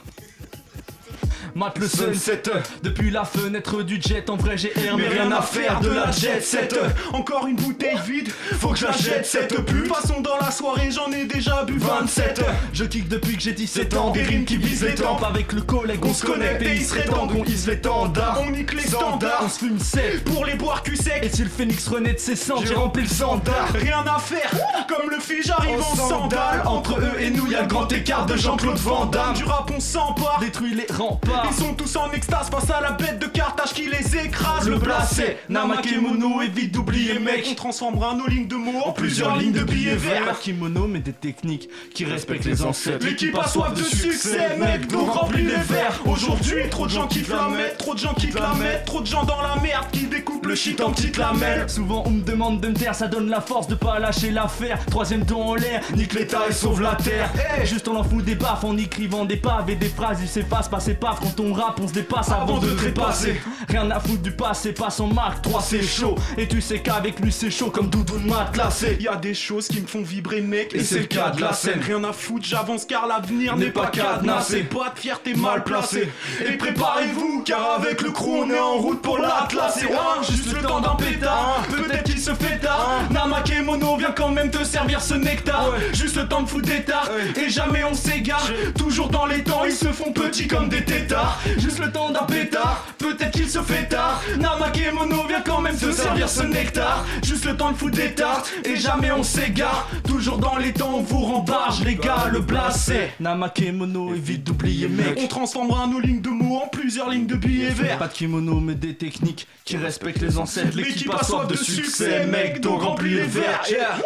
Mate 1.55 1.77
le 1.77 1.87
sunset. 1.87 2.41
Depuis 2.81 3.11
la 3.11 3.25
fenêtre 3.25 3.83
du 3.83 4.01
jet 4.01 4.27
En 4.29 4.37
vrai 4.37 4.57
j'ai 4.57 4.71
air 4.79 4.97
mais 4.97 5.07
rien 5.07 5.31
à 5.31 5.41
faire 5.41 5.79
de 5.81 5.89
la 5.89 6.09
jet 6.11 6.41
set. 6.41 6.75
Encore 7.13 7.45
une 7.45 7.55
bouteille 7.55 7.97
vide, 8.07 8.29
faut 8.59 8.69
que 8.69 8.77
je 8.79 8.85
la 8.85 8.91
jette 8.91 9.25
cette 9.25 9.63
pute. 9.65 9.87
Passons 9.87 10.21
dans 10.21 10.37
la 10.41 10.49
soirée, 10.49 10.89
j'en 10.89 11.11
ai 11.11 11.25
déjà 11.25 11.63
bu 11.63 11.77
27. 11.77 12.43
Je 12.73 12.85
kick 12.85 13.07
depuis 13.07 13.35
que 13.35 13.41
j'ai 13.43 13.51
17 13.53 13.95
ans. 13.97 14.09
Des 14.11 14.23
rimes 14.23 14.45
qui 14.45 14.57
visent 14.57 14.83
les 14.83 14.95
tempes. 14.95 15.23
Avec 15.23 15.53
le 15.53 15.61
collègue 15.61 16.03
on 16.03 16.13
se 16.13 16.25
connecte 16.25 16.63
Et 16.63 16.75
il 16.77 16.83
serait 16.85 17.05
temps 17.05 17.27
qu'on 17.27 17.43
hisse 17.43 17.67
l'étendard 17.67 18.41
On 18.45 18.49
nique 18.49 18.73
les 18.73 18.95
On 18.95 18.99
standards. 19.11 19.51
se 19.51 19.59
fume 19.59 19.79
sec. 19.79 20.23
Pour 20.25 20.45
les 20.45 20.55
boire 20.55 20.81
cul 20.81 20.97
sec. 20.97 21.19
Et 21.23 21.29
si 21.29 21.43
le 21.43 21.49
phénix 21.49 21.87
renaît 21.87 22.13
de 22.13 22.19
ses 22.19 22.35
cendres 22.35 22.65
J'ai 22.65 22.73
rempli 22.73 23.03
le 23.03 23.09
sandar 23.09 23.67
Rien 23.75 24.03
à 24.07 24.17
faire, 24.17 24.49
comme 24.87 25.09
le 25.11 25.19
fit, 25.19 25.43
j'arrive 25.43 25.79
en 25.79 25.95
sandales. 25.95 26.63
Entre 26.65 26.97
eux 26.99 27.13
et 27.21 27.29
nous 27.29 27.45
y'a 27.51 27.61
le 27.61 27.67
grand 27.67 27.91
écart 27.91 28.25
de 28.25 28.35
Jean-Claude 28.37 28.77
Van 28.79 29.05
Damme. 29.05 29.33
Du 29.35 29.43
rap, 29.43 29.69
on 29.75 29.79
s'empare. 29.79 30.39
Détruit 30.39 30.73
les 30.73 30.87
remparts 30.95 31.42
Ils 31.45 31.53
sont 31.53 31.73
tous 31.73 31.95
en 31.95 32.11
extase 32.11 32.49
face 32.49 32.69
à 32.69 32.81
la 32.81 32.91
bête 32.91 33.19
de 33.19 33.27
Carthage 33.27 33.73
qui 33.73 33.89
les 33.89 34.17
écrase. 34.17 34.69
Le 34.69 34.77
blasé, 34.77 35.37
Namakemono, 35.49 36.41
évite 36.41 36.73
d'oublier, 36.73 37.19
mec. 37.19 37.47
On 37.51 37.55
transformera 37.55 38.15
nos 38.15 38.27
lignes 38.27 38.47
de 38.47 38.55
mots 38.55 38.81
en 38.85 38.91
plusieurs 38.91 39.35
lignes 39.35 39.51
de 39.51 39.63
billets 39.63 39.95
verts. 39.95 40.25
Pas 40.25 40.33
kimono, 40.33 40.87
mais 40.87 40.99
des 40.99 41.13
techniques 41.13 41.69
qui 41.93 42.05
respectent 42.05 42.45
les 42.45 42.61
ancêtres. 42.63 43.05
L'équipe 43.05 43.37
a 43.37 43.47
soif 43.47 43.73
de 43.73 43.83
succès, 43.83 44.57
mec, 44.57 44.87
donc 44.87 45.09
remplit 45.09 45.43
les 45.43 45.55
verres. 45.55 45.99
Aujourd'hui, 46.05 46.69
trop 46.69 46.85
de 46.85 46.91
gens 46.91 47.07
qui 47.07 47.23
la 47.29 47.49
mettent, 47.49 47.77
trop 47.77 47.93
de 47.93 47.99
gens 47.99 48.13
qui 48.13 48.27
la 48.27 48.53
mettent, 48.53 48.85
trop 48.85 49.01
de 49.01 49.07
gens 49.07 49.23
dans 49.23 49.41
la 49.41 49.55
merde 49.61 49.87
qui 49.91 50.05
découpent 50.05 50.45
le 50.45 50.55
shit 50.55 50.79
en 50.81 50.91
petites 50.91 51.17
lamelles. 51.17 51.69
Souvent, 51.69 52.03
on 52.05 52.11
me 52.11 52.21
demande 52.21 52.61
de 52.61 52.69
me 52.69 52.73
taire, 52.73 52.95
ça 52.95 53.07
donne 53.07 53.29
la 53.29 53.41
force 53.41 53.67
de 53.67 53.75
pas 53.75 53.99
lâcher 53.99 54.31
l'affaire. 54.31 54.83
Troisième 54.85 55.23
don 55.23 55.41
en 55.41 55.55
l'air, 55.55 55.81
nique 55.95 56.13
l'état 56.13 56.47
et 56.49 56.53
sauve 56.53 56.81
la 56.81 56.95
terre. 56.95 57.29
Juste 57.63 57.87
on 57.87 57.95
en 57.95 58.03
fout 58.03 58.23
des 58.23 58.35
baffes 58.35 58.63
en 58.63 58.77
écrivant 58.77 59.25
des 59.25 59.37
pavés, 59.37 59.75
des 59.75 59.89
phrases, 59.89 60.19
il 60.21 60.27
s'efface, 60.27 60.69
passer 60.69 60.93
paf. 60.93 61.19
Quand 61.35 61.43
on 61.43 61.53
rappe, 61.53 61.79
on 61.81 61.87
se 61.87 61.93
dépasse 61.93 62.31
avant 62.31 62.59
de 62.59 62.69
trépasser. 62.71 63.41
Rien 63.69 63.89
à 63.89 63.99
foutre 63.99 64.21
du 64.21 64.31
passé, 64.31 64.71
passe 64.71 64.99
en 64.99 65.07
marque, 65.07 65.41
3 65.41 65.61
c'est 65.61 65.81
chaud. 65.81 66.15
Et 66.37 66.47
tu 66.47 66.61
sais 66.61 66.79
qu'avec 66.79 67.19
lui 67.19 67.31
c'est 67.31 67.49
chaud 67.49 67.71
comme 67.71 67.87
doudou 67.87 68.19
de 68.19 68.29
matelassé. 68.29 68.97
Y 68.99 69.07
a 69.07 69.15
des 69.15 69.33
choses 69.33 69.67
qui 69.67 69.81
me 69.81 69.87
font 69.87 70.01
vibrer, 70.01 70.41
mec, 70.41 70.75
et, 70.75 70.83
c'est 70.83 70.99
le 70.99 71.05
cas 71.05 71.31
de 71.31 71.41
la 71.41 71.53
scène. 71.53 71.79
Rien 71.81 72.03
à 72.03 72.13
foutre, 72.13 72.45
j'avance 72.45 72.85
car 72.85 73.07
l'avenir 73.07 73.55
n'est 73.55 73.71
pas 73.71 73.87
cadenassé. 73.87 74.63
Pas 74.63 74.93
de 74.93 74.99
fierté 74.99 75.33
mal 75.33 75.63
placée. 75.63 76.11
Et 76.47 76.57
préparez-vous, 76.57 77.43
car 77.43 77.79
avec 77.79 78.01
le 78.01 78.11
crew 78.11 78.43
on 78.43 78.49
est 78.49 78.59
en 78.59 78.77
route 78.77 79.01
pour 79.01 79.17
l'Atlas. 79.17 79.79
C'est 79.79 80.31
juste 80.31 80.53
le 80.53 80.61
temps 80.61 80.81
d'un 80.81 80.95
pétard. 80.95 81.63
Peut-être 81.69 82.12
qu'il 82.23 82.33
se 82.33 82.43
fait 82.43 82.59
tard. 82.59 83.01
Namakemono 83.11 83.97
vient 83.97 84.13
quand 84.15 84.29
même 84.29 84.49
te 84.49 84.63
servir 84.63 85.01
ce 85.01 85.15
nectar. 85.15 85.73
Juste 85.93 86.15
le 86.15 86.27
temps 86.27 86.43
de 86.43 86.47
foutre 86.47 86.67
des 86.67 86.83
tards. 86.83 87.09
Et 87.35 87.49
jamais 87.49 87.83
on 87.83 87.93
s'égare. 87.93 88.47
Toujours 88.77 89.09
dans 89.09 89.25
les 89.25 89.43
temps, 89.43 89.63
ils 89.65 89.73
se 89.73 89.87
font 89.87 90.11
petits 90.11 90.47
comme 90.47 90.69
des 90.69 90.83
tétards. 90.83 91.41
Juste 91.57 91.79
le 91.79 91.91
temps 91.91 92.11
d'un 92.11 92.23
pétard. 92.23 92.85
Peut-être 92.97 93.31
qu'il 93.31 93.49
se 93.49 93.61
fait 93.61 93.87
tard. 93.87 94.21
Namakemono 94.39 95.27
vient 95.27 95.41
quand 95.41 95.61
même 95.61 95.77
te 95.77 95.91
servir 95.91 96.29
ce 96.29 96.43
nectar. 96.43 97.05
Juste 97.23 97.45
le 97.45 97.57
temps 97.57 97.71
de 97.71 97.77
foutre 97.77 97.97
des 97.97 98.13
tards. 98.13 98.43
Et 98.63 98.75
jamais 98.75 99.11
on 99.11 99.23
s'égare. 99.23 99.89
Toujours 100.07 100.37
dans 100.37 100.57
les 100.57 100.73
temps, 100.73 100.93
on 100.95 101.01
vous 101.01 101.19
rembarge, 101.19 101.83
les 101.83 101.95
gars. 101.95 102.27
Le 102.31 102.39
blasé. 102.39 103.11
Namakemono, 103.19 104.13
évite 104.15 104.43
d'oublier, 104.43 104.87
mec. 104.87 105.19
On 105.21 105.27
transformera 105.27 105.87
nos 105.87 105.99
lignes 105.99 106.21
de 106.21 106.29
mots 106.29 106.61
en 106.63 106.67
plusieurs 106.67 107.09
lignes 107.09 107.27
de 107.27 107.35
billets 107.35 107.69
verts. 107.69 107.97
Pas 107.97 108.07
de 108.07 108.13
kimono, 108.13 108.59
mais 108.59 108.75
des 108.75 108.95
techniques 108.95 109.47
qui 109.65 109.77
respectent 109.77 110.21
les 110.21 110.37
ancêtres. 110.37 110.75
L'équipe 110.75 111.13
a 111.13 111.23
soif 111.23 111.47
de 111.47 111.55
succès, 111.55 112.12
mec, 112.19 112.61
donc 112.61 112.81
remplis 112.81 113.15
les 113.15 113.23
verres. 113.23 113.63
Yeah. 113.69 113.99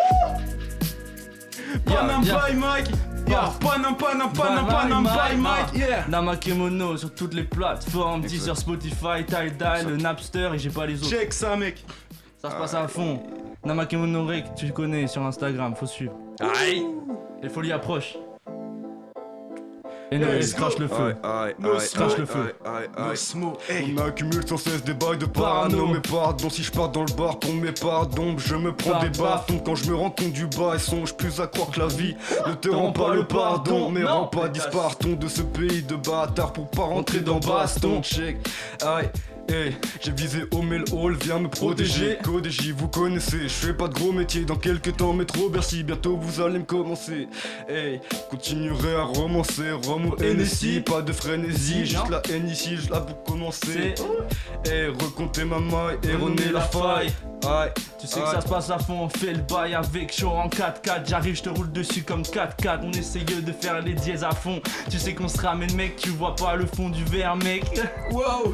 Panam 1.85 2.21
by 2.21 2.55
Mike. 2.55 2.87
Yeah. 3.27 3.51
Panam, 3.59 3.95
panam, 3.97 4.31
panam, 4.33 4.67
panam 4.67 5.03
by 5.03 5.35
Mike. 5.35 5.73
Yeah. 5.75 6.05
Namakemono 6.07 6.97
sur 6.97 7.13
toutes 7.13 7.33
les 7.33 7.43
plateformes, 7.43 8.21
Deezer, 8.21 8.55
Spotify, 8.57 9.25
Tidal, 9.25 9.87
le 9.87 9.97
Napster 9.97 10.49
et 10.53 10.59
j'ai 10.59 10.69
pas 10.69 10.85
les 10.85 11.01
autres. 11.01 11.09
Check 11.09 11.33
ça, 11.33 11.55
mec. 11.55 11.83
Ça 12.41 12.51
se 12.51 12.55
passe 12.55 12.73
à 12.73 12.87
fond. 12.87 13.21
Namakemono 13.65 14.25
Rek, 14.25 14.45
tu 14.55 14.65
le 14.67 14.73
connais 14.73 15.07
sur 15.07 15.23
Instagram, 15.23 15.75
faut 15.75 15.87
suivre. 15.87 16.13
Aïe. 16.39 16.85
Les 17.41 17.49
folies 17.49 17.71
approchent. 17.71 18.15
Et 20.11 20.17
nous, 20.19 20.27
crache 20.55 20.77
le 20.77 20.87
feu. 20.87 21.15
Aïe, 21.23 21.53
crache 21.93 22.17
le 22.17 22.25
feu. 22.25 22.55
On 22.63 23.97
accumule 24.01 24.47
sans 24.47 24.57
cesse 24.57 24.83
des 24.83 24.93
bails 24.93 25.17
de 25.17 25.25
parano. 25.25 25.87
Mais 25.87 25.99
pardon 25.99 26.49
si 26.49 26.63
je 26.63 26.71
pars 26.71 26.89
dans 26.89 27.03
le 27.03 27.13
bar 27.15 27.39
pour 27.39 27.53
mes 27.53 27.71
pardons 27.71 28.37
Je 28.37 28.55
me 28.55 28.73
prends 28.73 28.99
des 29.01 29.09
bâtons. 29.09 29.59
Quand 29.65 29.75
je 29.75 29.89
me 29.89 29.95
rends 29.95 30.09
compte 30.09 30.31
du 30.31 30.47
bas 30.47 30.75
Et 30.75 30.79
songe 30.79 31.13
plus 31.15 31.39
à 31.41 31.47
croire 31.47 31.69
que 31.71 31.79
la 31.79 31.87
vie 31.87 32.15
ne 32.47 32.53
te 32.53 32.69
rend 32.69 32.91
pas 32.91 33.13
le 33.13 33.25
pardon 33.25 33.89
Mais 33.89 34.01
Non. 34.01 34.21
rend 34.21 34.27
pas 34.27 34.47
dispartons 34.47 35.13
de 35.13 35.27
ce 35.27 35.41
pays 35.41 35.83
de 35.83 35.95
bâtards 35.95 36.53
Pour 36.53 36.69
pas 36.69 36.83
rentrer 36.83 37.19
dans 37.19 37.39
baston. 37.39 38.01
Check, 38.01 38.37
aïe 38.81 39.09
Hey, 39.49 39.77
j'ai 40.01 40.11
visé 40.11 40.43
au 40.51 40.61
Mel 40.61 40.83
Hall, 40.91 41.15
viens 41.21 41.39
me 41.39 41.47
protéger. 41.47 42.17
Code 42.21 42.47
J, 42.49 42.73
vous 42.73 42.89
connaissez, 42.89 43.43
je 43.43 43.47
fais 43.47 43.73
pas 43.73 43.87
de 43.87 43.93
gros 43.93 44.11
métier. 44.11 44.43
Dans 44.43 44.57
quelques 44.57 44.97
temps, 44.97 45.13
métro 45.13 45.49
Bercy, 45.49 45.83
bientôt 45.83 46.17
vous 46.17 46.41
allez 46.41 46.59
me 46.59 46.65
commencer. 46.65 47.29
Hey, 47.69 48.01
continuerai 48.29 48.95
à 48.95 49.03
romancer, 49.03 49.71
Rome 49.71 50.07
au 50.07 50.15
NSI, 50.21 50.81
pas 50.81 51.01
de 51.01 51.13
frénésie. 51.13 51.85
Juste 51.85 52.09
la 52.09 52.21
haine 52.29 52.49
ici, 52.49 52.75
je 52.75 52.91
la 52.91 52.99
pour 52.99 53.23
commencer. 53.23 53.95
Hey, 54.65 54.87
recompter 54.87 55.45
ma 55.45 55.59
maille, 55.59 55.97
erroner 56.03 56.51
la 56.51 56.61
faille. 56.61 57.13
Aïe, 57.45 57.71
Tu 58.01 58.07
sais 58.07 58.19
que 58.19 58.27
ça 58.27 58.41
se 58.41 58.47
passe 58.47 58.69
à 58.69 58.79
fond, 58.79 59.01
on 59.03 59.09
fait 59.09 59.31
le 59.33 59.41
bail 59.41 59.75
avec 59.75 60.11
chaud 60.11 60.29
en 60.29 60.49
4x4 60.49 61.07
J'arrive, 61.07 61.35
je 61.35 61.43
te 61.43 61.49
roule 61.49 61.71
dessus 61.71 62.01
comme 62.01 62.23
4x4 62.23 62.79
On 62.83 62.91
essaye 62.91 63.23
de 63.23 63.51
faire 63.51 63.81
les 63.81 63.93
dièses 63.93 64.23
à 64.23 64.31
fond. 64.31 64.59
Tu 64.89 64.97
sais 64.97 65.13
qu'on 65.13 65.27
se 65.27 65.39
ramène 65.39 65.73
mec, 65.75 65.95
tu 65.97 66.09
vois 66.09 66.35
pas 66.35 66.55
le 66.55 66.65
fond 66.65 66.89
du 66.89 67.05
verre 67.05 67.35
mec. 67.37 67.63
Wow 68.11 68.53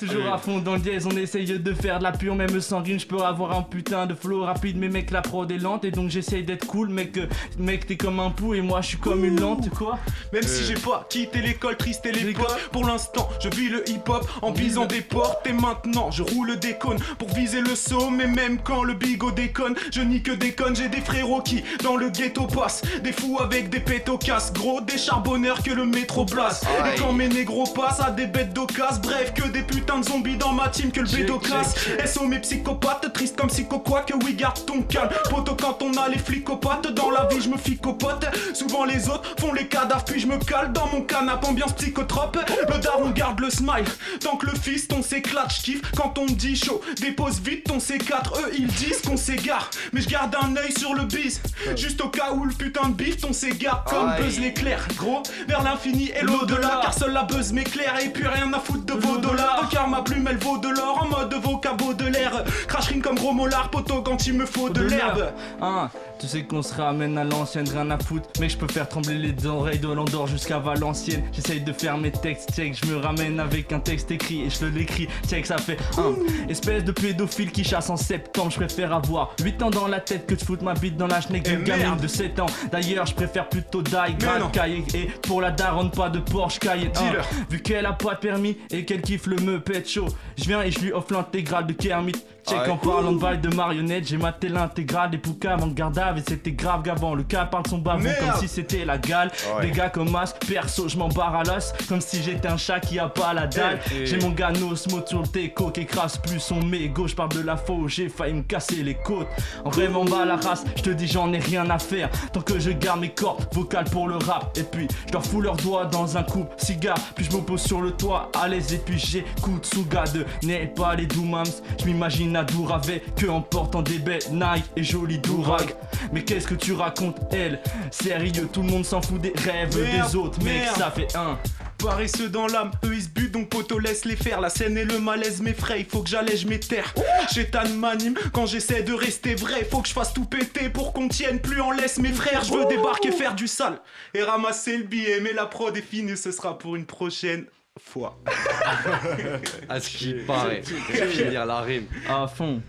Toujours 0.00 0.32
à 0.32 0.38
fond 0.38 0.60
dans 0.60 0.74
le 0.74 0.80
dièse, 0.80 1.06
on 1.06 1.14
essaye 1.16 1.44
de 1.44 1.74
faire 1.74 1.98
de 1.98 2.04
la 2.04 2.12
pure 2.12 2.34
Même 2.34 2.58
sans 2.60 2.82
rime, 2.82 2.98
je 2.98 3.06
peux 3.06 3.20
avoir 3.22 3.56
un 3.56 3.62
putain 3.62 4.06
de 4.06 4.14
flow 4.14 4.44
rapide 4.44 4.78
Mais 4.78 4.88
mec 4.88 5.10
la 5.10 5.20
prod 5.20 5.50
est 5.50 5.58
lente. 5.58 5.84
Et 5.84 5.90
donc 5.90 6.08
j'essaye 6.08 6.42
d'être 6.42 6.66
cool 6.66 6.88
Mec, 6.88 7.18
euh, 7.18 7.26
mec 7.58 7.86
t'es 7.86 7.98
comme 7.98 8.18
un 8.18 8.30
pou 8.30 8.54
et 8.54 8.62
moi 8.62 8.80
je 8.80 8.88
suis 8.88 8.96
comme 8.96 9.24
une 9.26 9.38
lente 9.38 9.68
quoi. 9.70 9.98
Même 10.32 10.42
si 10.42 10.64
j'ai 10.64 10.74
pas 10.74 11.06
quitté 11.10 11.42
l'école, 11.42 11.76
triste 11.76 12.06
et 12.06 12.12
l'époque 12.12 12.48
Pour 12.72 12.86
l'instant, 12.86 13.28
je 13.42 13.50
vis 13.50 13.68
le 13.68 13.88
hip-hop 13.90 14.26
en 14.40 14.52
visant 14.52 14.86
des 14.86 15.02
portes. 15.02 15.46
Et 15.46 15.52
maintenant, 15.52 16.10
je 16.10 16.22
roule 16.22 16.58
des 16.58 16.74
cônes 16.74 16.98
pour 17.18 17.28
viser 17.34 17.60
le 17.60 17.74
saut. 17.74 18.08
Mais 18.08 18.26
même 18.26 18.58
quand 18.62 18.82
le 18.82 18.94
bigot 18.94 19.32
déconne, 19.32 19.74
je 19.92 20.00
nie 20.00 20.22
que 20.22 20.32
des 20.32 20.52
connes. 20.52 20.76
J'ai 20.76 20.88
des 20.88 21.00
frérots 21.00 21.42
qui, 21.42 21.62
dans 21.82 21.96
le 21.96 22.08
ghetto, 22.08 22.46
passent. 22.46 22.82
Des 23.02 23.12
fous 23.12 23.38
avec 23.40 23.68
des 23.68 23.80
pétos 23.80 24.18
casse 24.18 24.52
Gros, 24.52 24.80
des 24.80 24.98
charbonneurs 24.98 25.62
que 25.62 25.70
le 25.70 25.84
métro 25.84 26.24
place 26.24 26.64
Et 26.64 26.98
quand 26.98 27.12
mes 27.12 27.28
négros 27.28 27.64
passent 27.64 28.00
à 28.00 28.10
des 28.10 28.26
bêtes 28.26 28.52
d'occasse 28.52 29.00
Bref, 29.00 29.34
que 29.34 29.46
des 29.48 29.62
putains 29.62 29.89
de 29.98 30.04
zombies 30.04 30.36
dans 30.36 30.52
ma 30.52 30.68
team 30.68 30.92
que 30.92 31.00
le 31.00 31.08
bédo 31.08 31.38
classe. 31.38 31.74
SO 32.06 32.26
mes 32.26 32.38
psychopathes, 32.40 33.12
triste 33.12 33.36
comme 33.36 33.48
psycho 33.48 33.78
quoi 33.78 34.02
Que 34.02 34.14
oui, 34.24 34.34
garde 34.34 34.64
ton 34.64 34.82
calme. 34.82 35.10
Poto 35.28 35.54
quand 35.54 35.82
on 35.82 35.92
a 35.94 36.08
les 36.08 36.18
flicopathes 36.18 36.92
Dans 36.94 37.10
la 37.10 37.26
vie, 37.26 37.40
je 37.40 37.48
me 37.48 37.56
ficopote. 37.56 38.24
Souvent 38.54 38.84
les 38.84 39.08
autres 39.08 39.34
font 39.38 39.52
les 39.52 39.66
cadavres 39.66 40.04
Puis 40.04 40.20
je 40.20 40.26
me 40.26 40.38
cale 40.38 40.72
dans 40.72 40.86
mon 40.88 41.02
canapé 41.02 41.46
ambiance 41.46 41.72
psychotrope. 41.74 42.38
Le 42.72 42.78
daron 42.78 43.10
garde 43.10 43.40
le 43.40 43.50
smile 43.50 43.84
Tant 44.20 44.36
que 44.36 44.46
le 44.46 44.54
fist 44.54 44.92
on 44.92 45.02
s'éclate, 45.02 45.54
je 45.56 45.62
kiffe 45.62 45.82
Quand 45.96 46.16
on 46.18 46.24
me 46.24 46.34
dit 46.34 46.56
chaud, 46.56 46.80
dépose 47.00 47.40
vite 47.40 47.64
ton 47.64 47.78
C4 47.78 48.38
Eux 48.40 48.52
ils 48.58 48.66
disent 48.66 49.00
qu'on 49.02 49.16
s'égare. 49.16 49.70
Mais 49.92 50.00
je 50.00 50.08
garde 50.08 50.34
un 50.42 50.56
œil 50.56 50.72
sur 50.72 50.94
le 50.94 51.04
bis 51.04 51.40
Juste 51.76 52.00
au 52.00 52.08
cas 52.08 52.32
où 52.32 52.44
le 52.44 52.52
putain 52.52 52.88
de 52.88 52.94
bif 52.94 53.18
ton 53.18 53.32
s'égare 53.32 53.84
Comme 53.84 54.08
Aïe. 54.08 54.22
Buzz 54.22 54.40
l'éclair. 54.40 54.86
Gros, 54.96 55.22
vers 55.48 55.62
l'infini 55.62 56.10
et 56.10 56.22
l'au-delà 56.22 56.80
Car 56.82 56.94
seule 56.94 57.12
la 57.12 57.24
buzz 57.24 57.52
m'éclaire 57.52 57.96
Et 58.04 58.08
puis 58.08 58.26
rien 58.26 58.52
à 58.52 58.60
foutre 58.60 58.84
de 58.84 58.94
vos 58.94 59.18
dollars 59.18 59.68
Ma 59.88 60.02
plume 60.02 60.28
elle 60.28 60.38
vaut 60.38 60.58
de 60.58 60.68
l'or 60.68 61.02
En 61.02 61.06
mode 61.06 61.34
vocabo 61.34 61.94
de 61.94 62.06
l'air 62.06 62.44
Cracherine 62.68 63.02
comme 63.02 63.16
gros 63.16 63.32
molar 63.32 63.70
Poto 63.70 64.02
quand 64.02 64.26
il 64.26 64.34
me 64.34 64.46
faut 64.46 64.68
de 64.68 64.82
l'herbe. 64.82 65.32
Hein, 65.60 65.90
tu 66.20 66.28
sais 66.28 66.42
qu'on 66.42 66.60
se 66.60 66.74
ramène 66.74 67.16
à 67.16 67.24
l'ancienne, 67.24 67.66
rien 67.66 67.90
à 67.90 67.98
foutre. 67.98 68.28
Mec, 68.40 68.50
je 68.50 68.58
peux 68.58 68.70
faire 68.70 68.86
trembler 68.86 69.14
les 69.14 69.46
oreilles 69.46 69.78
de 69.78 69.88
l'Andorre 69.88 70.26
jusqu'à 70.26 70.58
Valenciennes. 70.58 71.22
J'essaye 71.32 71.62
de 71.62 71.72
faire 71.72 71.96
mes 71.96 72.12
textes, 72.12 72.54
check. 72.54 72.78
Je 72.84 72.92
me 72.92 72.98
ramène 72.98 73.40
avec 73.40 73.72
un 73.72 73.80
texte 73.80 74.10
écrit 74.10 74.42
et 74.42 74.50
je 74.50 74.66
le 74.66 74.70
l'écris. 74.70 75.08
Check, 75.26 75.46
ça 75.46 75.56
fait 75.56 75.78
un 75.96 76.14
espèce 76.50 76.84
de 76.84 76.92
pédophile 76.92 77.50
qui 77.50 77.64
chasse 77.64 77.88
en 77.88 77.96
septembre. 77.96 78.50
Je 78.50 78.56
préfère 78.56 78.92
avoir 78.92 79.34
8 79.42 79.62
ans 79.62 79.70
dans 79.70 79.88
la 79.88 80.00
tête 80.00 80.26
que 80.26 80.34
de 80.34 80.42
foutre 80.42 80.62
ma 80.62 80.74
bite 80.74 80.98
dans 80.98 81.06
la 81.06 81.22
schneck 81.22 81.44
Eh 81.46 81.56
d'une 81.56 81.64
gamine 81.64 81.96
de 81.96 82.06
7 82.06 82.38
ans. 82.40 82.46
D'ailleurs, 82.70 83.06
je 83.06 83.14
préfère 83.14 83.48
plutôt 83.48 83.80
die, 83.80 84.14
grave 84.18 84.50
cahier. 84.52 84.84
Et 84.92 85.06
pour 85.22 85.40
la 85.40 85.50
daronne, 85.50 85.90
pas 85.90 86.10
de 86.10 86.18
Porsche 86.18 86.58
Cayenne. 86.58 86.92
Dealer. 86.92 87.24
vu 87.48 87.62
qu'elle 87.62 87.86
a 87.86 87.92
pas 87.92 88.14
de 88.14 88.20
permis 88.20 88.58
et 88.70 88.84
qu'elle 88.84 89.00
kiffe 89.00 89.26
le 89.26 89.36
me 89.36 89.62
chaud, 89.86 90.08
je 90.36 90.44
viens 90.44 90.62
et 90.62 90.70
je 90.70 90.80
lui 90.80 90.92
offre 90.92 91.14
l'intégrale 91.14 91.66
de 91.66 91.72
Kermit. 91.72 92.12
Check 92.48 92.68
en 92.68 92.76
parlant 92.76 93.12
de 93.12 93.18
bail 93.18 93.38
de 93.38 93.54
marionnette, 93.54 94.06
j'ai 94.06 94.16
maté 94.16 94.48
l'intégrale 94.48 95.10
des 95.10 95.18
Poucas 95.18 95.54
avant 95.54 95.68
Gardave 95.68 96.18
et 96.18 96.22
c'était 96.26 96.52
grave 96.52 96.82
gavant. 96.82 97.14
Le 97.14 97.22
cas 97.22 97.44
parle 97.44 97.64
de 97.64 97.68
son 97.68 97.78
Merde. 97.78 98.16
comme 98.20 98.40
si 98.40 98.48
c'était 98.48 98.84
la 98.84 98.98
gale. 98.98 99.30
Les 99.62 99.70
gars 99.70 99.88
comme 99.88 100.14
As, 100.14 100.34
perso, 100.46 100.88
je 100.88 100.96
m'en 100.96 101.08
barre 101.08 101.36
à 101.36 101.44
l'os 101.44 101.72
comme 101.88 102.00
si 102.00 102.22
j'étais 102.22 102.48
un 102.48 102.56
chat 102.56 102.80
qui 102.80 102.98
a 102.98 103.08
pas 103.08 103.32
la 103.32 103.46
dalle. 103.46 103.78
J'ai 104.04 104.18
mon 104.18 104.30
gars 104.30 104.50
Nosmo 104.52 105.00
sur 105.06 105.22
le 105.22 105.28
teco 105.28 105.70
qui 105.70 105.82
écrase 105.82 106.18
plus 106.18 106.40
son 106.40 106.60
mégot. 106.62 107.06
Je 107.06 107.14
parle 107.14 107.32
de 107.32 107.40
la 107.40 107.56
faux, 107.56 107.88
j'ai 107.88 108.08
failli 108.08 108.34
me 108.34 108.42
casser 108.42 108.82
les 108.82 108.94
côtes. 108.94 109.28
En 109.64 109.70
vrai, 109.70 109.88
m'en 109.88 110.04
bats 110.04 110.24
la 110.24 110.36
race, 110.36 110.64
je 110.76 110.82
te 110.82 110.90
dis 110.90 111.06
j'en 111.06 111.32
ai 111.32 111.38
rien 111.38 111.68
à 111.70 111.78
faire. 111.78 112.10
Tant 112.32 112.40
que 112.40 112.58
je 112.58 112.70
garde 112.70 113.00
mes 113.00 113.10
cordes 113.10 113.46
vocales 113.52 113.88
pour 113.90 114.08
le 114.08 114.16
rap. 114.16 114.56
Et 114.58 114.62
puis, 114.62 114.88
je 115.08 115.12
leur 115.12 115.24
fous 115.24 115.40
leurs 115.40 115.56
doigts 115.56 115.86
dans 115.86 116.16
un 116.16 116.22
coupe 116.22 116.52
cigare. 116.58 116.98
Puis 117.14 117.26
je 117.30 117.36
me 117.36 117.42
pose 117.42 117.60
sur 117.62 117.80
le 117.80 117.92
toit 117.92 118.30
à 118.40 118.48
l'aise 118.48 118.72
et 118.72 118.78
puis 118.78 118.98
j'écoute 118.98 119.66
Souga 119.66 120.04
de 120.14 120.24
N'est 120.42 120.66
pas 120.66 120.94
les 120.94 121.06
Doomams. 121.06 121.44
Je 121.78 121.86
m'imagine 121.86 122.29
à 122.36 122.44
Douravé 122.44 123.02
que 123.16 123.26
en 123.26 123.40
portant 123.40 123.82
des 123.82 123.98
bêtes 123.98 124.30
Nike 124.30 124.64
et 124.76 124.84
joli 124.84 125.18
Dourag. 125.18 125.74
Mais 126.12 126.24
qu'est-ce 126.24 126.46
que 126.46 126.54
tu 126.54 126.72
racontes, 126.72 127.18
elle? 127.32 127.60
Sérieux, 127.90 128.48
tout 128.52 128.62
le 128.62 128.68
monde 128.68 128.84
s'en 128.84 129.02
fout 129.02 129.20
des 129.20 129.32
rêves 129.36 129.76
Merde, 129.76 130.08
des 130.10 130.16
autres, 130.16 130.38
mec, 130.42 130.54
merde. 130.62 130.76
ça 130.76 130.90
fait 130.90 131.16
un. 131.16 131.38
Paresseux 131.78 132.28
dans 132.28 132.46
l'âme, 132.46 132.72
eux 132.84 132.94
ils 132.94 133.04
se 133.04 133.08
butent 133.08 133.32
donc 133.32 133.48
poto 133.48 133.78
laisse 133.78 134.04
les 134.04 134.16
faire. 134.16 134.40
La 134.42 134.50
scène 134.50 134.76
et 134.76 134.84
le 134.84 134.98
malaise 135.00 135.40
m'effraient, 135.40 135.80
il 135.80 135.86
faut 135.86 136.02
que 136.02 136.10
j'allège 136.10 136.44
mes 136.44 136.60
terres. 136.60 136.92
Chétan 137.32 137.68
m'anime 137.74 138.14
quand 138.34 138.44
j'essaie 138.44 138.82
de 138.82 138.92
rester 138.92 139.34
vrai. 139.34 139.64
Faut 139.64 139.80
que 139.80 139.88
je 139.88 139.94
fasse 139.94 140.12
tout 140.12 140.26
péter 140.26 140.68
pour 140.68 140.92
qu'on 140.92 141.08
tienne 141.08 141.40
plus 141.40 141.60
en 141.60 141.70
laisse 141.70 141.98
mes 141.98 142.12
frères. 142.12 142.44
Je 142.44 142.52
veux 142.52 142.66
débarquer, 142.66 143.12
faire 143.12 143.34
du 143.34 143.48
sale 143.48 143.80
et 144.12 144.22
ramasser 144.22 144.76
le 144.76 144.84
billet. 144.84 145.20
Mais 145.20 145.32
la 145.32 145.46
prod 145.46 145.74
est 145.74 145.80
finie, 145.80 146.18
ce 146.18 146.32
sera 146.32 146.58
pour 146.58 146.76
une 146.76 146.84
prochaine. 146.84 147.46
Fois. 147.78 148.18
à 149.68 149.80
ce 149.80 149.88
qui 149.96 150.14
paraît. 150.26 150.62
Finir 150.62 151.46
la 151.46 151.60
rime. 151.60 151.86
À 152.08 152.26
fond. 152.26 152.60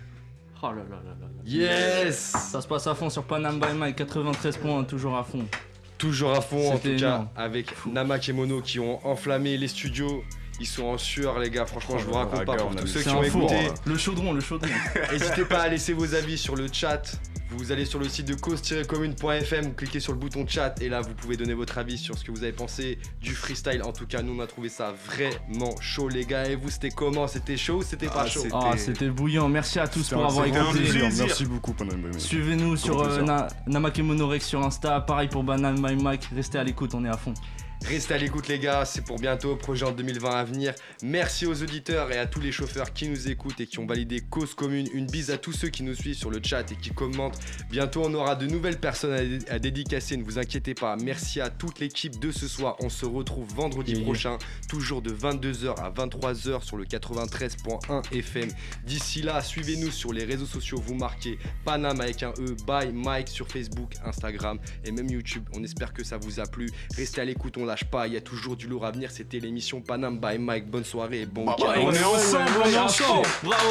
Oh 0.62 0.66
là 0.68 0.74
là 0.88 0.96
là 1.04 1.16
là. 1.20 1.26
Yes 1.44 2.16
Ça 2.50 2.60
se 2.60 2.68
passe 2.68 2.86
à 2.86 2.94
fond 2.94 3.10
sur 3.10 3.24
Panam 3.24 3.58
by 3.58 3.72
Mike, 3.74 3.96
93 3.96 4.56
points, 4.58 4.84
toujours 4.84 5.16
à 5.16 5.24
fond. 5.24 5.44
Toujours 5.98 6.32
à 6.32 6.40
fond 6.40 6.72
en 6.72 6.78
tout 6.78 6.96
cas 6.96 7.26
avec 7.36 7.66
Namak 7.86 8.28
et 8.28 8.32
Mono 8.32 8.60
qui 8.60 8.78
ont 8.78 9.04
enflammé 9.06 9.56
les 9.56 9.68
studios. 9.68 10.22
Ils 10.62 10.66
sont 10.66 10.84
en 10.84 10.96
sueur 10.96 11.40
les 11.40 11.50
gars, 11.50 11.66
franchement 11.66 11.98
je 11.98 12.04
vous 12.04 12.12
raconte 12.12 12.44
pas 12.44 12.54
pour 12.54 12.76
tous 12.76 12.86
ceux 12.86 13.02
qui 13.02 13.08
ont 13.08 13.24
écouté. 13.24 13.66
Le 13.84 13.98
chaudron, 13.98 14.32
le 14.32 14.40
chaudron. 14.40 14.70
N'hésitez 15.12 15.44
pas 15.44 15.62
à 15.62 15.68
laisser 15.68 15.92
vos 15.92 16.14
avis 16.14 16.38
sur 16.38 16.54
le 16.54 16.68
chat, 16.72 17.02
vous 17.50 17.72
allez 17.72 17.84
sur 17.84 17.98
le 17.98 18.08
site 18.08 18.28
de 18.28 18.34
cause-commune.fm, 18.34 19.64
vous 19.64 19.72
cliquez 19.72 19.98
sur 19.98 20.12
le 20.12 20.20
bouton 20.20 20.46
chat 20.46 20.80
et 20.80 20.88
là 20.88 21.00
vous 21.00 21.14
pouvez 21.14 21.36
donner 21.36 21.54
votre 21.54 21.78
avis 21.78 21.98
sur 21.98 22.16
ce 22.16 22.22
que 22.22 22.30
vous 22.30 22.44
avez 22.44 22.52
pensé 22.52 23.00
du 23.20 23.34
freestyle. 23.34 23.82
En 23.82 23.92
tout 23.92 24.06
cas, 24.06 24.22
nous 24.22 24.38
on 24.38 24.40
a 24.40 24.46
trouvé 24.46 24.68
ça 24.68 24.94
vraiment 25.04 25.74
chaud 25.80 26.08
les 26.08 26.24
gars. 26.24 26.46
Et 26.46 26.54
vous 26.54 26.70
c'était 26.70 26.90
comment? 26.90 27.26
C'était 27.26 27.56
chaud 27.56 27.78
ou 27.78 27.82
c'était 27.82 28.06
pas 28.06 28.22
ah, 28.22 28.28
chaud? 28.28 28.44
Ah, 28.52 28.76
c'était 28.76 29.08
bouillant. 29.08 29.48
Merci 29.48 29.80
à 29.80 29.88
tous 29.88 30.10
pour 30.10 30.24
avoir 30.24 30.46
écouté. 30.46 30.78
Merci 31.18 31.44
beaucoup 31.44 31.74
Suivez-nous 32.18 32.76
sur 32.76 33.00
euh, 33.02 33.26
Namakemonorex 33.66 34.46
sur 34.46 34.64
Insta, 34.64 35.00
pareil 35.00 35.26
pour 35.26 35.42
Banane 35.42 35.80
My 35.80 36.00
Mac. 36.00 36.28
Restez 36.32 36.58
à 36.58 36.62
l'écoute, 36.62 36.94
on 36.94 37.04
est 37.04 37.08
à 37.08 37.16
fond. 37.16 37.34
Restez 37.84 38.14
à 38.14 38.16
l'écoute 38.18 38.46
les 38.46 38.60
gars, 38.60 38.84
c'est 38.84 39.04
pour 39.04 39.18
bientôt, 39.18 39.56
projet 39.56 39.84
en 39.84 39.90
2020 39.90 40.30
à 40.30 40.44
venir. 40.44 40.72
Merci 41.02 41.46
aux 41.46 41.62
auditeurs 41.62 42.12
et 42.12 42.18
à 42.18 42.26
tous 42.26 42.40
les 42.40 42.52
chauffeurs 42.52 42.92
qui 42.92 43.08
nous 43.08 43.28
écoutent 43.28 43.60
et 43.60 43.66
qui 43.66 43.80
ont 43.80 43.86
validé 43.86 44.20
cause 44.20 44.54
commune. 44.54 44.86
Une 44.94 45.06
bise 45.06 45.30
à 45.30 45.36
tous 45.36 45.52
ceux 45.52 45.68
qui 45.68 45.82
nous 45.82 45.94
suivent 45.94 46.16
sur 46.16 46.30
le 46.30 46.40
chat 46.42 46.70
et 46.70 46.76
qui 46.76 46.90
commentent. 46.90 47.38
Bientôt 47.70 48.02
on 48.04 48.14
aura 48.14 48.36
de 48.36 48.46
nouvelles 48.46 48.78
personnes 48.78 49.42
à, 49.50 49.58
dédicacer, 49.58 50.16
ne 50.16 50.22
vous 50.22 50.38
inquiétez 50.38 50.74
pas. 50.74 50.96
Merci 50.96 51.40
à 51.40 51.50
toute 51.50 51.80
l'équipe 51.80 52.20
de 52.20 52.30
ce 52.30 52.46
soir. 52.46 52.76
On 52.80 52.88
se 52.88 53.04
retrouve 53.04 53.52
vendredi 53.52 54.00
prochain, 54.00 54.38
toujours 54.68 55.02
de 55.02 55.10
22h 55.10 55.74
à 55.80 55.90
23h 55.90 56.62
sur 56.62 56.76
le 56.76 56.84
93.1 56.84 58.14
FM. 58.14 58.48
D'ici 58.84 59.22
là, 59.22 59.42
suivez-nous 59.42 59.90
sur 59.90 60.12
les 60.12 60.24
réseaux 60.24 60.46
sociaux, 60.46 60.80
vous 60.80 60.94
marquez 60.94 61.36
Panam 61.64 62.00
avec 62.00 62.22
un 62.22 62.32
E, 62.38 62.54
by 62.64 62.92
Mike 62.92 63.28
sur 63.28 63.48
Facebook, 63.48 63.94
Instagram 64.04 64.58
et 64.84 64.92
même 64.92 65.10
YouTube. 65.10 65.44
On 65.54 65.64
espère 65.64 65.92
que 65.92 66.04
ça 66.04 66.16
vous 66.16 66.38
a 66.38 66.44
plu. 66.44 66.70
Restez 66.96 67.20
à 67.20 67.24
l'écoute, 67.24 67.56
on 67.58 67.71
pas, 67.90 68.06
il 68.06 68.14
y 68.14 68.16
a 68.16 68.20
toujours 68.20 68.56
du 68.56 68.66
lourd 68.66 68.84
à 68.84 68.90
venir. 68.90 69.10
C'était 69.10 69.38
l'émission 69.40 69.80
Panam 69.80 70.18
by 70.18 70.38
Mike. 70.38 70.70
Bonne 70.70 70.84
soirée 70.84 71.22
et 71.22 71.26
bon 71.26 71.44
bah, 71.44 71.56
On 71.58 71.92
est 71.92 72.04
ensemble, 72.04 72.50
on 72.64 72.68
est 72.68 72.78
ensemble. 72.78 73.28
Bravo. 73.42 73.70